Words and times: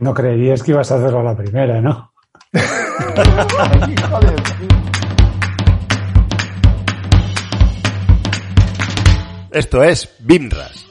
No 0.00 0.12
creerías 0.14 0.62
que 0.62 0.70
ibas 0.70 0.90
a 0.90 0.96
hacerlo 0.96 1.20
a 1.20 1.24
la 1.24 1.36
primera, 1.36 1.82
¿no? 1.82 2.14
Esto 9.50 9.84
es 9.84 10.16
BIMRAS, 10.20 10.86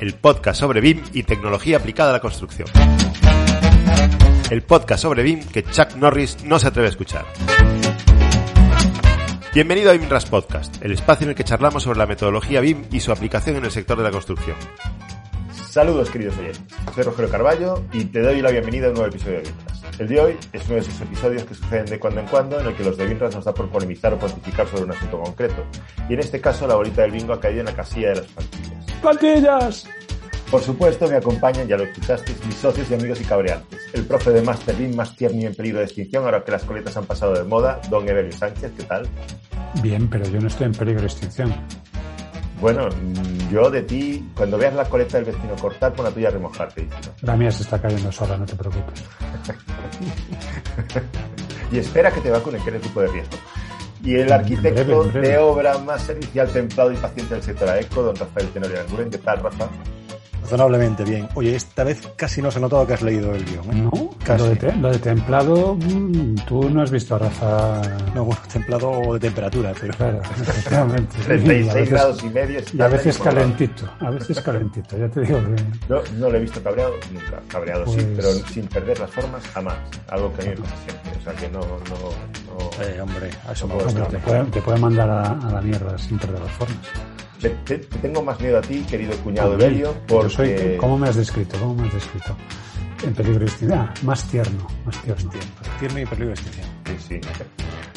el 0.00 0.14
podcast 0.16 0.60
sobre 0.60 0.82
BIM 0.82 1.02
y 1.14 1.22
tecnología 1.22 1.78
aplicada 1.78 2.10
a 2.10 2.12
la 2.12 2.20
construcción. 2.20 2.68
El 4.50 4.60
podcast 4.62 5.02
sobre 5.02 5.22
BIM 5.22 5.46
que 5.46 5.62
Chuck 5.62 5.96
Norris 5.96 6.44
no 6.44 6.58
se 6.58 6.68
atreve 6.68 6.88
a 6.88 6.90
escuchar. 6.90 7.24
Bienvenido 9.54 9.88
a 9.90 9.94
BIMRAS 9.94 10.26
Podcast, 10.26 10.84
el 10.84 10.92
espacio 10.92 11.24
en 11.24 11.30
el 11.30 11.36
que 11.36 11.44
charlamos 11.44 11.84
sobre 11.84 12.00
la 12.00 12.06
metodología 12.06 12.60
BIM 12.60 12.84
y 12.92 13.00
su 13.00 13.12
aplicación 13.12 13.56
en 13.56 13.64
el 13.64 13.70
sector 13.70 13.96
de 13.96 14.04
la 14.04 14.10
construcción. 14.10 14.56
Saludos 15.72 16.10
queridos 16.10 16.36
oyentes, 16.36 16.66
soy 16.94 17.02
Rogelio 17.02 17.30
Carballo 17.30 17.82
y 17.94 18.04
te 18.04 18.20
doy 18.20 18.42
la 18.42 18.50
bienvenida 18.50 18.88
a 18.88 18.90
un 18.90 18.96
nuevo 18.96 19.08
episodio 19.08 19.38
de 19.38 19.44
Vintras. 19.44 19.82
El 19.98 20.06
de 20.06 20.20
hoy 20.20 20.36
es 20.52 20.66
uno 20.66 20.74
de 20.74 20.80
esos 20.82 21.00
episodios 21.00 21.44
que 21.44 21.54
suceden 21.54 21.86
de 21.86 21.98
cuando 21.98 22.20
en 22.20 22.26
cuando 22.26 22.60
en 22.60 22.66
el 22.66 22.76
que 22.76 22.84
los 22.84 22.98
de 22.98 23.06
Vintras 23.06 23.34
nos 23.34 23.46
da 23.46 23.54
por 23.54 23.70
polemizar 23.70 24.12
o 24.12 24.18
pontificar 24.18 24.68
sobre 24.68 24.82
un 24.82 24.90
asunto 24.90 25.18
concreto. 25.18 25.64
Y 26.10 26.12
en 26.12 26.20
este 26.20 26.42
caso 26.42 26.66
la 26.66 26.74
bolita 26.74 27.00
del 27.00 27.12
bingo 27.12 27.32
ha 27.32 27.40
caído 27.40 27.60
en 27.60 27.64
la 27.64 27.74
casilla 27.74 28.10
de 28.10 28.16
las 28.16 28.26
plantillas. 28.26 28.84
¡Plantillas! 29.00 29.88
Por 30.50 30.60
supuesto 30.60 31.08
me 31.08 31.16
acompañan, 31.16 31.66
ya 31.66 31.78
lo 31.78 31.84
escuchasteis, 31.84 32.44
mis 32.44 32.56
socios 32.56 32.90
y 32.90 32.94
amigos 32.94 33.22
y 33.22 33.24
cabreantes. 33.24 33.80
El 33.94 34.04
profe 34.04 34.30
de 34.30 34.42
Master 34.42 34.76
BIM 34.76 34.94
más 34.94 35.16
tierno 35.16 35.40
y 35.40 35.46
en 35.46 35.54
peligro 35.54 35.78
de 35.78 35.86
extinción 35.86 36.22
ahora 36.24 36.44
que 36.44 36.52
las 36.52 36.64
coletas 36.64 36.98
han 36.98 37.06
pasado 37.06 37.32
de 37.32 37.44
moda, 37.44 37.80
don 37.88 38.06
Evelio 38.06 38.32
Sánchez, 38.32 38.72
¿qué 38.76 38.82
tal? 38.82 39.08
Bien, 39.82 40.06
pero 40.10 40.28
yo 40.28 40.38
no 40.38 40.48
estoy 40.48 40.66
en 40.66 40.72
peligro 40.72 41.00
de 41.00 41.06
extinción. 41.06 41.54
Bueno, 42.62 42.88
yo 43.50 43.70
de 43.72 43.82
ti, 43.82 44.24
cuando 44.36 44.56
veas 44.56 44.72
la 44.74 44.84
coleta 44.84 45.16
del 45.18 45.24
vecino 45.34 45.56
cortar, 45.60 45.92
pon 45.94 46.04
la 46.04 46.12
tuya 46.12 46.28
a 46.28 46.30
remojarte. 46.30 46.88
La 47.22 47.34
mía 47.36 47.50
se 47.50 47.64
está 47.64 47.82
cayendo 47.82 48.12
sola, 48.12 48.36
no 48.36 48.46
te 48.46 48.54
preocupes. 48.54 49.02
y 51.72 51.78
espera 51.78 52.12
que 52.12 52.20
te 52.20 52.30
vacunen, 52.30 52.62
que 52.62 52.70
eres 52.70 52.82
grupo 52.82 53.00
de 53.00 53.08
riesgo. 53.08 53.36
Y 54.04 54.14
el 54.14 54.28
En 54.28 54.32
arquitecto 54.32 54.84
breve, 54.84 54.92
en 55.02 55.12
breve. 55.12 55.28
de 55.28 55.38
obra 55.38 55.78
más 55.78 56.02
servicial, 56.02 56.48
templado 56.50 56.92
y 56.92 56.96
paciente 56.96 57.34
del 57.34 57.42
sector 57.42 57.68
AECO, 57.68 58.00
don 58.04 58.14
Rafael 58.14 58.48
Tenorio 58.50 58.80
Anguren. 58.80 59.10
¿Qué 59.10 59.18
tal, 59.18 59.42
Rafa? 59.42 59.66
Razonablemente 60.42 61.04
bien. 61.04 61.28
Oye, 61.34 61.54
esta 61.54 61.84
vez 61.84 62.00
casi 62.16 62.42
no 62.42 62.50
se 62.50 62.58
ha 62.58 62.60
notado 62.60 62.86
que 62.86 62.94
has 62.94 63.02
leído 63.02 63.34
el 63.34 63.44
guion. 63.44 63.64
¿eh? 63.76 63.82
No, 63.92 64.10
Casi. 64.24 64.42
lo 64.42 64.50
de, 64.50 64.56
te- 64.56 64.76
lo 64.76 64.90
de 64.90 64.98
templado, 64.98 65.74
mm, 65.76 66.34
tú 66.46 66.68
no 66.68 66.82
has 66.82 66.90
visto 66.90 67.14
a 67.14 67.18
Rafa. 67.18 67.80
No, 68.14 68.24
bueno, 68.24 68.40
templado 68.52 69.14
de 69.14 69.20
temperatura, 69.20 69.72
pero 69.80 69.94
Claro, 69.94 70.20
efectivamente. 70.40 71.16
Y 71.22 71.22
a 71.22 71.26
36 71.26 71.74
veces- 71.74 71.90
grados 71.90 72.22
y 72.24 72.28
medio. 72.30 72.60
Y 72.72 72.80
a 72.82 72.88
veces 72.88 73.18
calentito, 73.18 73.88
a 74.00 74.10
veces 74.10 74.40
calentito, 74.40 74.98
ya 74.98 75.08
te 75.08 75.20
digo 75.22 75.38
que... 75.38 75.62
No, 75.88 76.00
no 76.18 76.30
lo 76.30 76.36
he 76.36 76.40
visto 76.40 76.62
cabreado 76.62 76.94
nunca. 77.12 77.40
Cabreado 77.48 77.86
sí, 77.86 77.94
Pues- 77.94 78.06
pero 78.16 78.32
sin 78.48 78.66
perder 78.66 78.98
las 78.98 79.10
formas, 79.10 79.42
jamás. 79.54 79.76
Algo 80.08 80.32
que 80.34 80.42
a 80.42 80.44
mí 80.44 80.50
me 80.50 80.56
pasa 80.62 80.74
siempre. 80.86 81.12
O 81.18 81.22
sea 81.24 81.32
que 81.34 81.48
no, 81.48 81.60
no, 81.60 81.76
no. 82.58 82.82
Eh, 82.84 83.00
hombre, 83.00 83.30
a 83.48 83.52
eso 83.52 83.66
No 83.68 83.76
me 83.76 83.84
gusta. 83.84 84.06
te, 84.08 84.18
puede, 84.18 84.44
te 84.44 84.60
puede 84.60 84.78
mandar 84.78 85.08
a, 85.08 85.22
a 85.32 85.52
la 85.52 85.60
mierda 85.60 85.96
sin 85.98 86.18
perder 86.18 86.40
las 86.40 86.50
formas. 86.52 86.78
Te, 87.42 87.50
te- 87.50 87.78
te 87.78 87.98
tengo 87.98 88.22
más 88.22 88.40
miedo 88.40 88.58
a 88.58 88.60
ti, 88.62 88.82
querido 88.88 89.16
cuñado 89.18 89.54
Evelio, 89.54 89.92
yo 89.92 90.06
porque. 90.06 90.30
soy- 90.30 90.76
¿Cómo 90.78 90.96
me 90.96 91.08
has 91.08 91.16
descrito? 91.16 91.58
¿Cómo 91.58 91.74
me 91.74 91.88
has 91.88 91.94
descrito? 91.94 92.36
En 93.04 93.12
peligro 93.14 93.40
de 93.40 93.46
extinción. 93.46 93.80
Ah, 93.80 93.94
más 94.04 94.24
tierno, 94.28 94.66
más 94.84 95.02
tierno. 95.02 95.30
Tierno 95.80 95.98
y 96.00 96.06
peligro 96.06 96.26
de 96.28 96.32
extinción. 96.34 96.66
Sí, 96.86 96.96
sí. 97.20 97.20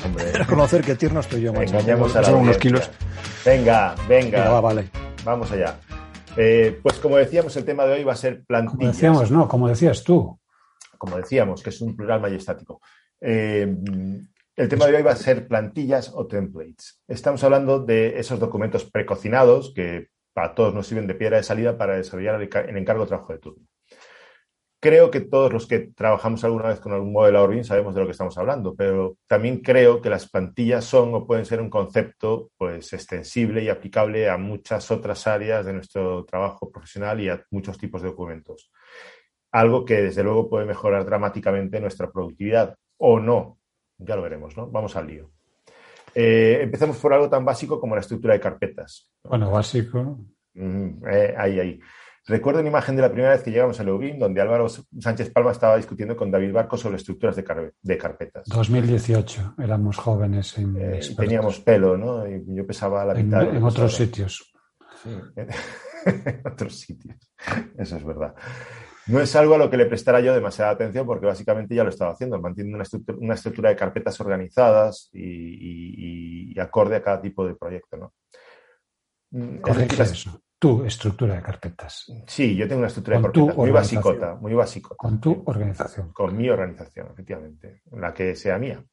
Hombre, 0.04 0.32
Reconocer 0.34 0.82
que 0.84 0.96
tierno 0.96 1.20
estoy 1.20 1.42
yo, 1.42 1.54
macho. 1.54 1.76
engañamos 1.78 2.16
a 2.16 2.22
la 2.22 2.28
Son 2.28 2.40
unos 2.42 2.58
kilos. 2.58 2.90
Venga, 3.46 3.94
venga. 4.10 4.38
Venga, 4.40 4.50
va, 4.50 4.62
vale. 4.62 4.90
Vamos 5.24 5.52
allá. 5.52 5.80
Eh, 6.38 6.80
pues 6.82 6.98
como 6.98 7.18
decíamos, 7.18 7.56
el 7.56 7.64
tema 7.66 7.86
de 7.86 7.94
hoy 7.94 8.04
va 8.04 8.14
a 8.14 8.16
ser 8.16 8.38
Como 8.38 8.46
plantillas. 8.48 8.94
decíamos, 8.96 9.30
no, 9.32 9.48
como 9.48 9.70
decías 9.70 10.04
tú. 10.04 10.40
Como 10.98 11.18
decíamos, 11.18 11.62
que 11.62 11.70
es 11.70 11.80
un 11.82 11.96
plural 11.96 12.20
majestático. 12.20 12.82
Eh, 13.22 13.68
el 14.56 14.70
tema 14.70 14.86
de 14.88 14.96
hoy 14.96 15.04
va 15.04 15.12
a 15.12 15.16
ser 15.18 15.48
plantillas 15.48 16.12
o 16.14 16.28
templates. 16.28 17.02
Estamos 17.08 17.44
hablando 17.44 17.80
de 17.80 18.20
esos 18.20 18.40
documentos 18.40 18.90
precocinados 18.90 19.74
que 19.76 20.08
para 20.34 20.54
todos 20.56 20.74
nos 20.74 20.88
sirven 20.88 21.08
de 21.08 21.16
piedra 21.16 21.38
de 21.38 21.44
salida 21.44 21.78
para 21.78 21.98
desarrollar 21.98 22.42
el, 22.42 22.50
ca- 22.50 22.62
el 22.62 22.78
encargo 22.78 23.04
de 23.04 23.08
trabajo 23.10 23.34
de 23.34 23.40
turno. 23.40 23.66
Creo 24.82 25.10
que 25.10 25.22
todos 25.22 25.52
los 25.52 25.66
que 25.68 25.80
trabajamos 25.80 26.44
alguna 26.44 26.68
vez 26.68 26.80
con 26.80 26.94
algún 26.94 27.12
modelo 27.12 27.42
Orbin 27.42 27.64
sabemos 27.64 27.96
de 27.96 28.02
lo 28.02 28.06
que 28.06 28.12
estamos 28.12 28.38
hablando, 28.38 28.76
pero 28.76 29.18
también 29.26 29.62
creo 29.62 30.00
que 30.00 30.12
las 30.12 30.30
plantillas 30.30 30.86
son 30.86 31.14
o 31.16 31.26
pueden 31.26 31.46
ser 31.46 31.60
un 31.60 31.72
concepto 31.72 32.52
pues 32.56 32.94
extensible 32.94 33.64
y 33.64 33.70
aplicable 33.70 34.30
a 34.30 34.38
muchas 34.38 34.92
otras 34.92 35.26
áreas 35.26 35.66
de 35.66 35.74
nuestro 35.74 36.24
trabajo 36.26 36.70
profesional 36.70 37.20
y 37.20 37.30
a 37.30 37.44
muchos 37.50 37.78
tipos 37.80 38.04
de 38.04 38.10
documentos. 38.10 38.72
Algo 39.52 39.86
que 39.86 39.96
desde 40.04 40.24
luego 40.24 40.50
puede 40.50 40.66
mejorar 40.66 41.04
dramáticamente 41.04 41.80
nuestra 41.80 42.12
productividad 42.12 42.76
o 42.98 43.20
no. 43.20 43.58
Ya 43.98 44.16
lo 44.16 44.22
veremos, 44.22 44.56
¿no? 44.58 44.68
Vamos 44.70 44.96
al 44.96 45.08
lío. 45.08 45.32
Eh, 46.14 46.60
empecemos 46.62 46.98
por 46.98 47.14
algo 47.14 47.30
tan 47.30 47.44
básico 47.44 47.80
como 47.80 47.96
la 47.96 48.02
estructura 48.02 48.34
de 48.34 48.40
carpetas. 48.40 49.12
Bueno, 49.24 49.52
básico. 49.52 50.20
Mm, 50.54 51.06
eh, 51.12 51.34
ahí, 51.38 51.60
ahí. 51.60 51.80
Recuerdo 52.28 52.60
una 52.62 52.70
imagen 52.70 52.96
de 52.96 53.04
la 53.04 53.10
primera 53.12 53.32
vez 53.34 53.44
que 53.44 53.52
llegamos 53.52 53.80
a 53.80 53.84
Leubin, 53.84 54.18
donde 54.18 54.42
Álvaro 54.42 54.68
Sánchez 54.68 55.30
Palma 55.30 55.52
estaba 55.52 55.78
discutiendo 55.78 56.16
con 56.16 56.32
David 56.32 56.54
Barco 56.54 56.76
sobre 56.76 56.96
estructuras 56.96 57.36
de, 57.36 57.44
car- 57.44 57.74
de 57.80 57.98
carpetas. 57.98 58.48
2018, 58.48 59.56
éramos 59.60 59.98
jóvenes 59.98 60.58
en 60.58 60.76
Eh, 60.76 61.00
teníamos 61.16 61.60
pelo, 61.60 61.98
¿no? 61.98 62.28
Y 62.28 62.44
yo 62.48 62.66
pesaba 62.66 63.06
la 63.06 63.20
en, 63.20 63.26
mitad. 63.28 63.44
en 63.44 63.52
peso 63.56 63.68
otros 63.68 63.94
sitios. 63.96 64.54
Sí, 65.04 65.10
en 65.36 66.42
otros 66.46 66.80
sitios. 66.80 67.16
Eso 67.78 67.98
es 67.98 68.04
verdad. 68.04 68.34
No 69.08 69.20
es 69.20 69.36
algo 69.36 69.56
a 69.56 69.58
lo 69.58 69.70
que 69.70 69.78
le 69.78 69.86
prestara 69.86 70.20
yo 70.20 70.34
demasiada 70.34 70.72
atención 70.72 71.06
porque 71.06 71.26
básicamente 71.28 71.76
ya 71.76 71.84
lo 71.84 71.90
estaba 71.90 72.12
haciendo, 72.14 72.42
manteniendo 72.42 72.76
una 72.78 72.84
estructura, 72.84 73.18
una 73.22 73.34
estructura 73.36 73.70
de 73.70 73.76
carpetas 73.76 74.20
organizadas 74.20 75.10
y, 75.14 75.22
y- 75.22 76.54
y 76.56 76.60
acorde 76.60 76.96
a 76.96 77.04
cada 77.04 77.22
tipo 77.22 77.46
de 77.46 77.56
proyecto. 77.56 77.98
¿no? 77.98 78.14
Mm, 79.32 79.58
es 79.68 79.98
las- 80.00 80.12
eso. 80.12 80.42
Tu 80.58 80.84
estructura 80.86 81.36
de 81.36 81.42
carpetas. 81.42 82.06
Sí, 82.28 82.56
yo 82.56 82.66
tengo 82.68 82.80
una 82.80 82.88
estructura 82.88 83.18
de 83.18 83.22
Con 83.24 83.32
carpetas 83.32 83.58
muy 83.58 83.72
basicota, 83.72 84.36
muy 84.36 84.54
basicota. 84.54 84.96
Con 84.98 85.20
tu 85.20 85.44
organización. 85.46 86.12
con 86.14 86.36
mi 86.38 86.50
organización, 86.50 87.08
efectivamente, 87.12 87.82
la 87.92 88.14
que 88.14 88.36
sea 88.36 88.58
mía. 88.58 88.84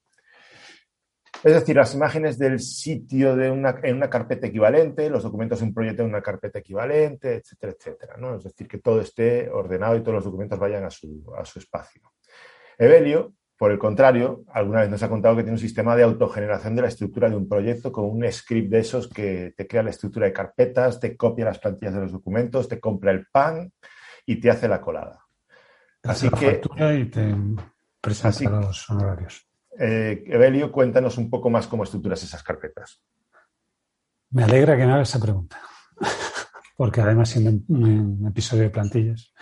Es 1.45 1.53
decir, 1.55 1.75
las 1.75 1.95
imágenes 1.95 2.39
del 2.39 2.61
sitio 2.61 3.35
de 3.35 3.51
una, 3.51 3.77
en 3.83 3.97
una 3.97 4.09
carpeta 4.09 4.47
equivalente, 4.47 5.11
los 5.11 5.25
documentos 5.25 5.59
de 5.59 5.65
un 5.67 5.75
proyecto 5.75 6.03
en 6.03 6.09
una 6.11 6.23
carpeta 6.23 6.61
equivalente, 6.61 7.35
etcétera, 7.37 7.73
etcétera. 7.77 8.17
¿no? 8.17 8.37
Es 8.37 8.45
decir, 8.45 8.69
que 8.69 8.79
todo 8.79 9.01
esté 9.01 9.51
ordenado 9.51 9.97
y 9.97 10.01
todos 10.03 10.15
los 10.17 10.25
documentos 10.25 10.59
vayan 10.59 10.85
a 10.85 10.91
su, 10.91 11.25
a 11.37 11.45
su 11.45 11.59
espacio. 11.59 12.13
Evelio, 12.79 13.35
por 13.57 13.71
el 13.73 13.79
contrario, 13.79 14.45
alguna 14.53 14.81
vez 14.81 14.91
nos 14.91 15.03
ha 15.03 15.09
contado 15.09 15.37
que 15.37 15.43
tiene 15.43 15.55
un 15.57 15.59
sistema 15.61 15.95
de 15.97 16.03
autogeneración 16.05 16.75
de 16.77 16.83
la 16.83 16.89
estructura 16.89 17.29
de 17.29 17.37
un 17.37 17.49
proyecto 17.49 17.91
con 17.93 18.05
un 18.07 18.31
script 18.33 18.71
de 18.71 18.79
esos 18.81 19.09
que 19.09 19.53
te 19.57 19.67
crea 19.67 19.83
la 19.83 19.91
estructura 19.91 20.27
de 20.27 20.33
carpetas, 20.33 20.99
te 21.01 21.17
copia 21.17 21.45
las 21.45 21.59
plantillas 21.59 21.95
de 21.95 22.01
los 22.01 22.13
documentos, 22.13 22.69
te 22.69 22.81
compra 22.81 23.11
el 23.13 23.27
pan 23.33 23.73
y 24.27 24.37
te 24.41 24.51
hace 24.51 24.69
la 24.69 24.81
colada. 24.81 25.25
Así 26.05 26.29
Hace 26.29 26.31
la 26.31 26.61
que- 26.77 26.95
y 27.01 27.05
te 27.07 27.35
presenta 28.01 28.29
Así- 28.31 28.47
los 28.47 28.91
honorarios. 28.91 29.49
Eh, 29.79 30.25
Evelio, 30.27 30.71
cuéntanos 30.71 31.17
un 31.19 31.31
poco 31.31 31.51
más 31.51 31.67
cómo 31.67 31.85
estructuras 31.85 32.23
esas 32.23 32.43
carpetas. 32.43 33.03
Me 34.31 34.45
alegra 34.45 34.77
que 34.77 34.87
me 34.87 34.93
hagas 34.93 35.09
esa 35.11 35.21
pregunta. 35.21 35.61
Porque 36.77 37.01
además, 37.01 37.29
siendo 37.31 37.51
un, 37.51 38.17
un 38.21 38.27
episodio 38.27 38.63
de 38.65 38.71
plantillas. 38.71 39.33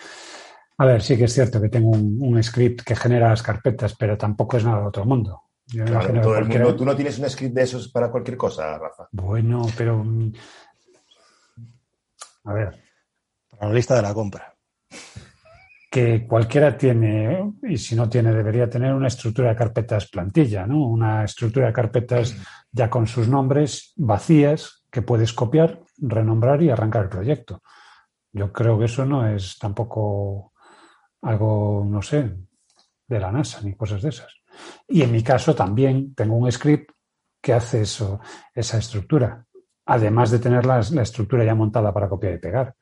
A 0.78 0.84
ver, 0.86 1.02
sí 1.02 1.16
que 1.16 1.24
es 1.24 1.32
cierto 1.34 1.60
que 1.60 1.68
tengo 1.68 1.90
un, 1.90 2.18
un 2.20 2.42
script 2.42 2.82
que 2.82 2.96
genera 2.96 3.28
las 3.28 3.42
carpetas, 3.42 3.94
pero 3.96 4.16
tampoco 4.16 4.56
es 4.56 4.64
nada 4.64 4.80
de 4.80 4.86
otro 4.88 5.04
mundo. 5.04 5.42
Yo 5.66 5.84
Claro, 5.84 6.20
todo 6.20 6.38
el 6.38 6.46
mundo- 6.46 6.74
tú 6.74 6.84
no 6.84 6.96
tienes 6.96 7.18
un 7.18 7.28
script 7.30 7.54
de 7.54 7.62
esos 7.62 7.88
para 7.88 8.10
cualquier 8.10 8.36
cosa, 8.36 8.76
Rafa. 8.78 9.08
Bueno, 9.12 9.66
pero. 9.76 10.02
mm, 10.02 10.32
A 12.44 12.52
ver, 12.54 12.82
Para 13.50 13.68
la 13.68 13.74
lista 13.74 13.94
de 13.96 14.02
la 14.02 14.14
compra. 14.14 14.54
Que 15.90 16.24
cualquiera 16.24 16.78
tiene, 16.78 17.52
y 17.64 17.76
si 17.76 17.96
no 17.96 18.08
tiene, 18.08 18.32
debería 18.32 18.70
tener 18.70 18.94
una 18.94 19.08
estructura 19.08 19.48
de 19.48 19.56
carpetas 19.56 20.08
plantilla, 20.08 20.64
¿no? 20.64 20.86
Una 20.86 21.24
estructura 21.24 21.66
de 21.66 21.72
carpetas 21.72 22.36
ya 22.70 22.88
con 22.88 23.08
sus 23.08 23.26
nombres 23.26 23.92
vacías 23.96 24.84
que 24.88 25.02
puedes 25.02 25.32
copiar, 25.32 25.82
renombrar 25.98 26.62
y 26.62 26.70
arrancar 26.70 27.02
el 27.02 27.08
proyecto. 27.08 27.62
Yo 28.32 28.52
creo 28.52 28.78
que 28.78 28.84
eso 28.84 29.04
no 29.04 29.26
es 29.26 29.58
tampoco 29.58 30.52
algo, 31.22 31.84
no 31.84 32.00
sé, 32.02 32.36
de 33.08 33.18
la 33.18 33.32
NASA 33.32 33.60
ni 33.62 33.74
cosas 33.74 34.00
de 34.02 34.10
esas. 34.10 34.32
Y 34.86 35.02
en 35.02 35.10
mi 35.10 35.24
caso 35.24 35.56
también 35.56 36.14
tengo 36.14 36.36
un 36.36 36.50
script 36.52 36.92
que 37.42 37.52
hace 37.52 37.82
eso, 37.82 38.20
esa 38.54 38.78
estructura, 38.78 39.44
además 39.86 40.30
de 40.30 40.38
tener 40.38 40.64
la, 40.66 40.80
la 40.92 41.02
estructura 41.02 41.44
ya 41.44 41.56
montada 41.56 41.92
para 41.92 42.08
copiar 42.08 42.34
y 42.34 42.38
pegar 42.38 42.76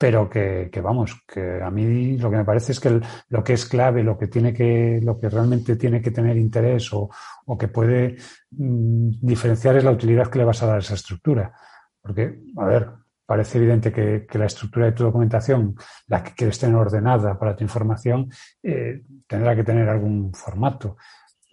pero 0.00 0.30
que, 0.30 0.70
vamos, 0.82 1.24
que 1.28 1.60
a 1.62 1.70
mí 1.70 2.16
lo 2.16 2.30
que 2.30 2.38
me 2.38 2.44
parece 2.46 2.72
es 2.72 2.80
que 2.80 3.02
lo 3.28 3.44
que 3.44 3.52
es 3.52 3.66
clave, 3.66 4.02
lo 4.02 4.16
que 4.16 4.28
tiene 4.28 4.50
que, 4.50 4.98
lo 5.02 5.20
que 5.20 5.28
realmente 5.28 5.76
tiene 5.76 6.00
que 6.00 6.10
tener 6.10 6.38
interés 6.38 6.88
o, 6.94 7.10
que 7.58 7.68
puede 7.68 8.16
mm, 8.52 9.10
diferenciar 9.20 9.76
es 9.76 9.84
la 9.84 9.90
utilidad 9.90 10.28
que 10.28 10.38
le 10.38 10.46
vas 10.46 10.62
a 10.62 10.68
dar 10.68 10.76
a 10.76 10.78
esa 10.78 10.94
estructura. 10.94 11.52
Porque, 12.00 12.40
a 12.56 12.64
ver, 12.64 12.88
parece 13.26 13.58
evidente 13.58 13.92
que, 13.92 14.26
la 14.38 14.46
estructura 14.46 14.86
de 14.86 14.92
tu 14.92 15.04
documentación, 15.04 15.74
la 16.06 16.22
que 16.22 16.32
quieres 16.32 16.58
tener 16.58 16.76
ordenada 16.76 17.38
para 17.38 17.54
tu 17.54 17.62
información, 17.62 18.30
eh, 18.62 19.02
tendrá 19.26 19.54
que 19.54 19.64
tener 19.64 19.86
algún 19.86 20.32
formato. 20.32 20.96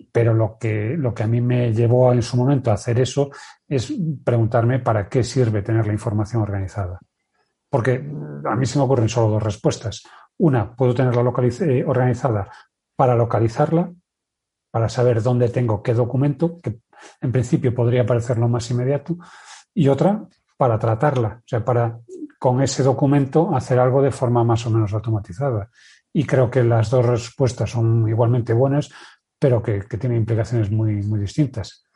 Pero 0.10 0.34
lo 0.34 0.58
que, 0.58 0.96
lo 0.98 1.14
que 1.14 1.24
a 1.24 1.28
mí 1.28 1.42
me 1.42 1.74
llevó 1.74 2.14
en 2.14 2.22
su 2.22 2.38
momento 2.38 2.72
a 2.72 2.76
hacer 2.76 2.98
eso 3.02 3.30
es 3.68 3.94
preguntarme 4.24 4.80
para 4.80 5.10
qué 5.10 5.22
sirve 5.22 5.64
tener 5.64 5.86
la 5.86 5.92
información 5.92 6.44
organizada. 6.44 6.98
Porque 7.70 7.96
a 8.46 8.56
mí 8.56 8.66
se 8.66 8.78
me 8.78 8.86
ocurren 8.86 9.10
solo 9.10 9.30
dos 9.30 9.44
respuestas. 9.44 10.04
Una, 10.38 10.76
puedo 10.76 10.94
tenerla 10.94 11.22
eh, 11.22 11.84
organizada 11.86 12.50
para 12.96 13.16
localizarla, 13.16 13.92
para 14.72 14.90
saber 14.90 15.22
dónde 15.22 15.50
tengo 15.50 15.82
qué 15.84 15.94
documento, 15.94 16.60
que 16.62 16.80
en 17.22 17.32
principio 17.32 17.74
podría 17.74 18.06
parecer 18.06 18.38
lo 18.38 18.48
más 18.48 18.70
inmediato. 18.72 19.18
Y 19.74 19.88
otra, 19.88 20.28
para 20.58 20.80
tratarla, 20.80 21.40
o 21.40 21.48
sea, 21.48 21.64
para 21.64 22.00
con 22.40 22.62
ese 22.62 22.84
documento 22.84 23.56
hacer 23.56 23.80
algo 23.80 24.02
de 24.02 24.12
forma 24.12 24.44
más 24.44 24.66
o 24.66 24.70
menos 24.70 24.94
automatizada. 24.94 25.70
Y 26.14 26.26
creo 26.26 26.50
que 26.50 26.64
las 26.64 26.90
dos 26.90 27.06
respuestas 27.06 27.72
son 27.72 28.08
igualmente 28.08 28.54
buenas, 28.54 28.90
pero 29.40 29.62
que, 29.62 29.82
tienen 29.82 30.20
implicaciones 30.20 30.72
muy, 30.72 31.02
muy 31.04 31.20
distintas. 31.20 31.87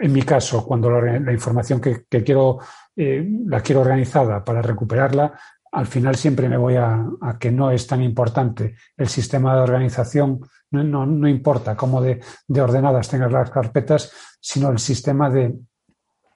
En 0.00 0.12
mi 0.12 0.22
caso, 0.22 0.64
cuando 0.64 0.90
la, 0.90 1.32
información 1.32 1.80
que, 1.80 2.04
quiero 2.24 2.58
eh, 2.96 3.26
la 3.46 3.60
quiero 3.60 3.82
organizada 3.82 4.44
para 4.44 4.60
recuperarla, 4.60 5.38
al 5.74 5.86
final 5.86 6.14
siempre 6.14 6.48
me 6.48 6.56
voy 6.56 6.76
a, 6.76 7.04
que 7.38 7.50
no 7.50 7.70
es 7.70 7.86
tan 7.86 8.02
importante 8.02 8.76
el 8.96 9.08
sistema 9.08 9.56
de 9.56 9.62
organización, 9.62 10.40
no, 10.70 11.28
importa 11.28 11.76
cómo 11.76 12.00
de, 12.00 12.20
ordenadas 12.60 13.08
tengas 13.08 13.32
las 13.32 13.50
carpetas, 13.50 14.12
sino 14.40 14.70
el 14.70 14.78
sistema 14.78 15.30
de, 15.30 15.54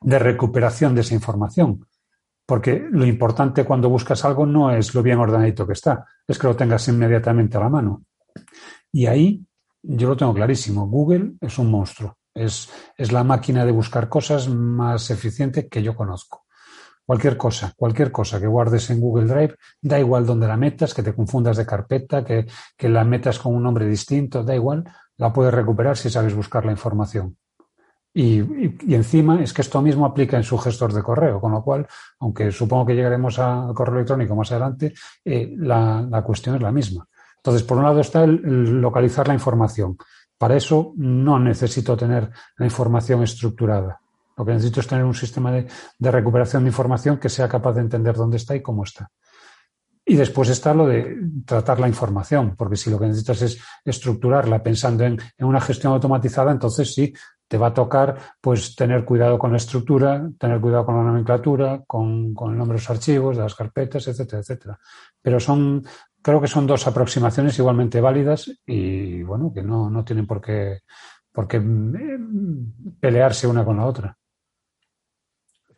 de, 0.01 0.19
recuperación 0.19 0.95
de 0.95 1.03
esa 1.03 1.15
información. 1.15 1.87
Porque 2.47 2.85
lo 2.91 3.07
importante 3.07 3.65
cuando 3.65 3.89
buscas 3.89 4.25
algo 4.25 4.47
no 4.47 4.71
es 4.71 4.95
lo 4.95 5.03
bien 5.03 5.19
ordenadito 5.19 5.67
que 5.67 5.75
está, 5.75 6.05
es 6.27 6.39
que 6.39 6.47
lo 6.47 6.57
tengas 6.57 6.89
inmediatamente 6.89 7.57
a 7.57 7.61
la 7.61 7.69
mano. 7.69 8.05
Y 8.91 9.07
ahí 9.07 9.45
yo 9.83 10.09
lo 10.09 10.17
tengo 10.17 10.35
clarísimo, 10.35 10.89
Google 10.89 11.35
es 11.41 11.59
un 11.59 11.71
monstruo. 11.71 12.18
Es, 12.39 12.71
es, 12.97 13.13
la 13.13 13.25
máquina 13.25 13.65
de 13.65 13.73
buscar 13.73 14.09
cosas 14.09 14.49
más 14.49 15.11
eficiente 15.11 15.69
que 15.69 15.83
yo 15.83 15.95
conozco. 15.95 16.47
Cualquier 17.09 17.39
cosa, 17.39 17.73
cualquier 17.75 18.13
cosa 18.13 18.39
que 18.39 18.47
guardes 18.47 18.91
en 18.91 19.01
Google 19.01 19.33
Drive, 19.33 19.55
da 19.81 19.99
igual 19.99 20.27
donde 20.27 20.47
la 20.47 20.59
metas, 20.59 20.93
que 20.93 21.03
te 21.03 21.15
confundas 21.15 21.57
de 21.57 21.65
carpeta, 21.65 22.23
que, 22.23 22.47
la 22.81 23.03
metas 23.03 23.39
con 23.39 23.55
un 23.55 23.63
nombre 23.63 23.87
distinto, 23.87 24.45
da 24.45 24.55
igual, 24.55 24.85
la 25.17 25.33
puedes 25.33 25.55
recuperar 25.55 25.97
si 25.97 26.11
sabes 26.11 26.35
buscar 26.35 26.67
la 26.67 26.73
información. 26.73 27.35
Y, 28.13 28.41
encima 28.95 29.43
es 29.43 29.55
que 29.55 29.63
esto 29.63 29.81
mismo 29.81 30.05
aplica 30.05 30.37
en 30.37 30.43
su 30.43 30.59
gestor 30.59 30.93
de 30.93 31.03
correo, 31.03 31.41
con 31.41 31.53
lo 31.53 31.63
cual, 31.63 31.87
aunque 32.21 32.53
supongo 32.53 32.85
que 32.85 32.95
llegaremos 32.95 33.39
al 33.39 33.73
correo 33.73 33.95
electrónico 33.95 34.37
más 34.37 34.53
adelante, 34.53 34.93
eh, 35.25 35.55
la, 35.57 36.23
cuestión 36.23 36.57
es 36.57 36.61
la 36.61 36.73
misma. 36.73 37.09
Entonces, 37.37 37.63
por 37.63 37.79
un 37.79 37.85
lado 37.85 38.01
está 38.01 38.25
el 38.25 38.83
localizar 38.83 39.27
la 39.29 39.33
información. 39.33 39.97
Para 40.39 40.57
eso 40.57 40.93
no 40.97 41.39
necesito 41.41 41.97
tener 41.97 42.31
la 42.57 42.65
información 42.65 43.23
estructurada. 43.25 44.01
Lo 44.37 44.45
que 44.45 44.53
necesito 44.53 44.81
es 44.81 44.87
tener 44.87 45.05
un 45.05 45.15
sistema 45.15 45.51
de, 45.51 45.67
recuperación 45.99 46.63
de 46.63 46.71
información 46.71 47.19
que 47.19 47.29
sea 47.29 47.49
capaz 47.49 47.73
de 47.73 47.81
entender 47.81 48.15
dónde 48.15 48.37
está 48.37 48.55
y 48.55 48.63
cómo 48.63 48.85
está. 48.85 49.11
Y 50.07 50.15
después 50.15 50.49
está 50.49 50.73
lo 50.73 50.87
de 50.87 51.19
tratar 51.45 51.81
la 51.81 51.89
información, 51.89 52.55
porque 52.57 52.77
si 52.77 52.89
lo 52.89 52.99
que 52.99 53.07
necesitas 53.07 53.43
es 53.43 53.59
estructurarla 53.85 54.63
pensando 54.63 55.05
en, 55.05 55.19
una 55.41 55.61
gestión 55.61 55.93
automatizada, 55.93 56.53
entonces 56.53 56.95
sí, 56.95 57.13
te 57.49 57.59
va 57.59 57.69
a 57.69 57.75
tocar 57.75 58.17
pues 58.41 58.77
tener 58.77 59.05
cuidado 59.05 59.39
con 59.39 59.51
la 59.51 59.57
estructura, 59.57 60.31
tener 60.39 60.61
cuidado 60.61 60.87
con 60.87 60.97
la 60.97 61.03
nomenclatura, 61.03 61.83
con, 61.87 62.35
el 62.39 62.57
nombre 62.57 62.77
de 62.77 62.81
los 62.81 62.91
archivos, 62.91 63.37
de 63.37 63.43
las 63.43 63.55
carpetas, 63.55 64.07
etcétera, 64.07 64.41
etcétera. 64.41 64.79
Pero 65.21 65.41
son, 65.41 65.85
creo 66.29 66.43
que 66.43 66.47
son 66.47 66.67
dos 66.67 66.87
aproximaciones 66.87 67.59
igualmente 67.59 68.03
válidas 68.03 68.53
y 68.67 69.23
bueno, 69.23 69.51
que 69.51 69.63
no, 69.63 69.89
no 69.89 70.05
tienen 70.05 70.27
por 70.27 70.43
qué, 70.43 70.81
por 71.33 71.49
qué 71.49 71.57
eh, 71.57 72.19
pelearse 73.01 73.47
una 73.47 73.65
con 73.65 73.79
la 73.79 73.87
otra 73.87 74.15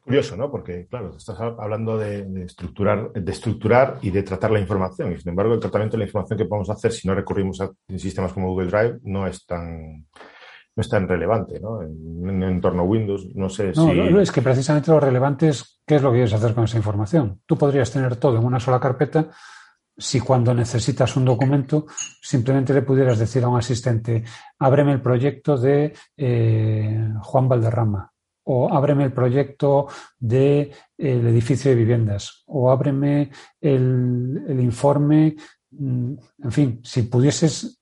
curioso, 0.03 0.37
¿no? 0.37 0.51
Porque, 0.51 0.89
claro, 0.89 1.15
estás 1.17 1.39
hablando 1.39 1.97
de, 1.97 2.43
estructurar, 2.45 3.13
de 3.13 3.31
estructurar 3.31 3.99
y 4.03 4.11
de 4.11 4.25
tratar 4.25 4.51
la 4.51 4.59
información. 4.59 5.13
Y, 5.13 5.19
sin 5.19 5.29
embargo, 5.29 5.55
el 5.55 5.61
tratamiento 5.61 5.97
de 5.97 5.99
la 5.99 6.07
información 6.07 6.37
que 6.37 6.47
podemos 6.47 6.69
hacer 6.69 6.91
si 6.91 7.07
no 7.07 7.15
recurrimos 7.15 7.61
a 7.61 7.71
sistemas 7.97 8.33
como 8.33 8.49
Google 8.49 8.71
Drive 8.71 8.99
no 9.05 9.29
es 9.29 9.47
tan, 9.47 9.99
no 9.99 10.81
es 10.81 10.89
tan 10.89 11.07
relevante, 11.07 11.61
¿no? 11.61 11.81
En 11.83 12.29
un 12.29 12.43
entorno 12.43 12.83
Windows, 12.83 13.29
no 13.37 13.49
sé 13.49 13.73
si... 13.73 13.87
No, 13.87 14.21
es 14.21 14.33
que 14.33 14.43
precisamente 14.43 14.91
lo 14.91 14.99
relevante 14.99 15.47
es 15.47 15.81
qué 15.87 15.95
es 15.95 16.03
lo 16.03 16.11
que 16.11 16.17
quieres 16.17 16.35
hacer 16.35 16.55
con 16.55 16.65
esa 16.65 16.79
información. 16.79 17.41
Tú 17.47 17.57
podrías 17.57 17.93
tener 17.93 18.17
todo 18.17 18.37
en 18.37 18.45
una 18.45 18.59
sola 18.59 18.81
carpeta 18.81 19.29
si 20.01 20.19
cuando 20.19 20.55
necesitas 20.55 21.15
un 21.17 21.27
documento 21.27 21.87
simplemente 22.21 22.73
le 22.73 22.83
pudieras 22.83 23.19
decir 23.19 23.45
a 23.45 23.49
un 23.49 23.59
asistente, 23.59 24.25
ábreme 24.59 24.93
el 24.93 25.03
proyecto 25.03 25.57
de 25.57 25.93
eh, 26.17 27.13
Juan 27.21 27.49
Valderrama 27.49 28.11
o 28.45 28.73
ábreme 28.73 29.05
el 29.05 29.13
proyecto 29.13 29.87
del 30.19 30.73
edificio 30.99 31.71
de 31.71 31.77
viviendas, 31.77 32.43
o 32.47 32.71
ábreme 32.71 33.31
el, 33.61 34.59
informe, 34.59 35.37
mm, 35.71 36.15
en 36.43 36.53
fin, 36.53 36.81
si 36.83 37.03
pudieses 37.03 37.81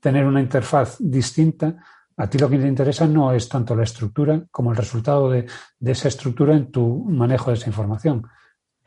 tener 0.00 0.26
una 0.26 0.40
interfaz 0.40 0.96
distinta, 0.98 1.76
a 2.16 2.28
ti 2.28 2.38
lo 2.38 2.50
que 2.50 2.58
te 2.58 2.68
interesa 2.68 3.06
no 3.06 3.32
es 3.32 3.48
tanto 3.48 3.74
la 3.74 3.84
estructura 3.84 4.44
como 4.50 4.70
el 4.70 4.76
resultado 4.76 5.30
de, 5.30 5.46
esa 5.80 6.08
estructura 6.08 6.54
en 6.54 6.70
tu 6.70 7.04
manejo 7.08 7.50
de 7.50 7.56
esa 7.56 7.70
información. 7.70 8.26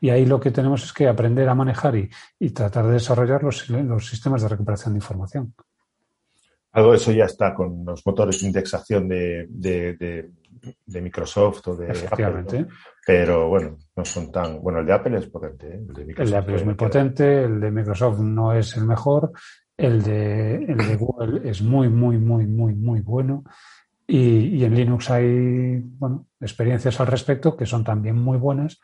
Y 0.00 0.10
ahí 0.10 0.26
lo 0.26 0.38
que 0.38 0.50
tenemos 0.50 0.84
es 0.84 0.92
que 0.92 1.08
aprender 1.08 1.48
a 1.48 1.54
manejar 1.54 1.96
y, 1.96 2.50
tratar 2.50 2.86
de 2.86 2.92
desarrollar 2.92 3.42
los, 3.42 3.66
sistemas 4.06 4.42
de 4.42 4.48
recuperación 4.48 4.94
de 4.94 4.98
información. 4.98 5.54
Algo 6.72 6.90
de 6.90 6.98
eso 6.98 7.12
ya 7.12 7.24
está 7.24 7.54
con 7.54 7.84
los 7.86 8.04
motores 8.06 8.40
de 8.40 8.46
indexación 8.46 9.08
de, 9.08 9.46
de 10.84 11.00
Microsoft 11.00 11.68
o 11.68 11.76
de 11.76 11.90
Apple. 11.90 12.66
Pero 13.06 13.48
bueno, 13.48 13.78
no 13.94 14.04
son 14.04 14.30
tan. 14.32 14.60
Bueno, 14.60 14.80
el 14.80 14.86
de 14.86 14.92
Apple 14.92 15.18
es 15.18 15.26
potente. 15.26 15.68
¿eh? 15.68 15.86
El 16.16 16.30
de, 16.30 16.36
Apple 16.36 16.56
es 16.56 16.64
muy 16.64 16.74
potente, 16.74 17.44
el 17.44 17.60
de 17.60 17.70
Microsoft 17.70 18.18
no 18.20 18.52
es 18.52 18.76
el 18.76 18.84
mejor, 18.84 19.32
el 19.76 20.02
de, 20.02 20.56
el 20.56 20.76
de 20.76 20.96
Google 20.96 21.48
es 21.48 21.62
muy, 21.62 21.88
muy, 21.88 22.18
muy, 22.18 22.46
muy, 22.46 22.74
muy 22.74 23.00
bueno. 23.00 23.44
Y, 24.08 24.64
en 24.64 24.74
Linux 24.74 25.10
hay 25.10 25.80
bueno, 25.82 26.26
experiencias 26.40 27.00
al 27.00 27.08
respecto 27.08 27.56
que 27.56 27.66
son 27.66 27.82
también 27.82 28.16
muy 28.16 28.38
buenas, 28.38 28.80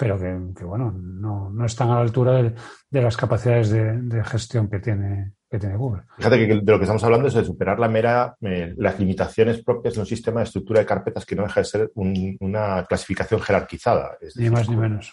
pero 0.00 0.18
que, 0.18 0.64
bueno, 0.64 0.90
no, 0.90 1.50
no, 1.50 1.66
están 1.66 1.90
a 1.90 1.96
la 1.96 2.00
altura 2.00 2.42
de, 2.42 3.02
las 3.02 3.18
capacidades 3.18 3.68
de 3.68 4.24
gestión 4.24 4.70
que 4.70 4.80
tiene, 4.80 5.34
que 5.50 5.58
tiene 5.58 5.76
Google. 5.76 6.02
Fíjate 6.16 6.38
que 6.38 6.46
de 6.46 6.72
lo 6.72 6.78
que 6.78 6.84
estamos 6.84 7.02
hablando 7.02 7.26
es 7.26 7.34
de 7.34 7.44
superar 7.44 7.80
la 7.80 7.88
mera, 7.88 8.36
eh, 8.40 8.72
las 8.76 8.98
limitaciones 9.00 9.62
propias 9.64 9.94
de 9.94 10.00
un 10.00 10.06
sistema 10.06 10.40
de 10.40 10.44
estructura 10.44 10.78
de 10.78 10.86
carpetas 10.86 11.26
que 11.26 11.34
no 11.34 11.42
deja 11.42 11.60
de 11.60 11.64
ser 11.64 11.90
una 11.94 12.86
clasificación 12.86 13.40
jerarquizada. 13.40 14.16
ni 14.36 14.48
más 14.48 14.68
ni 14.68 14.76
menos. 14.76 15.12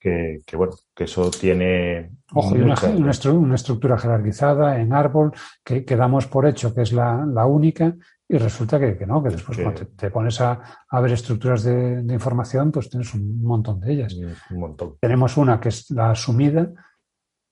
Que, 0.00 0.40
bueno, 0.54 0.72
que 0.94 1.04
eso 1.04 1.30
tiene... 1.30 2.12
Ojo, 2.32 2.56
y 2.56 2.62
una, 2.62 2.76
una, 3.34 3.54
estructura 3.54 3.98
jerarquizada 3.98 4.80
en 4.80 4.94
árbol 4.94 5.32
que, 5.62 5.84
que, 5.84 5.96
damos 5.96 6.26
por 6.26 6.46
hecho 6.46 6.74
que 6.74 6.82
es 6.82 6.92
la, 6.92 7.44
única 7.44 7.94
y 8.30 8.36
resulta 8.36 8.78
que, 8.78 9.06
no, 9.06 9.22
que 9.22 9.30
después 9.30 9.58
cuando 9.58 9.86
te, 9.86 10.10
pones 10.10 10.38
a, 10.42 10.60
ver 11.00 11.12
estructuras 11.12 11.62
de, 11.62 12.02
de, 12.02 12.14
información, 12.14 12.70
pues 12.70 12.90
tienes 12.90 13.14
un 13.14 13.42
montón 13.42 13.80
de 13.80 13.92
ellas. 13.92 14.14
Un 14.50 14.60
montón. 14.60 14.96
Tenemos 15.00 15.38
una 15.38 15.58
que 15.58 15.70
es 15.70 15.90
la 15.90 16.10
asumida, 16.10 16.70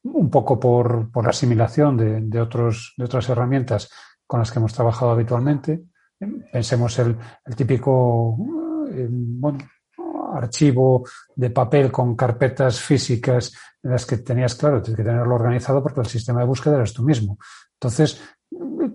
un 0.02 0.28
poco 0.28 0.60
por, 0.60 1.10
por 1.10 1.26
asimilación 1.26 1.96
de, 1.96 2.20
de, 2.20 2.40
otros, 2.40 2.92
de 2.98 3.04
otras 3.06 3.26
herramientas 3.30 3.90
con 4.26 4.40
las 4.40 4.52
que 4.52 4.58
hemos 4.58 4.74
trabajado 4.74 5.12
habitualmente. 5.12 5.84
Pensemos 6.52 6.98
el, 6.98 7.16
el 7.44 7.56
típico 7.56 8.36
eh, 8.90 9.08
bueno, 9.10 9.58
archivo 10.34 11.08
de 11.34 11.50
papel 11.50 11.90
con 11.90 12.14
carpetas 12.14 12.80
físicas 12.80 13.52
en 13.82 13.92
las 13.92 14.04
que 14.04 14.18
tenías, 14.18 14.54
claro, 14.54 14.82
tienes 14.82 14.96
que 14.96 15.04
tenerlo 15.04 15.34
organizado 15.34 15.82
porque 15.82 16.00
el 16.00 16.06
sistema 16.06 16.40
de 16.40 16.46
búsqueda 16.46 16.76
eres 16.76 16.92
tú 16.92 17.02
mismo. 17.02 17.38
Entonces, 17.74 18.20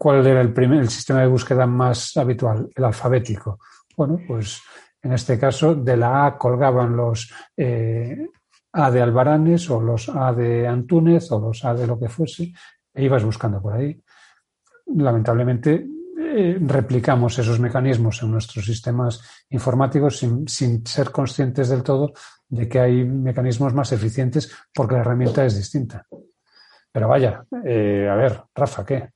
¿cuál 0.02 0.26
era 0.26 0.42
el, 0.42 0.52
primer, 0.52 0.88
sistema 0.88 1.22
de 1.22 1.28
búsqueda 1.28 1.68
más 1.68 2.18
habitual? 2.18 2.68
El 2.74 2.86
alfabético. 2.86 3.60
Bueno, 3.96 4.20
pues 4.28 4.60
en 5.00 5.14
este 5.14 5.38
caso, 5.38 5.76
de 5.76 5.96
la 5.96 6.26
A 6.26 6.40
colgaban 6.40 6.98
los, 6.98 7.32
eh, 7.56 8.28
A 8.74 8.90
de 8.90 9.00
Albaranes 9.00 9.70
o 9.70 9.80
los 9.80 10.10
A 10.10 10.34
de 10.34 10.68
Antúnez 10.68 11.32
o 11.32 11.40
los 11.40 11.64
A 11.66 11.76
de 11.76 11.86
lo 11.86 12.00
que 12.00 12.10
fuese, 12.10 12.52
e 12.92 13.04
ibas 13.04 13.24
buscando 13.24 13.62
por 13.62 13.74
ahí. 13.74 14.02
Lamentablemente, 14.88 15.86
eh, 16.18 16.58
replicamos 16.60 17.38
esos 17.38 17.60
mecanismos 17.60 18.24
en 18.24 18.32
nuestros 18.32 18.66
sistemas 18.66 19.46
informáticos 19.52 20.18
sin, 20.18 20.48
sin, 20.48 20.84
ser 20.84 21.12
conscientes 21.12 21.70
del 21.70 21.84
todo 21.84 22.12
de 22.50 22.68
que 22.68 22.80
hay 22.80 23.04
mecanismos 23.04 23.76
más 23.76 23.92
eficientes 23.92 24.52
porque 24.74 24.96
la 24.96 25.02
herramienta 25.02 25.46
es 25.46 25.56
distinta. 25.56 26.08
Pero 26.92 27.08
vaya, 27.08 27.46
eh, 27.64 28.10
a 28.12 28.16
ver, 28.16 28.42
Rafa, 28.56 28.84
¿qué? 28.84 29.12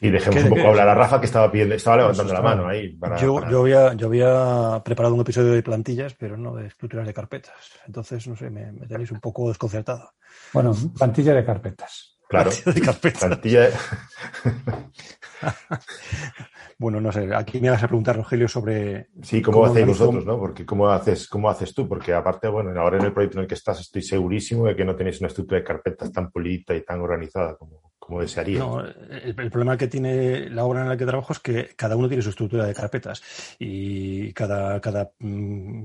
Y 0.00 0.10
dejemos 0.10 0.44
un 0.44 0.50
poco 0.50 0.68
hablar 0.68 0.88
a 0.88 0.94
Rafa 0.94 1.18
que 1.18 1.26
estaba 1.26 1.50
pidiendo, 1.50 1.74
estaba 1.74 1.96
levantando 1.96 2.32
la 2.32 2.40
mano 2.40 2.68
ahí. 2.68 2.96
Para, 2.96 3.16
yo, 3.16 3.34
para... 3.34 3.50
Yo, 3.50 3.60
había, 3.60 3.94
yo 3.94 4.06
había 4.06 4.80
preparado 4.84 5.14
un 5.14 5.22
episodio 5.22 5.52
de 5.52 5.62
plantillas, 5.62 6.14
pero 6.14 6.36
no 6.36 6.54
de 6.54 6.68
estructuras 6.68 7.06
de 7.06 7.14
carpetas. 7.14 7.56
Entonces, 7.84 8.26
no 8.28 8.36
sé, 8.36 8.48
me, 8.48 8.70
me 8.70 8.86
tenéis 8.86 9.10
un 9.10 9.18
poco 9.18 9.48
desconcertado. 9.48 10.12
Bueno, 10.52 10.72
plantilla 10.96 11.34
de 11.34 11.44
carpetas. 11.44 12.16
Claro. 12.28 12.50
Plantilla 12.50 12.74
de 12.74 12.80
carpetas. 12.80 13.24
Plantilla 13.24 13.60
de... 13.62 13.72
bueno, 16.78 17.00
no 17.00 17.10
sé, 17.10 17.34
aquí 17.34 17.60
me 17.60 17.70
vas 17.70 17.82
a 17.82 17.88
preguntar, 17.88 18.16
Rogelio, 18.16 18.46
sobre... 18.46 19.08
Sí, 19.22 19.42
cómo, 19.42 19.58
cómo 19.58 19.72
hacéis 19.72 19.86
vosotros, 19.86 20.24
¿no? 20.24 20.38
Porque 20.38 20.64
cómo 20.64 20.88
haces, 20.90 21.26
cómo 21.26 21.50
haces 21.50 21.74
tú, 21.74 21.88
porque 21.88 22.14
aparte, 22.14 22.46
bueno, 22.46 22.70
ahora 22.80 22.98
en 22.98 23.06
el 23.06 23.12
proyecto 23.12 23.38
en 23.38 23.42
el 23.42 23.48
que 23.48 23.54
estás 23.54 23.80
estoy 23.80 24.02
segurísimo 24.02 24.66
de 24.66 24.76
que 24.76 24.84
no 24.84 24.94
tenéis 24.94 25.18
una 25.18 25.26
estructura 25.26 25.58
de 25.58 25.66
carpetas 25.66 26.12
tan 26.12 26.30
pulida 26.30 26.76
y 26.76 26.84
tan 26.84 27.00
organizada 27.00 27.56
como, 27.56 27.87
como 28.08 28.22
desearía. 28.22 28.60
No, 28.60 28.82
el, 28.82 29.34
problema 29.34 29.76
que 29.76 29.86
tiene 29.86 30.48
la 30.48 30.64
obra 30.64 30.80
en 30.80 30.88
la 30.88 30.96
que 30.96 31.04
trabajo 31.04 31.34
es 31.34 31.40
que 31.40 31.74
cada 31.76 31.94
uno 31.94 32.08
tiene 32.08 32.22
su 32.22 32.30
estructura 32.30 32.64
de 32.64 32.74
carpetas 32.74 33.22
y 33.58 34.32
cada, 34.32 34.80
cada, 34.80 35.10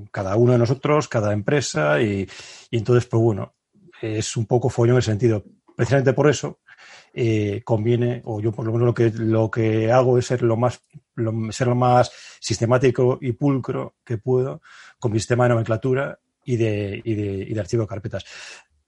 cada 0.10 0.38
uno 0.38 0.54
de 0.54 0.58
nosotros, 0.58 1.10
cada 1.10 1.34
empresa 1.34 2.02
y, 2.02 2.26
entonces, 2.72 3.08
pues 3.08 3.22
bueno, 3.22 3.56
es 4.02 4.38
un 4.38 4.46
poco 4.46 4.70
follón 4.70 4.94
en 4.94 4.98
el 4.98 5.04
sentido. 5.04 5.44
Precisamente 5.76 6.14
por 6.14 6.30
eso 6.30 6.60
eh, 7.14 7.62
conviene, 7.66 8.22
o 8.24 8.40
yo 8.40 8.54
por 8.54 8.66
lo 8.66 8.72
menos 8.72 8.86
lo 8.86 8.94
que, 8.94 9.12
lo 9.14 9.52
que 9.52 9.92
hago 9.92 10.18
es 10.18 10.28
ser 10.28 10.44
lo 10.44 10.56
más 10.56 10.82
ser 11.52 11.68
lo 11.68 11.76
más 11.76 12.10
sistemático 12.40 13.18
y 13.20 13.34
pulcro 13.34 13.96
que 14.06 14.18
puedo 14.18 14.62
con 14.98 15.12
mi 15.12 15.20
sistema 15.20 15.44
de 15.44 15.50
nomenclatura 15.50 16.18
y 16.46 16.56
de, 16.56 17.02
y 17.04 17.16
de, 17.16 17.46
y 17.50 17.54
de 17.54 17.60
archivo 17.60 17.84
de 17.84 17.88
carpetas 17.90 18.26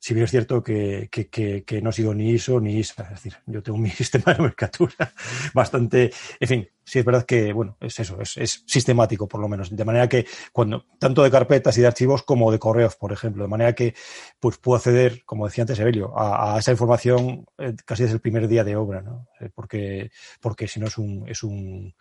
si 0.06 0.14
bien 0.14 0.26
es 0.26 0.30
cierto 0.30 0.62
que, 0.62 1.10
que, 1.10 1.82
no 1.82 1.92
sigo 1.92 2.14
ni 2.14 2.30
ISO 2.30 2.60
ni 2.60 2.78
ISA, 2.78 3.06
es 3.06 3.10
decir, 3.10 3.38
yo 3.48 3.64
tengo 3.64 3.80
mi 3.80 3.90
sistema 4.04 4.34
de 4.34 4.38
nomenclatura 4.38 5.12
bastante, 5.52 6.12
en 6.40 6.48
fin, 6.48 6.70
sí 6.84 7.00
es 7.00 7.06
verdad 7.06 7.26
que, 7.26 7.52
bueno, 7.54 7.76
es 7.82 8.00
eso, 8.00 8.20
es, 8.22 8.64
sistemático 8.68 9.28
por 9.28 9.42
lo 9.42 9.48
menos, 9.48 9.76
de 9.76 9.84
manera 9.84 10.08
que 10.08 10.28
cuando, 10.52 10.86
tanto 11.00 11.24
de 11.24 11.32
carpetas 11.32 11.76
y 11.80 11.82
de 11.82 11.88
archivos 11.88 12.22
como 12.22 12.52
de 12.52 12.60
correos, 12.60 12.96
por 12.96 13.14
ejemplo, 13.14 13.46
de 13.46 13.50
manera 13.50 13.74
que 13.74 13.96
pues 14.40 14.60
puedo 14.60 14.78
acceder, 14.78 15.24
como 15.26 15.48
decía 15.48 15.64
antes 15.64 15.80
Evelio, 15.80 16.16
a, 16.16 16.54
a 16.54 16.60
esa 16.60 16.70
información 16.70 17.48
casi 17.84 18.04
desde 18.04 18.14
el 18.14 18.22
primer 18.22 18.48
día 18.48 18.64
de 18.64 18.76
obra, 18.76 19.02
¿no? 19.02 19.28
Porque, 19.56 20.12
porque 20.40 20.68
si 20.68 20.80
no 20.80 20.86
es 20.86 21.00
un, 21.00 21.28
es 21.28 21.42
un, 21.42 21.96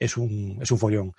es 0.00 0.16
un, 0.16 0.58
es 0.60 0.72
un 0.72 0.78
follón. 0.80 1.14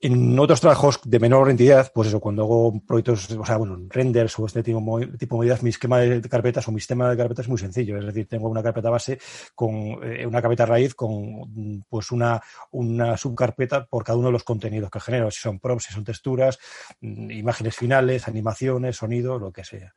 En 0.00 0.38
otros 0.38 0.60
trabajos 0.60 1.00
de 1.04 1.18
menor 1.18 1.50
entidad, 1.50 1.90
pues 1.92 2.06
eso, 2.06 2.20
cuando 2.20 2.44
hago 2.44 2.80
proyectos, 2.86 3.32
o 3.32 3.44
sea, 3.44 3.56
bueno, 3.56 3.80
renders 3.88 4.38
o 4.38 4.46
este 4.46 4.62
tipo, 4.62 5.00
tipo 5.18 5.34
de 5.34 5.40
medidas, 5.40 5.64
mi 5.64 5.70
esquema 5.70 5.98
de 5.98 6.20
carpetas 6.22 6.68
o 6.68 6.70
mi 6.72 6.78
sistema 6.78 7.10
de 7.10 7.16
carpetas 7.16 7.46
es 7.46 7.48
muy 7.48 7.58
sencillo. 7.58 7.98
Es 7.98 8.06
decir, 8.06 8.28
tengo 8.28 8.48
una 8.48 8.62
carpeta 8.62 8.90
base 8.90 9.18
con 9.56 9.74
eh, 10.04 10.24
una 10.24 10.40
carpeta 10.40 10.66
raíz 10.66 10.94
con 10.94 11.84
pues 11.88 12.12
una, 12.12 12.40
una 12.70 13.16
subcarpeta 13.16 13.86
por 13.86 14.04
cada 14.04 14.18
uno 14.18 14.28
de 14.28 14.34
los 14.34 14.44
contenidos 14.44 14.88
que 14.88 15.00
genero, 15.00 15.32
si 15.32 15.40
son 15.40 15.58
props, 15.58 15.86
si 15.86 15.92
son 15.92 16.04
texturas, 16.04 16.60
imágenes 17.00 17.74
finales, 17.74 18.28
animaciones, 18.28 18.96
sonido, 18.96 19.36
lo 19.36 19.50
que 19.50 19.64
sea. 19.64 19.92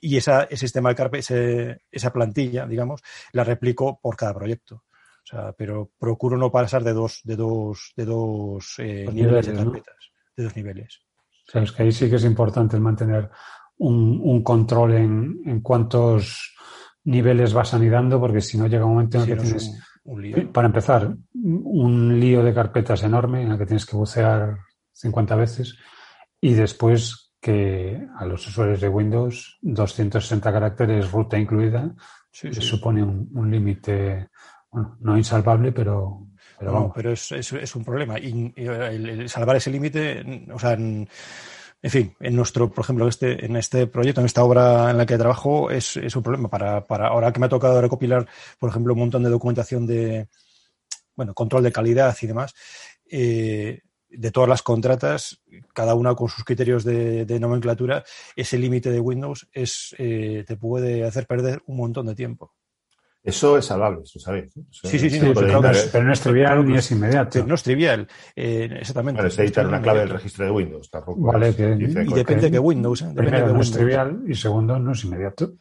Y 0.00 0.16
esa, 0.16 0.44
ese 0.44 0.56
sistema 0.56 0.88
de 0.88 0.94
carpeta, 0.94 1.34
esa 1.90 2.12
plantilla, 2.14 2.66
digamos, 2.66 3.02
la 3.32 3.44
replico 3.44 4.00
por 4.00 4.16
cada 4.16 4.32
proyecto. 4.32 4.84
O 5.24 5.26
sea, 5.26 5.52
pero 5.52 5.90
procuro 5.98 6.36
no 6.36 6.50
pasar 6.50 6.82
de 6.82 6.92
dos, 6.92 7.20
de 7.24 7.36
dos, 7.36 7.92
de 7.96 8.04
dos 8.04 8.74
eh, 8.78 9.06
niveles, 9.12 9.14
niveles, 9.14 9.46
de 9.46 9.54
carpetas, 9.54 9.96
¿no? 9.96 10.32
de 10.36 10.44
dos 10.44 10.56
niveles. 10.56 11.00
Sabes 11.46 11.72
que 11.72 11.82
ahí 11.82 11.92
sí 11.92 12.10
que 12.10 12.16
es 12.16 12.24
importante 12.24 12.78
mantener 12.78 13.30
un, 13.78 14.20
un 14.22 14.42
control 14.42 14.94
en, 14.94 15.40
en, 15.44 15.60
cuántos 15.60 16.54
niveles 17.04 17.52
vas 17.52 17.74
anidando, 17.74 18.20
porque 18.20 18.40
si 18.40 18.58
no 18.58 18.66
llega 18.66 18.84
un 18.84 18.94
momento 18.94 19.18
en 19.18 19.22
el 19.22 19.26
sí, 19.26 19.30
que 19.30 19.36
no 19.36 19.42
tienes, 19.42 19.68
un, 20.04 20.12
un 20.14 20.22
lío. 20.22 20.52
para 20.52 20.66
empezar, 20.66 21.16
un 21.34 22.20
lío 22.20 22.42
de 22.42 22.54
carpetas 22.54 23.02
enorme 23.02 23.42
en 23.42 23.52
el 23.52 23.58
que 23.58 23.66
tienes 23.66 23.86
que 23.86 23.96
bucear 23.96 24.58
50 24.92 25.36
veces 25.36 25.76
y 26.40 26.54
después 26.54 27.32
que 27.40 28.00
a 28.16 28.24
los 28.24 28.46
usuarios 28.46 28.80
de 28.80 28.88
Windows 28.88 29.58
260 29.62 30.52
caracteres 30.52 31.10
ruta 31.10 31.38
incluida 31.38 31.92
sí, 32.30 32.52
sí. 32.52 32.60
supone 32.60 33.02
un, 33.02 33.28
un 33.32 33.50
límite 33.50 34.28
bueno, 34.72 34.96
no 35.00 35.18
insalvable, 35.18 35.70
pero, 35.70 36.26
pero. 36.58 36.72
No, 36.72 36.92
pero 36.94 37.12
es, 37.12 37.30
es, 37.32 37.52
es, 37.52 37.76
un 37.76 37.84
problema. 37.84 38.18
Y, 38.18 38.52
y 38.56 38.64
el, 38.64 39.08
el 39.08 39.28
salvar 39.28 39.56
ese 39.56 39.70
límite, 39.70 40.46
o 40.50 40.58
sea, 40.58 40.72
en, 40.72 41.06
en, 41.82 41.90
fin, 41.90 42.16
en 42.18 42.34
nuestro, 42.34 42.70
por 42.70 42.82
ejemplo, 42.82 43.06
este, 43.06 43.44
en 43.44 43.56
este 43.56 43.86
proyecto, 43.86 44.20
en 44.20 44.26
esta 44.26 44.42
obra 44.42 44.90
en 44.90 44.96
la 44.96 45.04
que 45.04 45.18
trabajo, 45.18 45.70
es, 45.70 45.98
es 45.98 46.16
un 46.16 46.22
problema. 46.22 46.48
Para, 46.48 46.86
para 46.86 47.08
ahora 47.08 47.32
que 47.32 47.40
me 47.40 47.46
ha 47.46 47.50
tocado 47.50 47.82
recopilar, 47.82 48.26
por 48.58 48.70
ejemplo, 48.70 48.94
un 48.94 49.00
montón 49.00 49.22
de 49.22 49.30
documentación 49.30 49.86
de, 49.86 50.28
bueno, 51.14 51.34
control 51.34 51.64
de 51.64 51.72
calidad 51.72 52.16
y 52.22 52.26
demás, 52.26 52.54
eh, 53.10 53.82
de 54.08 54.30
todas 54.30 54.48
las 54.48 54.62
contratas, 54.62 55.42
cada 55.74 55.94
una 55.94 56.14
con 56.14 56.30
sus 56.30 56.44
criterios 56.44 56.82
de, 56.84 57.26
de 57.26 57.40
nomenclatura, 57.40 58.04
ese 58.36 58.58
límite 58.58 58.90
de 58.90 59.00
Windows 59.00 59.48
es, 59.52 59.94
eh, 59.98 60.44
te 60.46 60.56
puede 60.56 61.04
hacer 61.04 61.26
perder 61.26 61.62
un 61.66 61.76
montón 61.76 62.06
de 62.06 62.14
tiempo. 62.14 62.54
Eso 63.24 63.56
es 63.56 63.64
salvable, 63.64 64.00
eso 64.02 64.18
sabéis. 64.18 64.52
Sí, 64.70 64.98
sí, 64.98 65.08
sí. 65.08 65.20
No, 65.20 65.32
pero, 65.32 65.62
pero, 65.92 66.04
no 66.04 66.12
es 66.12 66.20
trivial 66.20 66.66
ni 66.66 66.76
es 66.76 66.90
inmediato. 66.90 67.46
No 67.46 67.54
es 67.54 67.62
trivial, 67.62 68.08
eh, 68.34 68.68
exactamente. 68.80 69.20
Bueno, 69.20 69.28
es 69.28 69.38
editar 69.38 69.66
una 69.66 69.80
clave 69.80 70.00
del 70.00 70.10
registro 70.10 70.44
de 70.44 70.50
Windows. 70.50 70.90
Tampoco 70.90 71.20
vale, 71.20 71.50
es, 71.50 71.56
que, 71.56 71.76
y, 71.78 71.84
y 71.84 72.14
depende 72.14 72.42
de 72.42 72.50
qué 72.50 72.58
Windows. 72.58 73.02
¿eh? 73.02 73.06
Depende 73.06 73.30
primero, 73.30 73.46
de 73.46 73.54
no 73.54 73.60
es 73.60 73.70
trivial 73.70 74.24
y 74.26 74.34
segundo, 74.34 74.78
no 74.78 74.92
es 74.92 75.04
inmediato. 75.04 75.52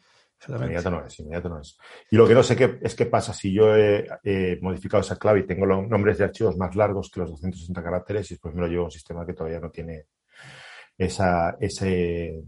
Inmediato 0.47 0.89
no 0.89 1.05
es, 1.05 1.19
inmediato 1.19 1.49
no 1.49 1.59
es. 1.59 1.77
Y 2.09 2.15
lo 2.15 2.27
que 2.27 2.33
no 2.33 2.41
sé 2.41 2.55
qué 2.55 2.79
es 2.81 2.95
qué 2.95 3.05
pasa 3.05 3.31
si 3.31 3.53
yo 3.53 3.75
he, 3.75 4.07
he, 4.23 4.57
modificado 4.59 5.01
esa 5.01 5.17
clave 5.17 5.41
y 5.41 5.45
tengo 5.45 5.67
los 5.67 5.87
nombres 5.87 6.17
de 6.17 6.23
archivos 6.23 6.57
más 6.57 6.75
largos 6.75 7.11
que 7.11 7.19
los 7.19 7.29
260 7.29 7.83
caracteres 7.83 8.31
y 8.31 8.33
después 8.33 8.55
me 8.55 8.61
lo 8.61 8.67
llevo 8.67 8.81
a 8.81 8.85
un 8.85 8.91
sistema 8.91 9.23
que 9.23 9.33
todavía 9.33 9.59
no 9.59 9.69
tiene 9.69 10.05
esa, 10.97 11.57
ese 11.59 12.41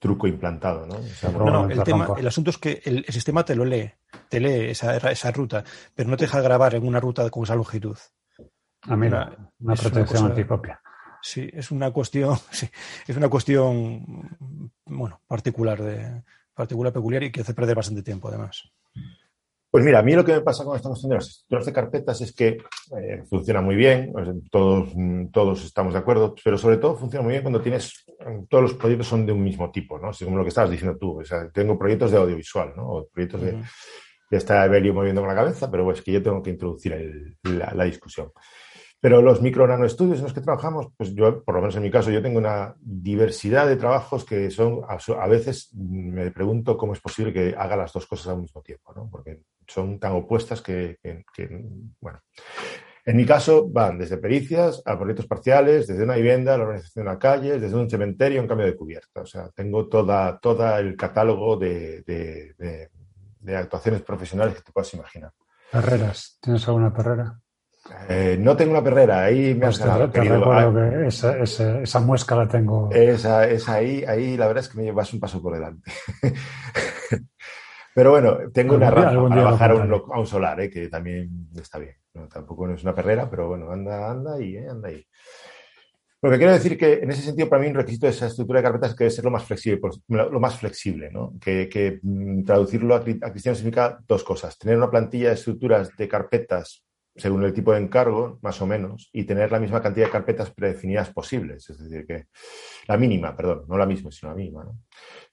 truco 0.00 0.26
implantado, 0.26 0.86
¿no? 0.86 0.96
O 0.96 1.02
sea, 1.02 1.30
no, 1.30 1.44
no, 1.44 1.70
el, 1.70 1.82
tema, 1.84 2.08
el 2.18 2.26
asunto 2.26 2.50
es 2.50 2.58
que 2.58 2.82
el, 2.84 3.04
el, 3.06 3.14
sistema 3.14 3.44
te 3.44 3.54
lo 3.54 3.64
lee, 3.64 3.92
te 4.28 4.40
lee 4.40 4.70
esa, 4.70 4.96
esa 4.96 5.30
ruta, 5.30 5.62
pero 5.94 6.08
no 6.08 6.16
te 6.16 6.24
deja 6.24 6.40
grabar 6.40 6.74
en 6.74 6.86
una 6.86 6.98
ruta 6.98 7.28
con 7.30 7.44
esa 7.44 7.54
longitud. 7.54 7.96
Ah, 8.82 8.96
mira, 8.96 9.26
una, 9.26 9.50
una 9.60 9.74
protección 9.74 10.24
una 10.24 10.30
antipropia. 10.30 10.80
Sí, 11.22 11.48
es 11.52 11.70
una 11.70 11.90
cuestión, 11.90 12.36
sí, 12.50 12.68
es 13.06 13.16
una 13.16 13.28
cuestión, 13.28 14.36
bueno, 14.86 15.20
particular 15.28 15.80
de, 15.82 16.24
particular, 16.54 16.92
peculiar 16.92 17.22
y 17.22 17.30
que 17.30 17.42
hace 17.42 17.54
perder 17.54 17.76
bastante 17.76 18.02
tiempo, 18.02 18.28
además. 18.28 18.72
Pues 19.70 19.84
mira, 19.84 20.00
a 20.00 20.02
mí 20.02 20.14
lo 20.14 20.24
que 20.24 20.32
me 20.32 20.40
pasa 20.40 20.64
con 20.64 20.74
esta 20.74 20.88
cuestión 20.88 21.10
de 21.10 21.16
las 21.16 21.28
estructuras 21.28 21.66
de 21.66 21.72
carpetas 21.72 22.20
es 22.20 22.34
que 22.34 22.58
eh, 22.98 23.22
funciona 23.28 23.60
muy 23.60 23.76
bien, 23.76 24.12
todos, 24.50 24.88
todos 25.32 25.64
estamos 25.64 25.92
de 25.92 26.00
acuerdo, 26.00 26.34
pero 26.42 26.58
sobre 26.58 26.78
todo 26.78 26.96
funciona 26.96 27.22
muy 27.22 27.32
bien 27.32 27.42
cuando 27.42 27.60
tienes, 27.60 28.04
todos 28.48 28.62
los 28.62 28.74
proyectos 28.74 29.06
son 29.06 29.24
de 29.26 29.32
un 29.32 29.44
mismo 29.44 29.70
tipo, 29.70 29.96
¿no? 30.00 30.08
Así 30.08 30.24
como 30.24 30.38
lo 30.38 30.42
que 30.42 30.48
estabas 30.48 30.72
diciendo 30.72 30.98
tú, 30.98 31.20
o 31.20 31.24
sea, 31.24 31.48
tengo 31.50 31.78
proyectos 31.78 32.10
de 32.10 32.18
audiovisual, 32.18 32.72
¿no? 32.76 32.88
O 32.88 33.08
proyectos 33.08 33.42
de, 33.42 33.62
ya 34.30 34.38
está 34.38 34.64
Evelio 34.64 34.92
moviendo 34.92 35.20
con 35.20 35.28
la 35.28 35.36
cabeza, 35.36 35.70
pero 35.70 35.90
es 35.92 36.02
que 36.02 36.12
yo 36.12 36.22
tengo 36.22 36.42
que 36.42 36.50
introducir 36.50 36.92
el, 36.92 37.36
la, 37.42 37.72
la, 37.72 37.84
discusión. 37.84 38.32
Pero 39.00 39.22
los 39.22 39.40
micro 39.40 39.66
nanoestudios 39.66 40.18
en 40.18 40.24
los 40.24 40.34
que 40.34 40.42
trabajamos, 40.42 40.88
pues 40.96 41.14
yo, 41.14 41.42
por 41.42 41.54
lo 41.54 41.62
menos 41.62 41.74
en 41.76 41.82
mi 41.82 41.90
caso, 41.90 42.10
yo 42.10 42.20
tengo 42.20 42.38
una 42.38 42.74
diversidad 42.80 43.66
de 43.66 43.76
trabajos 43.76 44.26
que 44.26 44.50
son, 44.50 44.82
a 44.86 45.26
veces 45.26 45.72
me 45.74 46.30
pregunto 46.30 46.76
cómo 46.76 46.92
es 46.92 47.00
posible 47.00 47.32
que 47.32 47.54
haga 47.56 47.76
las 47.76 47.94
dos 47.94 48.06
cosas 48.06 48.28
al 48.28 48.42
mismo 48.42 48.60
tiempo, 48.60 48.92
¿no? 48.94 49.08
Porque 49.10 49.40
son 49.66 49.98
tan 49.98 50.12
opuestas 50.12 50.60
que, 50.60 50.98
bueno. 52.00 52.20
En 53.06 53.16
mi 53.16 53.24
caso 53.24 53.66
van 53.66 53.98
desde 53.98 54.18
pericias 54.18 54.82
a 54.84 54.98
proyectos 54.98 55.26
parciales, 55.26 55.86
desde 55.86 56.04
una 56.04 56.16
vivienda 56.16 56.54
a 56.54 56.58
la 56.58 56.64
organización 56.64 57.06
de 57.06 57.18
calles, 57.18 57.60
desde 57.60 57.76
un 57.76 57.88
cementerio 57.88 58.38
a 58.38 58.42
un 58.42 58.48
cambio 58.48 58.66
de 58.66 58.76
cubierta. 58.76 59.22
O 59.22 59.26
sea, 59.26 59.48
tengo 59.54 59.88
toda, 59.88 60.38
todo 60.38 60.76
el 60.76 60.94
catálogo 60.96 61.56
de, 61.56 62.04
actuaciones 63.56 64.02
profesionales 64.02 64.54
que 64.54 64.62
te 64.62 64.72
puedas 64.72 64.92
imaginar. 64.92 65.32
Perreras. 65.72 66.38
¿Tienes 66.42 66.68
alguna 66.68 66.92
perrera? 66.92 67.40
Eh, 68.08 68.36
no 68.40 68.56
tengo 68.56 68.72
una 68.72 68.82
perrera, 68.82 69.24
ahí 69.24 69.54
me 69.54 69.66
has 69.66 69.78
pues 69.78 69.86
ganado, 69.86 70.10
te, 70.10 70.20
te 70.20 70.28
recuerdo 70.28 70.74
que 70.74 71.06
esa, 71.06 71.38
esa, 71.38 71.80
esa, 71.80 72.00
muesca 72.00 72.34
la 72.34 72.48
tengo. 72.48 72.90
Esa, 72.90 73.48
esa 73.48 73.74
ahí, 73.74 74.04
ahí 74.04 74.36
la 74.36 74.46
verdad 74.48 74.64
es 74.64 74.68
que 74.68 74.78
me 74.78 74.84
llevas 74.84 75.12
un 75.12 75.20
paso 75.20 75.40
por 75.40 75.54
delante. 75.54 75.90
Pero 77.94 78.10
bueno, 78.12 78.38
tengo 78.52 78.76
una 78.76 78.90
rampa 78.90 79.28
para 79.28 79.42
bajar 79.42 79.70
a 79.72 79.74
un, 79.74 79.92
a 79.92 80.18
un, 80.18 80.26
solar, 80.26 80.60
eh, 80.60 80.70
que 80.70 80.88
también 80.88 81.48
está 81.60 81.78
bien. 81.78 81.96
No, 82.14 82.28
tampoco 82.28 82.66
no 82.66 82.74
es 82.74 82.82
una 82.82 82.94
perrera, 82.94 83.28
pero 83.30 83.48
bueno, 83.48 83.70
anda, 83.70 84.10
anda 84.10 84.34
ahí, 84.34 84.56
eh, 84.56 84.68
anda 84.68 84.88
ahí. 84.88 85.04
Lo 86.22 86.30
que 86.30 86.36
quiero 86.36 86.52
decir 86.52 86.76
que 86.76 86.94
en 86.94 87.10
ese 87.10 87.22
sentido, 87.22 87.48
para 87.48 87.62
mí, 87.62 87.68
un 87.68 87.74
requisito 87.74 88.06
de 88.06 88.12
esa 88.12 88.26
estructura 88.26 88.60
de 88.60 88.64
carpetas 88.64 88.90
es 88.90 88.96
que 88.96 89.04
debe 89.04 89.10
ser 89.14 89.24
lo 89.24 89.30
más 89.30 89.44
flexible, 89.44 89.80
lo 90.08 90.40
más 90.40 90.58
flexible, 90.58 91.10
¿no? 91.10 91.32
Que, 91.40 91.98
mm, 92.02 92.44
traducirlo 92.44 92.94
a, 92.94 92.98
a 92.98 93.30
cristiano 93.30 93.56
significa 93.56 93.98
dos 94.06 94.22
cosas. 94.22 94.58
Tener 94.58 94.76
una 94.76 94.90
plantilla 94.90 95.28
de 95.28 95.34
estructuras 95.34 95.96
de 95.96 96.08
carpetas 96.08 96.84
según 97.16 97.44
el 97.44 97.52
tipo 97.52 97.72
de 97.72 97.80
encargo, 97.80 98.38
más 98.42 98.60
o 98.62 98.66
menos, 98.66 99.10
y 99.12 99.24
tener 99.24 99.50
la 99.50 99.60
misma 99.60 99.82
cantidad 99.82 100.06
de 100.06 100.12
carpetas 100.12 100.50
predefinidas 100.50 101.10
posibles. 101.10 101.68
Es 101.68 101.78
decir, 101.78 102.06
que 102.06 102.26
la 102.86 102.96
mínima, 102.96 103.36
perdón, 103.36 103.64
no 103.68 103.76
la 103.76 103.86
misma, 103.86 104.10
sino 104.10 104.30
la 104.30 104.36
mínima. 104.36 104.66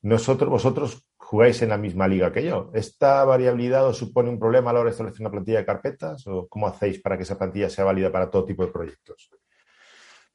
Nosotros, 0.01 0.49
vosotros 0.49 1.05
jugáis 1.17 1.61
en 1.61 1.69
la 1.69 1.77
misma 1.77 2.07
liga 2.07 2.31
que 2.31 2.43
yo. 2.43 2.71
¿Esta 2.73 3.23
variabilidad 3.25 3.85
os 3.85 3.97
supone 3.97 4.29
un 4.29 4.39
problema 4.39 4.69
a 4.69 4.73
la 4.73 4.79
hora 4.79 4.89
de 4.89 4.91
establecer 4.91 5.21
una 5.21 5.31
plantilla 5.31 5.59
de 5.59 5.65
carpetas? 5.65 6.25
¿O 6.27 6.47
cómo 6.47 6.67
hacéis 6.67 7.01
para 7.01 7.17
que 7.17 7.23
esa 7.23 7.37
plantilla 7.37 7.69
sea 7.69 7.85
válida 7.85 8.11
para 8.11 8.29
todo 8.29 8.45
tipo 8.45 8.65
de 8.65 8.71
proyectos? 8.71 9.29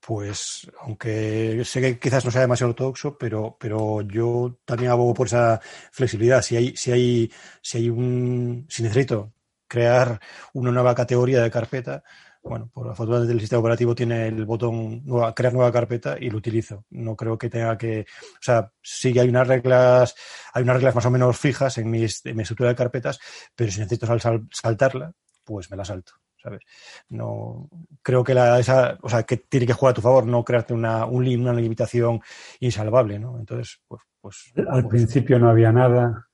Pues, 0.04 0.68
aunque 0.80 1.62
sé 1.64 1.80
que 1.80 1.98
quizás 1.98 2.24
no 2.24 2.30
sea 2.30 2.40
demasiado 2.40 2.70
ortodoxo, 2.70 3.16
pero, 3.16 3.56
pero 3.58 4.02
yo 4.02 4.58
también 4.64 4.90
abogo 4.90 5.14
por 5.14 5.28
esa 5.28 5.60
flexibilidad. 5.92 6.42
Si 6.42 6.56
hay, 6.56 6.76
si 6.76 6.90
hay, 6.90 7.32
si 7.62 7.78
hay 7.78 7.88
un, 7.88 8.66
si 8.68 8.82
necesito 8.82 9.32
crear 9.72 10.20
una 10.52 10.70
nueva 10.70 10.94
categoría 10.94 11.42
de 11.42 11.50
carpeta, 11.50 12.04
bueno, 12.42 12.68
por 12.70 12.90
afortunadamente 12.90 13.32
el 13.32 13.40
sistema 13.40 13.60
operativo 13.60 13.94
tiene 13.94 14.26
el 14.26 14.44
botón 14.44 15.02
crear 15.34 15.54
nueva 15.54 15.72
carpeta 15.72 16.16
y 16.20 16.28
lo 16.28 16.36
utilizo. 16.36 16.84
No 16.90 17.16
creo 17.16 17.38
que 17.38 17.48
tenga 17.48 17.78
que, 17.78 18.00
o 18.00 18.42
sea, 18.42 18.70
sí 18.82 19.14
que 19.14 19.20
hay 19.20 19.30
unas 19.30 19.48
reglas, 19.48 20.14
hay 20.52 20.62
unas 20.62 20.76
reglas 20.76 20.94
más 20.94 21.06
o 21.06 21.10
menos 21.10 21.38
fijas 21.38 21.78
en 21.78 21.90
mi, 21.90 22.04
estructura 22.04 22.68
de 22.68 22.76
carpetas, 22.76 23.18
pero 23.56 23.70
si 23.72 23.80
necesito 23.80 24.06
saltarla, 24.50 25.12
pues 25.42 25.70
me 25.70 25.76
la 25.78 25.86
salto. 25.86 26.12
¿sabes? 26.36 26.62
No 27.08 27.70
creo 28.02 28.24
que 28.24 28.34
la 28.34 28.58
esa, 28.58 28.98
o 29.00 29.08
sea, 29.08 29.22
que 29.22 29.38
tiene 29.38 29.64
que 29.64 29.72
jugar 29.72 29.92
a 29.92 29.94
tu 29.94 30.02
favor, 30.02 30.26
no 30.26 30.44
crearte 30.44 30.74
una, 30.74 31.06
un, 31.06 31.26
una 31.40 31.54
limitación 31.54 32.20
insalvable, 32.60 33.18
¿no? 33.18 33.38
Entonces, 33.38 33.80
pues, 33.88 34.02
pues 34.20 34.52
al 34.56 34.82
pues 34.82 34.86
principio 34.86 35.38
no 35.38 35.48
había 35.48 35.72
nada 35.72 36.28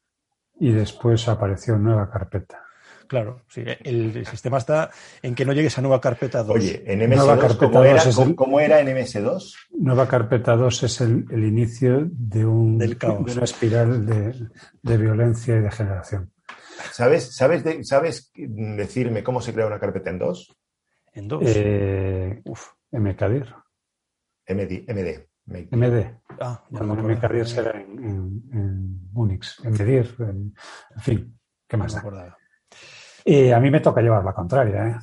y 0.58 0.72
después 0.72 1.28
apareció 1.28 1.76
nueva 1.76 2.10
carpeta. 2.10 2.67
Claro, 3.08 3.40
sí. 3.48 3.64
El, 3.84 4.26
sistema 4.26 4.58
está 4.58 4.90
en 5.22 5.34
que 5.34 5.46
no 5.46 5.54
llegues 5.54 5.78
a 5.78 5.80
nueva 5.80 5.98
carpeta 5.98 6.42
2. 6.42 6.54
Oye, 6.54 6.82
en 6.86 7.00
MS2, 7.00 7.56
¿cómo, 7.56 7.82
era, 7.82 8.02
¿cómo, 8.36 8.60
era, 8.60 8.80
en 8.80 8.88
MS2? 8.88 9.54
Nueva 9.78 10.06
carpeta 10.06 10.54
2 10.54 10.82
es 10.82 11.00
el, 11.00 11.24
inicio 11.30 12.06
de, 12.10 12.44
un, 12.44 12.76
Del 12.76 12.98
caos. 12.98 13.24
de 13.24 13.32
una 13.32 13.44
espiral 13.44 14.04
de, 14.04 14.48
de, 14.82 14.96
violencia 14.98 15.56
y 15.56 15.60
de 15.60 15.70
generación. 15.70 16.30
¿Sabes, 16.92 17.34
sabes, 17.34 17.64
¿Sabes 17.88 18.30
decirme 18.34 19.24
cómo 19.24 19.40
se 19.40 19.54
crea 19.54 19.66
una 19.66 19.80
carpeta 19.80 20.10
en 20.10 20.18
2? 20.18 20.56
¿En 21.14 21.28
2? 21.28 21.42
Eh, 21.46 22.42
uf, 22.44 22.68
MKDIR. 22.92 23.54
MD. 24.48 24.84
MD. 24.86 25.28
MD. 25.70 26.20
Ah, 26.40 26.62
ya 26.68 26.78
Cuando 26.78 27.02
MKDIR 27.02 27.48
será 27.48 27.80
en, 27.80 28.04
en, 28.04 28.42
en 28.52 29.10
Unix. 29.14 29.64
MDIR, 29.64 30.14
en, 30.20 30.54
en 30.94 31.00
fin. 31.00 31.38
¿Qué 31.66 31.76
más 31.76 32.02
no 32.02 32.10
da? 32.10 32.37
Y 33.30 33.50
a 33.50 33.60
mí 33.60 33.70
me 33.70 33.80
toca 33.80 34.00
llevar 34.00 34.24
la 34.24 34.32
contraria, 34.32 34.88
¿eh? 34.88 34.96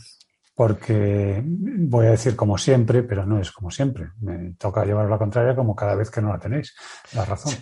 porque 0.55 1.44
voy 1.46 2.08
a 2.08 2.12
decir 2.12 2.36
como 2.36 2.58
siempre, 2.58 3.03
pero 3.03 3.24
no 3.24 3.39
es 3.39 3.51
como 3.51 3.70
siempre. 3.70 4.13
Me 4.20 4.55
toca 4.58 4.84
llevar 4.84 5.08
la 5.08 5.20
contraria 5.20 5.55
como 5.55 5.75
cada 5.75 5.94
vez 5.94 6.10
que 6.10 6.22
no 6.22 6.29
la 6.29 6.39
tenéis. 6.39 6.75
La 7.13 7.24
razón. 7.24 7.53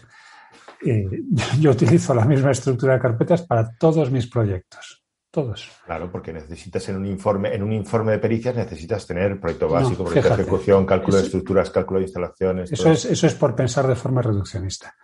yo 1.59 1.71
utilizo 1.71 2.13
la 2.13 2.23
misma 2.23 2.51
estructura 2.51 2.93
de 2.93 3.01
carpetas 3.01 3.41
para 3.41 3.75
todos 3.77 4.09
mis 4.09 4.27
proyectos. 4.27 5.03
Todos. 5.29 5.69
Claro, 5.85 6.09
porque 6.09 6.31
necesitas 6.31 6.87
en 6.87 6.95
un 6.95 7.07
informe, 7.07 7.53
en 7.53 7.61
un 7.61 7.73
informe 7.73 8.13
de 8.13 8.19
pericias 8.19 8.55
necesitas 8.55 9.05
tener 9.05 9.41
proyecto 9.41 9.67
básico, 9.67 10.05
proyecto 10.05 10.29
de 10.29 10.43
ejecución, 10.43 10.85
cálculo 10.85 11.17
de 11.17 11.23
estructuras, 11.23 11.71
cálculo 11.71 11.99
de 11.99 12.05
instalaciones. 12.05 12.71
Eso 12.71 12.89
es, 12.89 13.03
eso 13.03 13.27
es 13.27 13.33
por 13.33 13.53
pensar 13.53 13.85
de 13.85 13.95
forma 13.95 14.21
reduccionista. 14.21 14.95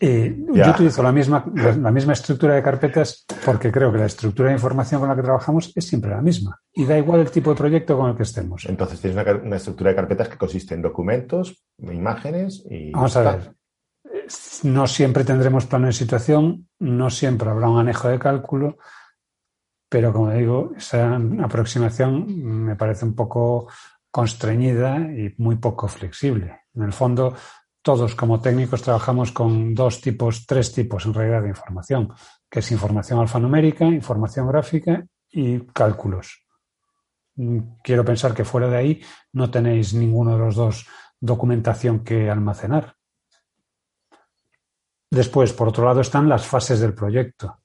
Eh, 0.00 0.36
yo 0.52 0.70
utilizo 0.70 1.02
la 1.02 1.10
misma, 1.10 1.44
la 1.54 1.90
misma 1.90 2.12
estructura 2.12 2.54
de 2.54 2.62
carpetas 2.62 3.26
porque 3.44 3.72
creo 3.72 3.90
que 3.90 3.98
la 3.98 4.06
estructura 4.06 4.48
de 4.48 4.54
información 4.54 5.00
con 5.00 5.08
la 5.08 5.16
que 5.16 5.22
trabajamos 5.22 5.72
es 5.74 5.86
siempre 5.86 6.10
la 6.10 6.22
misma. 6.22 6.60
Y 6.72 6.84
da 6.84 6.96
igual 6.96 7.20
el 7.20 7.30
tipo 7.30 7.50
de 7.50 7.56
proyecto 7.56 7.98
con 7.98 8.10
el 8.10 8.16
que 8.16 8.22
estemos. 8.22 8.64
Entonces 8.66 9.00
tienes 9.00 9.20
una, 9.20 9.34
una 9.42 9.56
estructura 9.56 9.90
de 9.90 9.96
carpetas 9.96 10.28
que 10.28 10.36
consiste 10.36 10.74
en 10.74 10.82
documentos, 10.82 11.64
imágenes 11.78 12.64
y. 12.70 12.92
Vamos 12.92 13.16
a 13.16 13.22
ver. 13.22 13.52
No 14.62 14.86
siempre 14.86 15.24
tendremos 15.24 15.66
plano 15.66 15.86
de 15.86 15.92
situación, 15.92 16.68
no 16.78 17.10
siempre 17.10 17.48
habrá 17.48 17.68
un 17.68 17.78
anejo 17.78 18.08
de 18.08 18.18
cálculo, 18.18 18.76
pero 19.88 20.12
como 20.12 20.30
digo, 20.30 20.72
esa 20.76 21.16
aproximación 21.42 22.26
me 22.64 22.76
parece 22.76 23.04
un 23.04 23.14
poco 23.14 23.68
constreñida 24.10 24.98
y 24.98 25.34
muy 25.38 25.56
poco 25.56 25.88
flexible. 25.88 26.60
En 26.74 26.82
el 26.82 26.92
fondo, 26.92 27.34
todos 27.82 28.14
como 28.14 28.40
técnicos 28.40 28.82
trabajamos 28.82 29.32
con 29.32 29.74
dos 29.74 30.00
tipos, 30.00 30.46
tres 30.46 30.72
tipos 30.72 31.06
en 31.06 31.14
realidad 31.14 31.42
de 31.42 31.48
información, 31.48 32.12
que 32.50 32.60
es 32.60 32.72
información 32.72 33.20
alfanumérica, 33.20 33.84
información 33.86 34.48
gráfica 34.48 35.04
y 35.30 35.60
cálculos. 35.66 36.44
Mm, 37.36 37.58
quiero 37.82 38.04
pensar 38.04 38.34
que 38.34 38.44
fuera 38.44 38.68
de 38.68 38.76
ahí 38.76 39.02
no 39.32 39.50
tenéis 39.50 39.94
ninguno 39.94 40.32
de 40.32 40.38
los 40.38 40.54
dos 40.54 40.86
documentación 41.20 42.04
que 42.04 42.30
almacenar. 42.30 42.94
Después, 45.10 45.52
por 45.52 45.68
otro 45.68 45.84
lado, 45.84 46.00
están 46.00 46.28
las 46.28 46.46
fases 46.46 46.80
del 46.80 46.94
proyecto 46.94 47.60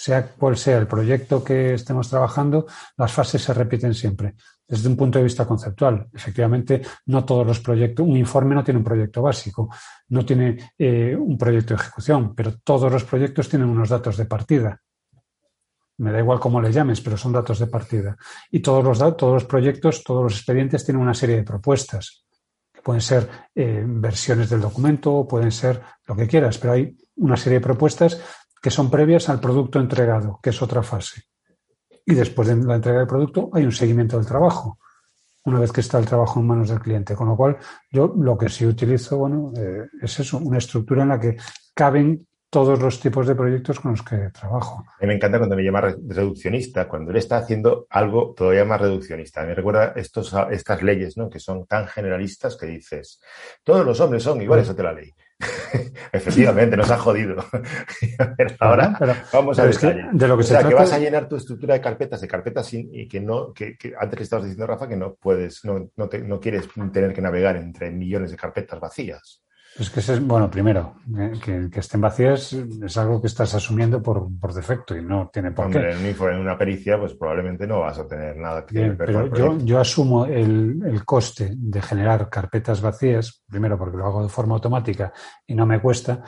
sea 0.00 0.28
cual 0.28 0.56
sea 0.56 0.78
el 0.78 0.86
proyecto 0.86 1.44
que 1.44 1.74
estemos 1.74 2.08
trabajando, 2.08 2.66
las 2.96 3.12
fases 3.12 3.42
se 3.42 3.52
repiten 3.52 3.92
siempre. 3.92 4.34
Desde 4.70 4.88
un 4.88 4.96
punto 4.96 5.18
de 5.18 5.24
vista 5.24 5.44
conceptual, 5.44 6.06
efectivamente, 6.14 6.80
no 7.06 7.24
todos 7.24 7.44
los 7.44 7.58
proyectos, 7.58 8.06
un 8.06 8.16
informe 8.16 8.54
no 8.54 8.62
tiene 8.62 8.78
un 8.78 8.84
proyecto 8.84 9.20
básico, 9.20 9.68
no 10.10 10.24
tiene 10.24 10.74
eh, 10.78 11.16
un 11.16 11.36
proyecto 11.36 11.74
de 11.74 11.80
ejecución, 11.80 12.36
pero 12.36 12.52
todos 12.62 12.92
los 12.92 13.02
proyectos 13.02 13.48
tienen 13.48 13.68
unos 13.68 13.88
datos 13.88 14.16
de 14.16 14.26
partida. 14.26 14.80
Me 15.98 16.12
da 16.12 16.20
igual 16.20 16.38
cómo 16.38 16.60
le 16.62 16.70
llames, 16.70 17.00
pero 17.00 17.16
son 17.16 17.32
datos 17.32 17.58
de 17.58 17.66
partida. 17.66 18.16
Y 18.52 18.60
todos 18.60 18.84
los, 18.84 19.16
todos 19.16 19.34
los 19.34 19.44
proyectos, 19.44 20.04
todos 20.04 20.22
los 20.22 20.34
expedientes 20.34 20.84
tienen 20.84 21.02
una 21.02 21.14
serie 21.14 21.34
de 21.34 21.42
propuestas. 21.42 22.24
Pueden 22.84 23.02
ser 23.02 23.28
eh, 23.52 23.82
versiones 23.84 24.50
del 24.50 24.60
documento, 24.60 25.26
pueden 25.26 25.50
ser 25.50 25.82
lo 26.06 26.14
que 26.14 26.28
quieras, 26.28 26.58
pero 26.58 26.74
hay 26.74 26.96
una 27.16 27.36
serie 27.36 27.58
de 27.58 27.64
propuestas 27.64 28.22
que 28.62 28.70
son 28.70 28.88
previas 28.88 29.28
al 29.28 29.40
producto 29.40 29.80
entregado, 29.80 30.38
que 30.40 30.50
es 30.50 30.62
otra 30.62 30.84
fase. 30.84 31.29
Y 32.10 32.14
después 32.14 32.48
de 32.48 32.56
la 32.56 32.74
entrega 32.74 32.98
del 32.98 33.06
producto 33.06 33.50
hay 33.52 33.64
un 33.64 33.70
seguimiento 33.70 34.16
del 34.16 34.26
trabajo, 34.26 34.78
una 35.44 35.60
vez 35.60 35.70
que 35.70 35.80
está 35.80 35.96
el 35.98 36.06
trabajo 36.06 36.40
en 36.40 36.46
manos 36.46 36.68
del 36.68 36.80
cliente. 36.80 37.14
Con 37.14 37.28
lo 37.28 37.36
cual, 37.36 37.56
yo 37.92 38.12
lo 38.16 38.36
que 38.36 38.48
sí 38.48 38.66
utilizo, 38.66 39.16
bueno, 39.16 39.52
eh, 39.56 39.86
es 40.02 40.18
eso, 40.18 40.38
una 40.38 40.58
estructura 40.58 41.04
en 41.04 41.10
la 41.10 41.20
que 41.20 41.36
caben 41.72 42.26
todos 42.50 42.80
los 42.80 42.98
tipos 42.98 43.28
de 43.28 43.36
proyectos 43.36 43.78
con 43.78 43.92
los 43.92 44.02
que 44.02 44.16
trabajo. 44.30 44.84
A 44.88 45.02
mí 45.02 45.06
me 45.06 45.14
encanta 45.14 45.38
cuando 45.38 45.54
me 45.54 45.62
llama 45.62 45.82
reduccionista, 45.82 46.88
cuando 46.88 47.12
él 47.12 47.18
está 47.18 47.36
haciendo 47.36 47.86
algo 47.90 48.34
todavía 48.36 48.64
más 48.64 48.80
reduccionista. 48.80 49.44
Me 49.44 49.54
recuerda 49.54 49.92
estos, 49.94 50.34
estas 50.50 50.82
leyes, 50.82 51.16
¿no? 51.16 51.30
Que 51.30 51.38
son 51.38 51.64
tan 51.66 51.86
generalistas 51.86 52.56
que 52.56 52.66
dices, 52.66 53.20
todos 53.62 53.86
los 53.86 54.00
hombres 54.00 54.24
son 54.24 54.42
iguales 54.42 54.68
ante 54.68 54.82
la 54.82 54.92
ley. 54.92 55.14
Efectivamente, 56.12 56.76
nos 56.76 56.90
ha 56.90 56.98
jodido. 56.98 57.36
ahora 58.60 58.96
vamos 59.32 59.58
a 59.58 59.64
ver. 59.64 59.76
de 60.12 60.28
lo 60.28 60.36
que 60.36 60.40
o 60.40 60.46
sea, 60.46 60.66
que 60.66 60.74
vas 60.74 60.92
a 60.92 60.98
llenar 60.98 61.28
tu 61.28 61.36
estructura 61.36 61.74
de 61.74 61.80
carpetas, 61.80 62.20
de 62.20 62.28
carpetas 62.28 62.66
sin, 62.66 62.88
y 62.92 63.08
que 63.08 63.20
no, 63.20 63.52
que, 63.52 63.76
antes 63.98 64.16
que 64.16 64.22
estabas 64.22 64.44
diciendo, 64.44 64.66
Rafa, 64.66 64.88
que 64.88 64.96
no 64.96 65.14
puedes, 65.14 65.64
no, 65.64 65.90
no, 65.96 66.08
te, 66.08 66.18
no 66.20 66.40
quieres 66.40 66.68
tener 66.92 67.12
que 67.12 67.22
navegar 67.22 67.56
entre 67.56 67.90
millones 67.90 68.30
de 68.30 68.36
carpetas 68.36 68.78
vacías. 68.80 69.42
Es 69.78 69.88
que 69.88 70.00
es, 70.00 70.26
bueno, 70.26 70.50
primero, 70.50 70.96
que, 71.42 71.70
estén 71.78 72.00
vacías 72.00 72.52
es 72.52 72.96
algo 72.98 73.20
que 73.20 73.28
estás 73.28 73.54
asumiendo 73.54 74.02
por, 74.02 74.28
por 74.38 74.52
defecto 74.52 74.96
y 74.96 75.02
no 75.02 75.30
tiene 75.32 75.52
por 75.52 75.66
Hombre, 75.66 75.94
qué. 75.96 76.24
En 76.30 76.38
una 76.38 76.58
pericia, 76.58 76.98
pues 76.98 77.14
probablemente 77.14 77.66
no 77.66 77.80
vas 77.80 77.98
a 77.98 78.06
tener 78.06 78.36
nada 78.36 78.66
que 78.66 78.78
ver 78.78 78.96
Pero 78.96 79.32
yo, 79.34 79.58
yo, 79.58 79.78
asumo 79.78 80.26
el, 80.26 80.82
el, 80.84 81.04
coste 81.04 81.52
de 81.56 81.80
generar 81.80 82.28
carpetas 82.28 82.80
vacías, 82.80 83.42
primero 83.48 83.78
porque 83.78 83.96
lo 83.96 84.06
hago 84.06 84.22
de 84.24 84.28
forma 84.28 84.54
automática 84.54 85.12
y 85.46 85.54
no 85.54 85.66
me 85.66 85.80
cuesta, 85.80 86.22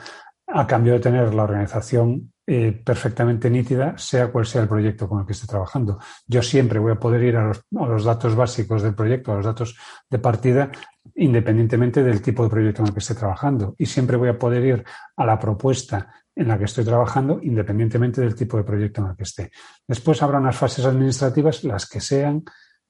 a 0.47 0.67
cambio 0.67 0.93
de 0.93 0.99
tener 0.99 1.33
la 1.33 1.43
organización 1.43 2.33
eh, 2.45 2.73
perfectamente 2.83 3.49
nítida, 3.49 3.97
sea 3.97 4.27
cual 4.29 4.45
sea 4.45 4.63
el 4.63 4.67
proyecto 4.67 5.07
con 5.07 5.21
el 5.21 5.25
que 5.25 5.31
esté 5.31 5.47
trabajando. 5.47 5.99
Yo 6.27 6.41
siempre 6.41 6.77
voy 6.77 6.91
a 6.91 6.99
poder 6.99 7.23
ir 7.23 7.37
a 7.37 7.47
los, 7.47 7.59
a 7.59 7.85
los, 7.85 8.03
datos 8.03 8.35
básicos 8.35 8.81
del 8.81 8.95
proyecto, 8.95 9.31
a 9.31 9.37
los 9.37 9.45
datos 9.45 9.77
de 10.09 10.19
partida, 10.19 10.69
independientemente 11.15 12.03
del 12.03 12.21
tipo 12.21 12.43
de 12.43 12.49
proyecto 12.49 12.81
en 12.81 12.87
el 12.89 12.93
que 12.93 12.99
esté 12.99 13.15
trabajando. 13.15 13.75
Y 13.77 13.85
siempre 13.85 14.17
voy 14.17 14.27
a 14.27 14.37
poder 14.37 14.65
ir 14.65 14.83
a 15.15 15.25
la 15.25 15.39
propuesta 15.39 16.13
en 16.35 16.49
la 16.49 16.57
que 16.57 16.65
estoy 16.65 16.83
trabajando, 16.83 17.39
independientemente 17.41 18.19
del 18.19 18.35
tipo 18.35 18.57
de 18.57 18.63
proyecto 18.65 19.01
en 19.01 19.07
el 19.07 19.15
que 19.15 19.23
esté. 19.23 19.51
Después 19.87 20.21
habrá 20.21 20.39
unas 20.39 20.57
fases 20.57 20.83
administrativas, 20.83 21.63
las 21.63 21.87
que 21.87 22.01
sean, 22.01 22.43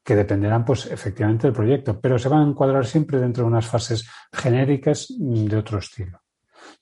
que 0.03 0.15
dependerán, 0.15 0.65
pues, 0.65 0.87
efectivamente 0.87 1.45
del 1.45 1.55
proyecto, 1.55 2.01
pero 2.01 2.17
se 2.17 2.27
van 2.27 2.41
a 2.41 2.49
encuadrar 2.49 2.87
siempre 2.87 3.19
dentro 3.19 3.43
de 3.43 3.49
unas 3.49 3.67
fases 3.67 4.09
genéricas 4.31 5.07
de 5.09 5.55
otro 5.55 5.77
estilo. 5.77 6.22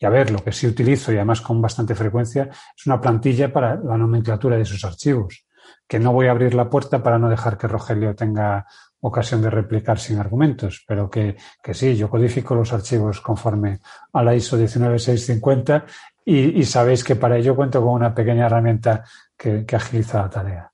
Y 0.01 0.05
a 0.07 0.09
ver, 0.09 0.31
lo 0.31 0.43
que 0.43 0.51
sí 0.51 0.65
utilizo 0.65 1.11
y 1.11 1.17
además 1.17 1.41
con 1.41 1.61
bastante 1.61 1.93
frecuencia 1.93 2.49
es 2.75 2.87
una 2.87 2.99
plantilla 2.99 3.53
para 3.53 3.75
la 3.75 3.97
nomenclatura 3.97 4.55
de 4.55 4.63
esos 4.63 4.83
archivos, 4.83 5.45
que 5.87 5.99
no 5.99 6.11
voy 6.11 6.25
a 6.25 6.31
abrir 6.31 6.55
la 6.55 6.71
puerta 6.71 7.03
para 7.03 7.19
no 7.19 7.29
dejar 7.29 7.55
que 7.55 7.67
Rogelio 7.67 8.15
tenga 8.15 8.65
ocasión 8.99 9.43
de 9.43 9.51
replicar 9.51 9.99
sin 9.99 10.17
argumentos, 10.17 10.83
pero 10.87 11.07
que, 11.07 11.37
que 11.61 11.75
sí, 11.75 11.95
yo 11.95 12.09
codifico 12.09 12.55
los 12.55 12.73
archivos 12.73 13.21
conforme 13.21 13.79
a 14.11 14.23
la 14.23 14.33
ISO 14.33 14.57
19650 14.57 15.85
y, 16.25 16.59
y 16.59 16.65
sabéis 16.65 17.03
que 17.03 17.15
para 17.15 17.37
ello 17.37 17.55
cuento 17.55 17.79
con 17.79 17.93
una 17.93 18.15
pequeña 18.15 18.47
herramienta 18.47 19.03
que, 19.37 19.65
que 19.67 19.75
agiliza 19.75 20.23
la 20.23 20.29
tarea. 20.31 20.71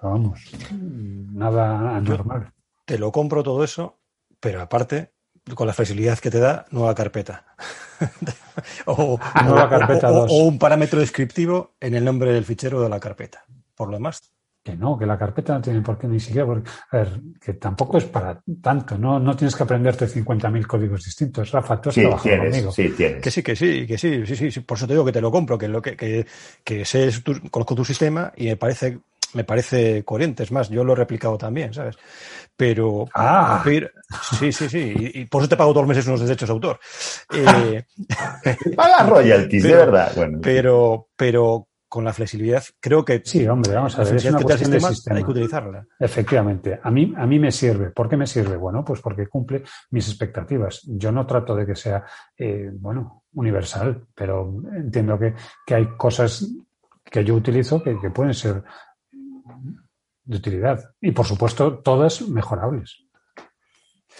Pero 0.00 0.12
vamos, 0.12 0.52
nada 0.70 1.96
anormal. 1.96 2.52
Te 2.84 2.98
lo 2.98 3.10
compro 3.10 3.42
todo 3.42 3.64
eso, 3.64 4.00
pero 4.38 4.60
aparte, 4.60 5.13
con 5.54 5.66
la 5.66 5.72
flexibilidad 5.74 6.18
que 6.18 6.30
te 6.30 6.38
da, 6.40 6.64
nueva 6.70 6.94
carpeta. 6.94 7.44
o, 8.86 9.18
Nueva 9.44 9.68
carpeta 9.68 10.10
o- 10.10 10.14
o- 10.14 10.20
2. 10.22 10.30
o 10.32 10.34
un 10.44 10.58
parámetro 10.58 11.00
descriptivo 11.00 11.74
en 11.80 11.94
el 11.94 12.04
nombre 12.04 12.32
del 12.32 12.44
fichero 12.44 12.80
de 12.82 12.88
la 12.88 13.00
carpeta. 13.00 13.44
Por 13.74 13.88
lo 13.88 13.94
demás, 13.94 14.22
Que 14.62 14.74
no, 14.76 14.96
que 14.96 15.04
la 15.04 15.18
carpeta 15.18 15.52
no 15.54 15.60
tiene 15.60 15.82
por 15.82 15.98
qué 15.98 16.06
ni 16.06 16.18
siquiera. 16.18 16.46
Porque, 16.46 16.70
a 16.92 16.96
ver, 16.96 17.20
que 17.38 17.52
tampoco 17.54 17.98
es 17.98 18.04
para 18.04 18.40
tanto. 18.62 18.96
No, 18.96 19.18
no 19.20 19.36
tienes 19.36 19.54
que 19.54 19.62
aprenderte 19.64 20.06
50.000 20.08 20.66
códigos 20.66 21.04
distintos. 21.04 21.50
Rafa, 21.52 21.78
tú 21.80 21.90
has 21.90 21.94
Sí, 21.96 22.00
trabajado 22.00 22.30
tienes, 22.30 22.50
conmigo. 22.54 22.72
sí, 22.72 22.88
tienes. 22.96 23.20
que 23.22 23.30
sí, 23.30 23.42
que 23.42 23.56
sí, 23.56 23.86
que 23.86 23.98
sí, 23.98 24.26
sí, 24.26 24.36
sí, 24.36 24.50
sí. 24.50 24.60
Por 24.60 24.78
eso 24.78 24.86
te 24.86 24.94
digo 24.94 25.04
que 25.04 25.12
te 25.12 25.20
lo 25.20 25.30
compro, 25.30 25.58
que 25.58 25.68
lo 25.68 25.82
que, 25.82 25.94
que, 25.96 26.26
que 26.64 26.84
sé, 26.86 27.10
tu- 27.22 27.50
conozco 27.50 27.74
tu 27.74 27.84
sistema 27.84 28.32
y 28.36 28.46
me 28.46 28.56
parece, 28.56 29.00
me 29.34 29.44
parece 29.44 30.04
coherente. 30.04 30.42
Es 30.42 30.52
más, 30.52 30.68
yo 30.68 30.84
lo 30.84 30.92
he 30.92 30.96
replicado 30.96 31.36
también, 31.38 31.72
¿sabes? 31.74 31.96
Pero, 32.56 33.06
Ah. 33.14 33.60
pero- 33.64 33.88
sí, 34.38 34.52
sí, 34.52 34.68
sí. 34.68 34.94
Y, 35.14 35.20
y 35.22 35.24
por 35.26 35.42
eso 35.42 35.48
te 35.48 35.56
pago 35.56 35.72
todos 35.72 35.82
los 35.86 35.88
meses 35.88 36.06
unos 36.06 36.20
derechos 36.20 36.48
de 36.48 36.52
autor. 36.52 36.78
Eh, 37.34 37.84
Paga 38.76 39.04
royalties, 39.06 39.62
de 39.62 39.74
verdad. 39.74 40.12
Bueno, 40.14 40.38
pero, 40.42 41.08
pero 41.16 41.68
con 41.88 42.04
la 42.04 42.12
flexibilidad, 42.12 42.62
creo 42.80 43.04
que 43.04 43.22
Sí, 43.24 43.46
hombre, 43.46 43.72
vamos 43.74 43.96
a 43.98 44.02
ver. 44.02 44.16
Es 44.16 44.24
una 44.24 44.38
que 44.38 44.44
cuestión 44.44 44.70
de 44.72 44.76
sistema, 44.80 44.94
sistema. 44.94 45.16
hay 45.16 45.24
que 45.24 45.30
utilizarla. 45.30 45.86
Efectivamente, 46.00 46.80
a 46.82 46.90
mí, 46.90 47.14
a 47.16 47.24
mí 47.24 47.38
me 47.38 47.52
sirve. 47.52 47.90
¿Por 47.90 48.08
qué 48.08 48.16
me 48.16 48.26
sirve? 48.26 48.56
Bueno, 48.56 48.84
pues 48.84 49.00
porque 49.00 49.28
cumple 49.28 49.62
mis 49.90 50.08
expectativas. 50.08 50.80
Yo 50.88 51.12
no 51.12 51.24
trato 51.24 51.54
de 51.54 51.64
que 51.66 51.76
sea, 51.76 52.04
eh, 52.36 52.68
bueno, 52.72 53.22
universal, 53.34 54.06
pero 54.14 54.52
entiendo 54.76 55.16
que, 55.18 55.34
que 55.64 55.74
hay 55.76 55.86
cosas 55.96 56.48
que 57.04 57.22
yo 57.24 57.34
utilizo 57.34 57.80
que, 57.80 57.96
que 58.00 58.10
pueden 58.10 58.34
ser 58.34 58.64
de 60.24 60.36
utilidad. 60.36 60.90
Y 61.00 61.12
por 61.12 61.26
supuesto, 61.26 61.78
todas 61.78 62.22
mejorables. 62.28 63.00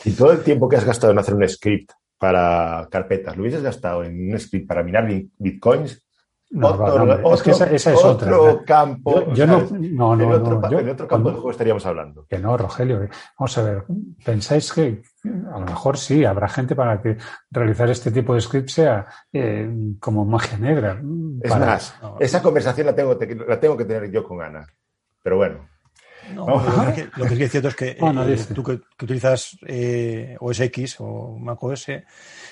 y 0.05 0.11
todo 0.13 0.33
el 0.33 0.43
tiempo 0.43 0.69
que 0.69 0.77
has 0.77 0.85
gastado 0.85 1.13
en 1.13 1.19
hacer 1.19 1.35
un 1.35 1.49
script 1.49 1.93
para 2.19 2.89
carpetas, 2.91 3.37
¿lo 3.37 3.43
hubieses 3.43 3.63
gastado 3.63 4.03
en 4.05 4.33
un 4.33 4.39
script 4.39 4.67
para 4.67 4.83
minar 4.83 5.07
bi- 5.07 5.31
bitcoins? 5.39 6.01
No, 6.51 6.69
otro, 6.69 6.85
va, 6.85 6.95
hombre, 6.95 7.35
es 7.35 7.43
que 7.43 7.51
esa, 7.51 7.65
esa 7.71 7.93
es 7.95 8.05
otro 8.05 8.43
otra. 8.45 8.65
campo. 8.65 9.25
Yo, 9.29 9.35
yo 9.35 9.47
no, 9.47 9.67
¿sabes? 9.67 9.73
no, 9.73 10.15
no, 10.15 10.23
en, 10.25 10.33
otro, 10.33 10.55
no, 10.55 10.61
pa- 10.61 10.71
yo- 10.71 10.79
en 10.79 10.89
otro 10.91 11.09
campo 11.09 11.09
cuando- 11.09 11.31
de 11.31 11.35
juego 11.37 11.51
estaríamos 11.51 11.87
hablando. 11.87 12.27
Que 12.29 12.39
no, 12.39 12.57
Rogelio. 12.57 13.01
que- 13.01 13.09
Vamos 13.39 13.59
a 13.59 13.63
ver, 13.63 13.85
¿pensáis 14.25 14.73
que 14.73 15.03
a 15.53 15.59
lo 15.59 15.67
mejor 15.67 15.97
sí, 15.97 16.25
habrá 16.25 16.49
gente 16.49 16.77
para 16.77 17.01
que 17.03 17.17
realizar 17.51 17.91
este 17.91 18.11
tipo 18.13 18.35
de 18.35 18.41
script 18.41 18.69
sea 18.69 19.07
eh, 19.33 19.69
como 19.99 20.25
magia 20.25 20.57
negra? 20.59 21.01
Es 21.43 21.51
Para- 21.51 21.67
más, 21.67 21.97
no. 22.03 22.17
esa 22.21 22.41
conversación 22.43 22.87
la 22.87 22.95
tengo, 22.95 23.17
te- 23.17 23.35
la 23.35 23.59
tengo 23.59 23.77
que 23.77 23.85
tener 23.87 24.11
yo 24.13 24.23
con 24.23 24.41
Ana. 24.41 24.65
Pero 25.23 25.37
bueno, 25.39 25.67
No, 26.35 26.47
lo, 26.47 26.95
que, 26.95 27.09
lo 27.17 27.27
que 27.27 27.37
sí 27.37 27.43
es 27.45 27.51
cierto 27.51 27.69
es 27.69 27.77
que 27.77 27.97
Bueno, 28.01 28.27
eh, 28.27 28.37
tú 28.55 28.63
que, 28.63 28.81
que 28.97 29.05
utilizas 29.05 29.57
eh, 29.67 30.37
OS 30.41 30.61
X 30.61 30.97
o 31.01 31.37
Mac 31.39 31.63
OS, 31.63 31.89
eh, 31.89 32.05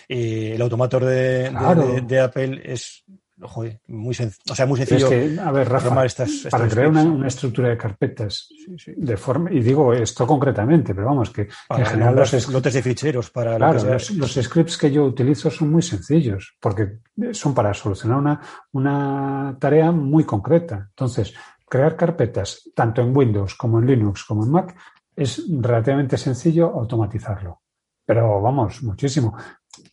el 0.09 0.63
automator 0.63 1.05
de, 1.05 1.15
de- 1.45 1.49
Claro. 1.51 1.83
de- 1.87 2.01
de 2.03 2.21
Apple 2.21 2.61
es 2.65 3.05
joder, 3.45 3.81
muy, 3.89 4.15
sen- 4.15 4.33
o 4.49 4.55
sea, 4.55 4.67
muy 4.67 4.79
Pero 4.79 4.91
sencillo. 5.09 5.11
es 5.21 5.35
que, 5.35 5.41
a 5.41 5.51
ver, 5.51 5.69
Rafa, 5.69 6.05
estas- 6.05 6.31
estos 6.31 6.51
para 6.53 6.69
crear 6.69 6.87
una, 6.89 7.03
una 7.03 7.27
estructura 7.27 7.71
de 7.71 7.77
carpetas 7.77 8.49
de 8.87 9.17
forma, 9.17 9.51
y 9.53 9.59
digo 9.61 9.93
esto 9.93 10.29
concretamente, 10.29 10.95
pero 10.95 11.09
vamos, 11.09 11.31
que, 11.31 11.49
para 11.67 11.81
en 11.83 11.87
general 11.91 12.15
los, 12.15 12.33
es- 12.35 12.47
lotes 12.49 12.75
de 12.75 12.83
ficheros 12.83 13.31
para 13.31 13.53
lo 13.53 13.57
claro, 13.59 13.73
que 13.75 13.81
sea. 13.81 13.93
los, 13.95 14.11
los 14.13 14.33
scripts 14.45 14.79
que 14.79 14.93
yo 14.93 15.05
utilizo 15.05 15.51
son 15.51 15.73
muy 15.73 15.83
sencillos, 15.83 16.55
porque 16.61 16.99
son 17.33 17.53
para 17.53 17.75
solucionar 17.75 18.19
una, 18.19 18.41
una 18.71 19.57
tarea 19.59 19.91
muy 19.91 20.23
concreta. 20.25 20.87
Entonces, 20.91 21.35
crear 21.73 21.97
carpetas, 21.97 22.71
tanto 22.75 23.01
en 23.01 23.17
Windows 23.17 23.55
como 23.55 23.79
en 23.79 23.87
Linux 23.87 24.25
como 24.25 24.45
en 24.45 24.51
Mac, 24.51 24.77
es 25.17 25.43
relativamente 25.49 26.19
sencillo 26.19 26.67
automatizarlo. 26.67 27.63
Pero 28.05 28.43
vamos, 28.43 28.83
muchísimo. 28.83 29.35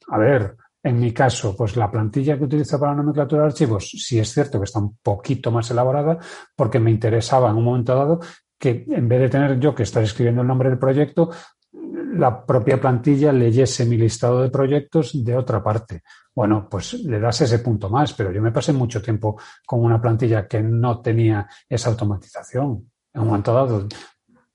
A 0.10 0.18
ver, 0.18 0.58
en 0.84 1.00
mi 1.00 1.14
caso, 1.14 1.56
pues 1.56 1.78
la 1.78 1.90
plantilla 1.90 2.38
que 2.38 2.44
utilizo 2.44 2.78
para 2.78 2.94
nomenclatura 2.96 3.44
de 3.44 3.48
archivos, 3.48 3.92
sí 3.92 4.20
es 4.20 4.34
cierto 4.34 4.60
que 4.60 4.66
está 4.66 4.80
un 4.80 4.98
poquito 5.02 5.52
más 5.52 5.72
elaborada, 5.72 6.18
porque 6.54 6.82
me 6.82 6.92
interesaba 6.92 7.50
en 7.50 7.56
un 7.56 7.64
momento 7.64 7.96
dado 7.96 8.20
que 8.58 8.84
en 8.90 9.08
vez 9.08 9.22
de 9.22 9.30
tener 9.30 9.58
yo 9.58 9.74
que 9.74 9.84
estar 9.84 10.04
escribiendo 10.04 10.42
el 10.42 10.50
nombre 10.50 10.68
del 10.68 10.80
proyecto, 10.80 11.30
la 11.72 12.46
propia 12.46 12.80
plantilla 12.80 13.32
leyese 13.32 13.86
mi 13.86 13.98
listado 13.98 14.42
de 14.42 14.50
proyectos 14.50 15.24
de 15.24 15.38
otra 15.38 15.64
parte. 15.64 16.04
Bueno, 16.34 16.68
pues 16.70 16.94
le 16.94 17.20
das 17.20 17.42
ese 17.42 17.60
punto 17.60 17.90
más, 17.90 18.14
pero 18.14 18.32
yo 18.32 18.42
me 18.42 18.52
pasé 18.52 18.74
mucho 18.74 19.02
tiempo 19.02 19.40
con 19.66 19.84
una 19.84 20.02
plantilla 20.02 20.48
que 20.48 20.62
no 20.62 21.02
tenía 21.02 21.48
esa 21.68 21.90
automatización. 21.90 22.92
En 23.14 23.22
un 23.22 23.28
momento 23.28 23.54
dado 23.54 23.88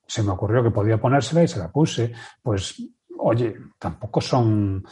se 0.06 0.22
me 0.22 0.30
ocurrió 0.30 0.62
que 0.62 0.70
podía 0.70 1.00
ponérsela 1.00 1.42
y 1.42 1.48
se 1.48 1.58
la 1.58 1.70
puse. 1.70 2.12
Pues, 2.42 2.82
oye, 3.18 3.56
tampoco 3.78 4.20
son 4.20 4.84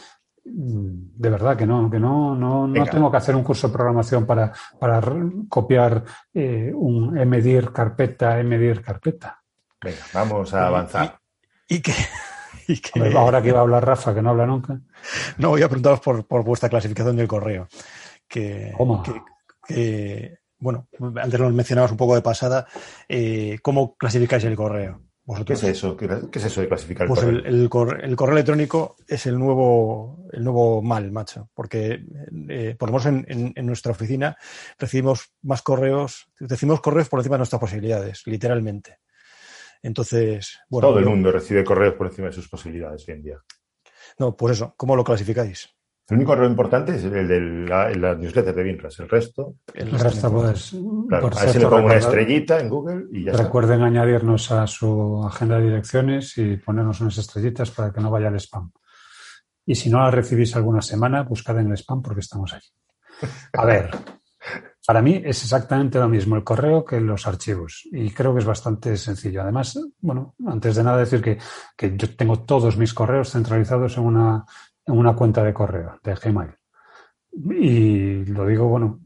de 0.45 1.31
verdad 1.31 1.57
que 1.57 1.67
no, 1.67 1.89
que 1.89 2.01
no, 2.01 2.35
no, 2.35 2.67
no 2.67 2.87
tengo 2.87 3.11
que 3.11 3.17
hacer 3.17 3.37
un 3.37 3.45
curso 3.45 3.69
de 3.69 3.75
programación 3.75 4.27
para, 4.27 4.53
para 4.79 5.01
copiar 5.49 6.03
eh, 6.35 6.73
un 6.75 7.13
medir 7.29 7.73
carpeta, 7.73 8.43
medir 8.43 8.83
carpeta. 8.83 9.41
venga, 9.81 10.03
vamos 10.13 10.53
a 10.53 10.67
avanzar. 10.67 11.22
Y 11.75 11.81
que, 11.81 11.93
y 12.69 12.79
que- 12.81 12.91
Hombre, 13.01 13.17
Ahora 13.19 13.41
que 13.43 13.49
iba 13.49 13.59
a 13.59 13.63
hablar 13.63 13.85
Rafa, 13.87 14.15
que 14.15 14.23
no 14.23 14.31
habla 14.31 14.47
nunca. 14.47 14.79
no 15.39 15.51
voy 15.51 15.63
a 15.63 15.69
preguntaros 15.69 16.01
por, 16.01 16.27
por 16.27 16.45
vuestra 16.45 16.69
clasificación 16.69 17.17
del 17.17 17.29
correo. 17.29 17.69
Que, 18.29 18.73
¿Cómo? 18.77 19.03
que- 19.03 19.23
que, 19.67 20.39
bueno, 20.59 20.89
antes 21.21 21.39
lo 21.41 21.51
mencionabas 21.51 21.91
un 21.93 21.97
poco 21.97 22.15
de 22.15 22.23
pasada. 22.23 22.67
eh, 23.09 23.59
¿Cómo 23.63 23.97
clasificáis 23.97 24.45
el 24.45 24.57
correo? 24.57 25.01
¿Qué 25.47 25.53
es 25.53 25.63
eso? 25.63 25.97
¿Qué, 25.97 26.09
qué 26.33 26.39
es 26.41 26.45
eso 26.47 26.61
de 26.63 26.69
clasificar 26.69 27.07
Pues 27.07 27.23
el 27.23 27.29
el, 27.29 27.41
correo? 27.43 27.55
el 27.63 27.69
cor- 27.71 28.05
el 28.05 28.17
correo 28.17 28.33
electrónico 28.35 28.97
es 29.07 29.25
el 29.27 29.39
nuevo, 29.39 30.27
el 30.33 30.43
nuevo 30.43 30.83
mal, 30.83 31.13
macho, 31.13 31.49
porque 31.55 32.05
eh, 32.49 32.75
por 32.77 32.89
lo 32.91 32.99
menos 32.99 33.07
en, 33.07 33.25
en- 33.29 33.53
en 33.55 33.67
nuestra 33.67 33.93
oficina 33.93 34.37
recibimos 34.79 35.33
más 35.43 35.63
correos, 35.63 36.27
recibimos 36.41 36.81
correos 36.81 37.09
por 37.09 37.21
encima 37.21 37.37
de 37.37 37.39
nuestras 37.39 37.61
posibilidades, 37.61 38.23
literalmente. 38.27 38.99
Entonces, 39.83 40.61
bueno, 40.69 40.89
Todo 40.89 40.99
el 40.99 41.05
yo- 41.05 41.11
mundo 41.11 41.33
recibe 41.33 41.65
correos 41.65 41.95
por 41.95 42.07
encima 42.07 42.29
de 42.29 42.33
sus 42.35 42.49
posibilidades 42.49 43.07
hoy 43.09 43.15
en 43.15 43.23
día. 43.23 43.39
No, 44.19 44.37
pues 44.37 44.53
eso, 44.57 44.75
¿cómo 44.77 44.95
lo 44.97 45.05
clasificáis? 45.05 45.69
El 46.09 46.17
único 46.17 46.33
correo 46.33 46.49
importante 46.49 46.97
es 46.97 47.05
el 47.05 47.27
de 47.29 47.41
la, 47.41 47.89
la 47.91 48.15
newsletter 48.15 48.55
de 48.55 48.63
Vinras. 48.63 48.99
El 49.01 49.09
resto, 49.09 49.57
El 49.73 49.89
El 49.89 49.99
resto, 50.01 50.31
pues, 50.33 50.75
claro, 51.09 51.31
por 51.31 51.39
a 51.39 51.45
ese 51.45 51.59
le 51.61 51.67
pongo 51.69 51.87
una 51.87 51.95
estrellita 51.97 52.61
en 52.61 52.69
Google 52.69 53.07
y 53.13 53.25
ya 53.25 53.31
está. 53.33 53.45
Recuerden 53.45 53.83
añadirnos 53.83 54.51
a 54.51 54.67
su 54.67 55.25
agenda 55.25 55.59
de 55.59 55.65
direcciones 55.65 56.37
y 56.39 56.57
ponernos 56.57 57.01
unas 57.01 57.17
estrellitas 57.19 57.71
para 57.71 57.93
que 57.93 58.01
no 58.01 58.11
vaya 58.11 58.29
al 58.29 58.37
spam. 58.37 58.73
Y 59.65 59.75
si 59.77 59.91
no 59.91 59.99
la 60.01 60.11
recibís 60.11 60.55
alguna 60.57 60.83
semana, 60.83 61.23
buscad 61.23 61.59
en 61.61 61.69
el 61.69 61.75
spam 61.79 62.03
porque 62.03 62.21
estamos 62.21 62.53
ahí. 62.53 62.61
A 63.55 63.65
ver, 63.65 63.91
para 64.87 65.01
mí 65.01 65.23
es 65.25 65.43
exactamente 65.43 65.99
lo 65.99 66.09
mismo 66.09 66.37
el 66.37 66.45
correo 66.45 66.85
que 66.85 67.01
los 67.01 67.27
archivos 67.27 67.89
y 67.93 68.11
creo 68.11 68.33
que 68.33 68.41
es 68.41 68.45
bastante 68.45 68.97
sencillo. 68.97 69.43
Además, 69.43 69.79
bueno, 70.01 70.35
antes 70.47 70.75
de 70.75 70.83
nada 70.83 70.99
decir 70.99 71.23
que, 71.23 71.39
que 71.77 71.97
yo 71.97 72.15
tengo 72.17 72.41
todos 72.41 72.77
mis 72.77 72.93
correos 72.93 73.31
centralizados 73.31 73.97
en 73.97 74.05
una, 74.05 74.45
en 74.87 74.99
una 74.99 75.15
cuenta 75.15 75.45
de 75.45 75.55
correo 75.55 76.01
de 76.03 76.15
Gmail. 76.15 76.51
Y 77.61 78.25
lo 78.27 78.47
digo, 78.47 78.67
bueno, 78.69 79.01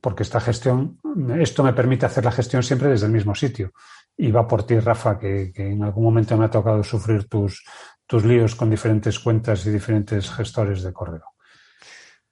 porque 0.00 0.22
esta 0.22 0.40
gestión, 0.40 0.98
esto 1.38 1.62
me 1.62 1.72
permite 1.72 2.06
hacer 2.06 2.24
la 2.24 2.32
gestión 2.32 2.62
siempre 2.62 2.88
desde 2.88 3.06
el 3.06 3.12
mismo 3.12 3.34
sitio. 3.34 3.72
Y 4.16 4.30
va 4.30 4.46
por 4.46 4.64
ti, 4.64 4.78
Rafa, 4.78 5.18
que, 5.18 5.52
que 5.52 5.70
en 5.70 5.82
algún 5.82 6.04
momento 6.04 6.36
me 6.36 6.46
ha 6.46 6.50
tocado 6.50 6.82
sufrir 6.82 7.28
tus, 7.28 7.64
tus 8.06 8.24
líos 8.24 8.54
con 8.54 8.68
diferentes 8.68 9.18
cuentas 9.18 9.64
y 9.66 9.70
diferentes 9.70 10.30
gestores 10.30 10.82
de 10.82 10.92
correo. 10.92 11.24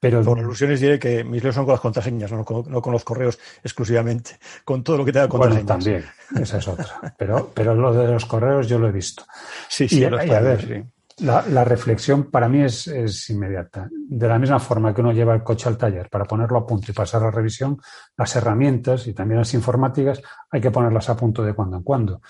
Pero 0.01 0.23
Por 0.23 0.39
alusiones 0.39 0.81
diré 0.81 0.99
que 0.99 1.25
mis 1.25 1.43
líos 1.43 1.55
son 1.55 1.65
con 1.65 1.73
las 1.73 1.81
contraseñas, 1.81 2.31
no 2.31 2.45
con, 2.45 2.71
no 2.71 2.81
con 2.81 2.93
los 2.93 3.05
correos 3.05 3.39
exclusivamente, 3.65 4.39
con 4.65 4.85
todo 4.85 4.99
lo 4.99 5.05
que 5.05 5.13
tenga 5.13 5.27
bueno, 5.27 5.57
contraseñas. 5.57 5.67
también, 5.67 6.05
esa 6.37 6.59
es 6.59 6.69
otra. 6.69 7.03
Pero, 7.17 7.51
pero 7.55 7.75
lo 7.75 7.93
de 7.93 8.13
los 8.13 8.25
correos 8.27 8.69
yo 8.69 8.79
lo 8.79 8.89
he 8.89 8.93
visto. 8.93 9.25
Sí, 9.69 9.89
sí, 9.89 10.05
Y, 10.05 10.07
los 10.07 10.25
y 10.25 10.31
a 10.33 10.41
ver, 10.41 10.61
sí. 10.67 10.85
La, 11.19 11.45
la 11.49 11.65
reflexión 11.65 12.31
para 12.31 12.49
mí 12.49 12.63
es, 12.63 12.87
es 12.87 13.29
inmediata. 13.31 13.89
De 13.93 14.29
la 14.29 14.39
misma 14.39 14.61
forma 14.61 14.95
que 14.95 15.01
uno 15.01 15.11
lleva 15.13 15.35
el 15.35 15.43
coche 15.43 15.69
al 15.69 15.77
taller 15.77 16.09
para 16.09 16.25
ponerlo 16.25 16.59
a 16.59 16.67
punto 16.67 16.93
y 16.93 16.95
pasar 16.95 17.23
la 17.23 17.33
revisión, 17.33 17.77
las 18.17 18.37
herramientas 18.37 19.07
y 19.09 19.15
también 19.15 19.39
las 19.41 19.53
informáticas 19.55 20.23
hay 20.51 20.61
que 20.61 20.71
ponerlas 20.71 21.09
a 21.11 21.17
punto 21.17 21.43
de 21.43 21.55
cuando 21.55 21.77
en 21.77 21.83
cuando. 21.83 22.21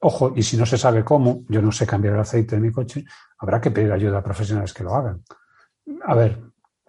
Ojo, 0.00 0.32
y 0.34 0.42
si 0.42 0.56
no 0.56 0.66
se 0.66 0.76
sabe 0.76 1.04
cómo, 1.04 1.44
yo 1.48 1.62
no 1.62 1.70
sé 1.70 1.86
cambiar 1.86 2.14
el 2.14 2.20
aceite 2.20 2.56
de 2.56 2.60
mi 2.60 2.72
coche, 2.72 3.04
habrá 3.38 3.60
que 3.60 3.70
pedir 3.70 3.92
ayuda 3.92 4.18
a 4.18 4.22
profesionales 4.24 4.74
que 4.74 4.82
lo 4.82 4.94
hagan. 4.94 5.22
A 6.04 6.14
ver, 6.14 6.40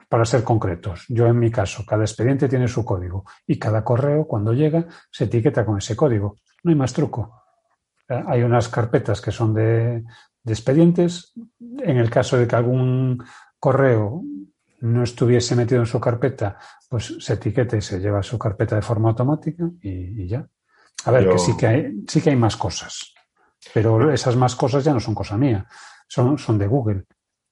para 0.10 0.26
ser 0.26 0.44
concretos, 0.44 1.06
yo 1.10 1.28
en 1.28 1.40
mi 1.40 1.52
caso, 1.52 1.86
cada 1.86 2.04
expediente 2.04 2.48
tiene 2.48 2.68
su 2.68 2.86
código 2.86 3.26
y 3.46 3.58
cada 3.58 3.84
correo, 3.84 4.26
cuando 4.26 4.54
llega, 4.54 4.86
se 5.12 5.26
etiqueta 5.26 5.66
con 5.66 5.78
ese 5.78 5.96
código. 5.96 6.38
No 6.64 6.72
hay 6.72 6.78
más 6.78 6.94
truco. 6.94 7.44
hay 8.08 8.44
unas 8.44 8.70
carpetas 8.70 9.22
que 9.22 9.32
son 9.32 9.54
de, 9.54 10.04
de 10.44 10.54
expedientes. 10.54 11.34
En 11.80 11.98
el 11.98 12.10
caso 12.10 12.38
de 12.38 12.48
que 12.48 12.56
algún 12.56 13.24
correo 13.60 14.22
no 14.82 15.04
estuviese 15.04 15.56
metido 15.56 15.82
en 15.82 15.88
su 15.88 16.00
carpeta, 16.00 16.58
pues 16.90 17.18
se 17.20 17.34
etiqueta 17.34 17.76
y 17.76 17.82
se 17.82 18.00
lleva 18.00 18.20
a 18.20 18.24
su 18.24 18.38
carpeta 18.38 18.76
de 18.76 18.82
forma 18.82 19.10
automática 19.10 19.70
y, 19.82 20.28
ya. 20.28 20.48
A 21.06 21.12
ver, 21.12 21.30
que 21.30 21.40
sí 21.40 21.58
que 21.58 21.68
hay, 21.68 22.04
sí 22.08 22.22
que 22.22 22.30
hay 22.30 22.36
más 22.36 22.56
cosas, 22.56 23.14
pero 23.74 24.12
esas 24.12 24.36
más 24.36 24.56
cosas 24.56 24.84
ya 24.84 24.94
no 24.94 25.00
son 25.00 25.14
cosa 25.14 25.38
mía, 25.38 25.68
son, 26.08 26.38
son 26.38 26.58
de 26.58 26.68
Google. 26.68 27.06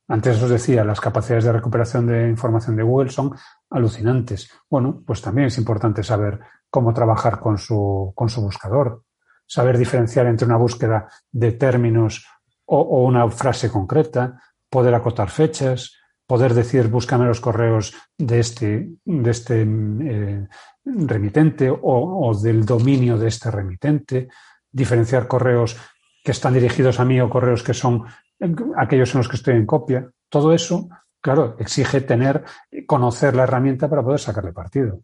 Antes 0.07 0.41
os 0.41 0.49
decía, 0.49 0.83
las 0.83 0.99
capacidades 0.99 1.45
de 1.45 1.53
recuperación 1.53 2.07
de 2.07 2.29
información 2.29 2.75
de 2.75 2.83
Google 2.83 3.09
son 3.09 3.33
alucinantes. 3.69 4.51
Bueno, 4.69 5.01
pues 5.05 5.21
también 5.21 5.47
es 5.47 5.57
importante 5.57 6.03
saber 6.03 6.39
cómo 6.69 6.93
trabajar 6.93 7.39
con 7.39 7.57
su, 7.57 8.11
con 8.15 8.29
su 8.29 8.41
buscador, 8.41 9.03
saber 9.45 9.77
diferenciar 9.77 10.25
entre 10.27 10.45
una 10.45 10.57
búsqueda 10.57 11.07
de 11.31 11.53
términos 11.53 12.25
o, 12.65 13.03
una 13.03 13.29
frase 13.29 13.69
concreta, 13.69 14.41
poder 14.69 14.95
acotar 14.95 15.29
fechas, 15.29 15.95
poder 16.25 16.53
decir 16.53 16.87
búscame 16.87 17.25
los 17.25 17.39
correos 17.39 17.93
de 18.17 18.39
este, 18.39 18.89
de 19.05 19.31
este 19.31 19.61
eh, 19.61 20.47
remitente 20.83 21.71
o, 21.71 22.33
del 22.41 22.65
dominio 22.65 23.17
de 23.17 23.27
este 23.27 23.51
remitente, 23.51 24.29
diferenciar 24.71 25.27
correos 25.27 25.77
que 26.23 26.31
están 26.31 26.53
dirigidos 26.53 26.99
a 26.99 27.05
mí 27.05 27.19
o 27.21 27.29
correos 27.29 27.63
que 27.63 27.73
son 27.73 28.05
aquellos 28.77 29.13
en 29.13 29.19
los 29.19 29.27
que 29.27 29.35
estoy 29.35 29.55
en 29.55 29.65
copia. 29.65 30.09
Todo 30.29 30.53
eso, 30.53 30.89
claro, 31.21 31.55
exige 31.59 32.01
tener, 32.01 32.43
conocer 32.85 33.35
la 33.35 33.43
herramienta 33.43 33.89
para 33.89 34.03
poder 34.03 34.19
sacarle 34.19 34.53
partido. 34.53 34.99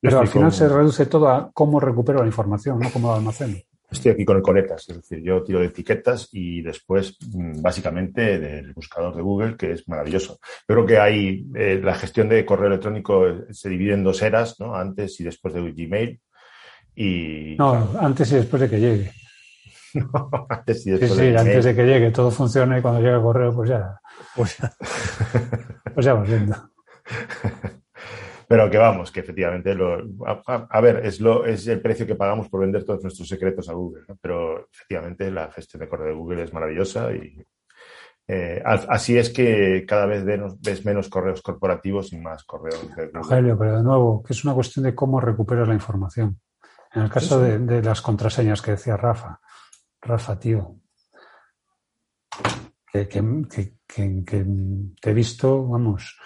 Pero 0.00 0.20
al 0.20 0.28
final 0.28 0.52
se 0.52 0.68
reduce 0.68 1.06
todo 1.06 1.28
a 1.28 1.50
cómo 1.52 1.80
recupero 1.80 2.20
la 2.20 2.26
información, 2.26 2.78
no 2.78 2.90
cómo 2.92 3.08
la 3.08 3.16
almaceno 3.16 3.56
estoy 3.94 4.12
aquí 4.12 4.24
con 4.24 4.36
el 4.36 4.42
coletas, 4.42 4.88
es 4.88 4.96
decir, 4.96 5.22
yo 5.22 5.42
tiro 5.42 5.60
de 5.60 5.66
etiquetas 5.66 6.28
y 6.32 6.60
después 6.62 7.16
mm, 7.32 7.62
básicamente 7.62 8.38
del 8.38 8.72
buscador 8.72 9.16
de 9.16 9.22
Google, 9.22 9.56
que 9.56 9.72
es 9.72 9.88
maravilloso. 9.88 10.38
Creo 10.66 10.84
que 10.84 10.98
hay 10.98 11.46
eh, 11.54 11.80
la 11.82 11.94
gestión 11.94 12.28
de 12.28 12.44
correo 12.44 12.68
electrónico 12.68 13.26
eh, 13.26 13.44
se 13.50 13.68
divide 13.68 13.94
en 13.94 14.04
dos 14.04 14.20
eras, 14.22 14.60
¿no? 14.60 14.74
Antes 14.74 15.18
y 15.20 15.24
después 15.24 15.54
de 15.54 15.72
Gmail. 15.72 16.20
Y... 16.96 17.56
No, 17.58 17.90
antes 17.98 18.30
y 18.32 18.36
después 18.36 18.62
de 18.62 18.70
que 18.70 18.80
llegue. 18.80 19.10
No, 19.94 20.46
antes 20.48 20.86
y 20.86 20.90
después 20.90 21.12
sí, 21.12 21.18
sí, 21.18 21.30
de 21.30 21.38
antes 21.38 21.64
de 21.64 21.74
que 21.74 21.84
llegue, 21.84 22.10
todo 22.10 22.30
funcione 22.30 22.78
y 22.78 22.82
cuando 22.82 23.00
llegue 23.00 23.14
el 23.14 23.22
correo, 23.22 23.54
pues 23.54 23.70
ya, 23.70 24.00
Pues 24.34 24.58
ya. 24.58 24.72
pues 25.94 26.06
ya 26.06 26.14
vamos 26.14 26.28
viendo. 26.28 26.56
Pero 28.48 28.70
que 28.70 28.78
vamos, 28.78 29.10
que 29.10 29.20
efectivamente, 29.20 29.74
lo, 29.74 29.94
a, 30.26 30.42
a, 30.46 30.66
a, 30.70 30.80
ver, 30.80 31.04
es, 31.04 31.20
lo, 31.20 31.46
es 31.46 31.66
el 31.66 31.80
precio 31.80 32.06
que 32.06 32.14
pagamos 32.14 32.48
por 32.48 32.60
vender 32.60 32.84
todos 32.84 33.02
nuestros 33.02 33.26
secretos 33.26 33.68
a 33.68 33.72
Google, 33.72 34.04
¿no? 34.06 34.18
pero 34.20 34.68
efectivamente 34.70 35.30
la 35.30 35.50
gestión 35.50 35.80
de 35.80 35.88
correo 35.88 36.08
de 36.08 36.14
Google 36.14 36.42
es 36.42 36.52
maravillosa 36.52 37.10
y 37.12 37.42
eh, 38.26 38.62
así 38.64 39.18
es 39.18 39.30
que 39.30 39.84
cada 39.86 40.06
vez 40.06 40.24
ves, 40.24 40.40
ves, 40.60 40.84
menos 40.84 41.08
correos 41.10 41.42
corporativos 41.42 42.12
y 42.12 42.18
más 42.18 42.44
correos 42.44 42.80
de 42.96 43.06
Google. 43.06 43.10
Rogelio, 43.12 43.58
pero 43.58 43.76
de 43.76 43.82
nuevo, 43.82 44.22
que 44.22 44.32
es 44.32 44.44
una 44.44 44.54
cuestión 44.54 44.84
de 44.84 44.94
cómo 44.94 45.20
recuperas 45.20 45.68
la 45.68 45.74
información. 45.74 46.40
En 46.94 47.02
el 47.02 47.10
caso 47.10 47.38
sí, 47.38 47.50
sí. 47.50 47.58
De, 47.58 47.58
de 47.58 47.82
las 47.82 48.00
contraseñas 48.00 48.62
que 48.62 48.72
decía 48.72 48.96
Rafa, 48.96 49.40
Rafa, 50.04 50.38
tío, 50.38 50.76
que, 52.92 53.08
que, 53.08 53.22
que, 53.86 54.24
que, 54.24 54.46
te 55.00 55.10
he 55.10 55.14
visto, 55.14 55.66
vamos, 55.66 56.18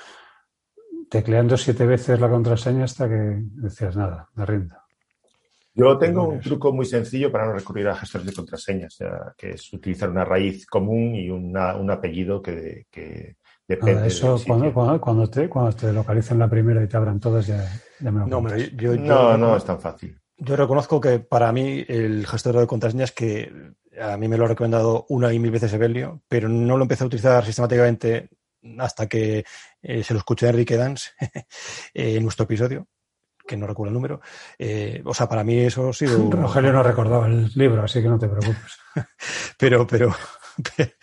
tecleando 1.09 1.57
siete 1.57 1.87
veces 1.87 2.21
la 2.21 2.29
contraseña 2.29 2.85
hasta 2.85 3.09
que 3.09 3.43
decías 3.53 3.97
nada, 3.97 4.29
me 4.35 4.45
rindo. 4.45 4.77
Yo 5.75 5.97
tengo 5.97 6.29
un 6.29 6.41
truco 6.41 6.73
muy 6.73 6.85
sencillo 6.85 7.31
para 7.31 7.47
no 7.47 7.53
recurrir 7.53 7.87
a 7.87 7.95
gestores 7.95 8.27
de 8.27 8.33
contraseñas, 8.33 8.99
que 9.37 9.51
es 9.51 9.73
utilizar 9.73 10.11
una 10.11 10.25
raíz 10.25 10.67
común 10.67 11.15
y 11.15 11.31
una, 11.31 11.77
un 11.77 11.89
apellido 11.89 12.43
que, 12.43 12.87
que 12.91 13.37
depende. 13.67 14.03
Ah, 14.03 14.07
eso 14.07 14.37
cuando, 14.45 14.75
cuando, 14.75 15.01
cuando, 15.01 15.31
te, 15.31 15.49
cuando 15.49 15.77
te 15.77 15.93
localicen 15.93 16.41
la 16.41 16.51
primera 16.51 16.83
y 16.83 16.89
te 16.89 16.97
abran 16.97 17.21
todas 17.21 17.47
ya, 17.47 17.65
ya 18.01 18.11
me 18.11 18.21
lo 18.21 18.27
No, 18.27 18.57
yo, 18.57 18.67
yo, 18.77 18.97
no, 18.97 19.31
yo, 19.31 19.39
no 19.39 19.57
es 19.57 19.65
tan 19.65 19.81
fácil. 19.81 20.19
Yo 20.39 20.57
reconozco 20.57 21.01
que 21.01 21.19
para 21.19 21.53
mí 21.53 21.85
el 21.89 22.27
gestor 22.27 22.57
de 22.57 22.67
contraseñas 22.67 23.13
que 23.13 23.53
a 24.01 24.17
mí 24.17 24.29
me 24.29 24.37
lo 24.37 24.45
ha 24.45 24.49
recomendado 24.49 25.05
una 25.09 25.33
y 25.33 25.39
mil 25.39 25.51
veces 25.51 25.73
Evelio, 25.73 26.23
pero 26.29 26.49
no 26.49 26.77
lo 26.77 26.85
empecé 26.85 27.05
a 27.05 27.09
utilizar 27.09 27.45
sistemáticamente 27.45 28.29
hasta 28.79 29.07
que 29.07 29.45
eh, 29.83 30.03
se 30.03 30.15
lo 30.15 30.19
escuché 30.19 30.47
a 30.47 30.51
Enrique 30.51 30.77
Dance 30.77 31.11
en 31.95 32.23
nuestro 32.23 32.45
episodio, 32.45 32.87
que 33.47 33.57
no 33.57 33.67
recuerdo 33.67 33.91
el 33.91 33.95
número. 33.95 34.21
Eh, 34.59 35.03
o 35.05 35.15
sea, 35.15 35.29
para 35.29 35.43
mí 35.43 35.59
eso 35.59 35.89
ha 35.89 35.93
sido. 35.93 36.19
Rogelio 36.31 36.73
no 36.73 36.83
recordaba 36.83 37.27
el 37.27 37.51
libro, 37.55 37.83
así 37.83 38.01
que 38.01 38.09
no 38.09 38.19
te 38.19 38.29
preocupes. 38.29 38.79
pero, 39.59 39.87
pero. 39.87 40.15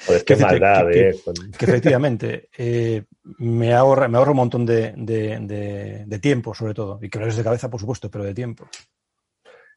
Pues 0.05 0.23
qué 0.25 0.35
maldad, 0.35 0.85
que, 0.91 1.09
eh. 1.09 1.21
que, 1.23 1.57
que, 1.57 1.65
efectivamente 1.65 2.49
eh, 2.57 3.05
me, 3.37 3.73
ahorra, 3.73 4.09
me 4.09 4.17
ahorra 4.17 4.31
un 4.31 4.37
montón 4.37 4.65
de, 4.65 4.93
de, 4.97 5.39
de, 5.39 6.03
de 6.05 6.19
tiempo, 6.19 6.53
sobre 6.53 6.73
todo, 6.73 6.99
y 7.01 7.09
quebrares 7.09 7.37
de 7.37 7.43
cabeza, 7.43 7.69
por 7.69 7.79
supuesto, 7.79 8.11
pero 8.11 8.25
de 8.25 8.33
tiempo. 8.33 8.67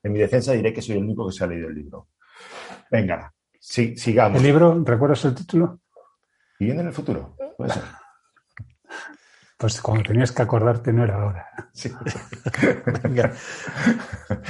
En 0.02 0.12
mi 0.12 0.18
defensa 0.18 0.52
diré 0.52 0.72
que 0.72 0.82
soy 0.82 0.96
el 0.96 1.04
único 1.04 1.26
que 1.26 1.32
se 1.32 1.44
ha 1.44 1.46
leído 1.46 1.68
el 1.68 1.74
libro. 1.74 2.08
Venga, 2.90 3.32
sí, 3.58 3.96
sigamos. 3.96 4.38
¿El 4.38 4.46
libro, 4.46 4.82
recuerdas 4.84 5.24
el 5.24 5.34
título? 5.34 5.80
Viviendo 6.58 6.82
en 6.82 6.88
el 6.88 6.94
futuro. 6.94 7.36
Puede 7.56 7.72
ser. 7.72 7.82
Pues 9.58 9.80
cuando 9.80 10.04
tenías 10.04 10.30
que 10.30 10.42
acordarte 10.42 10.92
no 10.92 11.02
era 11.02 11.20
ahora. 11.20 11.48
Sí. 11.72 11.92
Venga. 13.02 13.32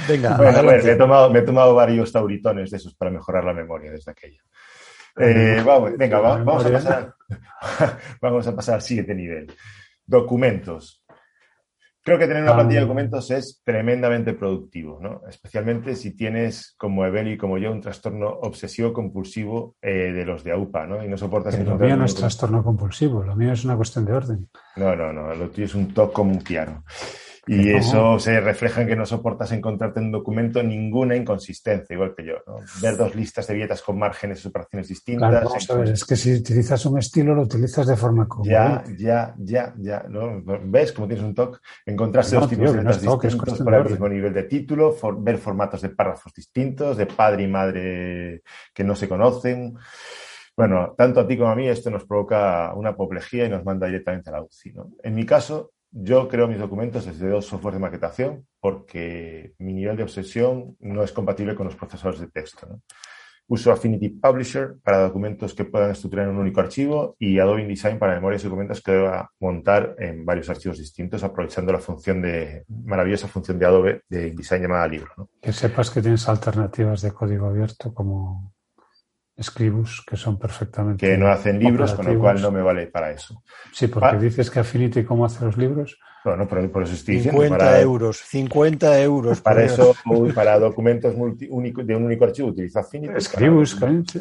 Venga 0.07 0.37
bueno, 0.37 0.63
bueno, 0.63 0.83
me, 0.83 0.91
he 0.91 0.95
tomado, 0.95 1.29
me 1.31 1.39
he 1.39 1.41
tomado 1.41 1.73
varios 1.73 2.11
tauritones 2.11 2.69
de 2.69 2.77
esos 2.77 2.93
para 2.93 3.09
mejorar 3.09 3.43
la 3.43 3.53
memoria 3.53 3.91
desde 3.91 4.11
aquella. 4.11 4.41
Eh, 5.17 5.63
vamos, 5.65 5.97
venga, 5.97 6.19
va, 6.19 6.43
vamos, 6.43 6.65
a 6.65 6.71
pasar, 6.71 7.15
vamos 8.21 8.47
a 8.47 8.55
pasar 8.55 8.75
al 8.75 8.81
siguiente 8.83 9.15
nivel. 9.15 9.51
Documentos. 10.05 10.98
Creo 12.09 12.17
que 12.17 12.25
tener 12.25 12.41
una 12.41 12.55
plantilla 12.55 12.79
de 12.79 12.85
documentos 12.87 13.29
es 13.29 13.61
tremendamente 13.63 14.33
productivo, 14.33 14.97
¿no? 14.99 15.21
Especialmente 15.29 15.95
si 15.95 16.15
tienes, 16.15 16.73
como 16.75 17.05
Evel 17.05 17.27
y 17.27 17.37
como 17.37 17.59
yo, 17.59 17.71
un 17.71 17.81
trastorno 17.81 18.29
obsesivo 18.29 18.93
compulsivo 18.93 19.75
eh, 19.79 20.11
de 20.11 20.25
los 20.25 20.43
de 20.43 20.51
AUPA, 20.51 20.87
¿no? 20.87 21.05
Y 21.05 21.07
no 21.07 21.17
soportas 21.17 21.55
Pero 21.55 21.77
Lo 21.77 21.77
mío 21.77 21.95
no 21.95 22.05
es 22.05 22.15
trastorno 22.15 22.63
compulsivo, 22.63 23.21
lo 23.21 23.35
mío 23.35 23.53
es 23.53 23.63
una 23.63 23.75
cuestión 23.75 24.05
de 24.05 24.13
orden. 24.13 24.49
No, 24.75 24.95
no, 24.95 25.13
no, 25.13 25.35
lo 25.35 25.51
tuyo 25.51 25.65
es 25.65 25.75
un 25.75 25.93
toque 25.93 26.13
como 26.13 26.31
un 26.31 26.41
piano. 26.41 26.83
Y 27.51 27.71
eso 27.71 28.19
se 28.19 28.39
refleja 28.39 28.83
en 28.83 28.87
que 28.87 28.95
no 28.95 29.07
soportas 29.07 29.51
encontrarte 29.51 29.99
en 29.99 30.07
un 30.07 30.11
documento 30.11 30.61
ninguna 30.61 31.15
inconsistencia, 31.15 31.95
igual 31.95 32.13
que 32.15 32.23
yo. 32.23 32.35
¿no? 32.45 32.57
Ver 32.79 32.95
dos 32.95 33.15
listas 33.15 33.47
de 33.47 33.55
dietas 33.55 33.81
con 33.81 33.97
márgenes 33.97 34.45
y 34.45 34.47
operaciones 34.47 34.87
distintas. 34.87 35.29
Claro, 35.29 35.49
vamos 35.49 35.69
a 35.69 35.75
ver, 35.75 35.89
es 35.89 36.05
que 36.05 36.15
si 36.15 36.35
utilizas 36.35 36.85
un 36.85 36.99
estilo, 36.99 37.33
lo 37.33 37.41
utilizas 37.41 37.87
de 37.87 37.95
forma 37.95 38.27
común. 38.27 38.47
Ya, 38.47 38.83
ya, 38.95 39.33
ya, 39.39 39.73
ya. 39.79 40.05
¿no? 40.07 40.43
¿Ves 40.43 40.91
cómo 40.91 41.07
tienes 41.07 41.25
un 41.25 41.33
toque? 41.33 41.57
Encontrarse 41.87 42.35
no, 42.35 42.41
dos 42.41 42.49
tipos 42.51 42.65
tío, 42.65 42.73
de 42.73 42.79
dietas 42.81 43.03
no 43.03 43.17
distintos 43.17 43.59
por 43.59 43.73
el 43.73 43.85
mismo 43.85 44.09
nivel 44.09 44.33
de 44.33 44.43
título, 44.43 44.91
for, 44.91 45.19
ver 45.19 45.39
formatos 45.39 45.81
de 45.81 45.89
párrafos 45.89 46.31
distintos, 46.31 46.97
de 46.97 47.07
padre 47.07 47.43
y 47.43 47.47
madre 47.47 48.43
que 48.71 48.83
no 48.83 48.95
se 48.95 49.09
conocen. 49.09 49.75
Bueno, 50.55 50.93
tanto 50.95 51.21
a 51.21 51.27
ti 51.27 51.35
como 51.35 51.49
a 51.49 51.55
mí 51.55 51.67
esto 51.67 51.89
nos 51.89 52.05
provoca 52.05 52.73
una 52.75 52.89
apoplejía 52.89 53.45
y 53.45 53.49
nos 53.49 53.65
manda 53.65 53.87
directamente 53.87 54.29
a 54.29 54.33
la 54.33 54.43
UCI. 54.43 54.73
¿no? 54.73 54.91
En 55.01 55.15
mi 55.15 55.25
caso, 55.25 55.71
yo 55.91 56.27
creo 56.27 56.47
mis 56.47 56.59
documentos 56.59 57.05
desde 57.05 57.29
dos 57.29 57.45
softwares 57.45 57.79
de 57.79 57.81
maquetación 57.81 58.47
porque 58.59 59.53
mi 59.59 59.73
nivel 59.73 59.97
de 59.97 60.03
obsesión 60.03 60.75
no 60.79 61.03
es 61.03 61.11
compatible 61.11 61.55
con 61.55 61.65
los 61.65 61.75
procesadores 61.75 62.19
de 62.19 62.27
texto. 62.27 62.81
Uso 63.47 63.71
Affinity 63.71 64.09
Publisher 64.09 64.75
para 64.83 64.99
documentos 64.99 65.55
que 65.55 65.65
puedan 65.65 65.89
estructurar 65.89 66.27
en 66.27 66.35
un 66.35 66.41
único 66.41 66.61
archivo 66.61 67.15
y 67.17 67.39
Adobe 67.39 67.63
InDesign 67.63 67.97
para 67.97 68.13
memorias 68.13 68.43
y 68.43 68.45
documentos 68.45 68.79
que 68.79 68.91
deba 68.91 69.31
montar 69.39 69.95
en 69.97 70.23
varios 70.23 70.51
archivos 70.51 70.77
distintos 70.77 71.23
aprovechando 71.23 71.71
la 71.71 71.79
función 71.79 72.21
de 72.21 72.63
maravillosa 72.67 73.27
función 73.27 73.57
de 73.57 73.65
Adobe 73.65 74.01
de 74.07 74.27
InDesign 74.27 74.61
llamada 74.61 74.87
libro. 74.87 75.29
Que 75.41 75.51
sepas 75.51 75.89
que 75.89 76.01
tienes 76.03 76.29
alternativas 76.29 77.01
de 77.01 77.11
código 77.11 77.47
abierto 77.47 77.91
como 77.91 78.53
Scribus, 79.41 80.03
que 80.05 80.17
son 80.17 80.37
perfectamente. 80.37 81.05
Que 81.05 81.17
no 81.17 81.27
hacen 81.27 81.59
libros, 81.59 81.93
con 81.93 82.05
lo 82.05 82.19
cual 82.19 82.41
no 82.41 82.51
me 82.51 82.61
vale 82.61 82.87
para 82.87 83.11
eso. 83.11 83.43
Sí, 83.71 83.87
porque 83.87 84.07
ah. 84.07 84.19
dices 84.19 84.49
que 84.49 84.59
Affinity, 84.59 85.03
¿cómo 85.03 85.25
hace 85.25 85.45
los 85.45 85.57
libros? 85.57 85.97
Bueno, 86.23 86.47
por, 86.47 86.69
por 86.71 86.83
eso 86.83 86.93
estoy 86.93 87.19
50 87.19 87.39
diciendo. 87.39 87.57
Para, 87.57 87.81
euros, 87.81 88.17
50 88.17 89.01
euros. 89.01 89.41
Para 89.41 89.63
eso, 89.63 89.95
para 90.35 90.59
documentos 90.59 91.15
multi, 91.15 91.47
único, 91.49 91.83
de 91.83 91.95
un 91.95 92.03
único 92.03 92.25
archivo, 92.25 92.49
utilizo 92.49 92.79
Affinity. 92.79 93.19
Scribus, 93.21 93.75
para, 93.75 93.93
sí. 94.11 94.19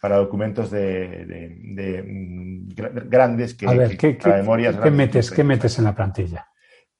para 0.00 0.16
documentos 0.16 0.70
de, 0.70 1.24
de, 1.26 1.56
de, 1.60 2.02
de, 2.02 3.02
grandes 3.08 3.54
que. 3.54 3.66
A 3.66 3.72
ver, 3.72 3.96
¿qué, 3.96 4.14
para 4.14 4.36
memorias 4.36 4.76
¿qué, 4.76 4.90
metes, 4.90 5.30
¿qué 5.30 5.42
metes 5.42 5.78
en 5.78 5.84
la 5.84 5.94
plantilla? 5.94 6.46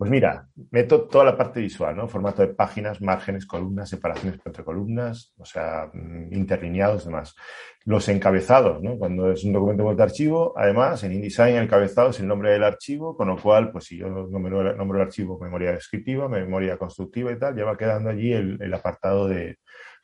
Pues 0.03 0.11
mira, 0.11 0.49
meto 0.73 1.03
toda 1.03 1.27
la 1.27 1.37
parte 1.37 1.61
visual, 1.61 1.95
¿no? 1.95 2.09
Formato 2.09 2.43
de 2.43 2.49
páginas, 2.49 3.01
márgenes, 3.01 3.47
columnas, 3.47 3.89
separaciones 3.89 4.41
entre 4.45 4.65
columnas, 4.65 5.33
o 5.39 5.45
sea, 5.45 5.89
mm, 5.93 6.35
interlineados, 6.35 7.05
demás. 7.05 7.37
Los 7.85 8.09
encabezados, 8.09 8.83
¿no? 8.83 8.99
Cuando 8.99 9.31
es 9.31 9.45
un 9.45 9.53
documento 9.53 9.85
multiarchivo, 9.85 10.55
además, 10.59 11.05
en 11.05 11.13
InDesign 11.13 11.55
el 11.55 11.63
encabezado 11.63 12.11
es 12.11 12.19
el 12.19 12.27
nombre 12.27 12.51
del 12.51 12.65
archivo, 12.65 13.17
con 13.17 13.29
lo 13.29 13.37
cual, 13.37 13.71
pues 13.71 13.85
si 13.85 13.99
yo 13.99 14.09
nombro, 14.09 14.61
el 14.73 15.01
archivo 15.01 15.39
memoria 15.39 15.71
descriptiva, 15.71 16.29
memoria 16.29 16.77
constructiva 16.77 17.31
y 17.31 17.39
tal, 17.39 17.55
ya 17.55 17.65
va 17.65 17.79
quedando 17.79 18.11
allí 18.11 18.33
el 18.33 18.75
apartado 18.75 19.29
de, 19.29 19.59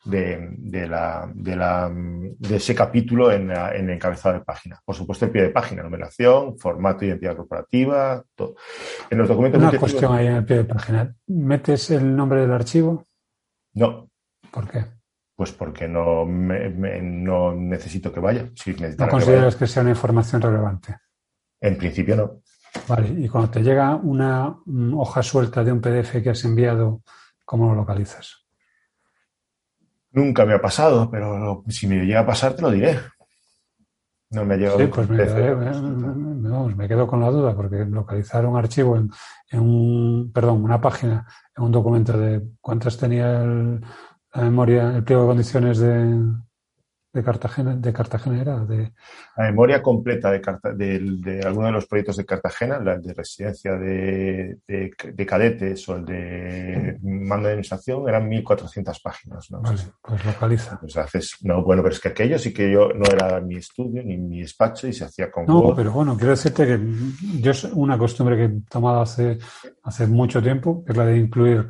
de, 0.05 0.55
de, 0.57 0.87
la, 0.87 1.29
de, 1.33 1.55
la, 1.55 1.91
de 1.91 2.55
ese 2.55 2.73
capítulo 2.73 3.31
en, 3.31 3.49
la, 3.49 3.75
en, 3.75 3.89
el 3.89 3.95
encabezado 3.95 4.35
de 4.35 4.41
página. 4.45 4.81
Por 4.83 4.95
supuesto, 4.95 5.25
el 5.25 5.31
pie 5.31 5.43
de 5.43 5.49
página, 5.49 5.83
numeración, 5.83 6.57
formato, 6.57 7.05
identidad 7.05 7.35
corporativa, 7.35 8.23
todo. 8.35 8.55
En 9.09 9.17
los 9.17 9.27
documentos 9.27 9.61
Una 9.61 9.77
cuestión 9.77 10.13
ahí 10.13 10.27
en 10.27 10.35
el 10.35 10.45
pie 10.45 10.57
de 10.57 10.63
página. 10.65 11.15
¿Metes 11.27 11.91
el 11.91 12.15
nombre 12.15 12.41
del 12.41 12.51
archivo? 12.51 13.03
No. 13.73 14.09
¿Por 14.51 14.69
qué? 14.69 14.85
Pues 15.35 15.51
porque 15.51 15.87
no, 15.87 16.25
me, 16.25 16.69
me, 16.69 17.01
no 17.01 17.53
necesito 17.53 18.11
que 18.11 18.19
vaya. 18.19 18.49
Si 18.55 18.73
¿No 18.73 19.07
consideras 19.07 19.55
que, 19.55 19.59
que 19.59 19.67
sea 19.67 19.81
una 19.81 19.91
información 19.91 20.41
relevante? 20.41 20.97
En 21.61 21.77
principio 21.77 22.15
no. 22.15 22.41
Vale, 22.87 23.09
y 23.09 23.27
cuando 23.27 23.49
te 23.49 23.61
llega 23.61 23.95
una 23.95 24.59
hoja 24.95 25.23
suelta 25.23 25.63
de 25.63 25.71
un 25.71 25.81
PDF 25.81 26.21
que 26.21 26.29
has 26.29 26.43
enviado, 26.45 27.01
¿cómo 27.45 27.69
lo 27.69 27.75
localizas? 27.75 28.48
Nunca 30.11 30.45
me 30.45 30.53
ha 30.53 30.61
pasado, 30.61 31.09
pero 31.09 31.63
si 31.67 31.87
me 31.87 32.05
llega 32.05 32.21
a 32.21 32.25
pasar 32.25 32.53
te 32.53 32.61
lo 32.61 32.71
diré. 32.71 32.99
No 34.31 34.45
me 34.45 34.55
ha 34.55 34.57
llegado. 34.57 34.79
Sí, 34.79 34.87
pues 34.87 35.09
me, 35.09 35.17
quedé, 35.17 35.55
me, 35.55 36.75
me, 36.75 36.87
quedo 36.87 37.07
con 37.07 37.19
la 37.19 37.31
duda, 37.31 37.55
porque 37.55 37.85
localizar 37.85 38.45
un 38.45 38.57
archivo 38.57 38.95
en, 38.97 39.09
en, 39.49 39.59
un, 39.59 40.31
perdón, 40.31 40.63
una 40.63 40.79
página, 40.79 41.25
en 41.55 41.63
un 41.63 41.71
documento 41.71 42.17
de 42.17 42.43
cuántas 42.61 42.97
tenía 42.97 43.41
el, 43.41 43.81
la 44.33 44.41
memoria, 44.43 44.95
el 44.95 45.03
pliego 45.03 45.23
de 45.23 45.27
condiciones 45.29 45.79
de, 45.79 46.15
de 47.11 47.23
Cartagena, 47.23 47.75
de 47.75 47.91
Cartagena 47.93 48.39
era 48.41 48.59
de 48.65 48.91
la 49.35 49.45
memoria 49.45 49.81
completa 49.81 50.29
de, 50.29 50.41
Carta, 50.41 50.71
de, 50.73 50.99
de 51.23 51.41
alguno 51.41 51.67
de 51.67 51.71
los 51.73 51.87
proyectos 51.87 52.17
de 52.17 52.25
Cartagena, 52.25 52.79
la 52.79 52.97
de 52.97 53.13
residencia 53.13 53.73
de, 53.73 54.57
de, 54.67 54.91
de 55.13 55.25
cadetes 55.25 55.89
o 55.89 55.95
el 55.95 56.05
de 56.05 56.99
mando 57.01 57.47
de 57.47 57.53
administración, 57.53 58.07
eran 58.07 58.29
1.400 58.29 59.01
páginas. 59.01 59.49
¿no? 59.49 59.61
Vale, 59.61 59.81
pues 60.01 60.25
localiza. 60.25 60.79
Pues 60.79 60.97
haces, 60.97 61.37
no, 61.41 61.63
bueno, 61.63 61.81
pero 61.81 61.93
es 61.95 61.99
que 61.99 62.09
aquello 62.09 62.37
sí 62.37 62.53
que 62.53 62.71
yo 62.71 62.89
no 62.93 63.05
era 63.11 63.41
mi 63.41 63.55
estudio 63.55 64.03
ni 64.03 64.17
mi 64.17 64.41
despacho 64.41 64.87
y 64.87 64.93
se 64.93 65.05
hacía 65.05 65.31
con 65.31 65.45
No, 65.45 65.59
Word. 65.61 65.75
pero 65.77 65.91
bueno, 65.91 66.15
quiero 66.15 66.31
decirte 66.31 66.65
que 66.67 66.79
yo 67.41 67.51
es 67.51 67.63
una 67.63 67.97
costumbre 67.97 68.37
que 68.37 68.43
he 68.45 68.61
tomado 68.69 69.01
hace, 69.01 69.39
hace 69.83 70.05
mucho 70.05 70.41
tiempo, 70.43 70.83
que 70.85 70.91
es 70.91 70.97
la 70.97 71.05
de 71.05 71.17
incluir 71.17 71.67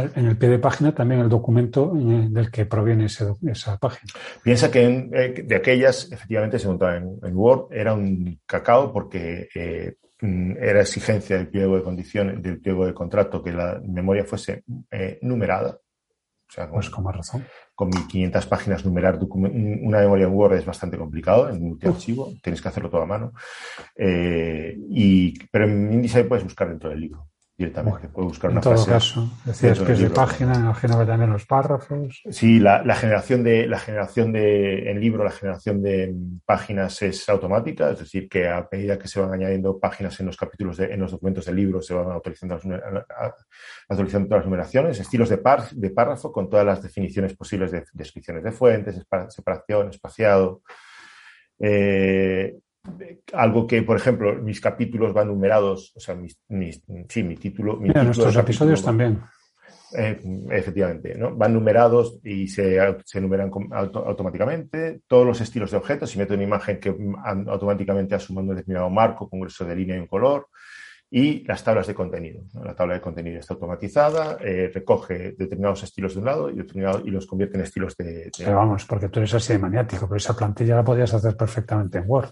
en 0.00 0.26
el 0.26 0.36
pie 0.36 0.48
de 0.48 0.58
página 0.58 0.94
también 0.94 1.20
el 1.20 1.28
documento 1.28 1.92
del 1.94 2.50
que 2.50 2.66
proviene 2.66 3.06
ese, 3.06 3.32
esa 3.46 3.78
página. 3.78 4.12
Piensa 4.42 4.70
que 4.70 4.82
en, 4.82 5.10
eh, 5.12 5.42
de 5.44 5.56
aquellas, 5.56 6.10
efectivamente, 6.10 6.58
se 6.58 6.68
montaba 6.68 6.96
en, 6.96 7.18
en, 7.22 7.36
Word, 7.36 7.72
era 7.72 7.94
un 7.94 8.40
cacao 8.46 8.92
porque 8.92 9.48
eh, 9.54 9.96
era 10.22 10.80
exigencia 10.80 11.36
del 11.36 11.48
pliego 11.48 11.76
de 11.76 11.82
condiciones, 11.82 12.42
del 12.42 12.60
pliego 12.60 12.86
de 12.86 12.94
contrato, 12.94 13.42
que 13.42 13.52
la 13.52 13.80
memoria 13.84 14.24
fuese 14.24 14.62
eh, 14.90 15.18
numerada. 15.22 15.78
O 15.78 16.54
sea, 16.54 16.66
con, 16.66 16.74
pues 16.74 16.90
con 16.90 17.04
más 17.04 17.16
razón. 17.16 17.44
Con 17.74 17.88
1500 17.88 18.46
páginas 18.46 18.84
numerar 18.84 19.18
una 19.18 20.00
memoria 20.00 20.26
en 20.26 20.32
Word 20.32 20.54
es 20.56 20.66
bastante 20.66 20.98
complicado, 20.98 21.48
en 21.48 21.62
multiarchivo, 21.62 22.28
uh. 22.28 22.38
tienes 22.42 22.60
que 22.60 22.68
hacerlo 22.68 22.90
todo 22.90 23.02
a 23.02 23.06
mano. 23.06 23.32
Eh, 23.96 24.76
y, 24.90 25.34
pero 25.48 25.64
en 25.64 25.92
InDesign 25.92 26.28
puedes 26.28 26.44
buscar 26.44 26.68
dentro 26.68 26.90
del 26.90 27.00
libro 27.00 27.31
directamente. 27.62 27.98
Bueno, 27.98 28.14
Puedo 28.14 28.28
buscar 28.28 28.50
en 28.50 28.56
una 28.56 28.60
todo 28.60 28.74
frase 28.74 28.90
caso, 28.90 29.30
decías 29.44 29.80
que 29.80 29.92
es 29.92 29.98
de 30.00 30.10
página, 30.10 30.54
imagino 30.54 30.98
que 30.98 31.06
también 31.06 31.30
los 31.30 31.46
párrafos. 31.46 32.22
Sí, 32.30 32.58
la, 32.58 32.82
la, 32.82 32.94
generación 32.94 33.42
de 33.42 33.66
la 33.66 33.78
generación 33.78 34.32
de 34.32 34.90
en 34.90 35.00
libro, 35.00 35.24
la 35.24 35.30
generación 35.30 35.82
de 35.82 36.14
páginas 36.44 37.00
es 37.02 37.28
automática, 37.28 37.90
es 37.90 38.00
decir, 38.00 38.28
que 38.28 38.48
a 38.48 38.68
medida 38.70 38.98
que 38.98 39.08
se 39.08 39.20
van 39.20 39.32
añadiendo 39.32 39.78
páginas 39.78 40.18
en 40.20 40.26
los 40.26 40.36
capítulos 40.36 40.76
de, 40.76 40.92
en 40.92 41.00
los 41.00 41.10
documentos 41.10 41.46
del 41.46 41.56
libro 41.56 41.80
se 41.80 41.94
van 41.94 42.10
autorizando 42.10 42.54
las, 42.54 42.64
actualizando 43.88 44.28
todas 44.28 44.40
las 44.40 44.46
numeraciones, 44.46 45.00
estilos 45.00 45.28
de, 45.28 45.38
par, 45.38 45.70
de 45.70 45.90
párrafo 45.90 46.32
con 46.32 46.48
todas 46.48 46.66
las 46.66 46.82
definiciones 46.82 47.34
posibles 47.34 47.70
de 47.70 47.84
descripciones 47.92 48.44
de 48.44 48.52
fuentes, 48.52 49.02
separación, 49.28 49.88
espaciado. 49.88 50.62
Eh, 51.58 52.56
algo 53.32 53.66
que, 53.66 53.82
por 53.82 53.96
ejemplo, 53.96 54.34
mis 54.42 54.60
capítulos 54.60 55.12
van 55.12 55.28
numerados, 55.28 55.92
o 55.94 56.00
sea, 56.00 56.14
mis, 56.14 56.38
mis 56.48 56.82
sí, 57.08 57.22
mi 57.22 57.36
título. 57.36 57.76
Mi 57.76 57.88
Mira, 57.88 58.00
título 58.00 58.04
nuestros 58.04 58.36
episodios 58.36 58.82
también. 58.82 59.20
Eh, 59.94 60.18
efectivamente, 60.50 61.14
¿no? 61.16 61.34
Van 61.36 61.52
numerados 61.52 62.18
y 62.24 62.48
se, 62.48 62.78
se 63.04 63.20
numeran 63.20 63.50
auto, 63.72 64.06
automáticamente. 64.06 65.02
Todos 65.06 65.26
los 65.26 65.40
estilos 65.40 65.70
de 65.70 65.76
objetos, 65.76 66.10
si 66.10 66.18
meto 66.18 66.34
una 66.34 66.42
imagen 66.44 66.80
que 66.80 66.96
automáticamente 67.24 68.14
asuma 68.14 68.40
un 68.40 68.48
determinado 68.48 68.88
marco, 68.88 69.28
congreso 69.28 69.64
de 69.64 69.76
línea 69.76 69.96
y 69.96 70.00
un 70.00 70.06
color. 70.06 70.48
Y 71.14 71.44
las 71.44 71.62
tablas 71.62 71.86
de 71.86 71.94
contenido. 71.94 72.44
¿no? 72.54 72.64
La 72.64 72.74
tabla 72.74 72.94
de 72.94 73.02
contenido 73.02 73.38
está 73.38 73.52
automatizada, 73.52 74.38
eh, 74.40 74.70
recoge 74.72 75.32
determinados 75.32 75.82
estilos 75.82 76.14
de 76.14 76.20
un 76.20 76.24
lado 76.24 76.48
y, 76.48 76.54
y, 76.54 77.10
los 77.10 77.26
convierte 77.26 77.58
en 77.58 77.64
estilos 77.64 77.94
de, 77.98 78.04
de. 78.04 78.30
Pero 78.38 78.56
vamos, 78.56 78.86
porque 78.86 79.10
tú 79.10 79.20
eres 79.20 79.34
así 79.34 79.52
de 79.52 79.58
maniático, 79.58 80.08
pero 80.08 80.16
esa 80.16 80.34
plantilla 80.34 80.76
la 80.76 80.84
podías 80.84 81.12
hacer 81.12 81.36
perfectamente 81.36 81.98
en 81.98 82.04
Word. 82.06 82.30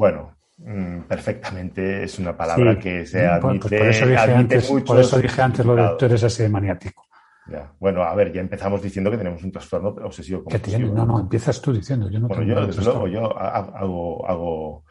Bueno, 0.00 0.34
mmm, 0.56 1.00
perfectamente 1.00 2.04
es 2.04 2.18
una 2.18 2.34
palabra 2.34 2.72
sí. 2.72 2.78
que 2.78 3.04
se 3.04 3.26
admite, 3.26 3.68
pues 3.68 3.82
por, 3.82 3.86
eso 3.86 4.06
dije 4.06 4.32
antes, 4.32 4.70
por 4.86 4.98
eso 4.98 5.18
dije 5.20 5.42
antes 5.42 5.66
lo 5.66 5.76
de 5.76 5.90
tú 5.98 6.06
eres 6.06 6.24
así 6.24 6.42
de 6.42 6.48
maniático. 6.48 7.04
Ya. 7.46 7.70
Bueno, 7.78 8.02
a 8.02 8.14
ver, 8.14 8.32
ya 8.32 8.40
empezamos 8.40 8.80
diciendo 8.80 9.10
que 9.10 9.18
tenemos 9.18 9.44
un 9.44 9.52
trastorno 9.52 9.90
obsesivo 10.02 10.42
¿Qué 10.48 10.58
tiene? 10.58 10.88
No, 10.88 11.04
no, 11.04 11.20
empiezas 11.20 11.60
tú 11.60 11.74
diciendo. 11.74 12.08
Yo 12.08 12.18
no 12.18 12.28
bueno, 12.28 12.44
yo, 12.44 12.66
desde 12.66 12.82
luego, 12.82 13.08
yo 13.08 13.38
hago, 13.38 14.26
hago, 14.26 14.84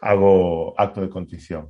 hago 0.00 0.80
acto 0.80 1.02
de 1.02 1.10
contrición. 1.10 1.68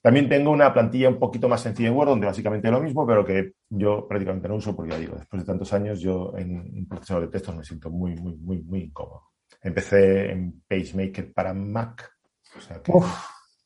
También 0.00 0.26
tengo 0.26 0.50
una 0.50 0.72
plantilla 0.72 1.10
un 1.10 1.18
poquito 1.18 1.46
más 1.46 1.60
sencilla 1.60 1.90
en 1.90 1.94
Word, 1.94 2.08
donde 2.08 2.26
básicamente 2.26 2.68
es 2.68 2.72
lo 2.72 2.80
mismo, 2.80 3.06
pero 3.06 3.22
que 3.22 3.52
yo 3.68 4.08
prácticamente 4.08 4.48
no 4.48 4.54
uso 4.54 4.74
porque 4.74 4.92
ya 4.92 4.98
digo, 4.98 5.16
después 5.16 5.42
de 5.42 5.46
tantos 5.46 5.70
años, 5.74 6.00
yo 6.00 6.32
en 6.38 6.58
un 6.58 6.88
procesador 6.88 7.24
de 7.24 7.28
textos 7.28 7.54
me 7.54 7.64
siento 7.64 7.90
muy, 7.90 8.14
muy, 8.14 8.34
muy, 8.36 8.62
muy 8.62 8.80
incómodo. 8.84 9.34
Empecé 9.60 10.30
en 10.30 10.62
PageMaker 10.68 11.32
para 11.32 11.54
Mac, 11.54 12.13
o 12.56 12.60
sea 12.60 12.82
que 12.82 12.92
Uf. 12.92 13.06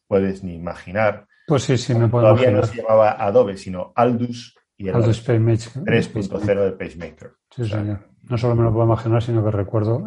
puedes 0.06 0.42
ni 0.42 0.54
imaginar. 0.54 1.26
Pues 1.46 1.62
sí, 1.62 1.78
sí, 1.78 1.94
me 1.94 2.08
puedo 2.08 2.24
Todavía 2.24 2.50
imaginar. 2.50 2.60
no 2.68 2.74
se 2.74 2.82
llamaba 2.82 3.10
Adobe, 3.12 3.56
sino 3.56 3.92
Aldus 3.94 4.54
y 4.76 4.88
era 4.88 4.98
Aldus 4.98 5.20
PageMaker 5.20 5.82
3.0 5.84 6.64
de 6.64 6.72
PageMaker. 6.72 7.32
Sí, 7.50 7.62
o 7.62 7.64
sea, 7.64 7.78
señor. 7.80 8.08
No 8.22 8.36
solo 8.38 8.54
me 8.54 8.62
lo 8.62 8.72
puedo 8.72 8.84
imaginar, 8.86 9.22
sino 9.22 9.42
que 9.44 9.50
recuerdo 9.50 10.04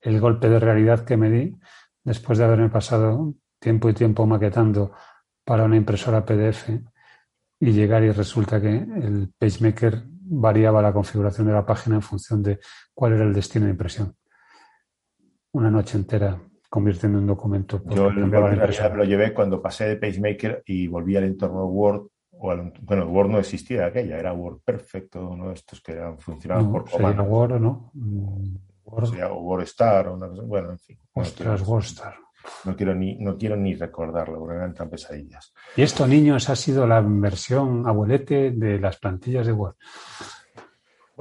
el 0.00 0.20
golpe 0.20 0.48
de 0.48 0.58
realidad 0.58 1.04
que 1.04 1.16
me 1.16 1.30
di 1.30 1.56
después 2.02 2.38
de 2.38 2.44
haberme 2.44 2.68
pasado 2.68 3.34
tiempo 3.60 3.88
y 3.88 3.94
tiempo 3.94 4.26
maquetando 4.26 4.92
para 5.44 5.64
una 5.64 5.76
impresora 5.76 6.24
PDF 6.24 6.70
y 7.60 7.72
llegar 7.72 8.02
y 8.02 8.10
resulta 8.10 8.60
que 8.60 8.76
el 8.76 9.32
PageMaker 9.38 10.02
variaba 10.06 10.82
la 10.82 10.92
configuración 10.92 11.46
de 11.46 11.52
la 11.52 11.64
página 11.64 11.96
en 11.96 12.02
función 12.02 12.42
de 12.42 12.58
cuál 12.92 13.12
era 13.12 13.24
el 13.24 13.32
destino 13.32 13.66
de 13.66 13.72
impresión. 13.72 14.16
Una 15.52 15.70
noche 15.70 15.96
entera 15.96 16.40
convirtiendo 16.72 17.18
en 17.18 17.26
documento. 17.26 17.82
Yo 17.84 18.08
lo 18.10 19.04
llevé 19.04 19.34
cuando 19.34 19.60
pasé 19.60 19.88
de 19.88 19.96
PageMaker 19.96 20.62
y 20.64 20.86
volví 20.86 21.14
al 21.14 21.24
entorno 21.24 21.66
Word. 21.66 22.06
O 22.30 22.50
al, 22.50 22.72
bueno, 22.80 23.04
Word 23.08 23.28
no 23.28 23.38
existía 23.38 23.84
aquella, 23.84 24.16
era 24.16 24.32
Word 24.32 24.60
perfecto, 24.64 25.28
uno 25.28 25.48
de 25.48 25.54
estos 25.54 25.82
que 25.82 25.92
eran, 25.92 26.18
funcionaban 26.18 26.64
no, 26.64 26.72
por 26.72 26.90
comando. 26.90 27.24
Word, 27.24 27.60
¿no? 27.60 27.92
Word. 28.84 29.04
O 29.04 29.06
sea, 29.06 29.30
o 29.30 29.42
WordStar, 29.42 30.08
o 30.08 30.14
una 30.14 30.28
cosa, 30.28 30.42
bueno, 30.44 30.70
en 30.70 30.78
fin. 30.78 30.98
Ostras, 31.12 31.60
no 31.60 31.66
WordStar. 31.66 32.14
No 32.64 32.74
quiero, 32.74 32.94
ni, 32.94 33.18
no 33.18 33.36
quiero 33.36 33.54
ni 33.54 33.74
recordarlo, 33.74 34.38
porque 34.38 34.56
eran 34.56 34.72
tan 34.72 34.88
pesadillas. 34.88 35.52
Y 35.76 35.82
esto, 35.82 36.06
niños, 36.06 36.48
ha 36.48 36.56
sido 36.56 36.86
la 36.86 37.02
versión 37.02 37.86
abuelete 37.86 38.50
de 38.50 38.80
las 38.80 38.96
plantillas 38.96 39.46
de 39.46 39.52
Word. 39.52 39.76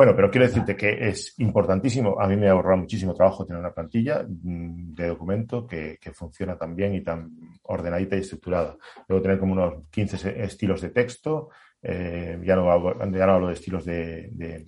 Bueno, 0.01 0.15
pero 0.15 0.31
quiero 0.31 0.47
decirte 0.47 0.75
que 0.75 1.09
es 1.09 1.35
importantísimo. 1.37 2.19
A 2.19 2.27
mí 2.27 2.35
me 2.35 2.47
ha 2.47 2.53
ahorrado 2.53 2.77
muchísimo 2.77 3.13
trabajo 3.13 3.45
tener 3.45 3.59
una 3.59 3.71
plantilla 3.71 4.25
de 4.27 5.07
documento 5.07 5.67
que, 5.67 5.99
que 6.01 6.11
funciona 6.11 6.57
tan 6.57 6.75
bien 6.75 6.95
y 6.95 7.01
tan 7.01 7.29
ordenadita 7.61 8.15
y 8.15 8.21
estructurada. 8.21 8.75
Debo 9.07 9.21
tener 9.21 9.37
como 9.37 9.53
unos 9.53 9.83
15 9.91 10.43
estilos 10.43 10.81
de 10.81 10.89
texto. 10.89 11.49
Eh, 11.83 12.41
ya, 12.43 12.55
no 12.55 12.71
hablo, 12.71 12.97
ya 13.11 13.25
no 13.27 13.33
hablo 13.33 13.47
de 13.49 13.53
estilos 13.53 13.85
de, 13.85 14.29
de, 14.31 14.65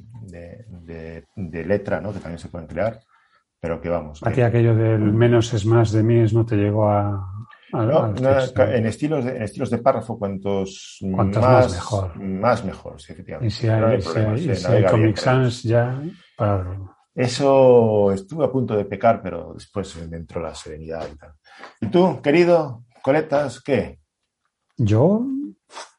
de, 0.69 1.25
de, 1.35 1.65
letra, 1.65 1.99
¿no? 1.99 2.13
que 2.13 2.19
también 2.19 2.37
se 2.37 2.49
pueden 2.49 2.67
crear. 2.67 2.99
Pero 3.59 3.81
que 3.81 3.89
vamos. 3.89 4.21
A 4.21 4.31
ti 4.31 4.41
aquello 4.41 4.75
del 4.75 5.01
menos 5.13 5.51
es 5.55 5.65
más 5.65 5.91
de 5.91 6.03
mí 6.03 6.23
no 6.31 6.45
te 6.45 6.57
llegó 6.57 6.87
a, 6.87 7.32
no, 7.73 8.07
no, 8.13 8.63
en, 8.63 8.85
estilos 8.85 9.25
de, 9.25 9.37
en 9.37 9.41
estilos 9.43 9.69
de 9.69 9.79
párrafo, 9.79 10.17
cuantos, 10.17 10.99
cuantos 11.13 11.41
más, 11.41 11.51
más, 11.51 11.73
mejor. 11.73 12.19
Más 12.19 12.65
mejor, 12.65 13.01
sí, 13.01 13.13
efectivamente. 13.13 13.47
Y 13.47 13.51
si 13.51 13.67
hay, 13.67 13.81
no 13.81 13.87
hay, 13.87 14.01
si 14.01 14.19
hay, 14.19 14.55
si 14.55 14.67
hay 14.67 14.85
Comic 14.85 15.17
Sans 15.17 15.63
ya 15.63 16.01
para... 16.37 16.79
Eso 17.15 18.11
estuve 18.11 18.45
a 18.45 18.51
punto 18.51 18.75
de 18.75 18.85
pecar, 18.85 19.21
pero 19.21 19.53
después 19.53 19.95
me 20.09 20.17
entró 20.17 20.41
la 20.41 20.55
serenidad 20.55 21.07
y 21.11 21.15
tal. 21.15 21.33
¿Y 21.79 21.87
tú, 21.87 22.19
querido 22.21 22.85
Coletas, 23.03 23.61
qué? 23.61 23.99
Yo, 24.77 25.23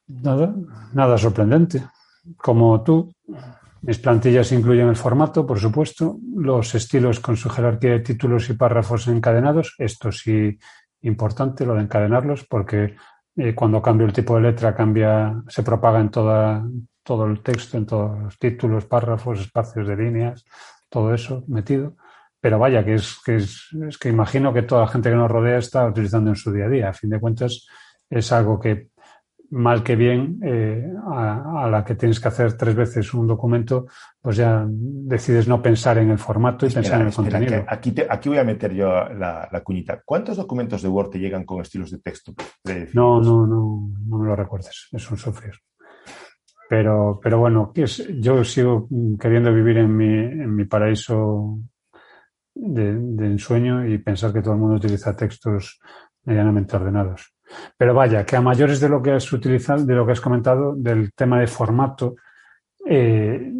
nada, 0.08 0.54
nada 0.92 1.16
sorprendente. 1.16 1.84
Como 2.36 2.82
tú, 2.82 3.14
mis 3.82 3.98
plantillas 3.98 4.50
incluyen 4.52 4.88
el 4.88 4.96
formato, 4.96 5.46
por 5.46 5.60
supuesto, 5.60 6.18
los 6.34 6.74
estilos 6.74 7.20
con 7.20 7.36
su 7.36 7.50
jerarquía 7.50 7.90
de 7.90 8.00
títulos 8.00 8.48
y 8.48 8.54
párrafos 8.54 9.06
encadenados, 9.06 9.74
esto 9.78 10.10
sí 10.10 10.58
importante 11.04 11.64
lo 11.64 11.74
de 11.74 11.82
encadenarlos 11.82 12.44
porque 12.44 12.96
eh, 13.36 13.54
cuando 13.54 13.82
cambio 13.82 14.06
el 14.06 14.12
tipo 14.12 14.36
de 14.36 14.42
letra 14.42 14.74
cambia, 14.74 15.42
se 15.48 15.62
propaga 15.62 16.00
en 16.00 16.10
toda, 16.10 16.64
todo 17.02 17.26
el 17.26 17.42
texto 17.42 17.76
en 17.76 17.86
todos 17.86 18.22
los 18.22 18.38
títulos, 18.38 18.86
párrafos, 18.86 19.40
espacios 19.40 19.86
de 19.88 19.96
líneas, 19.96 20.44
todo 20.88 21.14
eso 21.14 21.44
metido. 21.48 21.96
Pero 22.40 22.58
vaya, 22.58 22.84
que 22.84 22.94
es 22.94 23.18
que, 23.24 23.36
es, 23.36 23.68
es 23.88 23.96
que 23.98 24.10
imagino 24.10 24.52
que 24.52 24.62
toda 24.62 24.82
la 24.82 24.88
gente 24.88 25.10
que 25.10 25.16
nos 25.16 25.30
rodea 25.30 25.58
está 25.58 25.86
utilizando 25.86 26.30
en 26.30 26.36
su 26.36 26.52
día 26.52 26.66
a 26.66 26.68
día. 26.68 26.88
A 26.90 26.92
fin 26.92 27.10
de 27.10 27.18
cuentas, 27.18 27.66
es 28.10 28.32
algo 28.32 28.60
que 28.60 28.88
mal 29.54 29.84
que 29.84 29.94
bien, 29.94 30.40
eh, 30.42 30.84
a, 31.06 31.64
a, 31.64 31.70
la 31.70 31.84
que 31.84 31.94
tienes 31.94 32.18
que 32.18 32.26
hacer 32.28 32.56
tres 32.56 32.74
veces 32.74 33.14
un 33.14 33.26
documento, 33.26 33.86
pues 34.20 34.36
ya 34.36 34.66
decides 34.68 35.46
no 35.46 35.62
pensar 35.62 35.98
en 35.98 36.10
el 36.10 36.18
formato 36.18 36.66
y 36.66 36.68
espera, 36.68 36.82
pensar 36.82 37.00
en 37.00 37.06
el 37.06 37.08
espera, 37.08 37.30
contenido. 37.30 37.64
Aquí, 37.68 37.92
te, 37.92 38.06
aquí, 38.08 38.28
voy 38.28 38.38
a 38.38 38.44
meter 38.44 38.74
yo 38.74 38.86
la, 38.86 39.48
la, 39.50 39.60
cuñita. 39.62 40.02
¿Cuántos 40.04 40.36
documentos 40.36 40.82
de 40.82 40.88
Word 40.88 41.10
te 41.10 41.18
llegan 41.20 41.44
con 41.44 41.60
estilos 41.60 41.92
de 41.92 41.98
texto? 41.98 42.34
No, 42.94 43.20
no, 43.20 43.46
no, 43.46 43.90
no 44.08 44.18
me 44.18 44.26
lo 44.26 44.34
recuerdes. 44.34 44.88
Es 44.90 45.10
un 45.10 45.18
sufrir. 45.18 45.52
Pero, 46.68 47.20
pero 47.22 47.38
bueno, 47.38 47.70
es, 47.76 48.08
yo 48.18 48.42
sigo 48.42 48.88
queriendo 49.20 49.52
vivir 49.52 49.78
en 49.78 49.96
mi, 49.96 50.14
en 50.14 50.54
mi 50.54 50.64
paraíso 50.64 51.60
de, 52.54 52.98
de 52.98 53.26
ensueño 53.26 53.86
y 53.86 53.98
pensar 53.98 54.32
que 54.32 54.42
todo 54.42 54.54
el 54.54 54.60
mundo 54.60 54.76
utiliza 54.76 55.14
textos 55.14 55.80
medianamente 56.24 56.74
ordenados. 56.74 57.33
Pero 57.76 57.94
vaya, 57.94 58.24
que 58.24 58.36
a 58.36 58.40
mayores 58.40 58.80
de 58.80 58.88
lo 58.88 59.02
que 59.02 59.12
has 59.12 59.32
utilizado, 59.32 59.84
de 59.84 59.94
lo 59.94 60.06
que 60.06 60.12
has 60.12 60.20
comentado, 60.20 60.74
del 60.76 61.12
tema 61.12 61.40
de 61.40 61.46
formato, 61.46 62.16
eh, 62.86 63.52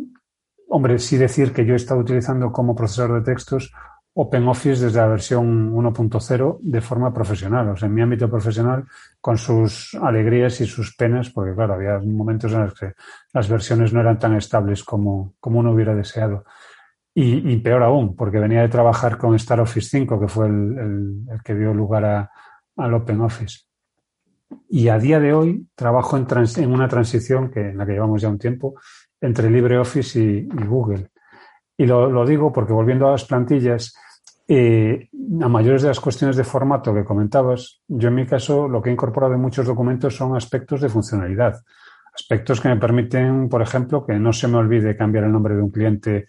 hombre, 0.69 0.99
sí 0.99 1.17
decir 1.17 1.53
que 1.53 1.65
yo 1.65 1.75
he 1.75 1.77
estado 1.77 2.01
utilizando 2.01 2.53
como 2.53 2.75
procesador 2.75 3.21
de 3.21 3.33
textos 3.33 3.73
OpenOffice 4.17 4.85
desde 4.85 5.01
la 5.01 5.09
versión 5.09 5.73
1.0 5.73 6.59
de 6.61 6.81
forma 6.81 7.13
profesional, 7.13 7.71
o 7.71 7.77
sea, 7.77 7.89
en 7.89 7.95
mi 7.95 8.03
ámbito 8.03 8.31
profesional, 8.31 8.85
con 9.21 9.37
sus 9.37 9.95
alegrías 10.01 10.61
y 10.61 10.67
sus 10.67 10.95
penas, 10.95 11.31
porque 11.31 11.55
claro, 11.55 11.75
había 11.75 11.99
momentos 11.99 12.53
en 12.53 12.63
los 12.63 12.75
que 12.75 12.93
las 13.33 13.49
versiones 13.49 13.93
no 13.93 14.01
eran 14.01 14.19
tan 14.19 14.37
estables 14.37 14.85
como, 14.85 15.35
como 15.41 15.59
uno 15.59 15.73
hubiera 15.73 15.95
deseado. 15.95 16.45
Y, 17.17 17.57
peor 17.59 17.85
aún, 17.85 18.17
porque 18.17 18.41
venía 18.41 18.63
de 18.63 18.69
trabajar 18.69 19.19
con 19.19 19.37
Star 19.37 19.61
Office 19.61 19.89
5, 19.89 20.19
que 20.19 20.27
fue 20.27 20.47
el, 20.49 20.79
el, 20.79 21.33
el 21.33 21.43
que 21.45 21.55
dio 21.55 21.73
lugar 21.73 22.05
a, 22.05 22.31
al 22.77 22.95
OpenOffice. 22.95 23.67
Y 24.69 24.89
a 24.89 24.99
día 24.99 25.21
de 25.21 25.33
hoy 25.33 25.67
trabajo 25.75 26.17
en, 26.17 26.27
en, 26.57 26.73
una 26.73 26.89
transición 26.89 27.51
que, 27.51 27.71
en 27.71 27.79
la 27.79 27.87
que 27.87 27.93
llevamos 27.93 28.23
ya 28.23 28.29
un 28.29 28.39
tiempo 28.39 28.75
entre 29.21 29.51
LibreOffice 29.51 30.21
y, 30.21 30.49
Google. 30.67 31.11
Y 31.77 31.87
lo, 31.87 32.11
lo, 32.11 32.25
digo 32.27 32.53
porque 32.53 32.73
volviendo 32.73 33.09
a 33.09 33.13
las 33.13 33.25
plantillas, 33.25 33.95
eh, 34.47 35.09
a 35.41 35.49
mayores 35.49 35.83
de 35.83 35.89
las 35.89 36.01
cuestiones 36.01 36.37
de 36.37 36.45
formato 36.45 36.93
que 36.93 37.05
comentabas, 37.05 37.81
yo 37.89 38.09
en 38.09 38.15
mi 38.15 38.27
caso 38.27 38.69
lo 38.69 38.83
que 38.83 38.91
he 38.91 38.93
incorporado 38.93 39.35
en 39.35 39.41
muchos 39.41 39.67
documentos 39.67 40.15
son 40.15 40.37
aspectos 40.37 40.81
de 40.81 40.89
funcionalidad. 40.89 41.63
Aspectos 42.15 42.61
que 42.61 42.69
me 42.69 42.77
permiten, 42.77 43.49
por 43.49 43.63
ejemplo, 43.63 44.05
que 44.07 44.15
no 44.19 44.33
se 44.33 44.47
me 44.47 44.59
olvide 44.59 44.97
cambiar 44.97 45.25
el 45.25 45.33
nombre 45.33 45.57
de 45.57 45.63
un 45.63 45.71
cliente 45.71 46.27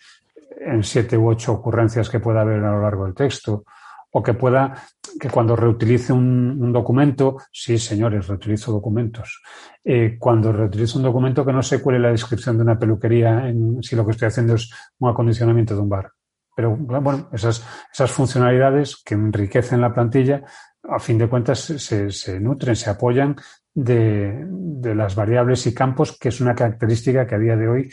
en 0.60 0.84
siete 0.84 1.18
u 1.18 1.30
ocho 1.30 1.54
ocurrencias 1.54 2.10
que 2.10 2.20
pueda 2.20 2.42
haber 2.42 2.64
a 2.64 2.72
lo 2.72 2.82
largo 2.82 3.06
del 3.06 3.14
texto, 3.14 3.66
o 4.12 4.24
que 4.24 4.34
pueda, 4.34 4.74
que 5.20 5.30
cuando 5.30 5.56
reutilice 5.56 6.14
un, 6.14 6.72
documento, 6.72 7.38
sí, 7.52 7.78
señores, 7.78 8.28
reutilizo 8.28 8.72
documentos. 8.72 9.42
Eh, 9.84 10.18
cuando 10.20 10.52
reutilizo 10.52 10.98
un 10.98 11.04
documento 11.04 11.46
que 11.46 11.54
no 11.54 11.62
se 11.62 11.82
cuele 11.82 12.00
la 12.00 12.12
descripción 12.12 12.58
de 12.58 12.64
una 12.64 12.78
peluquería 12.78 13.54
si 13.82 13.96
lo 13.96 14.06
que 14.06 14.12
estoy 14.12 14.28
haciendo 14.28 14.56
es 14.56 14.70
un 15.00 15.10
acondicionamiento 15.10 15.76
de 15.76 15.82
un 15.82 15.90
bar. 15.90 16.12
Pero 16.56 16.76
bueno, 16.76 17.30
esas, 17.34 17.66
esas 17.92 18.12
funcionalidades 18.12 19.02
que 19.04 19.14
enriquecen 19.14 19.82
la 19.82 19.94
plantilla, 19.94 20.44
a 20.84 21.00
fin 21.00 21.18
de 21.18 21.28
cuentas, 21.28 21.60
se, 21.60 22.12
se 22.12 22.40
nutren, 22.40 22.76
se 22.76 22.90
apoyan 22.90 23.36
de, 23.74 24.46
de, 24.48 24.96
las 24.96 25.16
variables 25.16 25.68
y 25.68 25.74
campos, 25.74 26.18
que 26.18 26.30
es 26.30 26.40
una 26.40 26.56
característica 26.56 27.28
que 27.28 27.36
a 27.36 27.40
día 27.40 27.58
de 27.58 27.68
hoy 27.68 27.90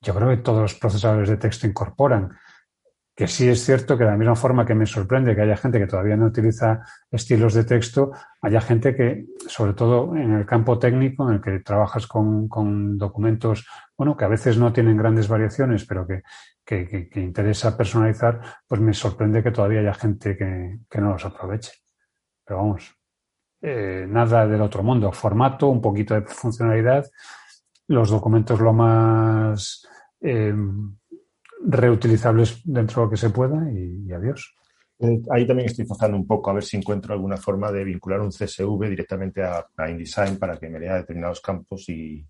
yo 0.00 0.14
creo 0.14 0.28
que 0.28 0.38
todos 0.38 0.62
los 0.62 0.74
procesadores 0.74 1.28
de 1.28 1.36
texto 1.36 1.66
incorporan 1.66 2.30
que 3.18 3.26
sí 3.26 3.48
es 3.48 3.64
cierto 3.64 3.98
que 3.98 4.04
de 4.04 4.10
la 4.10 4.16
misma 4.16 4.36
forma 4.36 4.64
que 4.64 4.76
me 4.76 4.86
sorprende 4.86 5.34
que 5.34 5.40
haya 5.42 5.56
gente 5.56 5.80
que 5.80 5.88
todavía 5.88 6.16
no 6.16 6.26
utiliza 6.26 6.86
estilos 7.10 7.52
de 7.52 7.64
texto, 7.64 8.12
haya 8.40 8.60
gente 8.60 8.94
que, 8.94 9.26
sobre 9.48 9.72
todo 9.72 10.14
en 10.14 10.34
el 10.34 10.46
campo 10.46 10.78
técnico, 10.78 11.28
en 11.28 11.34
el 11.34 11.40
que 11.40 11.58
trabajas 11.58 12.06
con, 12.06 12.46
con 12.48 12.96
documentos, 12.96 13.66
bueno, 13.96 14.16
que 14.16 14.24
a 14.24 14.28
veces 14.28 14.56
no 14.56 14.72
tienen 14.72 14.96
grandes 14.96 15.26
variaciones, 15.26 15.84
pero 15.84 16.06
que, 16.06 16.22
que, 16.64 17.10
interesa 17.16 17.76
personalizar, 17.76 18.40
pues 18.68 18.80
me 18.80 18.94
sorprende 18.94 19.42
que 19.42 19.50
todavía 19.50 19.80
haya 19.80 19.94
gente 19.94 20.36
que, 20.36 21.00
no 21.00 21.10
los 21.10 21.24
aproveche. 21.24 21.72
Pero 22.44 22.60
vamos, 22.60 22.94
eh, 23.62 24.06
nada 24.08 24.46
del 24.46 24.60
otro 24.60 24.84
mundo. 24.84 25.10
Formato, 25.10 25.66
un 25.66 25.80
poquito 25.80 26.14
de 26.14 26.22
funcionalidad, 26.22 27.04
los 27.88 28.10
documentos 28.10 28.60
lo 28.60 28.72
más... 28.72 29.84
Eh, 30.20 30.54
reutilizables 31.66 32.60
dentro 32.64 33.02
de 33.02 33.06
lo 33.06 33.10
que 33.10 33.16
se 33.16 33.30
pueda 33.30 33.70
y, 33.70 34.04
y 34.06 34.12
adiós. 34.12 34.54
Eh, 35.00 35.22
ahí 35.30 35.46
también 35.46 35.68
estoy 35.68 35.86
forzando 35.86 36.16
un 36.16 36.26
poco 36.26 36.50
a 36.50 36.54
ver 36.54 36.64
si 36.64 36.76
encuentro 36.76 37.14
alguna 37.14 37.36
forma 37.36 37.70
de 37.70 37.84
vincular 37.84 38.20
un 38.20 38.30
CSV 38.30 38.88
directamente 38.88 39.42
a, 39.42 39.64
a 39.76 39.90
InDesign 39.90 40.38
para 40.38 40.56
que 40.58 40.68
me 40.68 40.80
lea 40.80 40.96
determinados 40.96 41.40
campos 41.40 41.88
y, 41.88 42.24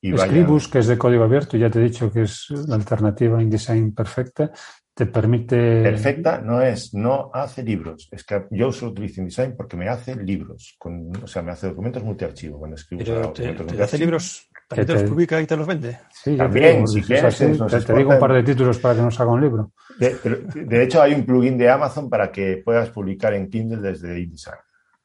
y 0.00 0.12
vaya... 0.12 0.26
Scribus, 0.26 0.68
que 0.68 0.78
es 0.78 0.86
de 0.86 0.96
código 0.96 1.24
abierto, 1.24 1.56
ya 1.56 1.70
te 1.70 1.80
he 1.80 1.82
dicho 1.82 2.12
que 2.12 2.22
es 2.22 2.46
la 2.68 2.76
alternativa 2.76 3.38
a 3.38 3.42
InDesign 3.42 3.94
perfecta, 3.94 4.52
te 4.94 5.06
permite... 5.06 5.82
Perfecta 5.82 6.40
no 6.40 6.62
es, 6.62 6.94
no 6.94 7.32
hace 7.34 7.64
libros. 7.64 8.08
Es 8.12 8.22
que 8.22 8.44
yo 8.52 8.70
solo 8.70 8.92
utilizo 8.92 9.20
InDesign 9.20 9.56
porque 9.56 9.76
me 9.76 9.88
hace 9.88 10.14
libros, 10.14 10.76
con, 10.78 11.10
o 11.20 11.26
sea, 11.26 11.42
me 11.42 11.50
hace 11.50 11.66
documentos 11.66 12.04
multiarchivo. 12.04 12.60
Cuando 12.60 12.76
escribo 12.76 13.02
Pero 13.04 13.32
te, 13.32 13.52
te 13.54 13.82
hace 13.82 13.98
libros 13.98 14.48
¿También 14.68 14.86
te 14.86 14.92
los 14.94 15.02
publica 15.04 15.40
y 15.40 15.46
te 15.46 15.56
los 15.56 15.66
vende? 15.66 15.98
Sí, 16.10 16.36
También, 16.36 16.74
digo, 16.76 16.86
si 16.86 17.00
es 17.00 17.06
quieres, 17.06 17.38
te, 17.38 17.44
te 17.46 17.52
exportan- 17.52 17.96
digo 17.98 18.10
un 18.14 18.18
par 18.18 18.32
de 18.32 18.42
títulos 18.42 18.78
para 18.78 18.94
que 18.94 19.02
nos 19.02 19.20
haga 19.20 19.30
un 19.32 19.40
libro. 19.40 19.72
De, 19.98 20.14
de- 20.16 20.64
de 20.64 20.82
hecho, 20.82 21.02
hay 21.02 21.12
un 21.14 21.24
plugin 21.24 21.58
de 21.58 21.68
Amazon 21.68 22.08
para 22.08 22.32
que 22.32 22.62
puedas 22.64 22.88
publicar 22.90 23.34
en 23.34 23.48
Kindle 23.50 23.78
desde 23.80 24.18
InDesign. 24.20 24.56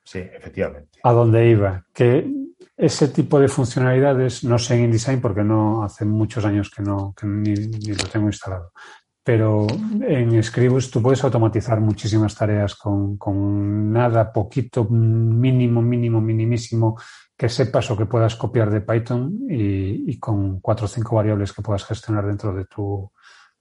Sí, 0.03 0.19
efectivamente. 0.19 0.99
A 1.03 1.11
donde 1.11 1.47
iba, 1.49 1.85
que 1.93 2.25
ese 2.75 3.09
tipo 3.09 3.39
de 3.39 3.47
funcionalidades, 3.49 4.43
no 4.43 4.57
sé 4.57 4.75
en 4.75 4.85
InDesign 4.85 5.19
porque 5.21 5.43
no 5.43 5.83
hace 5.83 6.05
muchos 6.05 6.45
años 6.45 6.71
que 6.71 6.81
no 6.81 7.13
que 7.15 7.27
ni, 7.27 7.53
ni 7.53 7.93
lo 7.93 8.05
tengo 8.11 8.27
instalado, 8.27 8.71
pero 9.23 9.67
en 10.01 10.41
Scribus 10.41 10.89
tú 10.89 11.01
puedes 11.01 11.23
automatizar 11.23 11.79
muchísimas 11.81 12.33
tareas 12.35 12.73
con, 12.75 13.17
con 13.17 13.91
nada, 13.91 14.31
poquito, 14.31 14.85
mínimo, 14.85 15.81
mínimo, 15.81 16.21
minimísimo 16.21 16.97
que 17.39 17.47
sepas 17.47 17.89
o 17.89 17.95
que 17.95 18.05
puedas 18.05 18.35
copiar 18.35 18.69
de 18.69 18.81
Python 18.81 19.47
y, 19.49 20.11
y 20.11 20.19
con 20.19 20.59
cuatro 20.59 20.85
o 20.85 20.91
cinco 20.91 21.15
variables 21.15 21.53
que 21.53 21.61
puedas 21.61 21.85
gestionar 21.85 22.27
dentro 22.27 22.53
de 22.53 22.65
tu, 22.65 23.09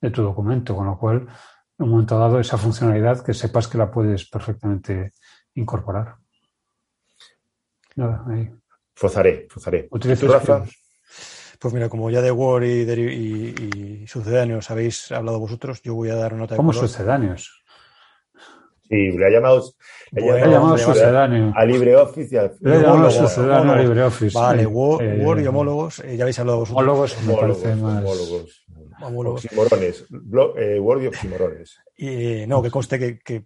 de 0.00 0.10
tu 0.10 0.20
documento, 0.20 0.74
con 0.74 0.86
lo 0.86 0.98
cual, 0.98 1.28
en 1.78 1.84
un 1.84 1.90
momento 1.90 2.18
dado, 2.18 2.40
esa 2.40 2.58
funcionalidad 2.58 3.24
que 3.24 3.32
sepas 3.32 3.68
que 3.68 3.78
la 3.78 3.88
puedes 3.88 4.28
perfectamente 4.28 5.12
incorporar. 5.54 6.16
Nada, 7.94 8.24
ahí. 8.26 8.50
Fozaré, 8.96 9.46
fozaré. 9.48 9.86
Utilizo 9.92 10.26
¿Tú, 10.26 10.32
Rafa? 10.32 10.64
Pues 11.60 11.72
mira, 11.72 11.88
como 11.88 12.10
ya 12.10 12.20
de 12.20 12.32
Word 12.32 12.64
y, 12.64 12.84
de, 12.84 13.00
y, 13.00 14.02
y 14.02 14.06
sucedáneos 14.08 14.72
habéis 14.72 15.12
hablado 15.12 15.38
vosotros, 15.38 15.80
yo 15.82 15.94
voy 15.94 16.10
a 16.10 16.16
dar 16.16 16.32
nota 16.32 16.54
de 16.54 16.56
¿Cómo 16.56 16.72
color. 16.72 16.88
sucedáneos? 16.88 17.57
Sí, 18.88 19.10
le 19.18 19.26
ha 19.26 19.30
llamado, 19.30 19.62
le 20.12 20.22
ha 20.22 20.24
Bueno, 20.24 20.46
He 20.46 20.50
llamado 20.50 20.78
sucedáneo. 20.78 21.52
a 21.54 21.64
LibreOffice 21.64 22.34
y 22.34 22.38
al 22.38 22.52
Le 22.60 22.76
he 22.76 22.80
llamado 22.80 23.10
sucedáneo 23.10 23.72
a. 23.72 23.78
LibreOffice. 23.82 24.38
Vale, 24.38 24.66
Word, 24.66 25.02
eh, 25.02 25.24
Word 25.24 25.40
y 25.40 25.46
homólogos, 25.46 25.98
eh, 26.00 26.16
ya 26.16 26.24
habéis 26.24 26.38
hablado 26.38 26.60
vosotros. 26.60 26.82
Homólogos 26.82 27.16
me 27.26 27.32
homólogos, 27.34 27.58
parece 27.58 27.82
más. 27.82 27.98
homólogos. 28.04 28.64
Homólogos. 29.00 29.44
Oximorones. 29.44 30.04
Blo- 30.10 30.54
eh, 30.58 30.80
Word 30.80 31.02
y 31.02 31.06
oximorones. 31.08 31.78
Y 31.96 32.08
eh, 32.42 32.46
no, 32.48 32.62
que 32.62 32.70
conste 32.70 32.98
que, 32.98 33.18
que 33.20 33.44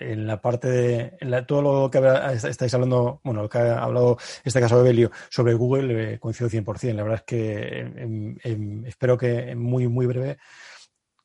en 0.00 0.26
la 0.26 0.40
parte 0.40 0.68
de 0.68 1.12
en 1.20 1.30
la- 1.30 1.46
todo 1.46 1.62
lo 1.62 1.90
que 1.90 2.00
estáis 2.48 2.72
hablando, 2.74 3.20
bueno, 3.22 3.42
lo 3.42 3.48
que 3.48 3.58
ha 3.58 3.82
hablado 3.82 4.12
en 4.38 4.42
este 4.44 4.60
caso 4.60 4.80
Evelio 4.80 5.10
sobre 5.30 5.54
Google, 5.54 6.14
eh, 6.14 6.18
coincido 6.18 6.48
100%. 6.50 6.94
La 6.96 7.02
verdad 7.04 7.18
es 7.20 7.24
que 7.26 7.78
em, 7.80 8.36
em, 8.42 8.84
espero 8.86 9.16
que 9.18 9.50
en 9.50 9.58
muy, 9.60 9.86
muy 9.86 10.06
breve 10.06 10.38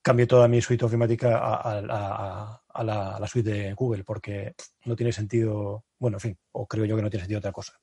cambie 0.03 0.27
toda 0.27 0.47
mi 0.47 0.61
suite 0.61 0.85
ofimática 0.85 1.37
a, 1.37 1.55
a- 1.55 1.79
a- 1.89 2.61
a 2.73 2.83
la, 2.83 3.15
a 3.15 3.19
la 3.19 3.27
suite 3.27 3.49
de 3.51 3.73
Google, 3.73 4.03
porque 4.03 4.53
no 4.85 4.95
tiene 4.95 5.11
sentido, 5.11 5.85
bueno, 5.99 6.17
en 6.17 6.21
fin, 6.21 6.37
o 6.53 6.67
creo 6.67 6.85
yo 6.85 6.95
que 6.95 7.01
no 7.01 7.09
tiene 7.09 7.21
sentido 7.23 7.39
otra 7.39 7.51
cosa. 7.51 7.73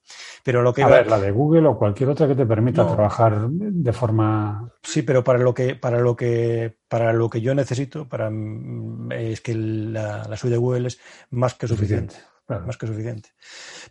Pero 0.44 0.62
lo 0.62 0.72
que 0.74 0.82
A 0.82 0.88
ver, 0.88 1.06
la 1.06 1.18
de 1.18 1.30
Google 1.30 1.68
o 1.68 1.78
cualquier 1.78 2.08
otra 2.10 2.26
que 2.26 2.34
te 2.34 2.46
permita 2.46 2.82
No. 2.82 2.92
trabajar 2.94 3.48
de 3.48 3.92
forma. 3.92 4.72
Sí, 4.82 5.02
pero 5.02 5.22
para 5.22 5.38
lo 5.38 5.54
que 5.54 5.74
para 5.76 6.00
lo 6.00 6.16
que 6.16 6.76
para 6.88 7.12
lo 7.12 7.30
que 7.30 7.40
yo 7.40 7.54
necesito, 7.54 8.08
para 8.08 8.30
mm, 8.30 9.12
es 9.12 9.40
que 9.40 9.54
la, 9.54 10.26
la 10.28 10.36
suite 10.36 10.54
de 10.54 10.58
Google 10.58 10.88
es 10.88 10.98
más 11.30 11.54
que 11.54 11.68
suficiente. 11.68 12.16
Claro. 12.46 12.66
Más 12.66 12.76
que 12.76 12.88
suficiente. 12.88 13.28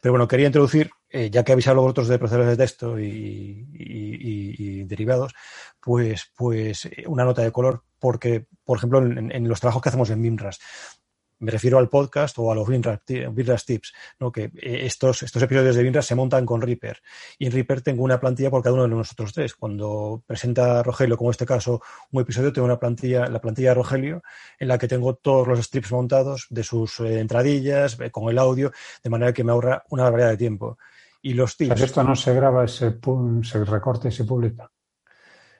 Pero 0.01 0.11
bueno, 0.11 0.27
quería 0.27 0.47
introducir, 0.47 0.91
eh, 1.09 1.29
ya 1.29 1.45
que 1.45 1.53
habéis 1.53 1.69
hablado 1.69 1.83
vosotros 1.83 2.09
de 2.09 2.19
procesadores 2.19 2.57
de 2.57 2.61
texto 2.61 2.99
y, 2.99 3.05
y- 3.05 3.65
y- 3.73 4.55
y 4.57 4.83
derivados, 4.83 5.33
pues, 5.79 6.29
pues 6.35 6.83
eh, 6.87 7.05
una 7.07 7.23
nota 7.23 7.41
de 7.41 7.53
color, 7.53 7.83
porque, 7.99 8.45
por 8.63 8.77
ejemplo, 8.77 8.99
en, 8.99 9.31
en 9.31 9.47
los 9.47 9.59
trabajos 9.59 9.81
que 9.81 9.89
hacemos 9.89 10.09
en 10.09 10.21
MIMRAS, 10.21 10.59
me 11.39 11.51
refiero 11.51 11.77
al 11.77 11.89
podcast 11.89 12.37
o 12.37 12.51
a 12.51 12.55
los 12.55 12.67
WinRAS 12.67 13.65
Tips, 13.65 13.93
¿no? 14.19 14.31
que 14.31 14.51
eh, 14.55 14.85
estos, 14.85 15.23
estos 15.23 15.41
episodios 15.41 15.75
de 15.75 15.83
WinRAS 15.83 16.05
se 16.05 16.15
montan 16.15 16.45
con 16.45 16.61
Reaper. 16.61 17.01
Y 17.37 17.45
en 17.45 17.51
Reaper 17.53 17.81
tengo 17.81 18.03
una 18.03 18.19
plantilla 18.19 18.49
por 18.49 18.61
cada 18.61 18.73
uno 18.73 18.83
de 18.83 18.89
nosotros 18.89 19.33
tres. 19.33 19.55
Cuando 19.55 20.21
presenta 20.27 20.83
Rogelio, 20.83 21.17
como 21.17 21.29
en 21.29 21.31
este 21.31 21.45
caso, 21.45 21.81
un 22.11 22.21
episodio, 22.21 22.51
tengo 22.51 22.65
una 22.65 22.79
plantilla, 22.79 23.27
la 23.27 23.39
plantilla 23.39 23.69
de 23.69 23.75
Rogelio, 23.75 24.21
en 24.59 24.67
la 24.67 24.77
que 24.77 24.87
tengo 24.87 25.15
todos 25.15 25.47
los 25.47 25.59
strips 25.59 25.91
montados 25.91 26.47
de 26.49 26.63
sus 26.63 26.99
eh, 26.99 27.19
entradillas, 27.19 27.99
eh, 27.99 28.11
con 28.11 28.29
el 28.29 28.37
audio, 28.37 28.71
de 29.01 29.09
manera 29.09 29.33
que 29.33 29.43
me 29.43 29.51
ahorra 29.51 29.83
una 29.89 30.03
barbaridad 30.03 30.31
de 30.31 30.37
tiempo. 30.37 30.77
Y 31.21 31.33
los 31.33 31.57
tips. 31.57 31.81
esto 31.81 32.03
no 32.03 32.15
se 32.15 32.33
graba, 32.33 32.67
se, 32.67 32.97
se 33.43 33.63
recorta 33.65 34.07
y 34.07 34.11
se 34.11 34.23
publica. 34.23 34.69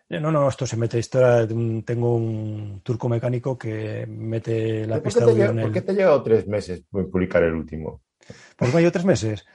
No, 0.10 0.32
no, 0.32 0.49
esto 0.49 0.66
se 0.66 0.76
mete. 0.76 0.97
Esto 0.97 1.20
tengo 1.47 2.16
un 2.16 2.82
turco 2.84 3.07
mecánico 3.07 3.57
que 3.57 4.07
mete 4.07 4.88
la 4.88 5.01
pista 5.01 5.24
de 5.24 5.32
audio 5.32 5.45
en 5.51 5.60
el... 5.60 5.66
¿Por 5.66 5.74
qué 5.74 5.82
te 5.82 5.91
ha 5.91 5.95
llegado 5.95 6.24
tres 6.24 6.47
meses 6.47 6.84
publicar 6.89 7.43
el 7.43 7.53
último? 7.53 8.01
¿Por 8.55 8.68
qué 8.68 8.74
me 8.74 8.80
tres 8.91 9.05
meses? 9.05 9.45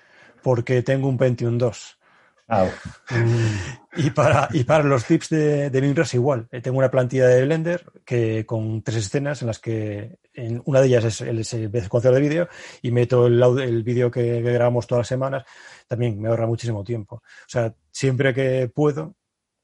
Porque 0.42 0.82
tengo 0.82 1.08
un 1.08 1.18
Pentium 1.18 1.58
2. 1.58 1.98
Ah. 2.46 2.68
y, 3.96 4.10
para, 4.10 4.48
y 4.52 4.62
para 4.62 4.84
los 4.84 5.04
tips 5.04 5.30
de, 5.30 5.70
de 5.70 5.80
igual. 6.14 6.46
Eh, 6.52 6.60
tengo 6.60 6.78
una 6.78 6.90
plantilla 6.90 7.26
de 7.26 7.44
Blender 7.44 7.84
que 8.04 8.46
con 8.46 8.82
tres 8.82 8.98
escenas 8.98 9.40
en 9.40 9.48
las 9.48 9.58
que 9.58 10.18
en 10.34 10.62
una 10.66 10.80
de 10.80 10.86
ellas 10.86 11.04
es 11.04 11.20
el, 11.22 11.38
el 11.38 11.80
de 12.14 12.20
vídeo 12.20 12.48
y 12.80 12.92
meto 12.92 13.26
el, 13.26 13.42
el 13.60 13.82
vídeo 13.82 14.08
que, 14.08 14.22
que 14.22 14.52
grabamos 14.52 14.86
todas 14.86 15.00
las 15.00 15.08
semanas. 15.08 15.44
También 15.88 16.20
me 16.20 16.28
ahorra 16.28 16.46
muchísimo 16.46 16.84
tiempo. 16.84 17.16
O 17.16 17.48
sea, 17.48 17.74
siempre 17.90 18.32
que 18.32 18.70
puedo, 18.72 19.16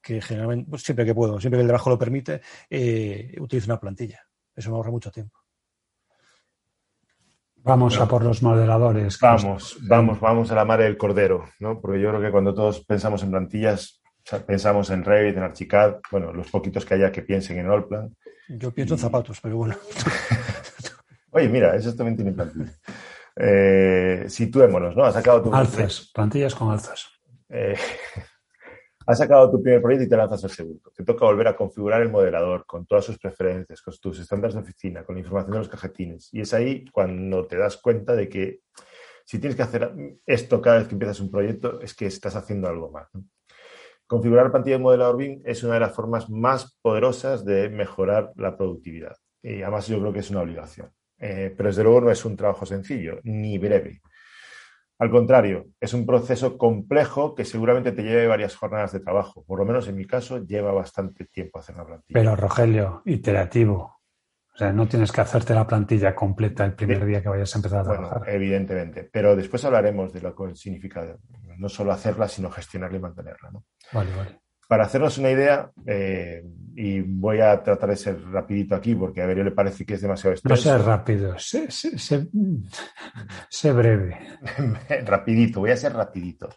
que 0.03 0.21
generalmente, 0.21 0.71
pues, 0.71 0.83
siempre 0.83 1.05
que 1.05 1.15
puedo, 1.15 1.41
siempre 1.41 1.59
que 1.59 1.63
el 1.63 1.69
trabajo 1.69 1.91
lo 1.91 1.99
permite, 1.99 2.41
eh, 2.69 3.35
utilizo 3.41 3.67
una 3.67 3.81
plantilla. 3.81 4.21
Eso 4.55 4.71
me 4.71 4.77
ahorra 4.77 4.91
mucho 4.91 5.11
tiempo. 5.11 5.39
Vamos 7.63 7.99
a 7.99 8.09
por 8.09 8.25
los 8.25 8.43
modeladores. 8.43 9.19
Vamos, 9.21 9.79
vamos, 9.83 10.19
vamos 10.19 10.51
a 10.51 10.55
la 10.55 10.65
madre 10.65 10.85
del 10.85 10.97
cordero, 10.97 11.45
¿no? 11.59 11.79
Porque 11.79 12.01
yo 12.01 12.09
creo 12.09 12.23
que 12.23 12.31
cuando 12.31 12.55
todos 12.55 12.85
pensamos 12.85 13.23
en 13.23 13.31
plantillas, 13.31 14.01
pensamos 14.47 14.89
en 14.91 15.05
Revit, 15.05 15.37
en 15.37 15.43
Archicad, 15.43 15.97
bueno, 16.11 16.33
los 16.33 16.51
poquitos 16.51 16.87
que 16.87 16.95
haya 16.95 17.13
que 17.13 17.23
piensen 17.23 17.59
en 17.59 17.71
Allplan. 17.71 18.17
Yo 18.49 18.73
pienso 18.73 18.95
en 18.95 19.01
zapatos, 19.01 19.41
pero 19.41 19.59
bueno. 19.59 19.77
Oye, 21.33 21.49
mira, 21.49 21.77
eso 21.77 21.95
también 21.95 22.17
tiene 22.17 22.33
plantilla. 22.33 22.73
Eh, 23.37 24.25
situémonos, 24.29 24.97
¿no? 24.97 25.05
Has 25.05 25.15
sacado 25.15 25.43
tu... 25.43 25.55
Alzas, 25.55 26.11
plantillas 26.15 26.55
con 26.55 26.71
alzas. 26.71 27.09
Eh, 27.49 27.77
Has 29.07 29.19
sacado 29.19 29.51
tu 29.51 29.63
primer 29.63 29.81
proyecto 29.81 30.05
y 30.05 30.09
te 30.09 30.17
lanzas 30.17 30.45
al 30.45 30.51
segundo. 30.51 30.93
Te 30.95 31.05
toca 31.05 31.25
volver 31.25 31.49
a 31.49 31.57
configurar 31.57 32.03
el 32.03 32.11
modelador 32.11 32.67
con 32.67 32.87
todas 32.87 33.05
sus 33.05 33.19
preferencias, 33.19 33.81
con 33.83 33.95
tus 33.99 34.21
estándares 34.21 34.55
de 34.55 34.61
oficina, 34.61 35.05
con 35.05 35.15
la 35.15 35.21
información 35.21 35.53
de 35.53 35.59
los 35.59 35.69
cajetines. 35.69 36.29
Y 36.33 36.43
es 36.43 36.53
ahí 36.55 36.85
cuando 36.93 37.47
te 37.47 37.57
das 37.57 37.79
cuenta 37.79 38.15
de 38.15 38.29
que 38.29 38.61
si 39.25 39.39
tienes 39.39 39.57
que 39.57 39.63
hacer 39.63 39.93
esto 40.27 40.61
cada 40.61 40.79
vez 40.79 40.89
que 40.89 40.95
empiezas 40.95 41.21
un 41.21 41.31
proyecto, 41.31 41.81
es 41.81 41.95
que 41.95 42.07
estás 42.07 42.37
haciendo 42.37 42.69
algo 42.69 42.91
mal. 42.91 43.07
Configurar 44.07 44.51
plantilla 44.51 44.77
de 44.77 44.83
modelador 44.83 45.17
BIM 45.17 45.43
es 45.45 45.63
una 45.63 45.75
de 45.75 45.81
las 45.81 45.95
formas 45.95 46.29
más 46.29 46.77
poderosas 46.83 47.45
de 47.45 47.69
mejorar 47.69 48.33
la 48.37 48.57
productividad. 48.57 49.17
Y 49.43 49.63
además 49.63 49.87
yo 49.87 50.01
creo 50.01 50.13
que 50.13 50.19
es 50.19 50.31
una 50.31 50.41
obligación. 50.41 50.91
Eh, 51.17 51.55
pero 51.57 51.69
desde 51.69 51.85
luego 51.85 52.01
no 52.01 52.11
es 52.11 52.25
un 52.25 52.37
trabajo 52.37 52.67
sencillo, 52.67 53.21
ni 53.23 53.57
breve. 53.59 54.01
Al 55.01 55.11
contrario, 55.11 55.69
es 55.81 55.95
un 55.95 56.05
proceso 56.05 56.59
complejo 56.59 57.35
que 57.35 57.47
seguramente 57.47 57.93
te 57.93 58.03
lleve 58.03 58.27
varias 58.27 58.55
jornadas 58.55 58.93
de 58.93 59.01
trabajo. 59.01 59.43
Por 59.47 59.59
lo 59.59 59.65
menos 59.65 59.89
en 59.89 59.97
mi 59.97 60.05
caso, 60.05 60.45
lleva 60.45 60.73
bastante 60.73 61.25
tiempo 61.25 61.59
hacer 61.59 61.77
la 61.77 61.87
plantilla. 61.87 62.21
Pero, 62.21 62.37
Rogelio, 62.37 63.01
iterativo. 63.07 64.01
O 64.55 64.59
sea, 64.59 64.75
no 64.75 64.87
tienes 64.87 65.11
que 65.11 65.23
hacerte 65.23 65.55
la 65.55 65.67
plantilla 65.67 66.15
completa 66.15 66.67
el 66.67 66.75
primer 66.75 67.07
día 67.07 67.23
que 67.23 67.31
vayas 67.31 67.55
a 67.55 67.59
empezar 67.59 67.81
a 67.81 67.85
trabajar. 67.85 68.29
evidentemente. 68.29 69.09
Pero 69.11 69.35
después 69.35 69.65
hablaremos 69.65 70.13
de 70.13 70.21
lo 70.21 70.37
que 70.37 70.55
significa 70.55 71.17
no 71.57 71.71
solo 71.71 71.93
hacerla, 71.93 72.29
sino 72.29 72.51
gestionarla 72.51 72.99
y 72.99 73.01
mantenerla. 73.01 73.51
¿no? 73.53 73.65
Vale, 73.93 74.11
vale. 74.15 74.40
Para 74.71 74.85
hacernos 74.85 75.19
una 75.19 75.33
idea, 75.33 75.69
eh, 75.85 76.45
y 76.77 77.01
voy 77.01 77.41
a 77.41 77.61
tratar 77.61 77.91
de 77.91 77.97
ser 77.97 78.23
rapidito 78.31 78.77
aquí 78.77 78.95
porque 78.95 79.21
a 79.21 79.27
Verio 79.27 79.43
le 79.43 79.51
parece 79.51 79.85
que 79.85 79.95
es 79.95 80.01
demasiado 80.01 80.33
extenso. 80.35 80.55
No 80.55 80.61
sea 80.61 80.79
rápido, 80.79 81.37
sé, 83.51 83.73
breve. 83.73 84.17
rapidito, 85.05 85.59
voy 85.59 85.73
a 85.73 85.77
ser 85.77 85.93
rapidito. 85.93 86.51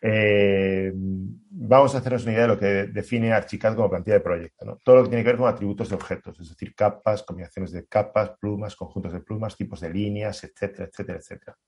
Eh, 0.00 0.92
vamos 0.94 1.94
a 1.94 1.98
hacernos 1.98 2.22
una 2.22 2.32
idea 2.32 2.42
de 2.42 2.48
lo 2.48 2.58
que 2.58 2.66
define 2.86 3.34
Archicad 3.34 3.76
como 3.76 3.90
plantilla 3.90 4.14
de 4.14 4.20
proyecto. 4.20 4.80
Todo 4.82 4.96
lo 4.96 5.02
que 5.02 5.10
tiene 5.10 5.22
que 5.22 5.30
ver 5.30 5.38
con 5.38 5.48
atributos 5.48 5.90
de 5.90 5.96
objetos, 5.96 6.40
es 6.40 6.48
decir, 6.48 6.74
capas, 6.74 7.22
combinaciones 7.22 7.70
de 7.72 7.84
capas, 7.84 8.30
plumas, 8.40 8.74
conjuntos 8.74 9.12
de 9.12 9.20
plumas, 9.20 9.58
tipos 9.58 9.78
de 9.80 9.90
líneas, 9.90 10.42
etcétera, 10.42 10.88
etcétera, 10.88 11.18
etcétera. 11.18 11.58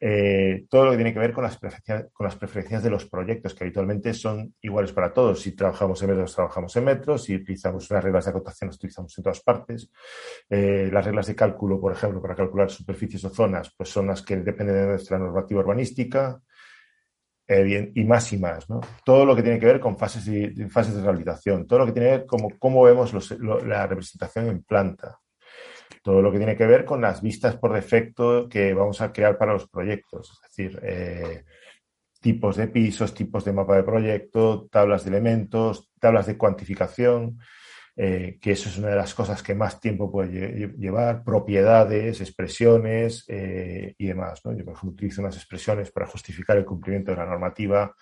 Eh, 0.00 0.66
todo 0.68 0.86
lo 0.86 0.90
que 0.90 0.96
tiene 0.96 1.12
que 1.12 1.18
ver 1.18 1.32
con 1.32 1.44
las, 1.44 1.56
preferencias 2.36 2.82
de 2.82 2.90
los 2.90 3.06
proyectos, 3.06 3.54
que 3.54 3.64
habitualmente 3.64 4.12
son 4.12 4.54
iguales 4.60 4.92
para 4.92 5.12
todos. 5.12 5.40
Si 5.40 5.52
trabajamos 5.52 6.02
en 6.02 6.10
metros, 6.10 6.34
trabajamos 6.34 6.76
en 6.76 6.84
metros. 6.84 7.24
Si 7.24 7.34
utilizamos 7.34 7.90
unas 7.90 8.04
reglas 8.04 8.24
de 8.24 8.30
acotación, 8.30 8.68
las 8.68 8.76
utilizamos 8.76 9.16
en 9.16 9.24
todas 9.24 9.40
partes. 9.40 9.90
Eh, 10.48 10.88
las 10.92 11.04
reglas 11.04 11.26
de 11.26 11.34
cálculo, 11.34 11.80
por 11.80 11.92
ejemplo, 11.92 12.20
para 12.20 12.34
calcular 12.34 12.70
superficies 12.70 13.24
o 13.24 13.30
zonas, 13.30 13.72
pues 13.76 13.88
son 13.88 14.06
las 14.08 14.22
que 14.22 14.36
dependen 14.36 14.76
de 14.76 14.86
nuestra 14.86 15.18
normativa 15.18 15.60
urbanística. 15.60 16.40
Eh, 17.46 17.92
y 17.94 18.04
más 18.04 18.32
y 18.32 18.38
más, 18.38 18.66
Todo 19.04 19.26
lo 19.26 19.36
que 19.36 19.42
tiene 19.42 19.58
que 19.58 19.66
ver 19.66 19.78
con 19.78 19.98
fases 19.98 20.24
fases 20.70 20.94
de 20.94 21.02
rehabilitación, 21.02 21.66
todo 21.66 21.80
lo 21.80 21.86
que 21.86 21.92
tiene 21.92 22.08
que 22.08 22.16
ver 22.18 22.26
con 22.26 22.48
cómo 22.58 22.82
vemos 22.82 23.12
la 23.66 23.86
representación 23.86 24.46
en 24.48 24.62
planta, 24.62 25.20
todo 26.04 26.20
lo 26.20 26.30
que 26.30 26.36
tiene 26.36 26.54
que 26.54 26.66
ver 26.66 26.84
con 26.84 27.00
las 27.00 27.22
vistas 27.22 27.56
por 27.56 27.72
defecto 27.72 28.46
que 28.46 28.74
vamos 28.74 29.00
a 29.00 29.10
crear 29.10 29.38
para 29.38 29.54
los 29.54 29.66
proyectos, 29.66 30.32
es 30.34 30.40
decir, 30.42 30.78
eh, 30.82 31.44
tipos 32.20 32.56
de 32.56 32.68
pisos, 32.68 33.14
tipos 33.14 33.42
de 33.42 33.54
mapa 33.54 33.74
de 33.76 33.84
proyecto, 33.84 34.68
tablas 34.70 35.04
de 35.04 35.10
elementos, 35.10 35.90
tablas 35.98 36.26
de 36.26 36.36
cuantificación, 36.36 37.38
eh, 37.96 38.36
que 38.38 38.52
eso 38.52 38.68
es 38.68 38.76
una 38.76 38.88
de 38.88 38.96
las 38.96 39.14
cosas 39.14 39.42
que 39.42 39.54
más 39.54 39.80
tiempo 39.80 40.12
puede 40.12 40.74
llevar, 40.76 41.24
propiedades, 41.24 42.20
expresiones 42.20 43.24
eh, 43.28 43.94
y 43.96 44.06
demás. 44.06 44.42
Yo, 44.44 44.50
por 44.62 44.74
ejemplo, 44.74 44.90
utilizo 44.90 45.22
unas 45.22 45.36
expresiones 45.36 45.90
para 45.90 46.06
justificar 46.06 46.58
el 46.58 46.66
cumplimiento 46.66 47.12
de 47.12 47.16
la 47.16 47.24
normativa 47.24 47.94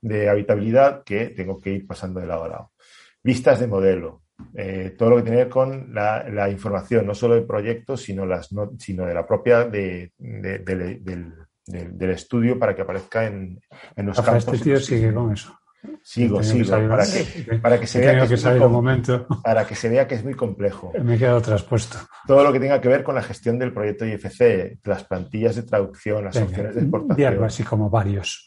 de 0.00 0.28
habitabilidad 0.28 1.02
que 1.02 1.30
tengo 1.30 1.58
que 1.58 1.70
ir 1.70 1.88
pasando 1.88 2.20
de 2.20 2.26
lado 2.28 2.44
a 2.44 2.48
lado. 2.48 2.72
Vistas 3.20 3.58
de 3.58 3.66
modelo. 3.66 4.22
Eh, 4.54 4.94
todo 4.96 5.10
lo 5.10 5.16
que 5.16 5.22
tiene 5.22 5.38
que 5.38 5.44
ver 5.44 5.52
con 5.52 5.94
la, 5.94 6.48
información, 6.50 7.06
no 7.06 7.14
solo 7.14 7.34
del 7.34 7.46
proyecto, 7.46 7.96
sino, 7.96 8.24
las, 8.24 8.48
sino 8.78 9.06
de 9.06 9.14
la 9.14 9.26
propia 9.26 9.64
de, 9.64 10.12
del, 10.16 12.10
estudio 12.10 12.58
para 12.58 12.74
que 12.74 12.82
aparezca 12.82 13.26
en, 13.26 13.60
en 13.96 14.06
los 14.06 14.20
campos. 14.20 14.46
Este 14.46 14.58
tío 14.58 14.80
sigue 14.80 15.12
con 15.12 15.32
eso. 15.32 15.58
Sigo, 16.02 16.42
sigo, 16.42 16.88
para 16.88 17.04
que, 17.04 17.58
para 17.62 17.78
que 17.78 17.86
se 17.86 18.00
vea 18.00 18.26
que, 18.26 18.34
es 18.34 18.44
muy, 18.44 18.58
momento. 18.60 19.26
para 19.44 19.64
que 19.66 19.74
se 19.76 19.88
vea 19.88 20.08
que 20.08 20.16
es 20.16 20.24
muy 20.24 20.34
complejo. 20.34 20.92
Me 21.02 21.14
he 21.14 21.18
quedado 21.18 21.40
traspuesto. 21.40 21.98
Todo 22.26 22.42
lo 22.42 22.52
que 22.52 22.58
tenga 22.58 22.80
que 22.80 22.88
ver 22.88 23.04
con 23.04 23.14
la 23.14 23.22
gestión 23.22 23.58
del 23.58 23.72
proyecto 23.72 24.04
IFC, 24.04 24.78
las 24.84 25.04
plantillas 25.04 25.56
de 25.56 25.62
traducción, 25.62 26.24
las 26.24 26.36
opciones 26.36 26.74
de 26.74 26.80
exportación. 26.80 27.32
algo 27.32 27.44
así 27.44 27.62
como 27.62 27.90
varios. 27.90 28.46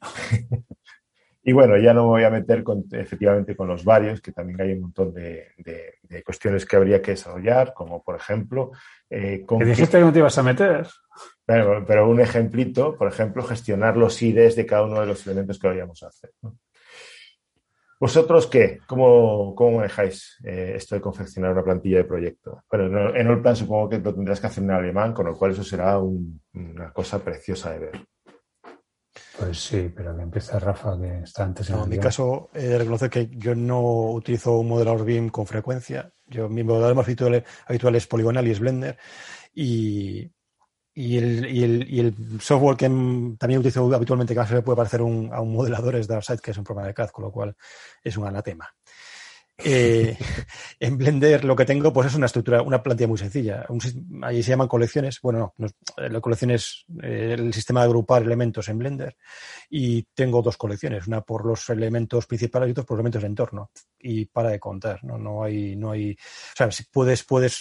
Y 1.48 1.52
bueno, 1.52 1.78
ya 1.78 1.94
no 1.94 2.02
me 2.02 2.08
voy 2.08 2.24
a 2.24 2.30
meter 2.30 2.64
efectivamente 2.90 3.54
con 3.54 3.68
los 3.68 3.84
varios, 3.84 4.20
que 4.20 4.32
también 4.32 4.60
hay 4.60 4.72
un 4.72 4.80
montón 4.80 5.14
de, 5.14 5.54
cuestiones 6.24 6.66
que 6.66 6.74
habría 6.74 7.00
que 7.00 7.12
desarrollar, 7.12 7.72
como 7.72 8.02
por 8.02 8.16
ejemplo... 8.16 8.72
Eh, 9.08 9.44
con 9.46 9.60
dijiste 9.60 9.96
que 9.96 10.04
no 10.04 10.12
te 10.12 10.18
ibas 10.18 10.36
a 10.38 10.42
meter? 10.42 10.88
Pero, 11.44 12.10
un 12.10 12.20
ejemplito, 12.20 12.96
por 12.96 13.06
ejemplo, 13.06 13.44
gestionar 13.44 13.96
los 13.96 14.20
IDs 14.20 14.56
de 14.56 14.66
cada 14.66 14.86
uno 14.86 15.00
de 15.00 15.06
los 15.06 15.24
elementos 15.24 15.60
que 15.60 15.68
vayamos 15.68 16.02
a 16.02 16.08
hacer. 16.08 16.32
¿Vosotros 18.00 18.48
qué? 18.48 18.80
¿Cómo, 18.88 19.54
cómo 19.54 19.76
manejáis 19.76 20.38
eh, 20.42 20.72
esto 20.74 20.96
de 20.96 21.00
confeccionar 21.00 21.52
una 21.52 21.62
plantilla 21.62 21.98
de 21.98 22.04
proyecto? 22.04 22.64
Bueno, 22.68 23.14
en 23.14 23.24
el 23.24 23.40
plan 23.40 23.54
supongo 23.54 23.88
que 23.88 23.98
lo 24.00 24.12
tendrás 24.12 24.40
que 24.40 24.48
hacer 24.48 24.64
en 24.64 24.72
alemán, 24.72 25.12
con 25.12 25.26
lo 25.26 25.36
cual 25.36 25.52
eso 25.52 25.62
será 25.62 25.96
una 26.00 26.92
cosa 26.92 27.20
preciosa 27.20 27.70
de 27.70 27.78
ver. 27.78 28.06
Pues 29.38 29.58
sí, 29.58 29.92
pero 29.94 30.16
que 30.16 30.22
empieza 30.22 30.58
Rafa, 30.58 30.98
que 30.98 31.20
está 31.20 31.44
antes 31.44 31.68
en, 31.68 31.78
en 31.78 31.88
mi 31.88 31.98
caso, 31.98 32.48
he 32.54 32.62
de 32.62 32.78
reconocer 32.78 33.10
que 33.10 33.28
yo 33.32 33.54
no 33.54 34.12
utilizo 34.12 34.58
un 34.58 34.68
modelador 34.68 35.04
BIM 35.04 35.28
con 35.28 35.46
frecuencia. 35.46 36.10
Yo, 36.26 36.48
mi 36.48 36.64
modelador 36.64 36.94
más 36.94 37.06
habitual, 37.06 37.94
es 37.94 38.06
Polygonal 38.06 38.46
y 38.46 38.50
es 38.50 38.60
Blender. 38.60 38.98
Y, 39.54 40.32
y, 40.94 41.18
el, 41.18 41.46
y, 41.54 41.64
el, 41.64 41.86
y, 41.88 42.00
el, 42.00 42.40
software 42.40 42.76
que 42.78 42.86
también 42.86 43.60
utilizo 43.60 43.94
habitualmente, 43.94 44.32
que 44.32 44.40
más 44.40 44.48
se 44.48 44.62
puede 44.62 44.76
parecer 44.76 45.02
un, 45.02 45.30
a 45.32 45.40
un 45.40 45.52
modelador, 45.52 45.96
es 45.96 46.08
Darkseid, 46.08 46.40
que 46.40 46.52
es 46.52 46.58
un 46.58 46.64
programa 46.64 46.88
de 46.88 46.94
CAD, 46.94 47.10
con 47.10 47.24
lo 47.24 47.30
cual 47.30 47.54
es 48.02 48.16
un 48.16 48.26
anatema. 48.26 48.66
Eh, 49.58 50.16
en 50.80 50.98
Blender 50.98 51.44
lo 51.44 51.56
que 51.56 51.64
tengo 51.64 51.92
pues 51.92 52.08
es 52.08 52.14
una 52.14 52.26
estructura, 52.26 52.62
una 52.62 52.82
plantilla 52.82 53.08
muy 53.08 53.18
sencilla. 53.18 53.66
ahí 54.22 54.42
se 54.42 54.50
llaman 54.50 54.68
colecciones. 54.68 55.20
Bueno, 55.20 55.54
no, 55.56 55.66
eh, 55.66 56.10
la 56.10 56.20
colección 56.20 56.50
es 56.50 56.84
eh, 57.02 57.36
el 57.38 57.52
sistema 57.54 57.80
de 57.80 57.86
agrupar 57.86 58.22
elementos 58.22 58.68
en 58.68 58.78
Blender. 58.78 59.16
Y 59.70 60.02
tengo 60.14 60.42
dos 60.42 60.56
colecciones, 60.56 61.06
una 61.06 61.22
por 61.22 61.46
los 61.46 61.68
elementos 61.70 62.26
principales 62.26 62.68
y 62.68 62.72
otra 62.72 62.84
por 62.84 62.96
los 62.96 63.00
elementos 63.00 63.22
de 63.22 63.28
entorno. 63.28 63.70
Y 63.98 64.26
para 64.26 64.50
de 64.50 64.60
contar, 64.60 65.02
no, 65.04 65.18
no 65.18 65.42
hay, 65.42 65.74
no 65.76 65.92
hay. 65.92 66.12
O 66.12 66.56
sea, 66.56 66.70
si 66.70 66.84
puedes, 66.84 67.24
puedes, 67.24 67.60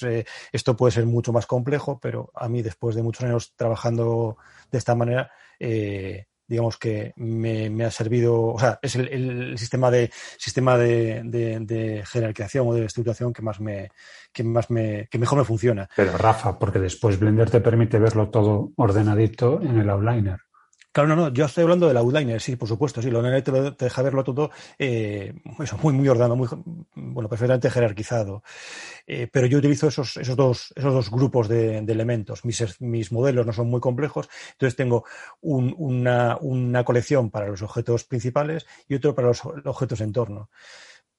esto 0.51 0.75
puede 0.75 0.91
ser 0.91 1.05
mucho 1.05 1.31
más 1.31 1.45
complejo, 1.45 1.99
pero 1.99 2.31
a 2.35 2.49
mí 2.49 2.61
después 2.61 2.95
de 2.95 3.03
muchos 3.03 3.23
años 3.23 3.53
trabajando 3.55 4.37
de 4.71 4.77
esta 4.77 4.95
manera, 4.95 5.31
eh, 5.59 6.27
digamos 6.47 6.77
que 6.77 7.13
me, 7.15 7.83
ha 7.83 7.91
servido, 7.91 8.53
o 8.53 8.59
sea, 8.59 8.79
es 8.81 8.95
el, 8.95 9.57
sistema 9.57 9.91
de 9.91 10.11
sistema 10.37 10.77
de, 10.77 11.21
de, 11.23 12.03
jerarquización 12.05 12.67
o 12.67 12.73
de 12.73 12.85
estructuración 12.85 13.33
que 13.33 13.41
más 13.41 13.59
me 13.59 13.89
que 14.31 14.43
más 14.43 14.69
me 14.69 15.07
que 15.09 15.17
mejor 15.17 15.39
me 15.39 15.45
funciona. 15.45 15.89
Pero 15.95 16.17
Rafa, 16.17 16.57
porque 16.59 16.79
después 16.79 17.19
Blender 17.19 17.49
te 17.49 17.61
permite 17.61 17.99
verlo 17.99 18.29
todo 18.29 18.71
ordenadito 18.75 19.61
en 19.61 19.79
el 19.79 19.89
outliner. 19.89 20.44
Claro, 20.95 21.09
no, 21.09 21.17
no, 21.17 21.27
yo 21.33 21.43
estoy 21.43 21.63
hablando 21.63 21.89
del 21.89 21.97
outliner, 21.97 22.39
sí, 22.39 22.55
por 22.55 22.69
supuesto, 22.69 23.01
sí, 23.01 23.09
el 23.09 23.17
outliner 23.17 23.43
te, 23.43 23.83
deja 23.83 24.01
verlo 24.01 24.23
todo 24.23 24.51
eh, 24.79 25.33
eso, 25.59 25.77
muy, 25.83 25.91
muy 25.91 26.07
ordenado, 26.07 26.37
muy, 26.37 26.47
bueno, 26.95 27.27
perfectamente 27.27 27.69
jerarquizado. 27.69 28.43
Eh, 29.05 29.27
pero 29.29 29.45
yo 29.45 29.57
utilizo 29.57 29.89
esos, 29.89 30.15
esos, 30.15 30.37
dos, 30.37 30.73
esos 30.73 30.93
dos 30.93 31.11
grupos 31.11 31.49
de, 31.49 31.79
elementos. 31.79 32.45
Mis, 32.45 32.79
mis, 32.79 33.11
modelos 33.11 33.45
no 33.45 33.51
son 33.51 33.69
muy 33.69 33.81
complejos, 33.81 34.29
entonces 34.53 34.77
tengo 34.77 35.03
una, 35.41 36.37
una, 36.39 36.85
colección 36.85 37.29
para 37.29 37.47
los 37.47 37.61
objetos 37.61 38.05
principales 38.05 38.65
y 38.87 38.95
otro 38.95 39.13
para 39.13 39.27
los, 39.27 39.43
objetos 39.43 39.99
en 39.99 40.13
torno. 40.13 40.49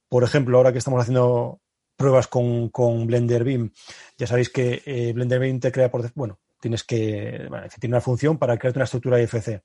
Por 0.09 0.25
ejemplo, 0.25 0.57
ahora 0.57 0.73
que 0.73 0.79
estamos 0.79 1.03
haciendo 1.03 1.61
pruebas 1.97 2.29
con, 2.29 2.71
con 2.71 3.07
Blender 3.07 3.45
Beam, 3.45 3.73
ya 4.17 4.27
sabéis 4.27 4.49
que 4.49 4.83
eh, 4.87 5.13
Blender 5.13 5.39
Beam 5.39 5.61
te 5.61 5.71
crea 5.71 5.91
por, 5.91 6.11
bueno, 6.15 6.39
tienes 6.61 6.85
que, 6.85 7.47
bueno, 7.49 7.67
tiene 7.81 7.95
una 7.95 8.01
función 8.01 8.39
para 8.39 8.57
crearte 8.59 8.79
una 8.79 8.85
estructura 8.85 9.21
IFC. 9.21 9.63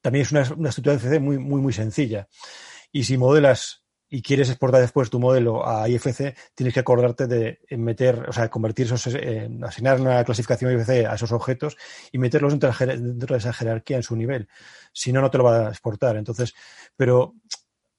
También 0.00 0.22
es 0.24 0.32
una, 0.32 0.68
estructura 0.68 0.94
IFC 0.94 1.20
muy, 1.20 1.38
muy, 1.38 1.60
muy 1.60 1.72
sencilla. 1.72 2.28
Y 2.90 3.04
si 3.04 3.16
modelas 3.16 3.82
y 4.14 4.20
quieres 4.20 4.50
exportar 4.50 4.82
después 4.82 5.08
tu 5.08 5.18
modelo 5.18 5.66
a 5.66 5.88
IFC, 5.88 6.36
tienes 6.54 6.74
que 6.74 6.80
acordarte 6.80 7.26
de 7.26 7.60
meter, 7.78 8.28
o 8.28 8.32
sea, 8.32 8.50
convertir 8.50 8.84
esos, 8.84 9.06
eh, 9.14 9.48
asignar 9.62 9.98
una 10.00 10.22
clasificación 10.22 10.70
IFC 10.72 11.06
a 11.06 11.14
esos 11.14 11.32
objetos 11.32 11.78
y 12.12 12.18
meterlos 12.18 12.52
dentro 12.52 12.70
de, 12.70 13.36
esa 13.38 13.54
jerarquía 13.54 13.96
en 13.96 14.02
su 14.02 14.14
nivel. 14.14 14.48
Si 14.92 15.12
no, 15.14 15.22
no 15.22 15.30
te 15.30 15.38
lo 15.38 15.44
va 15.44 15.68
a 15.68 15.70
exportar. 15.70 16.16
Entonces, 16.18 16.54
pero 16.94 17.36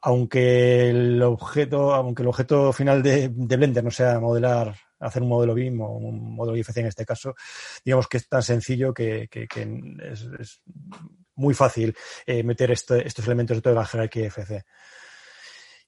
aunque 0.02 0.90
el 0.92 1.20
objeto, 1.24 1.96
aunque 1.96 2.22
el 2.22 2.28
objeto 2.28 2.72
final 2.74 3.02
de 3.02 3.30
Blender 3.30 3.84
no 3.84 3.90
sea 3.90 4.20
modelar 4.20 4.76
hacer 5.04 5.22
un 5.22 5.30
modelo 5.30 5.54
BIM 5.54 5.82
o 5.82 5.98
un 5.98 6.36
modelo 6.36 6.58
IFC 6.58 6.78
en 6.78 6.88
este 6.88 7.06
caso, 7.06 7.36
digamos 7.84 8.08
que 8.08 8.18
es 8.18 8.28
tan 8.28 8.44
sencillo 8.44 8.94
que, 8.94 9.30
es, 9.32 10.62
muy 11.36 11.54
fácil 11.54 11.96
eh, 12.26 12.44
meter 12.44 12.72
este, 12.72 13.08
estos 13.08 13.26
elementos 13.26 13.58
de 13.58 13.62
toda 13.62 13.76
la 13.76 13.86
jerarquía 13.86 14.26
IFC. 14.26 14.64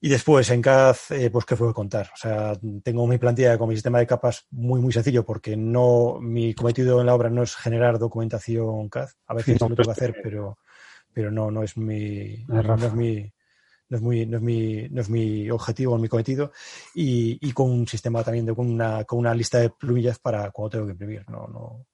Y 0.01 0.09
después 0.09 0.49
en 0.51 0.61
CAD, 0.61 0.95
eh, 1.11 1.29
pues 1.31 1.45
qué 1.45 1.55
puedo 1.55 1.73
contar. 1.73 2.11
O 2.13 2.17
sea, 2.17 2.53
tengo 2.83 3.07
mi 3.07 3.17
plantilla 3.17 3.57
con 3.57 3.69
mi 3.69 3.75
sistema 3.75 3.99
de 3.99 4.05
capas 4.05 4.45
muy, 4.51 4.81
muy 4.81 4.91
sencillo 4.91 5.25
porque 5.25 5.55
no, 5.55 6.19
mi 6.21 6.53
cometido 6.53 6.99
en 6.99 7.07
la 7.07 7.15
obra 7.15 7.29
no 7.29 7.43
es 7.43 7.55
generar 7.55 7.97
documentación 7.97 8.89
CAD. 8.89 9.09
A 9.27 9.33
veces 9.33 9.59
lo 9.59 9.67
tengo 9.67 9.83
que 9.83 9.91
hacer, 9.91 10.15
pero, 10.21 10.59
pero 11.13 11.31
no, 11.31 11.49
no 11.49 11.63
es 11.63 11.77
mi, 11.77 12.43
no 12.47 12.75
es 12.75 12.93
mi, 12.93 13.33
no 13.95 13.97
es, 13.97 14.01
muy, 14.01 14.25
no 14.25 14.37
es, 14.37 14.43
mi, 14.43 14.87
no 14.89 15.01
es 15.01 15.09
mi 15.09 15.49
objetivo, 15.49 15.97
mi 15.97 16.09
cometido, 16.09 16.51
y, 16.93 17.51
con 17.53 17.71
un 17.71 17.87
sistema 17.87 18.23
también, 18.23 18.45
de, 18.45 18.53
con, 18.53 18.69
una, 18.69 19.03
con 19.05 19.19
una 19.19 19.33
lista 19.33 19.59
de 19.59 19.69
plumillas 19.69 20.19
para 20.19 20.51
cuando 20.51 20.71
tengo 20.71 20.85
que 20.85 20.91
imprimir, 20.91 21.29
no, 21.29 21.47
no, 21.47 21.85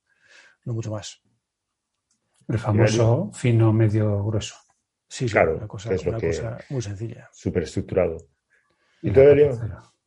no 0.65 0.73
mucho 0.73 0.91
más. 0.91 1.21
El 2.47 2.57
famoso 2.57 3.29
fino, 3.33 3.71
medio, 3.71 4.23
grueso. 4.23 4.55
Sí, 5.07 5.27
claro, 5.27 5.57
una 5.57 5.67
cosa, 5.67 5.93
es 5.93 6.05
una 6.05 6.19
cosa 6.19 6.57
muy 6.69 6.81
sencilla. 6.81 7.29
Súper 7.31 7.63
estructurado. 7.63 8.17
¿Y, 9.01 9.11
todavía? 9.11 9.51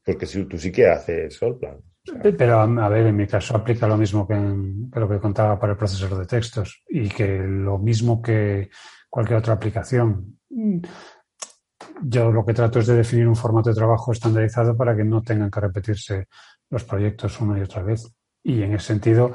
Porque 0.05 0.26
si, 0.26 0.45
tú 0.45 0.59
sí 0.59 0.72
que 0.72 0.86
haces 0.86 1.34
Solplan. 1.34 1.80
Pero 2.22 2.61
a 2.61 2.88
ver, 2.88 3.07
en 3.07 3.16
mi 3.16 3.26
caso 3.26 3.57
aplica 3.57 3.86
lo 3.86 3.97
mismo 3.97 4.26
que, 4.26 4.34
que, 4.92 5.01
lo 5.01 5.09
que 5.09 5.18
contaba 5.18 5.59
para 5.59 5.72
el 5.72 5.78
procesor 5.78 6.18
de 6.18 6.26
textos 6.26 6.82
y 6.88 7.09
que 7.09 7.38
lo 7.38 7.78
mismo 7.78 8.20
que 8.20 8.68
cualquier 9.09 9.38
otra 9.38 9.55
aplicación 9.55 10.38
yo 12.03 12.30
lo 12.30 12.45
que 12.45 12.55
trato 12.55 12.78
es 12.78 12.87
de 12.87 12.97
definir 12.97 13.28
un 13.28 13.37
formato 13.37 13.70
de 13.70 13.76
trabajo 13.76 14.12
estandarizado 14.12 14.76
para 14.76 14.97
que 14.97 15.05
no 15.05 15.22
tengan 15.22 15.51
que 15.51 15.61
repetirse 15.61 16.28
los 16.70 16.85
proyectos 16.85 17.41
una 17.41 17.59
y 17.59 17.62
otra 17.62 17.82
vez. 17.82 18.14
Y 18.43 18.62
en 18.62 18.74
ese 18.74 18.87
sentido, 18.89 19.32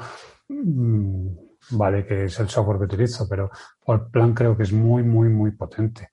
mm, 0.48 1.28
vale 1.72 2.06
que 2.06 2.24
es 2.24 2.40
el 2.40 2.48
software 2.48 2.78
que 2.78 2.84
utilizo, 2.84 3.26
pero 3.28 3.50
el 3.86 4.00
plan 4.10 4.34
creo 4.34 4.56
que 4.56 4.64
es 4.64 4.72
muy, 4.72 5.02
muy, 5.02 5.28
muy 5.28 5.52
potente. 5.52 6.10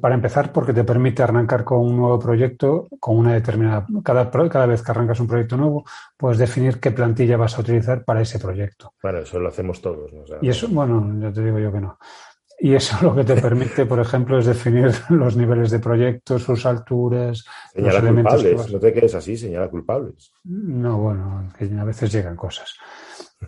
Para 0.00 0.14
empezar, 0.14 0.50
porque 0.50 0.72
te 0.72 0.82
permite 0.82 1.22
arrancar 1.22 1.62
con 1.62 1.80
un 1.80 1.94
nuevo 1.94 2.18
proyecto, 2.18 2.88
con 2.98 3.18
una 3.18 3.34
determinada. 3.34 3.86
Cada, 4.02 4.30
cada 4.30 4.64
vez 4.64 4.82
que 4.82 4.90
arrancas 4.90 5.20
un 5.20 5.26
proyecto 5.26 5.58
nuevo, 5.58 5.84
puedes 6.16 6.38
definir 6.38 6.80
qué 6.80 6.90
plantilla 6.90 7.36
vas 7.36 7.58
a 7.58 7.60
utilizar 7.60 8.02
para 8.02 8.22
ese 8.22 8.38
proyecto. 8.38 8.94
Bueno, 9.02 9.18
eso 9.18 9.38
lo 9.38 9.48
hacemos 9.48 9.82
todos. 9.82 10.10
y 10.40 10.48
eso, 10.48 10.68
bueno, 10.68 11.20
ya 11.20 11.30
te 11.30 11.44
digo 11.44 11.58
yo 11.58 11.70
que 11.70 11.80
no. 11.80 11.98
Y 12.58 12.74
eso 12.74 12.96
lo 13.02 13.14
que 13.14 13.24
te 13.24 13.40
permite, 13.40 13.84
por 13.84 14.00
ejemplo, 14.00 14.38
es 14.38 14.46
definir 14.46 14.90
los 15.10 15.36
niveles 15.36 15.70
de 15.70 15.80
proyectos, 15.80 16.42
sus 16.42 16.64
alturas. 16.66 17.44
Señala 17.72 18.00
culpables, 18.00 18.72
no 18.72 18.78
te 18.78 18.92
quedes 18.92 19.14
así, 19.14 19.36
señala 19.36 19.68
culpables. 19.68 20.32
No, 20.44 20.98
bueno, 20.98 21.52
que 21.58 21.64
a 21.64 21.84
veces 21.84 22.12
llegan 22.12 22.36
cosas. 22.36 22.74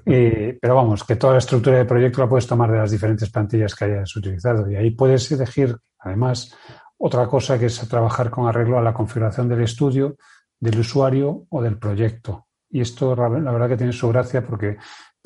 pero 0.05 0.75
vamos, 0.75 1.05
que 1.05 1.17
toda 1.17 1.35
la 1.35 1.39
estructura 1.39 1.79
de 1.79 1.85
proyecto 1.85 2.21
la 2.21 2.29
puedes 2.29 2.47
tomar 2.47 2.71
de 2.71 2.79
las 2.79 2.91
diferentes 2.91 3.31
plantillas 3.31 3.75
que 3.75 3.85
hayas 3.87 4.15
utilizado. 4.17 4.71
Y 4.71 4.77
ahí 4.77 4.91
puedes 4.91 5.31
elegir, 5.31 5.77
además, 5.99 6.55
otra 6.99 7.27
cosa 7.27 7.59
que 7.59 7.67
es 7.67 7.89
trabajar 7.89 8.31
con 8.31 8.49
arreglo 8.49 8.79
a 8.79 8.83
la 8.83 8.95
configuración 8.95 9.49
del 9.49 9.63
estudio, 9.63 10.17
del 10.59 10.81
usuario 10.81 11.47
o 11.51 11.63
del 11.63 11.79
proyecto. 11.79 12.47
Y 12.69 12.81
esto, 12.81 13.15
la 13.15 13.29
verdad, 13.29 13.69
que 13.69 13.77
tiene 13.77 13.93
su 13.93 14.09
gracia 14.09 14.45
porque 14.45 14.77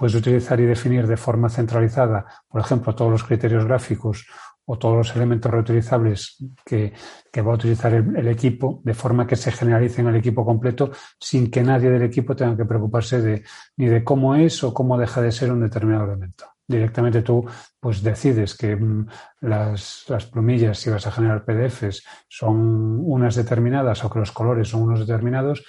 puedes 0.01 0.15
utilizar 0.15 0.59
y 0.59 0.65
definir 0.65 1.07
de 1.07 1.19
forma 1.19 1.51
centralizada, 1.51 2.25
por 2.49 2.63
ejemplo, 2.63 2.95
todos 2.95 3.11
los 3.11 3.23
criterios 3.23 3.67
gráficos 3.67 4.27
o 4.65 4.79
todos 4.79 4.97
los 4.97 5.15
elementos 5.15 5.53
reutilizables 5.53 6.39
que, 6.65 6.95
va 7.43 7.53
a 7.53 7.55
utilizar 7.55 7.93
el, 7.93 8.29
equipo, 8.29 8.81
de 8.83 8.95
forma 8.95 9.27
que 9.27 9.37
se 9.37 9.53
generalicen 9.53 10.07
el 10.07 10.17
equipo 10.17 10.43
completo 10.43 10.91
sin 11.19 11.51
que 11.51 11.63
nadie 11.63 11.91
del 11.91 12.05
equipo 12.05 12.35
tenga 12.35 12.57
que 12.57 12.65
preocuparse 12.65 13.21
de, 13.21 13.45
ni 13.77 13.89
de 13.89 14.03
cómo 14.03 14.35
es 14.35 14.65
o 14.65 14.73
cómo 14.73 14.97
deja 14.97 15.21
de 15.21 15.33
ser 15.33 15.53
un 15.53 15.61
determinado 15.61 16.05
elemento. 16.05 16.47
Directamente 16.67 17.21
tú 17.21 17.45
pues 17.79 18.03
decides 18.03 18.57
que 18.57 18.77
mm, 18.77 19.07
las, 19.43 20.07
las 20.09 20.25
plumillas, 20.25 20.79
si 20.79 20.89
vas 20.89 21.07
a 21.07 21.13
generar 21.13 21.45
PDFs, 21.45 22.03
son 22.27 23.01
unas 23.05 23.35
determinadas 23.35 24.03
o 24.03 24.09
que 24.09 24.21
los 24.21 24.33
colores 24.33 24.69
son 24.69 24.85
unos 24.85 25.01
determinados 25.01 25.63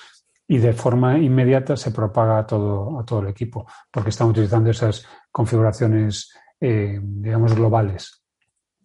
y 0.51 0.57
de 0.57 0.73
forma 0.73 1.17
inmediata 1.17 1.77
se 1.77 1.91
propaga 1.91 2.39
a 2.39 2.45
todo, 2.45 2.99
a 2.99 3.05
todo 3.05 3.21
el 3.21 3.29
equipo, 3.29 3.65
porque 3.89 4.09
están 4.09 4.27
utilizando 4.27 4.69
esas 4.69 5.05
configuraciones, 5.31 6.29
eh, 6.59 6.99
digamos, 7.01 7.55
globales. 7.55 8.21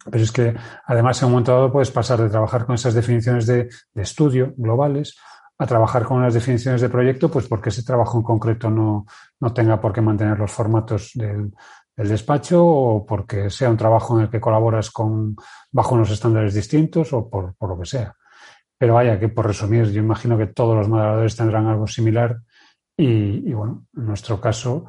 Pero 0.09 0.23
es 0.23 0.31
que 0.31 0.55
además 0.85 1.21
en 1.21 1.25
un 1.25 1.31
momento 1.33 1.51
dado 1.51 1.69
puedes 1.69 1.91
pasar 1.91 2.21
de 2.21 2.29
trabajar 2.29 2.65
con 2.65 2.75
esas 2.75 2.93
definiciones 2.93 3.45
de, 3.47 3.67
estudio 3.95 4.53
globales 4.55 5.17
a 5.57 5.65
trabajar 5.65 6.05
con 6.05 6.21
las 6.21 6.33
definiciones 6.33 6.79
de 6.79 6.87
proyecto, 6.87 7.29
pues 7.29 7.49
porque 7.49 7.67
ese 7.67 7.83
trabajo 7.83 8.17
en 8.17 8.23
concreto 8.23 8.69
no, 8.69 9.05
no 9.41 9.51
tenga 9.51 9.81
por 9.81 9.91
qué 9.91 9.99
mantener 9.99 10.39
los 10.39 10.51
formatos 10.53 11.11
del, 11.15 11.51
del 11.97 12.07
despacho 12.07 12.65
o 12.65 13.05
porque 13.05 13.49
sea 13.49 13.69
un 13.69 13.75
trabajo 13.75 14.15
en 14.15 14.23
el 14.23 14.29
que 14.29 14.39
colaboras 14.39 14.89
con, 14.89 15.35
bajo 15.73 15.95
unos 15.95 16.11
estándares 16.11 16.53
distintos 16.53 17.11
o 17.11 17.29
por, 17.29 17.55
por 17.55 17.71
lo 17.71 17.77
que 17.77 17.85
sea. 17.85 18.15
Pero 18.77 18.93
vaya, 18.93 19.19
que 19.19 19.29
por 19.29 19.47
resumir, 19.47 19.91
yo 19.91 20.01
imagino 20.01 20.37
que 20.37 20.47
todos 20.47 20.75
los 20.75 20.87
modeladores 20.87 21.35
tendrán 21.35 21.65
algo 21.65 21.87
similar 21.87 22.39
y, 22.95 23.53
bueno, 23.53 23.85
en 23.95 24.05
nuestro 24.05 24.41
caso 24.41 24.87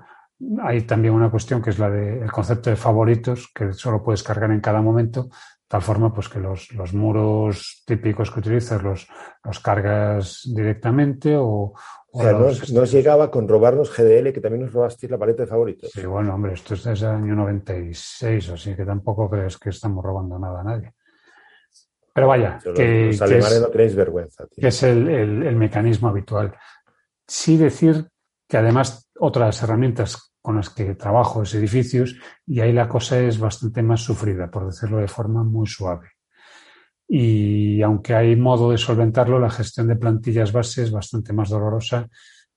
hay 0.62 0.82
también 0.82 1.14
una 1.14 1.30
cuestión 1.30 1.60
que 1.60 1.70
es 1.70 1.78
la 1.78 1.90
del 1.90 2.30
concepto 2.30 2.70
de 2.70 2.76
favoritos, 2.76 3.50
que 3.54 3.72
solo 3.72 4.02
puedes 4.02 4.22
cargar 4.22 4.50
en 4.50 4.60
cada 4.60 4.80
momento, 4.80 5.28
tal 5.66 5.82
forma 5.82 6.14
pues 6.14 6.28
que 6.28 6.38
los, 6.38 6.72
los 6.72 6.94
muros 6.94 7.82
típicos 7.86 8.30
que 8.30 8.40
utilizas 8.40 8.82
los, 8.82 9.08
los 9.44 9.60
cargas 9.60 10.42
directamente 10.54 11.36
o... 11.36 11.74
O, 12.10 12.22
sea, 12.22 12.32
no, 12.32 12.84
llegaba 12.84 13.30
con 13.30 13.46
robarnos 13.46 13.94
GDL, 13.94 14.32
que 14.32 14.40
también 14.40 14.64
nos 14.64 14.72
robaste 14.72 15.06
la 15.08 15.18
paleta 15.18 15.42
de 15.42 15.46
favoritos. 15.46 15.90
Sí, 15.92 16.06
bueno, 16.06 16.34
hombre, 16.34 16.54
esto 16.54 16.72
es 16.72 16.84
desde 16.84 17.06
el 17.06 17.12
año 17.12 17.34
96, 17.34 18.48
así 18.48 18.74
que 18.74 18.86
tampoco 18.86 19.28
crees 19.28 19.58
que 19.58 19.68
estamos 19.68 20.02
robando 20.02 20.38
nada 20.38 20.62
a 20.62 20.64
nadie. 20.64 20.94
Pero 22.12 22.28
vaya, 22.28 22.58
que, 22.74 23.06
los 23.06 23.22
alemanes 23.22 23.60
no 23.60 23.68
tenéis 23.68 23.94
vergüenza. 23.94 24.44
Que 24.54 24.68
es 24.68 24.82
el, 24.82 25.56
mecanismo 25.56 26.08
habitual. 26.08 26.54
Sí 27.26 27.56
decir 27.56 28.08
que 28.48 28.56
además 28.56 29.08
otras 29.18 29.62
herramientas 29.62 30.32
con 30.40 30.56
las 30.56 30.70
que 30.70 30.94
trabajo 30.94 31.42
es 31.42 31.54
edificios 31.54 32.16
y 32.46 32.60
ahí 32.60 32.72
la 32.72 32.88
cosa 32.88 33.20
es 33.20 33.38
bastante 33.38 33.82
más 33.82 34.00
sufrida, 34.00 34.50
por 34.50 34.66
decirlo 34.66 34.98
de 34.98 35.08
forma 35.08 35.44
muy 35.44 35.66
suave. 35.66 36.10
y 37.10 37.80
aunque 37.82 38.14
hay 38.14 38.36
modo 38.36 38.70
de 38.70 38.78
solventarlo, 38.78 39.38
la 39.38 39.50
gestión 39.50 39.88
de 39.88 39.96
plantillas 39.96 40.52
base 40.52 40.82
es 40.82 40.90
bastante 40.90 41.32
más 41.32 41.48
dolorosa 41.48 42.06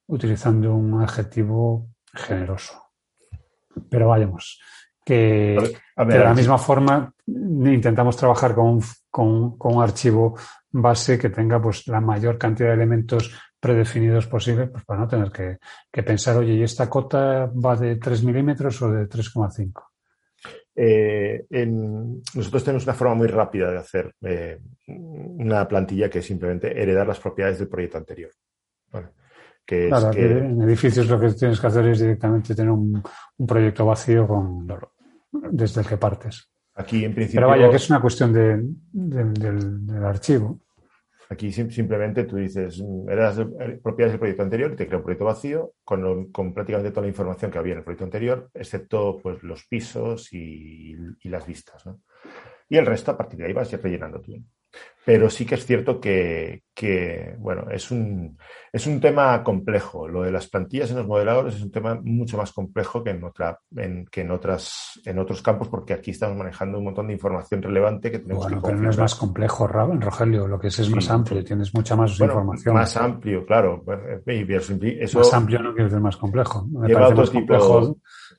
utilizando 0.08 0.74
un 0.76 1.02
adjetivo 1.02 1.88
generoso. 2.14 2.82
Pero 3.90 4.10
vayamos, 4.10 4.60
que, 5.06 5.58
de 5.96 6.20
la 6.20 6.34
misma 6.34 6.58
forma 6.58 7.14
intentamos 7.26 8.18
trabajar 8.18 8.54
con 8.54 8.68
un, 8.68 8.84
con, 9.12 9.58
un, 9.60 9.84
archivo 9.84 10.38
base 10.72 11.20
que 11.20 11.30
tenga 11.30 11.62
pues, 11.62 11.88
la 11.88 12.02
mayor 12.02 12.38
cantidad 12.38 12.70
de 12.70 12.76
elementos 12.76 13.32
predefinidos 13.60 14.26
posible 14.26 14.68
pues, 14.68 14.84
para 14.86 15.02
no 15.02 15.08
tener 15.08 15.32
que, 15.32 15.58
que 15.92 16.02
pensar, 16.02 16.38
oye, 16.38 16.54
¿y 16.54 16.64
esta 16.64 16.90
cota 16.90 17.46
va 17.46 17.76
de 17.76 17.98
3 17.98 18.24
milímetros 18.24 18.82
o 18.82 18.92
de 18.92 19.08
3,5? 19.08 19.92
Eh, 20.74 21.46
nosotros 22.34 22.64
tenemos 22.64 22.86
una 22.86 22.94
forma 22.94 23.16
muy 23.16 23.28
rápida 23.28 23.72
de 23.72 23.78
hacer 23.78 24.16
eh, 24.22 24.60
una 24.88 25.68
plantilla 25.68 26.10
que 26.10 26.20
es 26.20 26.26
simplemente 26.26 26.82
heredar 26.82 27.08
las 27.08 27.20
propiedades 27.20 27.60
del 27.60 27.68
proyecto 27.68 27.98
anterior. 27.98 28.32
Que 29.66 29.88
claro, 29.88 30.12
en 30.14 30.62
edificios 30.64 31.08
lo 31.08 31.20
que 31.20 31.34
tienes 31.34 31.60
que 31.60 31.68
hacer 31.68 31.88
es 31.88 32.00
directamente 32.00 32.56
tener 32.56 32.72
un, 32.72 33.02
proyecto 33.48 33.86
vacío 33.86 34.28
con, 34.28 34.68
desde 35.52 35.82
el 35.82 35.88
que 35.88 35.98
partes. 35.98 36.50
Aquí, 36.76 37.04
en 37.04 37.14
principio. 37.14 37.42
Pero 37.42 37.50
vaya, 37.50 37.70
que 37.70 37.76
es 37.76 37.90
una 37.90 38.02
cuestión 38.02 38.32
del, 38.34 38.76
del 38.92 40.06
archivo. 40.06 40.60
Aquí 41.32 41.50
simplemente 41.54 42.26
tú 42.26 42.36
dices, 42.36 42.84
eras 43.08 43.38
propiedades 43.82 44.12
del 44.12 44.20
proyecto 44.20 44.44
anterior 44.44 44.74
y 44.74 44.76
te 44.76 44.86
crea 44.86 44.98
un 44.98 45.04
proyecto 45.04 45.24
vacío 45.24 45.74
con, 45.86 46.30
con, 46.30 46.54
prácticamente 46.54 46.92
toda 46.92 47.04
la 47.04 47.08
información 47.08 47.50
que 47.50 47.58
había 47.58 47.72
en 47.72 47.80
el 47.80 47.86
proyecto 47.86 48.04
anterior, 48.04 48.50
excepto 48.54 49.18
pues, 49.24 49.42
los 49.42 49.66
pisos 49.66 50.34
y, 50.34 50.94
y 51.22 51.30
las 51.30 51.48
vistas. 51.48 51.86
¿no? 51.86 52.02
Y 52.68 52.76
el 52.76 52.86
resto, 52.86 53.12
a 53.12 53.18
partir 53.18 53.40
de 53.40 53.46
ahí, 53.46 53.54
vas 53.54 53.72
rellenando 53.72 54.20
tú. 54.20 54.34
Pero 55.04 55.32
sí 55.32 55.46
que 55.46 55.56
es 55.56 55.66
cierto 55.66 56.00
que, 56.00 56.62
bueno, 57.40 57.72
es 57.72 57.90
un, 57.90 58.38
es 58.72 58.86
un 58.86 59.02
tema 59.02 59.44
complejo. 59.44 60.08
Lo 60.08 60.22
de 60.22 60.32
las 60.32 60.48
plantillas 60.48 60.92
en 60.92 60.98
los 60.98 61.08
modeladores 61.08 61.56
es 61.56 61.64
un 61.64 61.72
tema 61.72 62.00
mucho 62.04 62.38
más 62.38 62.52
complejo 62.52 63.04
que 63.04 63.10
en, 63.10 63.24
otra, 63.24 63.58
en, 63.76 64.06
que 64.06 64.22
en, 64.22 64.30
otras, 64.30 65.02
en 65.04 65.18
otros 65.18 65.42
campos, 65.42 65.70
porque 65.70 65.94
aquí 65.94 66.12
estamos 66.12 66.38
manejando 66.38 66.78
un 66.78 66.84
montón 66.84 67.08
de 67.08 67.14
información 67.14 67.64
relevante 67.64 68.12
que 68.12 68.20
tenemos 68.20 68.44
bueno, 68.44 68.62
pero 68.64 68.78
no 68.78 68.90
es 68.92 68.98
más 68.98 69.16
complejo, 69.16 69.66
Rogelio. 69.66 70.48
Lo 70.48 70.60
que 70.60 70.68
es 70.68 70.78
es 70.78 70.92
más 70.92 71.10
amplio, 71.10 71.44
tienes 71.44 71.74
mucha 71.74 71.96
más 71.96 72.20
información. 72.20 72.76
Más 72.76 72.96
amplio, 72.96 73.44
claro. 73.44 73.84
Eso 74.28 75.18
más 75.18 75.34
amplio 75.34 75.64
no 75.64 75.74
quiere 75.74 75.86
decir 75.86 76.00
más 76.00 76.18
complejo. 76.18 76.68
Me 76.68 76.94
parece 76.94 77.16
más, 77.16 77.30
complejo, 77.32 77.98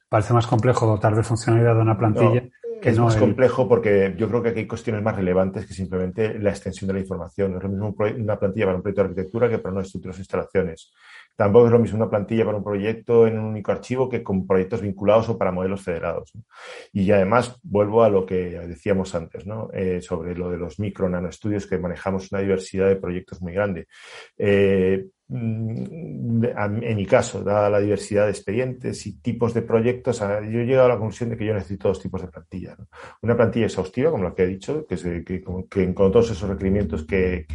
parece 0.08 0.32
más 0.32 0.46
complejo 0.46 0.86
dotar 0.86 1.16
de 1.16 1.24
funcionalidad 1.24 1.74
de 1.74 1.80
una 1.80 1.98
plantilla 1.98 2.44
es 2.82 2.98
más 2.98 3.16
complejo 3.16 3.68
porque 3.68 4.14
yo 4.16 4.28
creo 4.28 4.42
que 4.42 4.50
aquí 4.50 4.60
hay 4.60 4.66
cuestiones 4.66 5.02
más 5.02 5.16
relevantes 5.16 5.66
que 5.66 5.74
simplemente 5.74 6.38
la 6.38 6.50
extensión 6.50 6.88
de 6.88 6.94
la 6.94 7.00
información. 7.00 7.52
No 7.52 7.58
es 7.58 7.62
lo 7.64 7.68
mismo 7.70 7.94
una 8.18 8.38
plantilla 8.38 8.66
para 8.66 8.76
un 8.76 8.82
proyecto 8.82 9.02
de 9.02 9.08
arquitectura 9.08 9.48
que 9.48 9.58
para 9.58 9.72
una 9.72 9.82
estructura 9.82 10.14
de 10.14 10.20
instalaciones. 10.20 10.92
Tampoco 11.34 11.66
es 11.66 11.72
lo 11.72 11.78
mismo 11.78 11.96
una 11.96 12.10
plantilla 12.10 12.44
para 12.44 12.58
un 12.58 12.64
proyecto 12.64 13.26
en 13.26 13.38
un 13.38 13.46
único 13.46 13.72
archivo 13.72 14.08
que 14.08 14.22
con 14.22 14.46
proyectos 14.46 14.82
vinculados 14.82 15.28
o 15.28 15.38
para 15.38 15.50
modelos 15.50 15.82
federados. 15.82 16.32
Y 16.92 17.10
además 17.10 17.58
vuelvo 17.62 18.04
a 18.04 18.10
lo 18.10 18.26
que 18.26 18.58
decíamos 18.66 19.14
antes, 19.14 19.46
¿no? 19.46 19.70
Eh, 19.72 20.00
sobre 20.02 20.34
lo 20.34 20.50
de 20.50 20.58
los 20.58 20.78
micro 20.78 21.08
nanoestudios 21.08 21.66
que 21.66 21.78
manejamos 21.78 22.30
una 22.32 22.42
diversidad 22.42 22.88
de 22.88 22.96
proyectos 22.96 23.40
muy 23.40 23.54
grande. 23.54 23.86
Eh, 24.36 25.06
en 25.28 26.96
mi 26.96 27.06
caso, 27.06 27.42
dada 27.42 27.70
la 27.70 27.80
diversidad 27.80 28.24
de 28.24 28.30
expedientes 28.30 29.06
y 29.06 29.18
tipos 29.20 29.54
de 29.54 29.62
proyectos, 29.62 30.20
yo 30.20 30.60
he 30.60 30.66
llegado 30.66 30.86
a 30.86 30.90
la 30.90 30.98
conclusión 30.98 31.30
de 31.30 31.36
que 31.36 31.46
yo 31.46 31.54
necesito 31.54 31.88
dos 31.88 32.00
tipos 32.00 32.20
de 32.20 32.28
plantilla. 32.28 32.76
Una 33.22 33.36
plantilla 33.36 33.66
exhaustiva, 33.66 34.10
como 34.10 34.24
la 34.24 34.34
que 34.34 34.42
he 34.42 34.46
dicho, 34.46 34.86
que, 34.86 35.24
que, 35.24 35.42
con 35.94 36.12
todos 36.12 36.30
esos 36.30 36.48
requerimientos 36.48 37.06
que, 37.06 37.46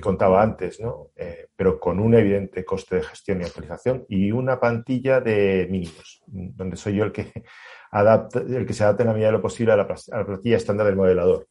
contaba 0.00 0.42
antes, 0.42 0.80
¿no? 0.80 1.10
Eh, 1.16 1.46
pero 1.56 1.80
con 1.80 1.98
un 1.98 2.14
evidente 2.14 2.64
coste 2.64 2.96
de 2.96 3.02
gestión 3.02 3.40
y 3.40 3.44
actualización, 3.44 4.04
y 4.08 4.30
una 4.30 4.60
plantilla 4.60 5.20
de 5.20 5.66
mínimos, 5.70 6.22
donde 6.26 6.76
soy 6.76 6.96
yo 6.96 7.04
el 7.04 7.12
que, 7.12 7.32
adapta, 7.90 8.40
el 8.40 8.66
que 8.66 8.72
se 8.72 8.84
adapte 8.84 9.02
en 9.02 9.08
la 9.08 9.14
medida 9.14 9.28
de 9.28 9.32
lo 9.32 9.42
posible 9.42 9.72
a 9.72 9.76
la 9.76 9.86
plantilla 9.86 10.56
estándar 10.56 10.86
del 10.86 10.96
modelador 10.96 11.48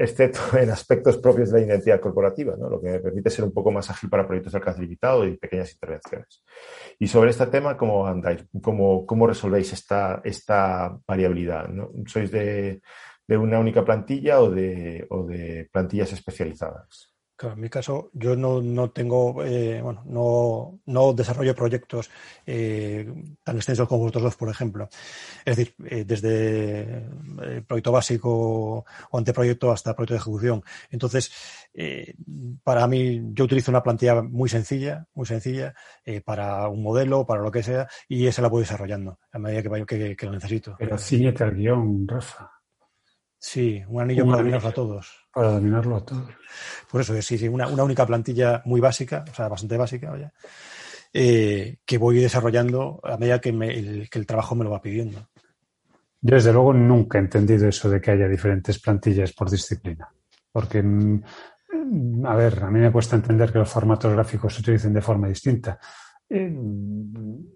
excepto 0.00 0.56
en 0.58 0.70
aspectos 0.70 1.18
propios 1.18 1.50
de 1.50 1.60
la 1.60 1.66
identidad 1.66 2.00
corporativa, 2.00 2.56
¿no? 2.56 2.70
lo 2.70 2.80
que 2.80 2.88
me 2.88 3.00
permite 3.00 3.28
ser 3.28 3.44
un 3.44 3.52
poco 3.52 3.70
más 3.70 3.90
ágil 3.90 4.08
para 4.08 4.26
proyectos 4.26 4.52
de 4.52 4.58
alcance 4.58 4.80
limitado 4.80 5.26
y 5.26 5.36
pequeñas 5.36 5.72
intervenciones. 5.72 6.42
Y 6.98 7.06
sobre 7.06 7.30
este 7.30 7.46
tema, 7.46 7.76
¿cómo 7.76 8.06
andáis? 8.06 8.44
¿Cómo, 8.62 9.04
cómo 9.04 9.26
resolvéis 9.26 9.72
esta, 9.74 10.98
variabilidad? 11.06 11.68
¿Sois 12.06 12.30
de, 12.30 12.80
una 13.28 13.60
única 13.60 13.84
plantilla 13.84 14.40
o 14.40 14.50
de 14.50 15.68
plantillas 15.70 16.12
especializadas? 16.12 17.09
En 17.48 17.60
mi 17.60 17.68
caso, 17.68 18.10
yo 18.12 18.36
no, 18.36 18.90
tengo, 18.90 19.44
eh, 19.44 19.80
bueno, 19.82 20.02
no, 20.06 20.80
no, 20.86 21.12
desarrollo 21.12 21.54
proyectos 21.54 22.10
eh, 22.46 23.10
tan 23.42 23.56
extensos 23.56 23.88
como 23.88 24.00
vosotros 24.00 24.24
dos, 24.24 24.36
por 24.36 24.48
ejemplo. 24.48 24.88
Es 25.44 25.56
decir, 25.56 25.74
eh, 25.84 26.04
desde 26.06 27.06
el 27.42 27.64
proyecto 27.64 27.92
básico 27.92 28.84
o 29.10 29.18
anteproyecto 29.18 29.70
hasta 29.70 29.94
proyecto 29.94 30.14
de 30.14 30.20
ejecución. 30.20 30.62
Entonces, 30.90 31.32
para 32.62 32.86
mí, 32.86 33.22
yo 33.32 33.44
utilizo 33.44 33.70
una 33.70 33.82
plantilla 33.82 34.22
muy 34.22 34.48
sencilla, 34.48 35.06
muy 35.14 35.26
sencilla, 35.26 35.74
para 36.24 36.68
un 36.68 36.82
modelo, 36.82 37.26
para 37.26 37.42
lo 37.42 37.50
que 37.50 37.62
sea, 37.62 37.88
y 38.08 38.26
esa 38.26 38.42
la 38.42 38.48
voy 38.48 38.62
desarrollando 38.62 39.18
a 39.32 39.38
medida 39.38 39.62
que, 39.62 39.86
que, 39.86 40.16
que 40.16 40.26
lo 40.26 40.32
necesito. 40.32 40.76
Pero 40.78 40.98
ciñete 40.98 41.44
al 41.44 41.54
guion, 41.54 42.06
Rafa. 42.06 42.59
Sí, 43.42 43.82
un 43.88 44.02
anillo 44.02 44.26
para 44.26 44.36
dominarlo 44.36 44.68
a 44.68 44.72
todos. 44.72 45.26
Para 45.32 45.52
dominarlo 45.52 45.96
a 45.96 46.04
todos. 46.04 46.28
Por 46.90 47.00
eso, 47.00 47.20
sí, 47.22 47.38
sí, 47.38 47.48
una, 47.48 47.66
única 47.68 48.06
plantilla 48.06 48.60
muy 48.66 48.82
básica, 48.82 49.24
o 49.30 49.34
sea, 49.34 49.48
bastante 49.48 49.78
básica, 49.78 50.10
vaya, 50.10 50.30
eh, 51.10 51.78
que 51.86 51.96
voy 51.96 52.18
desarrollando 52.18 53.00
a 53.02 53.16
medida 53.16 53.40
que, 53.40 53.48
el, 53.48 54.10
que 54.10 54.18
el 54.18 54.26
trabajo 54.26 54.54
me 54.54 54.64
lo 54.64 54.70
va 54.70 54.82
pidiendo. 54.82 55.26
Yo, 56.20 56.34
desde 56.34 56.52
luego, 56.52 56.74
nunca 56.74 57.16
he 57.16 57.22
entendido 57.22 57.66
eso 57.66 57.88
de 57.88 57.98
que 57.98 58.10
haya 58.10 58.28
diferentes 58.28 58.78
plantillas 58.78 59.32
por 59.32 59.50
disciplina. 59.50 60.12
Porque, 60.52 60.82
mm, 60.82 62.26
a 62.26 62.34
ver, 62.36 62.62
a 62.62 62.70
mí 62.70 62.78
me 62.78 62.92
cuesta 62.92 63.16
entender 63.16 63.50
que 63.50 63.58
los 63.58 63.70
formatos 63.70 64.12
gráficos 64.12 64.54
se 64.54 64.60
utilicen 64.60 64.92
de 64.92 65.00
forma 65.00 65.28
distinta. 65.28 65.78
Eh, 66.28 66.54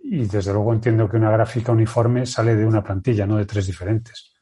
y 0.02 0.24
desde 0.24 0.52
luego 0.54 0.72
entiendo 0.72 1.10
que 1.10 1.18
una 1.18 1.30
gráfica 1.30 1.72
uniforme 1.72 2.24
sale 2.24 2.56
de 2.56 2.64
una 2.64 2.82
plantilla, 2.82 3.26
no 3.26 3.36
de 3.36 3.44
tres 3.44 3.66
diferentes. 3.66 4.33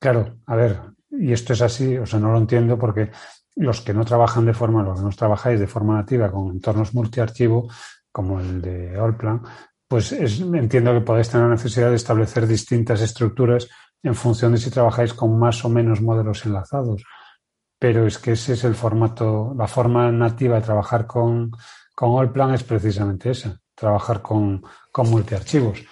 Claro, 0.00 0.38
a 0.46 0.56
ver, 0.56 0.80
y 1.10 1.32
esto 1.32 1.52
es 1.52 1.60
así, 1.60 1.98
o 1.98 2.06
sea, 2.06 2.18
no 2.18 2.32
lo 2.32 2.38
entiendo 2.38 2.78
porque 2.78 3.10
los 3.56 3.82
que 3.82 3.92
no 3.92 4.04
trabajan 4.04 4.46
de 4.46 4.54
forma, 4.54 4.82
los 4.82 4.98
que 4.98 5.04
no 5.04 5.10
trabajáis 5.10 5.60
de 5.60 5.66
forma 5.66 5.96
nativa 5.96 6.30
con 6.30 6.50
entornos 6.50 6.94
multiarchivo, 6.94 7.68
como 8.10 8.40
el 8.40 8.62
de 8.62 8.98
Allplan, 8.98 9.42
pues 9.86 10.12
entiendo 10.12 10.94
que 10.94 11.02
podéis 11.02 11.28
tener 11.28 11.46
la 11.46 11.54
necesidad 11.54 11.90
de 11.90 11.96
establecer 11.96 12.46
distintas 12.46 13.02
estructuras 13.02 13.68
en 14.02 14.14
función 14.14 14.52
de 14.52 14.58
si 14.58 14.70
trabajáis 14.70 15.12
con 15.12 15.38
más 15.38 15.64
o 15.66 15.68
menos 15.68 16.00
modelos 16.00 16.46
enlazados. 16.46 17.04
Pero 17.78 18.06
es 18.06 18.18
que 18.18 18.32
ese 18.32 18.54
es 18.54 18.64
el 18.64 18.74
formato, 18.74 19.54
la 19.56 19.66
forma 19.66 20.10
nativa 20.10 20.56
de 20.56 20.62
trabajar 20.62 21.06
con, 21.06 21.50
con 21.94 22.18
Allplan 22.18 22.54
es 22.54 22.64
precisamente 22.64 23.32
esa, 23.32 23.60
trabajar 23.74 24.22
con, 24.22 24.62
con 24.90 25.10
multiarchivos. 25.10 25.82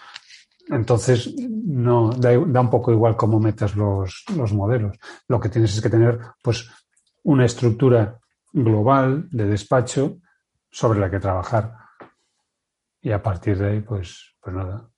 Entonces, 0.70 1.34
no, 1.36 2.10
da, 2.10 2.38
un 2.38 2.70
poco 2.70 2.92
igual 2.92 3.16
cómo 3.16 3.40
metas 3.40 3.74
los, 3.74 4.24
los, 4.36 4.52
modelos. 4.52 4.98
Lo 5.26 5.40
que 5.40 5.48
tienes 5.48 5.74
es 5.74 5.80
que 5.80 5.90
tener, 5.90 6.20
pues, 6.42 6.70
una 7.24 7.46
estructura 7.46 8.18
global 8.52 9.28
de 9.30 9.46
despacho 9.46 10.18
sobre 10.70 11.00
la 11.00 11.10
que 11.10 11.20
trabajar. 11.20 11.74
Y 13.00 13.12
a 13.12 13.22
partir 13.22 13.58
de 13.58 13.70
ahí, 13.70 13.80
pues, 13.80 14.36
pues 14.40 14.54
nada, 14.54 14.88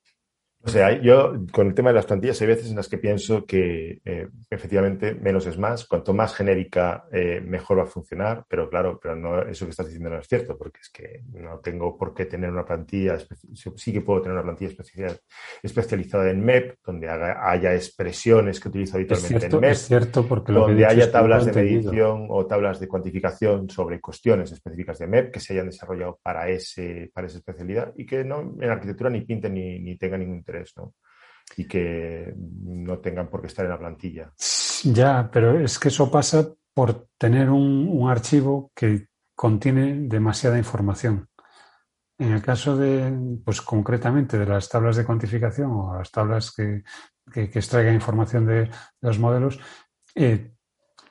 o 0.63 0.69
sea, 0.69 1.01
yo 1.01 1.33
con 1.51 1.67
el 1.67 1.73
tema 1.73 1.89
de 1.89 1.95
las 1.95 2.05
plantillas 2.05 2.39
hay 2.41 2.47
veces 2.47 2.69
en 2.69 2.75
las 2.75 2.87
que 2.87 2.99
pienso 2.99 3.45
que 3.45 3.99
eh, 4.05 4.27
efectivamente 4.49 5.15
menos 5.15 5.47
es 5.47 5.57
más. 5.57 5.85
Cuanto 5.85 6.13
más 6.13 6.35
genérica, 6.35 7.05
eh, 7.11 7.41
mejor 7.41 7.79
va 7.79 7.83
a 7.83 7.87
funcionar. 7.87 8.45
Pero 8.47 8.69
claro, 8.69 8.99
pero 9.01 9.15
no, 9.15 9.41
eso 9.41 9.65
que 9.65 9.71
estás 9.71 9.87
diciendo 9.87 10.11
no 10.11 10.19
es 10.19 10.27
cierto, 10.27 10.55
porque 10.57 10.79
es 10.81 10.89
que 10.89 11.23
no 11.33 11.59
tengo 11.59 11.97
por 11.97 12.13
qué 12.13 12.25
tener 12.25 12.51
una 12.51 12.63
plantilla. 12.63 13.17
Sí 13.75 13.91
que 13.91 14.01
puedo 14.01 14.21
tener 14.21 14.37
una 14.37 14.43
plantilla 14.43 14.71
especializada 15.63 16.29
en 16.29 16.45
MEP, 16.45 16.75
donde 16.85 17.09
haya 17.09 17.73
expresiones 17.73 18.59
que 18.59 18.69
utilizo 18.69 18.97
habitualmente 18.97 19.47
en 19.47 19.59
MEP. 19.59 19.71
Es 19.71 19.87
cierto, 19.87 20.27
porque 20.27 20.51
donde 20.51 20.85
haya 20.85 21.11
tablas 21.11 21.45
de 21.45 21.53
medición 21.53 22.27
o 22.29 22.45
tablas 22.45 22.79
de 22.79 22.87
cuantificación 22.87 23.67
sobre 23.67 23.99
cuestiones 23.99 24.51
específicas 24.51 24.99
de 24.99 25.07
MEP 25.07 25.31
que 25.31 25.39
se 25.39 25.53
hayan 25.53 25.67
desarrollado 25.67 26.19
para, 26.21 26.47
ese, 26.49 27.09
para 27.13 27.25
esa 27.25 27.39
especialidad 27.39 27.93
y 27.95 28.05
que 28.05 28.23
no 28.23 28.41
en 28.61 28.69
arquitectura 28.69 29.09
ni 29.09 29.21
pinten 29.21 29.55
ni, 29.55 29.79
ni 29.79 29.97
tengan 29.97 30.19
ningún 30.19 30.43
y 31.57 31.67
que 31.67 32.33
no 32.35 32.99
tengan 32.99 33.29
por 33.29 33.41
qué 33.41 33.47
estar 33.47 33.65
en 33.65 33.71
la 33.71 33.79
plantilla. 33.79 34.31
Ya, 34.85 35.29
pero 35.31 35.59
es 35.59 35.77
que 35.77 35.89
eso 35.89 36.09
pasa 36.09 36.47
por 36.73 37.07
tener 37.17 37.49
un, 37.49 38.09
archivo 38.09 38.71
que 38.75 39.07
contiene 39.35 40.07
demasiada 40.07 40.57
información. 40.57 41.27
En 42.17 42.31
el 42.33 42.41
caso 42.41 42.77
de, 42.77 43.11
pues 43.43 43.61
concretamente, 43.61 44.37
de 44.37 44.45
las 44.45 44.69
tablas 44.69 44.95
de 44.95 45.05
cuantificación 45.05 45.71
o 45.71 45.95
las 45.97 46.11
tablas 46.11 46.51
que, 46.51 46.83
que, 47.31 47.43
extraigan 47.43 47.95
información 47.95 48.45
de, 48.45 48.69
los 49.01 49.19
modelos, 49.19 49.59
eh, 50.15 50.53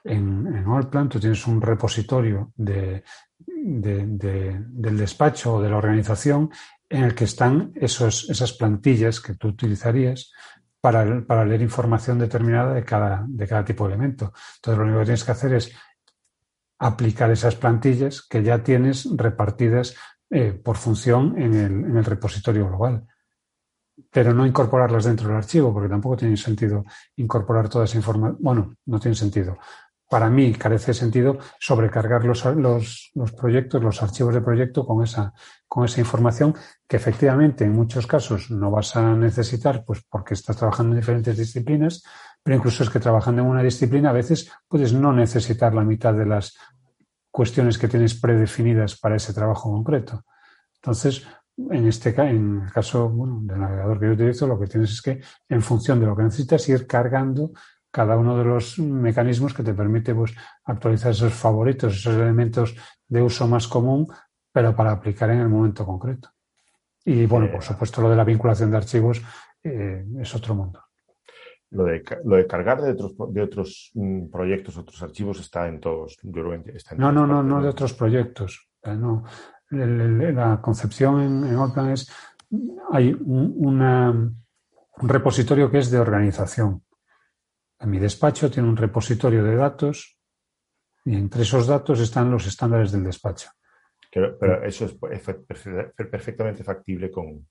en, 0.04 0.46
en 0.46 0.64
Allplan 0.66 1.08
tú 1.08 1.20
tienes 1.20 1.46
un 1.46 1.60
repositorio 1.60 2.52
de, 2.56 3.02
del 3.46 4.96
despacho 4.96 5.54
o 5.54 5.62
de 5.62 5.70
la 5.70 5.76
organización 5.76 6.50
en 6.90 7.04
el 7.04 7.14
que 7.14 7.24
están 7.24 7.72
esos, 7.76 8.28
esas 8.28 8.52
plantillas 8.52 9.20
que 9.20 9.34
tú 9.34 9.48
utilizarías 9.48 10.32
para, 10.80 11.24
para, 11.24 11.44
leer 11.44 11.62
información 11.62 12.18
determinada 12.18 12.74
de 12.74 12.84
cada, 12.84 13.24
de 13.26 13.46
cada 13.46 13.64
tipo 13.64 13.86
de 13.86 13.94
elemento. 13.94 14.32
Entonces, 14.56 14.78
lo 14.78 14.84
único 14.84 14.98
que 14.98 15.04
tienes 15.04 15.24
que 15.24 15.32
hacer 15.32 15.54
es 15.54 15.72
aplicar 16.80 17.30
esas 17.30 17.54
plantillas 17.54 18.22
que 18.22 18.42
ya 18.42 18.62
tienes 18.62 19.08
repartidas 19.14 19.94
eh, 20.30 20.52
por 20.52 20.76
función 20.76 21.40
en 21.40 21.54
el, 21.54 21.72
en 21.84 21.96
el, 21.96 22.04
repositorio 22.04 22.66
global. 22.66 23.06
Pero 24.10 24.32
no 24.32 24.46
incorporarlas 24.46 25.04
dentro 25.04 25.28
del 25.28 25.36
archivo, 25.36 25.72
porque 25.72 25.88
tampoco 25.88 26.16
tiene 26.16 26.36
sentido 26.36 26.84
incorporar 27.16 27.68
toda 27.68 27.84
esa 27.84 27.98
información. 27.98 28.38
Bueno, 28.40 28.76
no 28.86 28.98
tiene 28.98 29.14
sentido 29.14 29.58
para 30.10 30.28
mí 30.28 30.52
carece 30.54 30.88
de 30.88 30.94
sentido 30.94 31.38
sobrecargar 31.60 32.24
los, 32.24 32.44
los, 32.56 33.12
los, 33.14 33.32
proyectos, 33.32 33.80
los 33.80 34.02
archivos 34.02 34.34
de 34.34 34.40
proyecto 34.40 34.84
con 34.84 35.04
esa, 35.04 35.32
con 35.68 35.84
esa 35.84 36.00
información 36.00 36.52
que 36.88 36.96
efectivamente 36.96 37.64
en 37.64 37.72
muchos 37.72 38.08
casos 38.08 38.50
no 38.50 38.72
vas 38.72 38.96
a 38.96 39.14
necesitar, 39.14 39.84
pues 39.84 40.02
porque 40.10 40.34
estás 40.34 40.56
trabajando 40.56 40.94
en 40.94 41.00
diferentes 41.00 41.36
disciplinas, 41.36 42.02
pero 42.42 42.56
incluso 42.56 42.82
es 42.82 42.90
que 42.90 42.98
trabajando 42.98 43.42
en 43.42 43.48
una 43.48 43.62
disciplina 43.62 44.10
a 44.10 44.12
veces 44.12 44.50
puedes 44.66 44.92
no 44.92 45.12
necesitar 45.12 45.72
la 45.74 45.84
mitad 45.84 46.12
de 46.12 46.26
las 46.26 46.58
cuestiones 47.30 47.78
que 47.78 47.86
tienes 47.86 48.18
predefinidas 48.18 48.98
para 48.98 49.14
ese 49.14 49.32
trabajo 49.32 49.70
concreto. 49.70 50.24
Entonces, 50.74 51.24
en 51.56 51.86
este 51.86 52.10
en 52.20 52.62
el 52.64 52.72
caso 52.72 53.14
del 53.42 53.60
navegador 53.60 54.00
que 54.00 54.06
yo 54.06 54.12
utilizo, 54.14 54.48
lo 54.48 54.58
que 54.58 54.66
tienes 54.66 54.90
es 54.90 55.02
que, 55.02 55.20
en 55.48 55.62
función 55.62 56.00
de 56.00 56.06
lo 56.06 56.16
que 56.16 56.24
necesitas, 56.24 56.68
ir 56.68 56.88
cargando 56.88 57.52
cada 57.90 58.16
uno 58.16 58.38
de 58.38 58.44
los 58.44 58.78
mecanismos 58.78 59.52
que 59.52 59.62
te 59.62 59.74
permite 59.74 60.14
pues, 60.14 60.34
actualizar 60.64 61.10
esos 61.10 61.34
favoritos, 61.34 61.94
esos 61.94 62.14
elementos 62.14 62.76
de 63.08 63.22
uso 63.22 63.48
más 63.48 63.66
común, 63.66 64.06
pero 64.52 64.74
para 64.74 64.92
aplicar 64.92 65.30
en 65.30 65.40
el 65.40 65.48
momento 65.48 65.84
concreto. 65.84 66.30
Y 67.04 67.26
bueno, 67.26 67.50
por 67.50 67.62
supuesto, 67.62 68.02
lo 68.02 68.10
de 68.10 68.16
la 68.16 68.24
vinculación 68.24 68.70
de 68.70 68.76
archivos 68.76 69.22
eh, 69.62 70.04
es 70.20 70.34
otro 70.34 70.54
mundo. 70.54 70.84
Lo 71.70 71.84
de, 71.84 72.02
lo 72.24 72.36
de 72.36 72.46
cargar 72.46 72.82
de 72.82 72.90
otros, 72.90 73.14
de 73.32 73.42
otros 73.42 73.90
mm, 73.94 74.26
proyectos, 74.28 74.76
otros 74.76 75.02
archivos, 75.02 75.40
está 75.40 75.68
en 75.68 75.80
todos. 75.80 76.16
Está 76.74 76.94
en 76.94 77.00
no, 77.00 77.12
no, 77.12 77.26
no, 77.26 77.42
no 77.42 77.62
de 77.62 77.68
otros 77.68 77.94
proyectos. 77.94 78.68
No. 78.84 79.24
la 79.70 80.60
concepción 80.60 81.20
en, 81.20 81.44
en 81.44 81.90
es, 81.90 82.10
hay 82.90 83.12
un, 83.12 83.54
una, 83.56 84.10
un 84.10 85.08
repositorio 85.08 85.70
que 85.70 85.78
es 85.78 85.90
de 85.90 85.98
organización 85.98 86.82
mi 87.86 87.98
despacho 87.98 88.50
tiene 88.50 88.68
un 88.68 88.76
repositorio 88.76 89.42
de 89.42 89.56
datos 89.56 90.18
y 91.04 91.14
entre 91.14 91.42
esos 91.42 91.66
datos 91.66 92.00
están 92.00 92.30
los 92.30 92.46
estándares 92.46 92.92
del 92.92 93.04
despacho. 93.04 93.50
Pero, 94.12 94.64
eso 94.64 94.86
es 94.86 95.22
perfectamente 95.94 96.64
factible 96.64 97.10
con, 97.10 97.46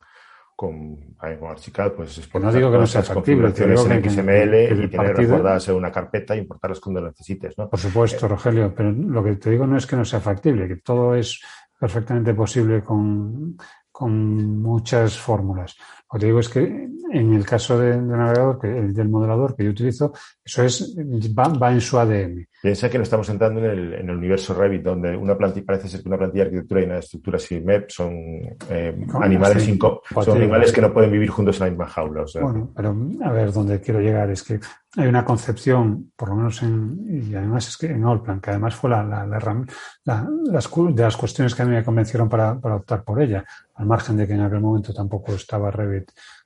con, 0.56 0.98
con 1.16 1.50
Archicad, 1.50 1.94
pues 1.94 2.18
es 2.18 2.36
no 2.36 2.52
digo 2.52 2.70
que 2.70 2.78
no 2.78 2.86
sea 2.86 3.02
factible, 3.02 3.48
en 3.48 4.10
XML 4.10 4.84
y 4.84 4.88
tener 4.90 5.28
guardadas 5.28 5.70
en 5.70 5.76
una 5.76 5.90
carpeta 5.90 6.36
y 6.36 6.40
importarlas 6.40 6.82
cuando 6.82 7.00
necesites, 7.00 7.58
¿no? 7.58 7.70
Por 7.70 7.80
supuesto, 7.80 8.26
eh, 8.26 8.30
Rogelio, 8.30 8.76
pero 8.76 8.92
lo 8.92 9.24
que 9.24 9.38
te 9.38 9.52
digo 9.52 9.66
no 9.66 9.78
es 9.78 9.88
que 9.88 9.96
no 9.96 10.04
sea 10.04 10.20
factible, 10.20 10.68
que 10.68 10.76
todo 10.76 11.16
es 11.16 11.42
perfectamente 11.80 12.34
posible 12.34 12.84
con, 12.84 13.56
con 13.90 14.62
muchas 14.62 15.18
fórmulas. 15.18 15.78
Lo 16.12 16.20
que 16.20 16.26
digo 16.26 16.40
es 16.40 16.50
que 16.50 16.90
en 17.12 17.34
el 17.34 17.46
caso 17.46 17.80
de, 17.80 18.00
navegador, 18.00 18.60
que, 18.60 18.68
del 18.68 19.10
modelador 19.10 19.56
que 19.56 19.64
yo 19.64 19.72
utilizo, 19.72 20.14
eso 20.44 20.64
es 20.64 20.96
va, 20.98 21.72
en 21.72 21.82
su 21.82 21.98
ADN. 21.98 22.48
Piensa 22.62 22.90
que 22.90 22.98
nos 22.98 23.06
estamos 23.06 23.30
entrando 23.30 23.60
en 23.60 23.66
el, 23.66 23.94
en 23.94 24.10
el 24.10 24.18
universo 24.18 24.54
Revit, 24.54 24.84
donde 24.84 25.16
una 25.16 25.38
plantilla 25.38 25.66
parece 25.66 25.88
ser 25.88 26.02
que 26.02 26.10
una 26.10 26.18
plantilla 26.18 26.44
de 26.44 26.50
arquitectura 26.50 26.82
y 26.82 26.86
una 26.86 27.00
estructura 27.00 27.40
SIMEP 27.40 27.90
son 27.90 28.14
eh, 28.70 28.96
animales, 29.22 29.64
son 30.24 30.38
animales 30.38 30.72
que 30.72 30.82
no 30.82 30.94
pueden 30.94 31.12
vivir 31.12 31.30
juntos 31.30 31.58
en 31.60 31.66
la 31.66 31.70
misma 31.72 31.88
jaula. 31.88 32.26
Bueno, 32.42 32.72
pero 32.76 32.96
a 33.24 33.32
ver, 33.32 33.52
donde 33.52 33.80
quiero 33.80 34.00
llegar 34.00 34.30
es 34.30 34.44
que 34.44 34.60
hay 34.98 35.08
una 35.08 35.24
concepción, 35.24 36.12
por 36.16 36.30
lo 36.30 36.36
menos 36.36 36.64
en, 36.64 37.06
y 37.08 37.36
además 37.36 37.68
es 37.68 37.78
que 37.78 37.88
en 37.88 38.04
Allplan, 38.04 38.42
que 38.42 38.50
además 38.50 38.76
fue 38.76 38.90
la, 38.90 39.04
la, 39.04 39.26
la, 39.26 39.40
las, 40.46 40.70
de 40.72 41.04
las 41.04 41.18
cuestiones 41.18 41.54
que 41.54 41.62
a 41.62 41.66
mí 41.66 41.76
me 41.76 41.84
convencieron 41.84 42.28
para, 42.28 42.60
para 42.60 42.78
optar 42.78 43.04
por 43.04 43.22
ella, 43.22 43.46
al 43.76 43.86
margen 43.86 44.18
de 44.18 44.28
que 44.28 44.34
en 44.34 44.42
aquel 44.42 44.60
momento 44.60 44.94
tampoco 44.94 45.34
estaba 45.34 45.72
Revit 45.72 45.99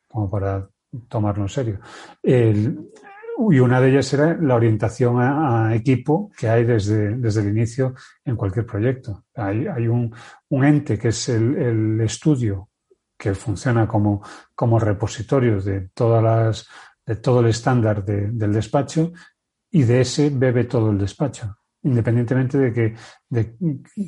como 0.07 0.29
para 0.29 0.67
tomarlo 1.07 1.43
en 1.43 1.49
serio. 1.49 1.79
y 2.23 3.59
una 3.59 3.81
de 3.81 3.89
ellas 3.89 4.13
era 4.13 4.37
la 4.39 4.55
orientación 4.55 5.17
a, 5.19 5.75
equipo 5.75 6.31
que 6.37 6.47
hay 6.49 6.63
desde, 6.65 7.15
desde, 7.15 7.41
el 7.41 7.49
inicio 7.49 7.95
en 8.23 8.35
cualquier 8.35 8.65
proyecto. 8.65 9.25
Hay, 9.35 9.67
hay 9.67 9.87
un, 9.87 10.13
un, 10.49 10.63
ente 10.63 10.97
que 10.99 11.09
es 11.09 11.29
el, 11.29 11.57
el 11.57 12.01
estudio 12.01 12.69
que 13.17 13.33
funciona 13.33 13.87
como, 13.87 14.21
como 14.53 14.79
repositorio 14.79 15.61
de 15.61 15.89
todas 15.93 16.23
las 16.23 16.67
de 17.05 17.15
todo 17.17 17.41
el 17.41 17.47
estándar 17.47 18.03
de, 18.03 18.31
del 18.31 18.53
despacho 18.53 19.11
y 19.71 19.83
de 19.83 20.01
ese 20.01 20.29
bebe 20.29 20.65
todo 20.65 20.91
el 20.91 20.97
despacho, 20.97 21.57
independientemente 21.81 22.57
de 22.57 22.73
que, 22.73 22.95
de 23.29 23.57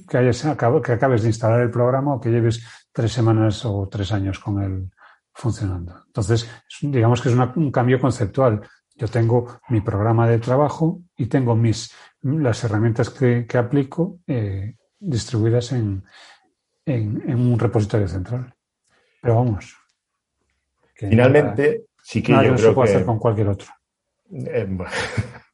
que, 0.07 0.17
hayas, 0.17 0.41
que 0.83 0.91
acabes 0.91 1.23
de 1.23 1.27
instalar 1.27 1.61
el 1.61 1.71
programa 1.71 2.15
o 2.15 2.21
que 2.21 2.29
lleves 2.29 2.63
tres 2.91 3.11
semanas 3.11 3.65
o 3.65 3.87
tres 3.89 4.11
años 4.11 4.39
con 4.39 4.61
él 4.61 4.89
funcionando. 5.35 6.03
Entonces, 6.07 6.49
digamos 6.81 7.21
que 7.21 7.29
es 7.29 7.35
un 7.35 7.71
cambio 7.71 7.99
conceptual. 7.99 8.61
Yo 8.95 9.07
tengo 9.09 9.59
mi 9.69 9.81
programa 9.81 10.27
de 10.27 10.39
trabajo 10.39 11.01
y 11.17 11.25
tengo 11.25 11.55
mis, 11.55 11.93
las 12.21 12.63
herramientas 12.63 13.09
que, 13.09 13.45
que 13.45 13.57
aplico 13.57 14.19
eh, 14.25 14.75
distribuidas 14.97 15.73
en, 15.73 16.03
en, 16.85 17.21
en, 17.29 17.39
un 17.39 17.59
repositorio 17.59 18.07
central. 18.07 18.55
Pero 19.21 19.35
vamos. 19.35 19.75
Finalmente, 20.93 21.87
sí 22.01 22.23
que 22.23 22.31
yo 22.31 22.55
creo 22.55 22.73
puede 22.73 22.93
hacer 22.93 23.05
con 23.05 23.19
cualquier 23.19 23.49
otro. 23.49 23.67
Eh, 24.31 24.77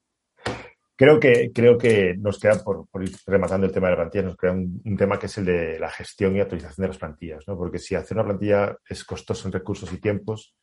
creo 1.01 1.19
que, 1.19 1.51
creo 1.51 1.79
que 1.79 2.15
nos 2.15 2.39
queda, 2.39 2.63
por, 2.63 2.85
ir 3.03 3.15
rematando 3.25 3.65
el 3.65 3.73
tema 3.73 3.87
de 3.87 3.93
la 3.93 4.01
plantilla, 4.01 4.23
nos 4.25 4.37
queda 4.37 4.51
un, 4.51 4.79
un, 4.85 4.95
tema 4.95 5.17
que 5.17 5.25
es 5.25 5.35
el 5.39 5.45
de 5.45 5.79
la 5.79 5.89
gestión 5.89 6.35
y 6.35 6.39
actualización 6.39 6.83
de 6.83 6.87
las 6.89 6.99
plantillas, 6.99 7.43
¿no? 7.47 7.57
Porque 7.57 7.79
si 7.79 7.95
hacer 7.95 8.17
una 8.17 8.25
plantilla 8.25 8.77
es 8.87 9.03
costoso 9.03 9.47
en 9.47 9.51
recursos 9.51 9.91
y 9.91 9.99
tiempos, 9.99 10.55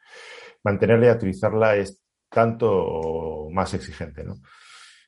mantenerla 0.63 1.07
y 1.07 1.09
actualizarla 1.09 1.75
es 1.75 2.01
tanto 2.29 3.49
más 3.51 3.75
exigente, 3.75 4.23
¿no? 4.23 4.37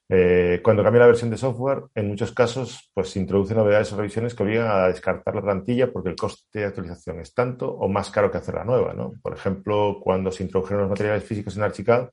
Eh, 0.09 0.59
cuando 0.65 0.83
cambia 0.83 1.03
la 1.03 1.07
versión 1.07 1.31
de 1.31 1.37
software, 1.37 1.85
en 1.95 2.09
muchos 2.09 2.33
casos, 2.33 2.91
pues 2.93 3.11
se 3.11 3.21
introducen 3.21 3.57
novedades 3.57 3.93
o 3.93 3.97
revisiones 3.97 4.35
que 4.35 4.43
obligan 4.43 4.69
a 4.69 4.89
descartar 4.89 5.37
la 5.37 5.43
plantilla 5.43 5.93
porque 5.93 6.09
el 6.09 6.17
coste 6.17 6.59
de 6.59 6.65
actualización 6.65 7.21
es 7.21 7.33
tanto 7.33 7.71
o 7.71 7.89
más 7.89 8.11
caro 8.11 8.33
que 8.33 8.39
hacer 8.39 8.57
la 8.57 8.65
nueva, 8.65 8.95
¿no? 8.95 9.13
Por 9.23 9.35
ejemplo, 9.35 10.01
cuando 10.03 10.33
se 10.33 10.43
introdujeron 10.43 10.83
los 10.83 10.91
materiales 10.91 11.23
físicos 11.23 11.57
en 11.57 11.63
Archicad, 11.63 12.09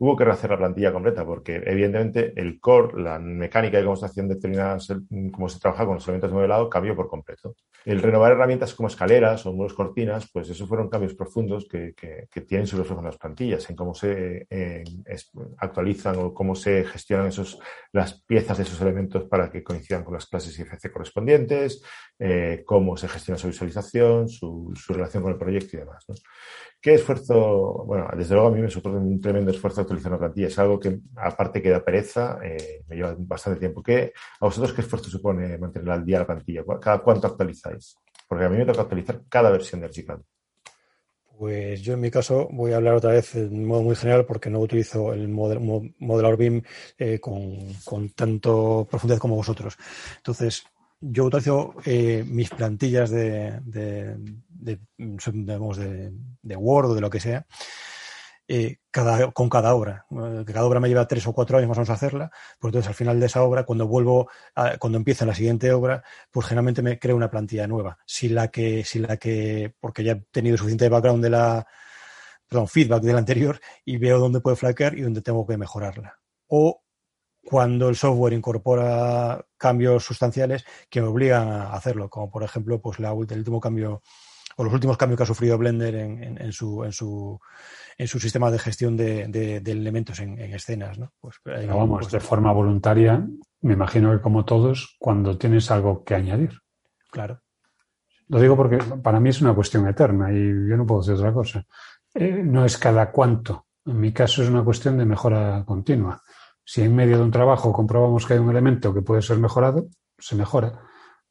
hubo 0.00 0.16
que 0.16 0.24
rehacer 0.24 0.48
la 0.50 0.56
plantilla 0.56 0.92
completa 0.92 1.26
porque, 1.26 1.56
evidentemente, 1.56 2.32
el 2.34 2.58
core, 2.58 3.02
la 3.02 3.18
mecánica 3.18 3.76
de 3.76 3.84
cómo 3.84 3.96
se, 3.96 4.22
determinadas, 4.22 4.88
cómo 5.30 5.48
se 5.48 5.60
trabaja 5.60 5.84
con 5.84 5.96
los 5.96 6.08
elementos 6.08 6.30
de 6.30 6.36
modelado 6.36 6.70
cambió 6.70 6.96
por 6.96 7.06
completo. 7.06 7.54
El 7.84 8.00
renovar 8.00 8.32
herramientas 8.32 8.74
como 8.74 8.88
escaleras 8.88 9.44
o 9.44 9.52
muros 9.52 9.74
cortinas, 9.74 10.30
pues 10.32 10.48
esos 10.48 10.66
fueron 10.66 10.88
cambios 10.88 11.14
profundos 11.14 11.68
que, 11.68 11.94
que, 11.94 12.40
tienen 12.40 12.66
su 12.66 12.78
reflejo 12.78 13.00
en 13.00 13.06
las 13.06 13.18
plantillas, 13.18 13.68
en 13.68 13.76
cómo 13.76 13.94
se 13.94 14.46
actualizan 15.58 16.16
o 16.16 16.32
cómo 16.32 16.54
se 16.54 16.82
gestionan 16.84 17.26
esos, 17.26 17.58
las 17.92 18.22
piezas 18.22 18.56
de 18.56 18.64
esos 18.64 18.80
elementos 18.80 19.24
para 19.24 19.50
que 19.50 19.62
coincidan 19.62 20.02
con 20.02 20.14
las 20.14 20.26
clases 20.26 20.58
IFC 20.58 20.90
correspondientes, 20.90 21.82
eh, 22.18 22.62
cómo 22.64 22.96
se 22.96 23.06
gestiona 23.06 23.38
su 23.38 23.48
visualización, 23.48 24.30
su, 24.30 24.72
su, 24.74 24.94
relación 24.94 25.22
con 25.22 25.32
el 25.32 25.38
proyecto 25.38 25.76
y 25.76 25.80
demás. 25.80 26.06
¿Qué 26.80 26.94
esfuerzo? 26.94 27.84
Bueno, 27.84 28.08
desde 28.16 28.34
luego 28.34 28.48
a 28.48 28.52
mí 28.52 28.60
me 28.62 28.70
supone 28.70 28.96
un 28.96 29.20
tremendo 29.20 29.50
esfuerzo 29.50 29.82
actualizar 29.82 30.12
una 30.12 30.18
plantilla. 30.18 30.46
Es 30.46 30.58
algo 30.58 30.80
que, 30.80 30.98
aparte 31.16 31.60
que 31.60 31.68
da 31.68 31.84
pereza, 31.84 32.38
eh, 32.42 32.82
me 32.88 32.96
lleva 32.96 33.14
bastante 33.18 33.60
tiempo. 33.60 33.82
¿Qué, 33.82 34.12
¿A 34.40 34.46
vosotros 34.46 34.72
qué 34.72 34.80
esfuerzo 34.80 35.10
supone 35.10 35.58
mantener 35.58 35.90
al 35.90 36.06
día 36.06 36.20
la 36.20 36.26
plantilla? 36.26 36.64
¿Cada 36.80 37.00
cuánto 37.00 37.26
actualizáis? 37.26 37.96
Porque 38.26 38.46
a 38.46 38.48
mí 38.48 38.56
me 38.56 38.64
toca 38.64 38.82
actualizar 38.82 39.20
cada 39.28 39.50
versión 39.50 39.80
de 39.80 39.88
Archicad. 39.88 40.20
Pues 41.38 41.82
yo 41.82 41.94
en 41.94 42.00
mi 42.00 42.10
caso 42.10 42.48
voy 42.50 42.72
a 42.72 42.76
hablar 42.76 42.94
otra 42.94 43.12
vez 43.12 43.34
en 43.34 43.66
modo 43.66 43.82
muy 43.82 43.96
general 43.96 44.24
porque 44.24 44.48
no 44.48 44.60
utilizo 44.60 45.12
el 45.12 45.28
model, 45.28 45.60
modelador 45.98 46.38
BIM 46.38 46.62
eh, 46.98 47.18
con, 47.18 47.74
con 47.84 48.10
tanto 48.10 48.86
profundidad 48.88 49.18
como 49.18 49.36
vosotros. 49.36 49.76
Entonces, 50.18 50.64
yo 51.00 51.24
utilizo 51.24 51.74
eh, 51.84 52.24
mis 52.26 52.50
plantillas 52.50 53.10
de, 53.10 53.60
de, 53.64 54.16
de, 54.58 56.56
Word 56.56 56.90
o 56.90 56.94
de 56.94 57.00
lo 57.00 57.10
que 57.10 57.20
sea 57.20 57.46
eh, 58.46 58.78
con 59.32 59.48
cada 59.48 59.74
obra. 59.74 60.06
Eh, 60.10 60.44
cada 60.44 60.64
obra 60.64 60.80
me 60.80 60.88
lleva 60.88 61.06
tres 61.06 61.26
o 61.26 61.32
cuatro 61.32 61.56
años 61.56 61.68
más 61.68 61.78
o 61.78 61.80
menos 61.82 61.90
hacerla, 61.90 62.30
pues 62.58 62.70
entonces 62.70 62.88
al 62.88 62.94
final 62.94 63.20
de 63.20 63.26
esa 63.26 63.42
obra, 63.42 63.64
cuando 63.64 63.86
vuelvo, 63.86 64.28
a, 64.56 64.76
cuando 64.76 64.98
empiezo 64.98 65.24
la 65.24 65.34
siguiente 65.34 65.72
obra, 65.72 66.02
pues 66.30 66.46
generalmente 66.46 66.82
me 66.82 66.98
creo 66.98 67.16
una 67.16 67.30
plantilla 67.30 67.66
nueva. 67.66 67.98
Si 68.04 68.28
la 68.28 68.48
que, 68.48 68.84
si 68.84 68.98
la 68.98 69.16
que, 69.16 69.72
porque 69.80 70.02
ya 70.02 70.12
he 70.12 70.22
tenido 70.32 70.56
suficiente 70.56 70.88
background 70.88 71.22
de 71.22 71.30
la, 71.30 71.66
perdón, 72.48 72.66
feedback 72.68 73.02
de 73.02 73.12
la 73.12 73.20
anterior 73.20 73.60
y 73.84 73.98
veo 73.98 74.18
dónde 74.18 74.40
puede 74.40 74.56
flaquear 74.56 74.98
y 74.98 75.02
dónde 75.02 75.22
tengo 75.22 75.46
que 75.46 75.56
mejorarla. 75.56 76.18
O 76.48 76.82
cuando 77.42 77.88
el 77.88 77.96
software 77.96 78.32
incorpora 78.32 79.44
cambios 79.56 80.04
sustanciales 80.04 80.64
que 80.88 81.02
obligan 81.02 81.48
a 81.48 81.72
hacerlo, 81.72 82.08
como 82.08 82.30
por 82.30 82.42
ejemplo 82.42 82.80
pues 82.80 82.98
la, 82.98 83.10
el 83.10 83.38
último 83.38 83.60
cambio 83.60 84.02
o 84.56 84.64
los 84.64 84.72
últimos 84.72 84.96
cambios 84.96 85.16
que 85.16 85.22
ha 85.22 85.26
sufrido 85.26 85.56
Blender 85.56 85.94
en, 85.94 86.52
su, 86.52 86.84
en, 86.84 86.92
su, 86.92 87.40
en 87.96 88.06
su 88.06 88.20
sistema 88.20 88.50
de 88.50 88.58
gestión 88.58 88.96
de, 88.96 89.62
elementos 89.64 90.20
en, 90.20 90.38
escenas. 90.38 90.98
¿no? 90.98 91.12
Pues, 91.18 91.36
vamos, 91.44 92.00
pues 92.00 92.12
de 92.12 92.20
forma 92.20 92.52
voluntaria, 92.52 93.26
me 93.62 93.72
imagino 93.72 94.12
que 94.12 94.20
como 94.20 94.44
todos, 94.44 94.96
cuando 94.98 95.38
tienes 95.38 95.70
algo 95.70 96.04
que 96.04 96.14
añadir. 96.14 96.60
Claro. 97.10 97.40
Lo 98.28 98.40
digo 98.40 98.54
porque 98.54 98.78
para 99.02 99.18
mí 99.18 99.30
es 99.30 99.40
una 99.40 99.54
cuestión 99.54 99.88
eterna 99.88 100.30
y 100.30 100.68
yo 100.68 100.76
no 100.76 100.86
puedo 100.86 101.00
decir 101.00 101.14
otra 101.14 101.32
cosa. 101.32 101.64
Eh, 102.14 102.42
no 102.44 102.64
es 102.64 102.76
cada 102.76 103.10
cuánto. 103.10 103.66
En 103.86 103.98
mi 103.98 104.12
caso 104.12 104.42
es 104.42 104.48
una 104.48 104.62
cuestión 104.62 104.98
de 104.98 105.06
mejora 105.06 105.64
continua. 105.66 106.22
Si 106.72 106.82
en 106.82 106.94
medio 106.94 107.18
de 107.18 107.24
un 107.24 107.32
trabajo 107.32 107.72
comprobamos 107.72 108.24
que 108.24 108.34
hay 108.34 108.38
un 108.38 108.48
elemento 108.48 108.94
que 108.94 109.02
puede 109.02 109.22
ser 109.22 109.38
mejorado, 109.38 109.88
se 110.16 110.36
mejora. 110.36 110.78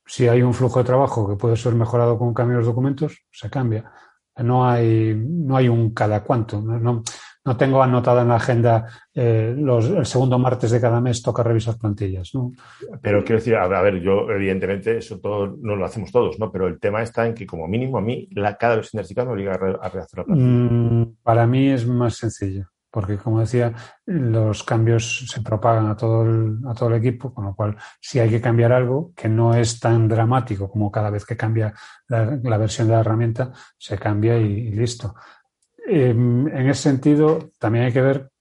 Si 0.06 0.28
hay 0.28 0.42
un 0.42 0.54
flujo 0.54 0.80
de 0.80 0.86
trabajo 0.86 1.30
que 1.30 1.38
puede 1.38 1.56
ser 1.56 1.76
mejorado 1.76 2.18
con 2.20 2.34
cambios 2.34 2.60
de 2.60 2.66
documentos, 2.66 3.24
se 3.32 3.50
cambia. 3.50 3.90
No 4.36 4.70
hay, 4.70 5.16
no 5.16 5.56
hay 5.56 5.70
un 5.70 5.94
cada 5.94 6.26
cuánto. 6.26 6.62
No, 6.62 7.04
no 7.46 7.56
tengo 7.56 7.82
anotada 7.82 8.24
en 8.24 8.28
la 8.28 8.36
agenda 8.36 8.86
eh, 9.14 9.56
los, 9.58 9.90
el 9.90 10.06
segundo 10.06 10.38
martes 10.38 10.72
de 10.72 10.82
cada 10.82 11.00
mes 11.00 11.24
toca 11.24 11.42
revisar 11.42 11.78
plantillas. 11.78 12.32
¿no? 12.34 12.52
Pero 13.02 13.24
quiero 13.24 13.40
decir, 13.40 13.56
a 13.56 13.66
ver, 13.82 14.02
yo 14.02 14.30
evidentemente 14.30 14.98
eso 14.98 15.22
todo 15.22 15.56
no 15.62 15.78
lo 15.78 15.86
hacemos 15.86 16.12
todos, 16.12 16.38
¿no? 16.38 16.52
Pero 16.52 16.68
el 16.68 16.82
tema 16.82 17.02
está 17.02 17.26
en 17.26 17.34
que 17.34 17.48
como 17.48 17.66
mínimo 17.66 17.98
a 17.98 18.02
mí 18.02 18.28
la, 18.32 18.58
cada 18.58 18.76
versión 18.76 19.02
de 19.02 19.24
me 19.24 19.32
obliga 19.32 19.54
a, 19.54 19.88
rehacer 19.88 20.20
la 20.20 20.26
plantilla. 20.26 20.50
Mm, 20.50 21.16
para 21.24 21.48
mí 21.48 21.70
es 21.70 21.88
más 21.88 22.18
sencillo 22.18 22.68
porque 22.92 23.18
como 23.18 23.40
decía, 23.40 23.74
los 24.06 24.64
cambios 24.64 25.26
se 25.28 25.42
propagan 25.42 25.88
a 25.88 25.96
todo, 25.96 26.24
el, 26.24 26.58
a 26.68 26.74
todo 26.74 26.90
el 26.90 26.96
equipo, 26.96 27.34
con 27.34 27.46
lo 27.46 27.56
cual 27.56 27.78
si 28.00 28.20
hay 28.20 28.30
que 28.30 28.42
cambiar 28.42 28.72
algo 28.72 29.12
que 29.16 29.30
no 29.30 29.54
es 29.54 29.80
tan 29.80 30.08
dramático 30.08 30.70
como 30.70 30.92
cada 30.92 31.10
vez 31.10 31.26
que 31.26 31.38
cambia 31.38 31.74
la, 32.08 32.58
versión 32.58 32.88
de 32.88 32.94
la 32.94 33.02
herramienta, 33.02 33.52
se 33.78 33.98
cambia 33.98 34.38
y, 34.38 34.72
listo. 34.72 35.16
Em, 35.88 36.48
en 36.48 36.70
ese 36.70 36.84
sentido, 36.84 37.52
también 37.60 37.86
hay 37.86 37.94
que 37.94 38.02
ver 38.02 38.32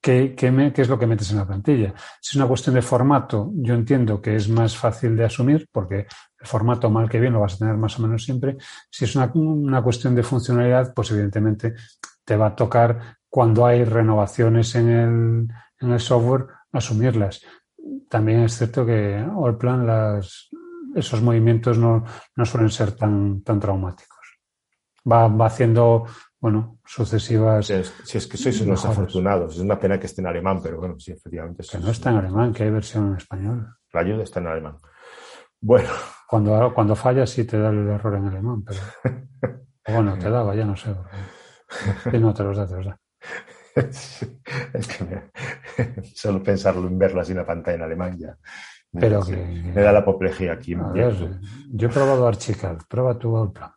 qué, 0.00 0.34
qué, 0.36 0.72
es 0.76 0.88
lo 0.88 0.98
que 0.98 1.06
metes 1.06 1.30
en 1.30 1.38
la 1.38 1.46
plantilla. 1.46 1.94
Si 2.20 2.30
es 2.30 2.36
una 2.36 2.48
cuestión 2.48 2.74
de 2.74 2.82
formato, 2.82 3.50
yo 3.54 3.74
entiendo 3.74 4.20
que 4.20 4.34
es 4.34 4.48
más 4.48 4.76
fácil 4.76 5.16
de 5.16 5.24
asumir 5.24 5.68
porque 5.70 6.06
el 6.40 6.46
formato 6.46 6.90
mal 6.90 7.08
que 7.08 7.20
bien 7.20 7.32
lo 7.32 7.40
vas 7.40 7.54
a 7.54 7.58
tener 7.58 7.76
más 7.76 7.98
o 7.98 8.02
menos 8.02 8.24
siempre. 8.24 8.56
Si 8.90 9.04
es 9.04 9.14
una, 9.14 9.30
una 9.34 9.82
cuestión 9.82 10.14
de 10.14 10.24
funcionalidad, 10.24 10.92
pues 10.92 11.12
evidentemente 11.12 11.74
te 12.24 12.36
va 12.36 12.48
a 12.48 12.56
tocar 12.56 13.16
cuando 13.32 13.64
hay 13.64 13.82
renovaciones 13.84 14.74
en 14.74 14.90
el, 14.90 15.48
en 15.80 15.90
el 15.90 16.00
software, 16.00 16.48
asumirlas. 16.70 17.40
También 18.10 18.40
es 18.40 18.58
cierto 18.58 18.84
que 18.84 19.16
Allplan, 19.16 19.86
las, 19.86 20.50
esos 20.94 21.22
movimientos 21.22 21.78
no, 21.78 22.04
no, 22.36 22.44
suelen 22.44 22.68
ser 22.68 22.92
tan, 22.92 23.40
tan 23.40 23.58
traumáticos. 23.58 24.38
Va, 25.10 25.28
va 25.28 25.46
haciendo, 25.46 26.04
bueno, 26.38 26.78
sucesivas. 26.84 27.68
Si 28.04 28.18
es, 28.18 28.26
que 28.26 28.36
sois 28.36 28.60
unos 28.60 28.84
afortunados. 28.84 29.54
Es 29.54 29.62
una 29.62 29.80
pena 29.80 29.98
que 29.98 30.08
esté 30.08 30.20
en 30.20 30.26
alemán, 30.26 30.60
pero 30.62 30.76
bueno, 30.76 31.00
sí, 31.00 31.12
efectivamente. 31.12 31.64
Que 31.72 31.78
no 31.78 31.88
está 31.88 32.10
en 32.10 32.18
alemán, 32.18 32.52
que 32.52 32.64
hay 32.64 32.70
versión 32.70 33.12
en 33.12 33.16
español. 33.16 33.66
La 33.94 34.00
ayuda 34.02 34.24
está 34.24 34.40
en 34.40 34.48
alemán. 34.48 34.76
Bueno. 35.58 35.88
Cuando, 36.28 36.74
cuando 36.74 36.94
falla 36.94 37.26
sí 37.26 37.44
te 37.44 37.58
da 37.58 37.70
el 37.70 37.88
error 37.88 38.14
en 38.14 38.26
alemán, 38.26 38.62
pero. 38.62 38.80
bueno, 39.88 40.18
te 40.18 40.28
daba, 40.28 40.54
ya 40.54 40.66
no 40.66 40.76
sé. 40.76 40.94
Sí, 42.10 42.18
no, 42.18 42.34
te 42.34 42.42
los 42.42 42.58
da, 42.58 42.66
te 42.66 42.74
los 42.76 42.84
da. 42.84 43.01
es 43.76 44.88
que 44.88 46.02
solo 46.14 46.42
pensarlo 46.42 46.88
en 46.88 46.98
verlo 46.98 47.20
así 47.20 47.32
en 47.32 47.38
la 47.38 47.46
pantalla 47.46 47.76
en 47.76 47.82
alemán 47.82 48.18
ya. 48.18 48.36
Pero 48.92 49.22
me 49.24 49.80
da 49.80 49.90
la 49.90 50.00
apoplejía 50.00 50.52
aquí. 50.52 50.76
yo 51.70 51.88
he 51.88 51.90
probado 51.90 52.28
Archicad, 52.28 52.76
prueba 52.88 53.18
tu 53.18 53.34
Outplan. 53.34 53.70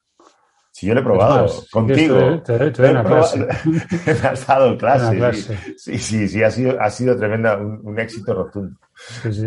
Si 0.72 0.88
yo 0.88 0.94
lo 0.94 1.00
he 1.00 1.04
probado 1.04 1.48
contigo. 1.72 2.44
Te, 2.44 2.70
doy 2.72 2.90
una 2.90 3.06
clase. 3.06 3.40
me 4.06 4.12
has 4.12 4.46
dado 4.46 4.78
clase. 4.78 5.58
Sí, 5.78 5.98
sí, 5.98 6.28
sí, 6.28 6.44
ha 6.44 6.52
sido, 6.52 6.82
ha 6.82 6.90
sido 6.90 7.16
tremenda, 7.16 7.56
un, 7.56 7.98
éxito 7.98 8.34
rotundo. 8.34 8.78
Sí, 9.24 9.32
sí. 9.32 9.46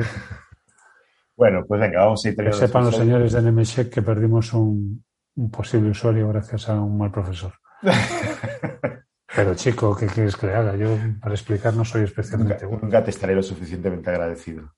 Bueno, 1.36 1.66
pues 1.68 1.82
venga, 1.82 2.00
vamos 2.00 2.24
a 2.24 2.28
ir 2.30 2.36
Que 2.36 2.50
sepan 2.54 2.86
los 2.86 2.96
señores 2.96 3.32
de 3.34 3.42
NMSEC 3.42 3.90
que 3.90 4.00
perdimos 4.00 4.54
un, 4.54 5.04
un 5.36 5.50
posible 5.50 5.90
usuario 5.90 6.28
gracias 6.28 6.70
a 6.70 6.80
un 6.80 6.96
mal 6.96 7.12
profesor. 7.12 7.52
Pero 9.38 9.54
chico, 9.54 9.96
¿qué 9.96 10.06
quieres 10.06 10.36
que 10.36 10.48
le 10.48 10.54
haga? 10.54 10.74
Yo 10.74 10.98
para 11.20 11.32
explicar 11.32 11.72
no 11.72 11.84
soy 11.84 12.02
especialmente 12.02 12.66
bueno. 12.66 12.82
Nunca 12.82 13.04
te 13.04 13.10
estaré 13.10 13.36
lo 13.36 13.42
suficientemente 13.44 14.10
agradecido. 14.10 14.72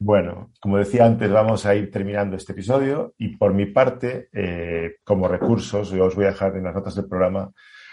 Bueno, 0.00 0.50
como 0.60 0.78
decía 0.78 1.06
antes, 1.06 1.30
vamos 1.30 1.64
a 1.64 1.76
ir 1.76 1.88
terminando 1.88 2.36
este 2.36 2.54
episodio 2.54 3.14
y 3.18 3.36
por 3.36 3.54
mi 3.54 3.66
parte, 3.66 4.30
eh, 4.32 4.96
como 5.04 5.28
recursos, 5.28 5.90
yo 5.90 6.06
os 6.06 6.16
voy 6.16 6.24
a 6.24 6.30
dejar 6.30 6.56
en 6.56 6.64
las 6.64 6.74
notas 6.74 6.96
del 6.96 7.06
programa 7.06 7.52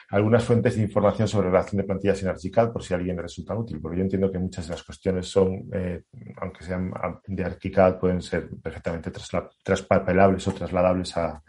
algunas 0.09 0.43
fuentes 0.43 0.75
de 0.75 0.81
información 0.81 1.27
sobre 1.27 1.49
relación 1.51 1.77
de 1.77 1.83
plantillas 1.83 2.23
en 2.23 2.29
Archicad 2.29 2.73
por 2.73 2.81
si 2.81 2.95
a 2.95 2.97
alguien 2.97 3.17
le 3.17 3.21
resulta 3.21 3.53
útil, 3.53 3.79
porque 3.79 3.97
yo 3.97 4.03
entiendo 4.05 4.31
que 4.31 4.39
muchas 4.39 4.65
de 4.65 4.71
las 4.71 4.81
cuestiones 4.81 5.27
son, 5.27 5.69
eh, 5.71 6.01
aunque 6.41 6.63
sean 6.63 6.91
de 7.27 7.43
Archicad, 7.43 7.99
pueden 7.99 8.23
ser 8.23 8.49
perfectamente 8.59 9.11
traspapelables 9.63 10.47
o 10.47 10.51
trasladables 10.51 11.15
a, 11.15 11.43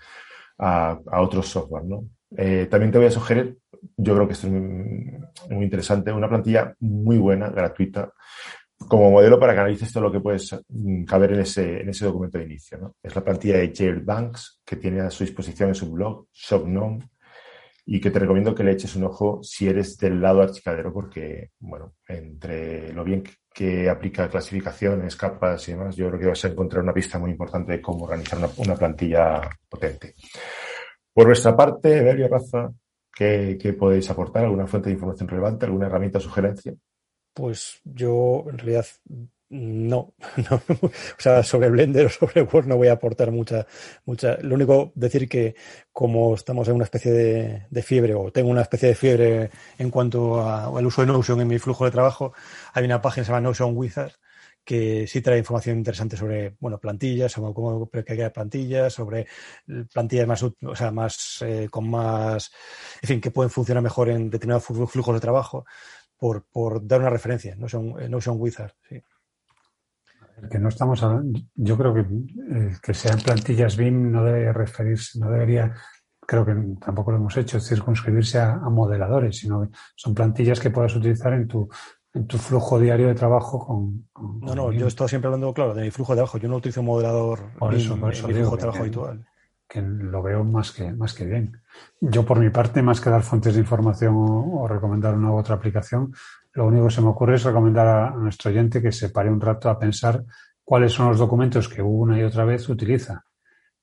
a, 0.58 0.98
a 1.10 1.20
otros 1.22 1.48
software. 1.48 1.84
¿no? 1.84 2.04
Eh, 2.36 2.66
también 2.70 2.90
te 2.90 2.98
voy 2.98 3.06
a 3.06 3.10
sugerir 3.10 3.56
yo 3.96 4.14
creo 4.14 4.26
que 4.26 4.32
esto 4.34 4.46
es 4.46 4.52
muy, 4.52 5.64
interesante, 5.64 6.12
una 6.12 6.28
plantilla 6.28 6.74
muy 6.80 7.18
buena, 7.18 7.50
gratuita, 7.50 8.12
como 8.76 9.10
modelo 9.10 9.40
para 9.40 9.54
que 9.54 9.60
analices 9.60 9.92
todo 9.92 10.04
lo 10.04 10.12
que 10.12 10.20
puedes 10.20 10.54
mm, 10.68 11.04
caber 11.04 11.32
en 11.32 11.40
ese, 11.40 11.80
en 11.80 11.88
ese 11.88 12.04
documento 12.04 12.38
de 12.38 12.44
inicio. 12.44 12.96
Es 13.02 13.14
la 13.14 13.24
plantilla 13.24 13.58
de 13.58 13.72
Jailbanks 13.74 14.60
que 14.64 14.76
tiene 14.76 15.00
a 15.00 15.10
su 15.10 15.24
disposición 15.24 15.70
en 15.70 15.74
su 15.74 15.90
blog, 15.90 16.26
Shopnom, 16.32 17.00
y 17.88 18.00
que 18.00 18.10
te 18.10 18.18
recomiendo 18.18 18.54
que 18.54 18.64
le 18.64 18.72
eches 18.72 18.96
un 18.96 19.04
ojo 19.04 19.40
si 19.42 19.68
eres 19.68 19.96
del 19.96 20.20
lado 20.20 20.42
archicadero, 20.42 20.92
porque, 20.92 21.50
bueno, 21.60 21.94
entre 22.08 22.92
lo 22.92 23.04
bien 23.04 23.22
que, 23.54 23.88
aplica 23.88 24.28
clasificaciones, 24.28 25.14
capas 25.14 25.66
y 25.68 25.72
demás, 25.72 25.94
yo 25.96 26.08
creo 26.08 26.20
que 26.20 26.26
vas 26.26 26.44
a 26.44 26.48
encontrar 26.48 26.82
una 26.82 26.92
pista 26.92 27.18
muy 27.18 27.30
importante 27.30 27.72
de 27.72 27.80
cómo 27.80 28.04
organizar 28.04 28.38
una, 28.38 28.50
una 28.58 28.74
plantilla 28.74 29.48
potente. 29.68 30.14
Por 31.14 31.28
nuestra 31.28 31.56
parte, 31.56 31.96
Evelio 31.98 32.28
Raza, 32.28 32.70
¿Qué, 33.16 33.74
podéis 33.78 34.10
aportar? 34.10 34.44
¿Alguna 34.44 34.66
fuente 34.66 34.90
de 34.90 34.94
información 34.94 35.26
relevante? 35.26 35.64
¿Alguna 35.64 35.86
herramienta 35.86 36.20
sugerencia? 36.20 36.74
Pues 37.32 37.80
yo, 37.82 38.44
en 38.50 38.58
realidad, 38.58 38.84
no, 39.48 40.12
o 40.20 40.90
sea, 41.16 41.42
sobre 41.42 41.70
Blender 41.70 42.06
o 42.06 42.08
sobre 42.10 42.42
Word 42.42 42.66
no 42.66 42.76
voy 42.76 42.88
a 42.88 42.92
aportar 42.92 43.30
mucha, 43.30 43.66
mucha. 44.04 44.36
Lo 44.42 44.54
único 44.54 44.92
decir 44.94 45.30
que 45.30 45.54
como 45.92 46.34
estamos 46.34 46.68
en 46.68 46.74
una 46.74 46.84
especie 46.84 47.10
de, 47.10 47.82
fiebre 47.82 48.14
o 48.14 48.30
tengo 48.30 48.50
una 48.50 48.62
especie 48.62 48.90
de 48.90 48.94
fiebre 48.94 49.50
en 49.78 49.90
cuanto 49.90 50.46
al 50.46 50.84
uso 50.84 51.00
de 51.00 51.06
Notion 51.06 51.40
en 51.40 51.48
mi 51.48 51.58
flujo 51.58 51.86
de 51.86 51.92
trabajo, 51.92 52.34
hay 52.74 52.84
una 52.84 53.00
página 53.00 53.22
que 53.22 53.26
se 53.26 53.32
llama 53.32 53.48
Notion 53.48 53.74
Wizard 53.74 54.12
que 54.66 55.06
sí 55.06 55.22
trae 55.22 55.38
información 55.38 55.78
interesante 55.78 56.16
sobre, 56.16 56.56
bueno, 56.58 56.78
plantillas, 56.78 57.30
sobre 57.30 57.54
cómo 57.54 57.88
crear 57.88 58.32
plantillas, 58.32 58.92
sobre 58.92 59.26
plantillas 59.92 60.26
más, 60.26 60.42
o 60.42 60.74
sea, 60.74 60.90
más, 60.90 61.38
eh, 61.42 61.68
con 61.70 61.88
más, 61.88 62.50
en 63.00 63.06
fin, 63.06 63.20
que 63.20 63.30
pueden 63.30 63.50
funcionar 63.50 63.82
mejor 63.82 64.10
en 64.10 64.28
determinados 64.28 64.64
flujos 64.64 65.14
de 65.14 65.20
trabajo, 65.20 65.64
por, 66.18 66.44
por 66.46 66.84
dar 66.84 67.00
una 67.00 67.10
referencia, 67.10 67.54
no 67.54 67.68
son, 67.68 67.94
no 68.10 68.20
son 68.20 68.40
Wizard, 68.40 68.72
sí. 68.88 69.00
Que 70.50 70.58
no 70.58 70.68
estamos 70.68 71.02
hablando, 71.02 71.40
yo 71.54 71.78
creo 71.78 71.94
que 71.94 72.00
eh, 72.00 72.76
que 72.82 72.92
sean 72.92 73.20
plantillas 73.20 73.76
BIM 73.76 74.10
no 74.10 74.24
debe 74.24 74.52
referirse, 74.52 75.18
no 75.20 75.30
debería, 75.30 75.74
creo 76.20 76.44
que 76.44 76.54
tampoco 76.80 77.12
lo 77.12 77.18
hemos 77.18 77.36
hecho, 77.36 77.60
circunscribirse 77.60 78.38
a, 78.38 78.54
a 78.54 78.68
modeladores, 78.68 79.38
sino 79.38 79.62
que 79.62 79.68
son 79.94 80.12
plantillas 80.12 80.58
que 80.58 80.70
puedas 80.70 80.94
utilizar 80.96 81.32
en 81.32 81.46
tu 81.46 81.68
en 82.16 82.26
tu 82.26 82.38
flujo 82.38 82.80
diario 82.80 83.08
de 83.08 83.14
trabajo 83.14 83.58
con. 83.58 84.08
no, 84.40 84.54
no, 84.54 84.72
yo 84.72 84.86
estoy 84.86 85.08
siempre 85.08 85.26
hablando, 85.26 85.52
claro, 85.52 85.74
de 85.74 85.82
mi 85.82 85.90
flujo 85.90 86.12
de 86.12 86.16
trabajo. 86.16 86.38
Yo 86.38 86.48
no 86.48 86.56
utilizo 86.56 86.80
un 86.80 86.86
modelador 86.86 87.40
por 87.58 87.74
eso, 87.74 87.94
en, 87.94 88.04
mi 88.04 88.12
flujo 88.12 88.56
de 88.56 88.60
trabajo 88.60 88.80
habitual. 88.80 89.26
Que 89.68 89.82
lo 89.82 90.22
veo 90.22 90.44
más 90.44 90.72
que, 90.72 90.92
más 90.92 91.12
que 91.12 91.26
bien. 91.26 91.60
Yo, 92.00 92.24
por 92.24 92.38
mi 92.38 92.50
parte, 92.50 92.82
más 92.82 93.00
que 93.00 93.10
dar 93.10 93.22
fuentes 93.22 93.54
de 93.54 93.60
información 93.60 94.14
o, 94.16 94.66
recomendar 94.66 95.14
una 95.14 95.30
u 95.30 95.36
otra 95.36 95.56
aplicación, 95.56 96.14
lo 96.52 96.66
único 96.66 96.86
que 96.86 96.94
se 96.94 97.02
me 97.02 97.08
ocurre 97.08 97.34
es 97.34 97.44
recomendar 97.44 97.86
a, 97.86 98.10
nuestro 98.10 98.50
oyente 98.50 98.80
que 98.80 98.92
se 98.92 99.10
pare 99.10 99.30
un 99.30 99.40
rato 99.40 99.68
a 99.68 99.78
pensar 99.78 100.24
cuáles 100.64 100.92
son 100.92 101.08
los 101.08 101.18
documentos 101.18 101.68
que 101.68 101.82
una 101.82 102.18
y 102.18 102.22
otra 102.22 102.44
vez 102.44 102.68
utiliza. 102.68 103.24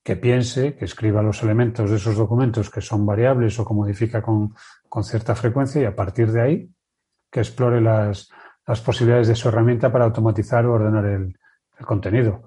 Que 0.01 0.15
piense, 0.15 0.75
que 0.75 0.85
escriba 0.85 1.21
los 1.21 1.43
elementos 1.43 1.89
de 1.89 1.97
esos 1.97 2.17
documentos 2.17 2.69
que 2.69 2.81
son 2.81 3.05
variables 3.05 3.57
o 3.59 3.65
que 3.65 3.73
modifica 3.73 4.21
con, 4.21 4.53
con 4.89 5.03
cierta 5.03 5.35
frecuencia 5.35 5.81
y 5.81 5.85
a 5.85 5.95
partir 5.95 6.31
de 6.31 6.41
ahí 6.41 6.72
que 7.33 7.39
explore 7.39 7.81
las, 7.81 8.29
posibilidades 8.85 9.27
de 9.27 9.35
su 9.35 9.49
herramienta 9.49 9.91
para 9.91 10.05
automatizar 10.05 10.65
o 10.67 10.73
ordenar 10.73 11.05
el, 11.05 11.35
contenido. 11.83 12.43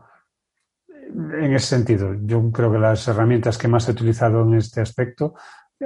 En 0.89 1.53
ese 1.53 1.67
sentido, 1.67 2.15
yo 2.23 2.51
creo 2.53 2.73
que 2.73 2.79
las 2.79 3.07
herramientas 3.09 3.59
que 3.59 3.69
más 3.69 3.87
he 3.87 3.93
utilizado 3.93 4.43
en 4.43 4.55
este 4.55 4.81
aspecto 4.81 5.35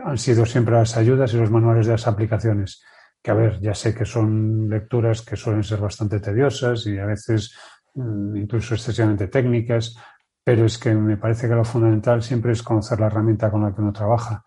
han 0.04 0.18
sido 0.18 0.46
siempre 0.46 0.74
las 0.74 0.96
ayudas 0.96 1.32
y 1.32 1.38
los 1.38 1.50
manuales 1.50 1.86
de 1.86 1.92
las 1.92 2.06
aplicaciones. 2.06 2.84
que 3.22 3.30
a 3.30 3.34
ver, 3.34 3.60
ya 3.60 3.74
sé 3.74 3.94
que 3.94 4.04
son 4.04 4.68
lecturas 4.68 5.22
que 5.22 5.36
suelen 5.36 5.64
ser 5.64 5.80
bastante 5.80 6.20
tediosas 6.20 6.86
y 6.86 6.98
a 6.98 7.06
veces 7.06 7.54
mm, 7.94 8.36
incluso 8.36 8.74
excesivamente 8.74 9.28
técnicas, 9.28 9.96
pero 10.44 10.64
es 10.64 10.78
que 10.78 10.94
me 10.94 11.16
parece 11.16 11.48
que 11.48 11.54
lo 11.54 11.64
fundamental 11.64 12.22
siempre 12.22 12.52
es 12.52 12.62
conocer 12.62 13.00
la 13.00 13.06
herramienta 13.06 13.50
con 13.50 13.62
la 13.62 13.74
que 13.74 13.80
uno 13.80 13.92
trabaja. 13.92 14.44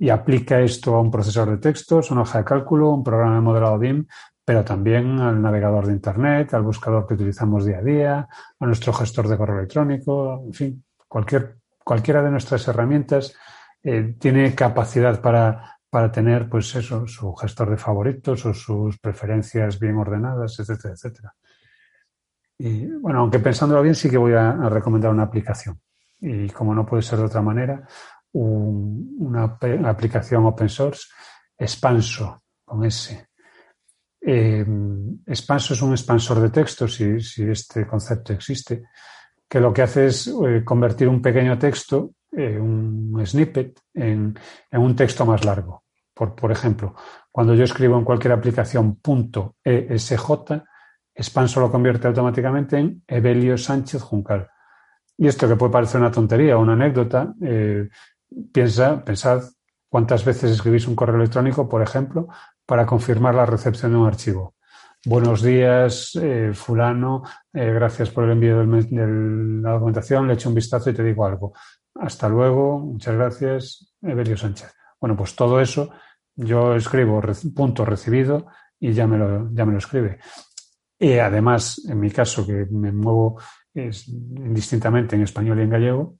Y 0.00 0.10
aplica 0.10 0.60
esto 0.60 0.96
a 0.96 1.00
un 1.00 1.12
procesador 1.12 1.50
de 1.50 1.58
textos, 1.58 2.10
una 2.10 2.22
hoja 2.22 2.38
de 2.38 2.44
cálculo, 2.44 2.90
un 2.90 3.04
programa 3.04 3.36
de 3.36 3.40
modelado 3.40 3.78
BIM, 3.78 4.06
pero 4.44 4.64
también 4.64 5.20
al 5.20 5.40
navegador 5.40 5.86
de 5.86 5.92
Internet, 5.92 6.52
al 6.54 6.62
buscador 6.62 7.06
que 7.06 7.14
utilizamos 7.14 7.64
día 7.64 7.78
a 7.78 7.82
día, 7.82 8.28
a 8.58 8.66
nuestro 8.66 8.92
gestor 8.92 9.28
de 9.28 9.36
correo 9.36 9.58
electrónico, 9.58 10.42
en 10.44 10.52
fin, 10.52 10.84
cualquier, 11.06 11.58
cualquiera 11.84 12.22
de 12.22 12.32
nuestras 12.32 12.66
herramientas 12.66 13.32
eh, 13.84 14.16
tiene 14.18 14.54
capacidad 14.56 15.20
para, 15.20 15.78
para 15.90 16.10
tener, 16.10 16.48
pues 16.48 16.74
eso, 16.74 17.06
su 17.06 17.34
gestor 17.34 17.70
de 17.70 17.76
favoritos 17.76 18.46
o 18.46 18.54
sus 18.54 18.98
preferencias 18.98 19.78
bien 19.78 19.96
ordenadas, 19.96 20.58
etcétera, 20.58 20.94
etcétera. 20.94 21.34
Y 22.62 22.86
bueno, 22.86 23.20
aunque 23.20 23.38
pensándolo 23.38 23.80
bien, 23.80 23.94
sí 23.94 24.10
que 24.10 24.18
voy 24.18 24.34
a, 24.34 24.52
recomendar 24.68 25.10
una 25.10 25.22
aplicación. 25.22 25.80
Y 26.20 26.48
como 26.50 26.74
no 26.74 26.84
puede 26.84 27.02
ser 27.02 27.18
de 27.18 27.24
otra 27.24 27.40
manera, 27.40 27.86
una, 28.32 29.58
aplicación 29.84 30.44
open 30.46 30.68
source, 30.68 31.08
Expanso, 31.56 32.42
con 32.64 32.84
S. 32.84 33.28
Eh, 34.20 34.64
Expanso 35.26 35.74
es 35.74 35.82
un 35.82 35.92
expansor 35.92 36.40
de 36.40 36.50
texto, 36.50 36.88
si, 36.88 37.16
este 37.38 37.86
concepto 37.86 38.32
existe, 38.32 38.84
que 39.48 39.60
lo 39.60 39.72
que 39.72 39.82
hace 39.82 40.06
es 40.06 40.26
eh, 40.26 40.62
convertir 40.64 41.08
un 41.08 41.20
pequeño 41.20 41.58
texto 41.58 42.12
eh, 42.32 42.60
un 42.60 43.20
snippet 43.26 43.80
en, 43.94 44.38
un 44.72 44.96
texto 44.96 45.26
más 45.26 45.44
largo. 45.44 45.82
Por, 46.14 46.52
ejemplo, 46.52 46.94
cuando 47.30 47.54
yo 47.54 47.64
escribo 47.64 47.98
en 47.98 48.04
cualquier 48.04 48.32
aplicación 48.32 49.00
.esj, 49.64 50.22
Expanso 51.12 51.60
lo 51.60 51.72
convierte 51.72 52.06
automáticamente 52.06 52.78
en 52.78 53.02
Evelio 53.06 53.58
Sánchez 53.58 54.02
Juncal. 54.02 54.48
Y 55.16 55.26
esto 55.26 55.48
que 55.48 55.56
puede 55.56 55.72
parecer 55.72 56.00
una 56.00 56.10
tontería 56.10 56.56
o 56.56 56.60
una 56.60 56.74
anécdota, 56.74 57.34
eh, 57.42 57.88
piensa, 58.52 59.04
pensad 59.04 59.42
cuántas 59.88 60.24
veces 60.24 60.50
escribís 60.52 60.86
un 60.86 60.96
correo 60.96 61.16
electrónico, 61.16 61.68
por 61.68 61.82
ejemplo, 61.82 62.28
para 62.66 62.86
confirmar 62.86 63.34
la 63.34 63.46
recepción 63.46 63.92
de 63.92 63.98
un 63.98 64.06
archivo. 64.06 64.54
Buenos 65.06 65.42
días, 65.42 66.14
eh, 66.20 66.52
fulano, 66.52 67.22
gracias 67.52 68.10
por 68.10 68.24
el 68.24 68.32
envío 68.32 68.58
de 68.58 69.62
la 69.62 69.72
documentación, 69.72 70.28
le 70.28 70.34
echo 70.34 70.50
un 70.50 70.54
vistazo 70.54 70.90
y 70.90 70.94
te 70.94 71.02
digo 71.02 71.24
algo. 71.24 71.54
Hasta 71.94 72.28
luego, 72.28 72.78
muchas 72.80 73.14
gracias, 73.14 73.94
Evelio 74.02 74.36
Sánchez. 74.36 74.72
Bueno, 75.00 75.16
pues 75.16 75.34
todo 75.34 75.60
eso 75.60 75.90
yo 76.36 76.74
escribo 76.74 77.20
punto 77.54 77.84
recibido 77.84 78.46
y 78.78 78.92
ya 78.92 79.06
me 79.06 79.18
lo, 79.18 79.50
ya 79.52 79.64
me 79.64 79.72
lo 79.72 79.78
escribe. 79.78 80.18
Y 80.98 81.14
además, 81.14 81.80
en 81.88 81.98
mi 81.98 82.10
caso, 82.10 82.46
que 82.46 82.66
me 82.70 82.92
muevo 82.92 83.40
indistintamente 83.74 85.16
en 85.16 85.22
español 85.22 85.58
y 85.58 85.62
en 85.62 85.70
gallego, 85.70 86.18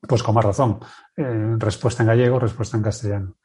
pues 0.00 0.22
con 0.22 0.34
más 0.34 0.44
razón. 0.44 0.78
Eh, 1.16 1.56
respuesta 1.58 2.02
en 2.02 2.08
gallego, 2.08 2.38
respuesta 2.38 2.76
en 2.76 2.82
castellano. 2.82 3.36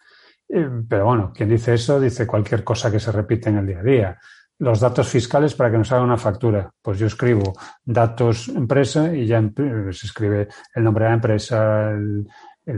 Eh, 0.48 0.70
pero 0.88 1.06
bueno, 1.06 1.32
quien 1.34 1.50
dice 1.50 1.74
eso 1.74 2.00
dice 2.00 2.28
cualquier 2.28 2.64
cosa 2.64 2.92
que 2.92 3.00
se 3.00 3.12
repite 3.12 3.50
en 3.50 3.58
el 3.58 3.68
día 3.68 3.80
a 3.80 3.84
día 3.84 4.20
los 4.62 4.80
datos 4.80 5.10
fiscales 5.10 5.56
para 5.56 5.72
que 5.72 5.78
nos 5.80 5.92
haga 5.92 6.04
una 6.04 6.18
factura. 6.18 6.72
Pues 6.82 7.00
yo 7.00 7.08
escribo 7.08 7.54
datos 7.84 8.48
empresa 8.48 9.12
y 9.12 9.26
ya 9.26 9.42
se 9.42 10.06
escribe 10.06 10.50
el 10.76 10.84
nombre 10.84 11.06
de 11.06 11.10
la 11.10 11.16
empresa, 11.16 11.90
el, 11.90 12.28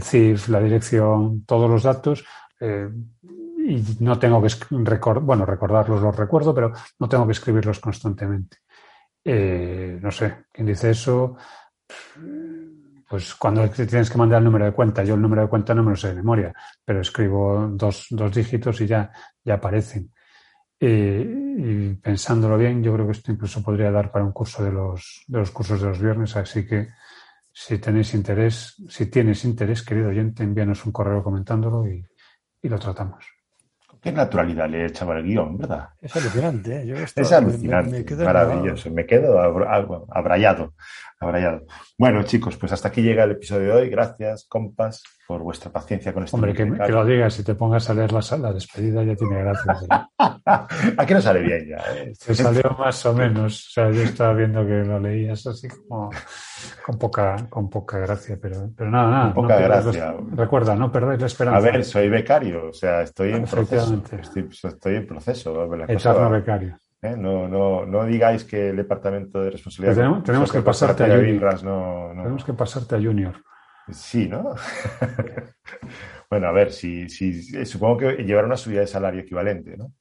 CIF, 0.02 0.48
la 0.48 0.62
dirección, 0.62 1.44
todos 1.46 1.70
los 1.70 1.84
datos. 1.84 2.24
Eh, 2.62 2.90
y 3.68 3.84
no 4.00 4.18
tengo 4.18 4.42
que 4.42 4.48
recordar, 4.70 5.24
bueno, 5.24 5.46
recordarlos 5.46 6.02
los 6.02 6.16
recuerdo, 6.16 6.56
pero 6.56 6.72
no 7.00 7.10
tengo 7.10 7.26
que 7.26 7.34
escribirlos 7.34 7.82
constantemente. 7.82 8.60
Eh, 9.22 10.00
no 10.02 10.10
sé, 10.10 10.46
¿quién 10.54 10.68
dice 10.68 10.92
eso? 10.92 11.36
Pues 13.14 13.36
cuando 13.36 13.70
tienes 13.70 14.10
que 14.10 14.18
mandar 14.18 14.40
el 14.40 14.46
número 14.46 14.66
de 14.66 14.72
cuenta, 14.72 15.04
yo 15.04 15.14
el 15.14 15.22
número 15.22 15.44
de 15.44 15.48
cuenta 15.48 15.76
no 15.76 15.84
me 15.84 15.92
lo 15.92 15.96
sé 15.96 16.08
de 16.08 16.16
memoria, 16.16 16.52
pero 16.84 17.00
escribo 17.00 17.70
dos, 17.72 18.08
dos 18.10 18.34
dígitos 18.34 18.82
y 18.82 18.88
ya, 18.88 19.12
ya 19.44 19.54
aparecen. 19.54 20.12
Y, 20.80 21.94
pensándolo 22.02 22.58
bien, 22.58 22.82
yo 22.82 22.92
creo 22.92 23.06
que 23.06 23.12
esto 23.12 23.32
incluso 23.32 23.62
podría 23.62 23.92
dar 23.92 24.12
para 24.12 24.26
un 24.26 24.32
curso 24.32 24.64
de 24.64 24.72
los, 24.72 25.26
de 25.28 25.38
los 25.38 25.52
cursos 25.52 25.80
de 25.80 25.90
los 25.90 26.02
viernes, 26.02 26.36
así 26.36 26.66
que 26.66 26.88
si 27.52 27.78
tenéis 27.78 28.16
interés, 28.16 28.82
si 28.90 29.06
tienes 29.06 29.46
interés, 29.46 29.84
querido 29.84 30.10
oyente, 30.10 30.42
envíanos 30.42 30.84
un 30.84 30.92
correo 30.92 31.22
comentándolo 31.22 31.88
y, 31.88 32.04
lo 32.64 32.80
tratamos. 32.80 33.24
Qué 34.02 34.12
naturalidad 34.12 34.68
le 34.68 34.88
echaba 34.88 35.20
el 35.20 35.24
guion, 35.24 35.56
¿verdad? 35.56 35.90
Es 36.02 36.16
alucinante, 36.16 36.82
¿eh? 36.82 37.06
es 37.16 37.32
alucinante, 37.32 38.16
maravilloso. 38.16 38.90
Me 38.90 39.06
quedo 39.06 39.40
abrayado, 39.40 40.74
abrayado. 41.20 41.66
Bueno, 41.98 42.24
chicos, 42.24 42.58
pues 42.58 42.72
hasta 42.72 42.90
aquí 42.90 43.02
llega 43.02 43.24
el 43.24 43.32
episodio 43.32 43.76
de 43.76 43.82
hoy. 43.82 43.90
Gracias, 43.90 44.46
compas 44.48 45.04
por 45.28 45.42
vuestra 45.42 45.72
paciencia 45.72 46.14
con 46.14 46.24
este 46.24 46.36
Hombre, 46.36 46.54
que, 46.54 46.66
lo 46.66 47.06
digas, 47.06 47.34
si 47.34 47.44
te 47.44 47.56
pongas 47.56 47.90
a 47.90 47.94
leer 47.94 48.12
la, 48.12 48.22
la 48.38 48.54
despedida 48.54 49.04
ya 49.04 49.16
tiene 49.16 49.40
gracia. 49.40 50.10
Aquí 50.98 51.14
no 51.14 51.22
sale 51.22 51.42
bien 51.42 51.68
ya. 51.70 51.78
¿eh? 51.96 52.12
Se 52.14 52.36
salió 52.36 52.76
más 52.78 53.06
o 53.06 53.14
menos. 53.14 53.68
O 53.68 53.72
sea, 53.72 53.92
yo 53.92 54.02
estaba 54.02 54.34
viendo 54.34 54.66
que 54.66 54.84
lo 54.84 55.00
leías 55.00 55.46
así 55.48 55.68
como 55.70 56.10
con 56.86 56.98
poca, 56.98 57.48
con 57.50 57.70
poca 57.70 58.00
gracia, 58.00 58.38
pero, 58.42 58.70
pero 58.76 58.90
nada, 58.90 59.10
nada. 59.10 59.34
poca 59.34 59.58
gracia. 59.58 60.16
recuerda, 60.32 60.76
no 60.76 60.92
perdáis 60.92 61.22
la 61.22 61.28
esperanza. 61.28 61.58
A 61.58 61.72
ver, 61.72 61.86
soy 61.86 62.10
becario, 62.10 62.68
o 62.70 62.74
sea, 62.74 63.02
estoy 63.02 63.34
en 63.34 63.46
proceso. 63.46 64.02
Estoy, 64.12 64.50
estoy 64.64 64.96
en 64.96 65.08
proceso. 65.08 65.74
Eterno 65.88 66.30
becario. 66.30 66.78
¿Eh? 67.04 67.16
No, 67.18 67.48
no, 67.48 67.86
no 67.86 68.06
digáis 68.06 68.44
que 68.44 68.70
el 68.70 68.78
departamento 68.78 69.42
de 69.42 69.52
responsabilidad. 69.52 69.96
Tenemos, 69.96 70.24
tenemos 70.24 70.52
que 70.52 70.62
pasarte 70.62 71.04
a 71.04 71.16
Junior. 71.16 71.64
No, 71.64 72.10
tenemos 72.16 72.44
que 72.44 72.54
pasarte 72.54 72.96
a 72.96 73.00
Junior. 73.00 73.36
Sí, 73.92 74.28
¿no? 74.28 74.56
bueno, 76.30 76.48
a 76.48 76.52
ver, 76.52 76.72
si, 76.72 77.10
si, 77.10 77.66
supongo 77.66 77.98
que 77.98 78.24
llevará 78.24 78.48
una 78.48 78.58
subida 78.58 78.80
de 78.80 78.88
salario 78.88 79.22
equivalente, 79.22 79.76
¿no? 79.78 79.92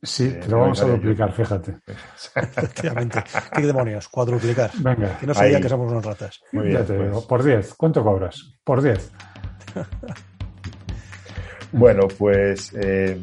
Sí, 0.00 0.24
eh, 0.24 0.40
te 0.42 0.48
lo 0.48 0.58
vamos 0.58 0.80
a 0.82 0.86
duplicar, 0.86 1.32
fíjate. 1.32 1.78
Efectivamente. 2.34 3.22
¿Qué 3.54 3.62
demonios? 3.62 4.08
Cuadruplicar. 4.08 4.70
Venga. 4.78 5.18
Que 5.18 5.26
no 5.26 5.34
sabía 5.34 5.60
que 5.60 5.68
somos 5.68 5.90
unos 5.90 6.04
ratas. 6.04 6.40
Muy 6.52 6.68
bien. 6.68 6.84
Pues. 6.84 7.24
Por 7.24 7.42
10. 7.42 7.74
¿Cuánto 7.74 8.02
cobras? 8.02 8.58
Por 8.64 8.82
10. 8.82 9.12
bueno, 11.72 12.08
pues 12.18 12.72
eh, 12.74 13.20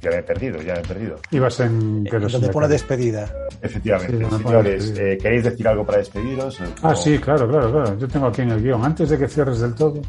ya 0.00 0.10
me 0.10 0.16
he 0.16 0.22
perdido, 0.22 0.60
ya 0.62 0.74
me 0.74 0.80
he 0.80 0.82
perdido. 0.82 1.16
Ibas 1.30 1.60
en... 1.60 2.04
Que 2.04 2.18
Donde 2.18 2.48
pone 2.48 2.68
despedida. 2.68 3.30
Efectivamente. 3.60 4.28
Señores, 4.36 4.94
eh, 4.98 5.18
¿queréis 5.20 5.44
decir 5.44 5.68
algo 5.68 5.84
para 5.84 5.98
despediros? 5.98 6.58
Ah, 6.82 6.94
sí, 6.94 7.18
claro, 7.18 7.48
claro, 7.48 7.70
claro. 7.70 7.98
Yo 7.98 8.08
tengo 8.08 8.26
aquí 8.26 8.42
en 8.42 8.50
el 8.50 8.62
guion. 8.62 8.84
Antes 8.84 9.10
de 9.10 9.18
que 9.18 9.28
cierres 9.28 9.60
del 9.60 9.74
todo... 9.74 10.00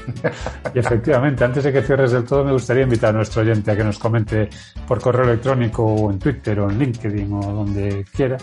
y 0.74 0.78
efectivamente, 0.78 1.44
antes 1.44 1.64
de 1.64 1.72
que 1.72 1.82
cierres 1.82 2.12
del 2.12 2.24
todo, 2.24 2.44
me 2.44 2.52
gustaría 2.52 2.82
invitar 2.82 3.10
a 3.10 3.18
nuestro 3.18 3.42
oyente 3.42 3.70
a 3.70 3.76
que 3.76 3.84
nos 3.84 3.98
comente 3.98 4.48
por 4.86 5.00
correo 5.00 5.24
electrónico 5.24 5.84
o 5.84 6.10
en 6.10 6.18
Twitter 6.18 6.60
o 6.60 6.70
en 6.70 6.78
LinkedIn 6.78 7.32
o 7.32 7.40
donde 7.40 8.04
quiera 8.12 8.38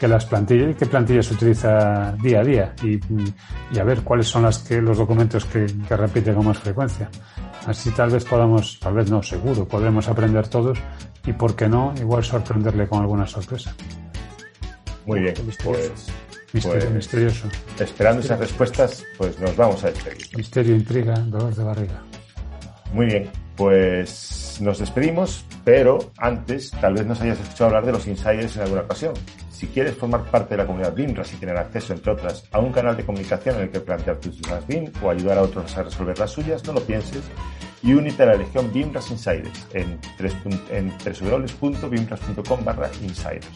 que 0.00 0.08
las 0.08 0.24
plantillas, 0.24 0.74
qué 0.76 0.86
plantillas 0.86 1.30
utiliza 1.30 2.12
día 2.22 2.40
a 2.40 2.42
día 2.42 2.74
y, 2.82 2.94
y, 2.94 3.78
a 3.78 3.84
ver 3.84 4.00
cuáles 4.00 4.26
son 4.26 4.44
las 4.44 4.58
que, 4.60 4.80
los 4.80 4.96
documentos 4.96 5.44
que, 5.44 5.66
que 5.86 5.96
repite 5.96 6.32
con 6.32 6.46
más 6.46 6.58
frecuencia. 6.58 7.10
Así 7.66 7.90
tal 7.90 8.10
vez 8.10 8.24
podamos, 8.24 8.78
tal 8.80 8.94
vez 8.94 9.10
no, 9.10 9.22
seguro, 9.22 9.66
podremos 9.66 10.08
aprender 10.08 10.48
todos 10.48 10.78
y, 11.26 11.32
por 11.32 11.54
qué 11.54 11.68
no, 11.68 11.94
igual 11.98 12.24
sorprenderle 12.24 12.88
con 12.88 13.00
alguna 13.02 13.26
sorpresa. 13.26 13.74
Muy 15.06 15.20
bien, 15.20 15.34
pues, 15.64 16.10
Misterio 16.52 16.80
pues, 16.80 16.90
misterioso. 16.90 17.48
Esperando 17.78 18.22
esas 18.22 18.38
respuestas, 18.38 19.04
pues 19.16 19.38
nos 19.38 19.56
vamos 19.56 19.84
a 19.84 19.90
despedir. 19.90 20.26
Misterio, 20.36 20.74
intriga, 20.74 21.14
dolor 21.14 21.54
de 21.54 21.62
barriga. 21.62 22.02
Muy 22.92 23.06
bien, 23.06 23.30
pues 23.56 24.58
nos 24.60 24.78
despedimos, 24.78 25.44
pero 25.64 26.10
antes 26.18 26.72
tal 26.72 26.94
vez 26.94 27.06
nos 27.06 27.20
hayas 27.20 27.38
escuchado 27.38 27.66
hablar 27.66 27.86
de 27.86 27.92
los 27.92 28.06
insiders 28.08 28.56
en 28.56 28.62
alguna 28.62 28.82
ocasión. 28.82 29.14
Si 29.60 29.66
quieres 29.66 29.94
formar 29.94 30.24
parte 30.24 30.54
de 30.54 30.56
la 30.56 30.66
comunidad 30.66 30.94
BIMRAS 30.94 31.34
y 31.34 31.36
tener 31.36 31.54
acceso, 31.54 31.92
entre 31.92 32.12
otras, 32.12 32.48
a 32.50 32.60
un 32.60 32.72
canal 32.72 32.96
de 32.96 33.04
comimunicación 33.04 33.56
en 33.56 33.62
el 33.64 33.70
que 33.70 33.80
plantear 33.80 34.16
tus 34.16 34.40
dudas 34.40 34.64
o 35.02 35.10
ayudar 35.10 35.36
a 35.36 35.42
otros 35.42 35.76
a 35.76 35.82
resolver 35.82 36.18
las 36.18 36.30
suyas, 36.30 36.64
no 36.66 36.72
lo 36.72 36.80
pienses 36.80 37.22
y 37.82 37.92
únete 37.92 38.22
a 38.22 38.26
la 38.26 38.36
legión 38.36 38.72
BIMRAS 38.72 39.10
Insiders 39.10 39.66
en, 39.74 39.98
en 40.70 40.94
www.bimras.com 41.04 42.64
barra 42.64 42.90
insiders. 43.02 43.46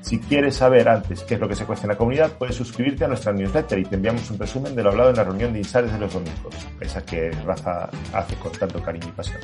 Si 0.00 0.20
quieres 0.20 0.56
saber 0.56 0.88
antes 0.88 1.22
qué 1.24 1.34
es 1.34 1.40
lo 1.40 1.48
que 1.50 1.54
se 1.54 1.66
cuesta 1.66 1.84
en 1.84 1.90
la 1.90 1.98
comunidad, 1.98 2.38
puedes 2.38 2.56
suscribirte 2.56 3.04
a 3.04 3.08
nuestra 3.08 3.34
newsletter 3.34 3.80
y 3.80 3.84
te 3.84 3.96
enviamos 3.96 4.30
un 4.30 4.38
resumen 4.38 4.74
de 4.74 4.84
lo 4.84 4.88
hablado 4.88 5.10
en 5.10 5.16
la 5.16 5.24
reunión 5.24 5.52
de 5.52 5.58
insiders 5.58 5.92
de 5.92 5.98
los 5.98 6.14
domingos, 6.14 6.54
esa 6.80 7.04
que 7.04 7.30
Rafa 7.44 7.90
hace 8.14 8.36
con 8.36 8.52
tanto 8.52 8.82
cariño 8.82 9.08
y 9.08 9.12
pasión. 9.12 9.40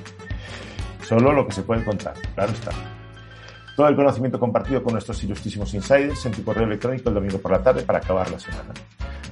Solo 1.07 1.33
lo 1.33 1.47
que 1.47 1.53
se 1.53 1.61
puede 1.61 1.85
contar, 1.85 2.15
claro 2.35 2.51
está 2.51 2.71
todo 3.77 3.89
el 3.89 3.97
conocimiento 3.97 4.39
compartido 4.39 4.83
con 4.83 4.93
nuestros 4.93 5.23
ilustrísimos 5.25 5.73
insiders 5.75 6.27
en 6.27 6.33
tu 6.33 6.45
correo 6.45 6.65
electrónico 6.65 7.09
el 7.09 7.15
domingo 7.15 7.39
por 7.39 7.53
la 7.53 7.63
tarde 7.63 7.83
para 7.83 7.99
acabar 7.99 8.31
la 8.31 8.39
semana. 8.39 8.73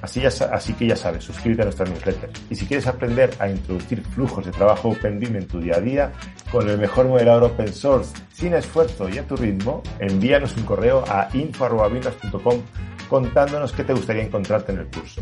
Así, 0.01 0.73
que 0.73 0.87
ya 0.87 0.95
sabes, 0.95 1.23
suscríbete 1.25 1.63
a 1.63 1.65
nuestra 1.65 1.85
newsletter. 1.85 2.29
Y 2.49 2.55
si 2.55 2.65
quieres 2.65 2.87
aprender 2.87 3.31
a 3.39 3.49
introducir 3.49 4.01
flujos 4.01 4.45
de 4.45 4.51
trabajo 4.51 4.89
OpenBeam 4.89 5.35
en 5.35 5.47
tu 5.47 5.59
día 5.59 5.75
a 5.75 5.81
día 5.81 6.11
con 6.51 6.69
el 6.69 6.77
mejor 6.77 7.07
modelador 7.07 7.43
open 7.43 7.73
source, 7.73 8.13
sin 8.31 8.53
esfuerzo 8.53 9.09
y 9.09 9.17
a 9.17 9.27
tu 9.27 9.35
ritmo, 9.35 9.83
envíanos 9.99 10.55
un 10.55 10.63
correo 10.63 11.03
a 11.07 11.27
info.binras.com 11.33 12.61
contándonos 13.09 13.73
qué 13.73 13.83
te 13.83 13.93
gustaría 13.93 14.23
encontrarte 14.23 14.71
en 14.71 14.79
el 14.79 14.87
curso. 14.87 15.21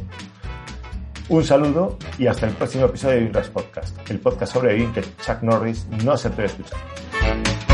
Un 1.29 1.43
saludo 1.43 1.97
y 2.17 2.27
hasta 2.27 2.47
el 2.47 2.53
próximo 2.53 2.85
episodio 2.85 3.15
de 3.15 3.23
Binras 3.23 3.49
Podcast, 3.49 4.09
el 4.09 4.19
podcast 4.19 4.53
sobre 4.53 4.75
BIM 4.75 4.93
que 4.93 5.01
Chuck 5.01 5.41
Norris 5.41 5.85
no 6.05 6.15
se 6.15 6.29
atreve 6.29 6.43
a 6.43 6.51
escuchar. 6.53 7.66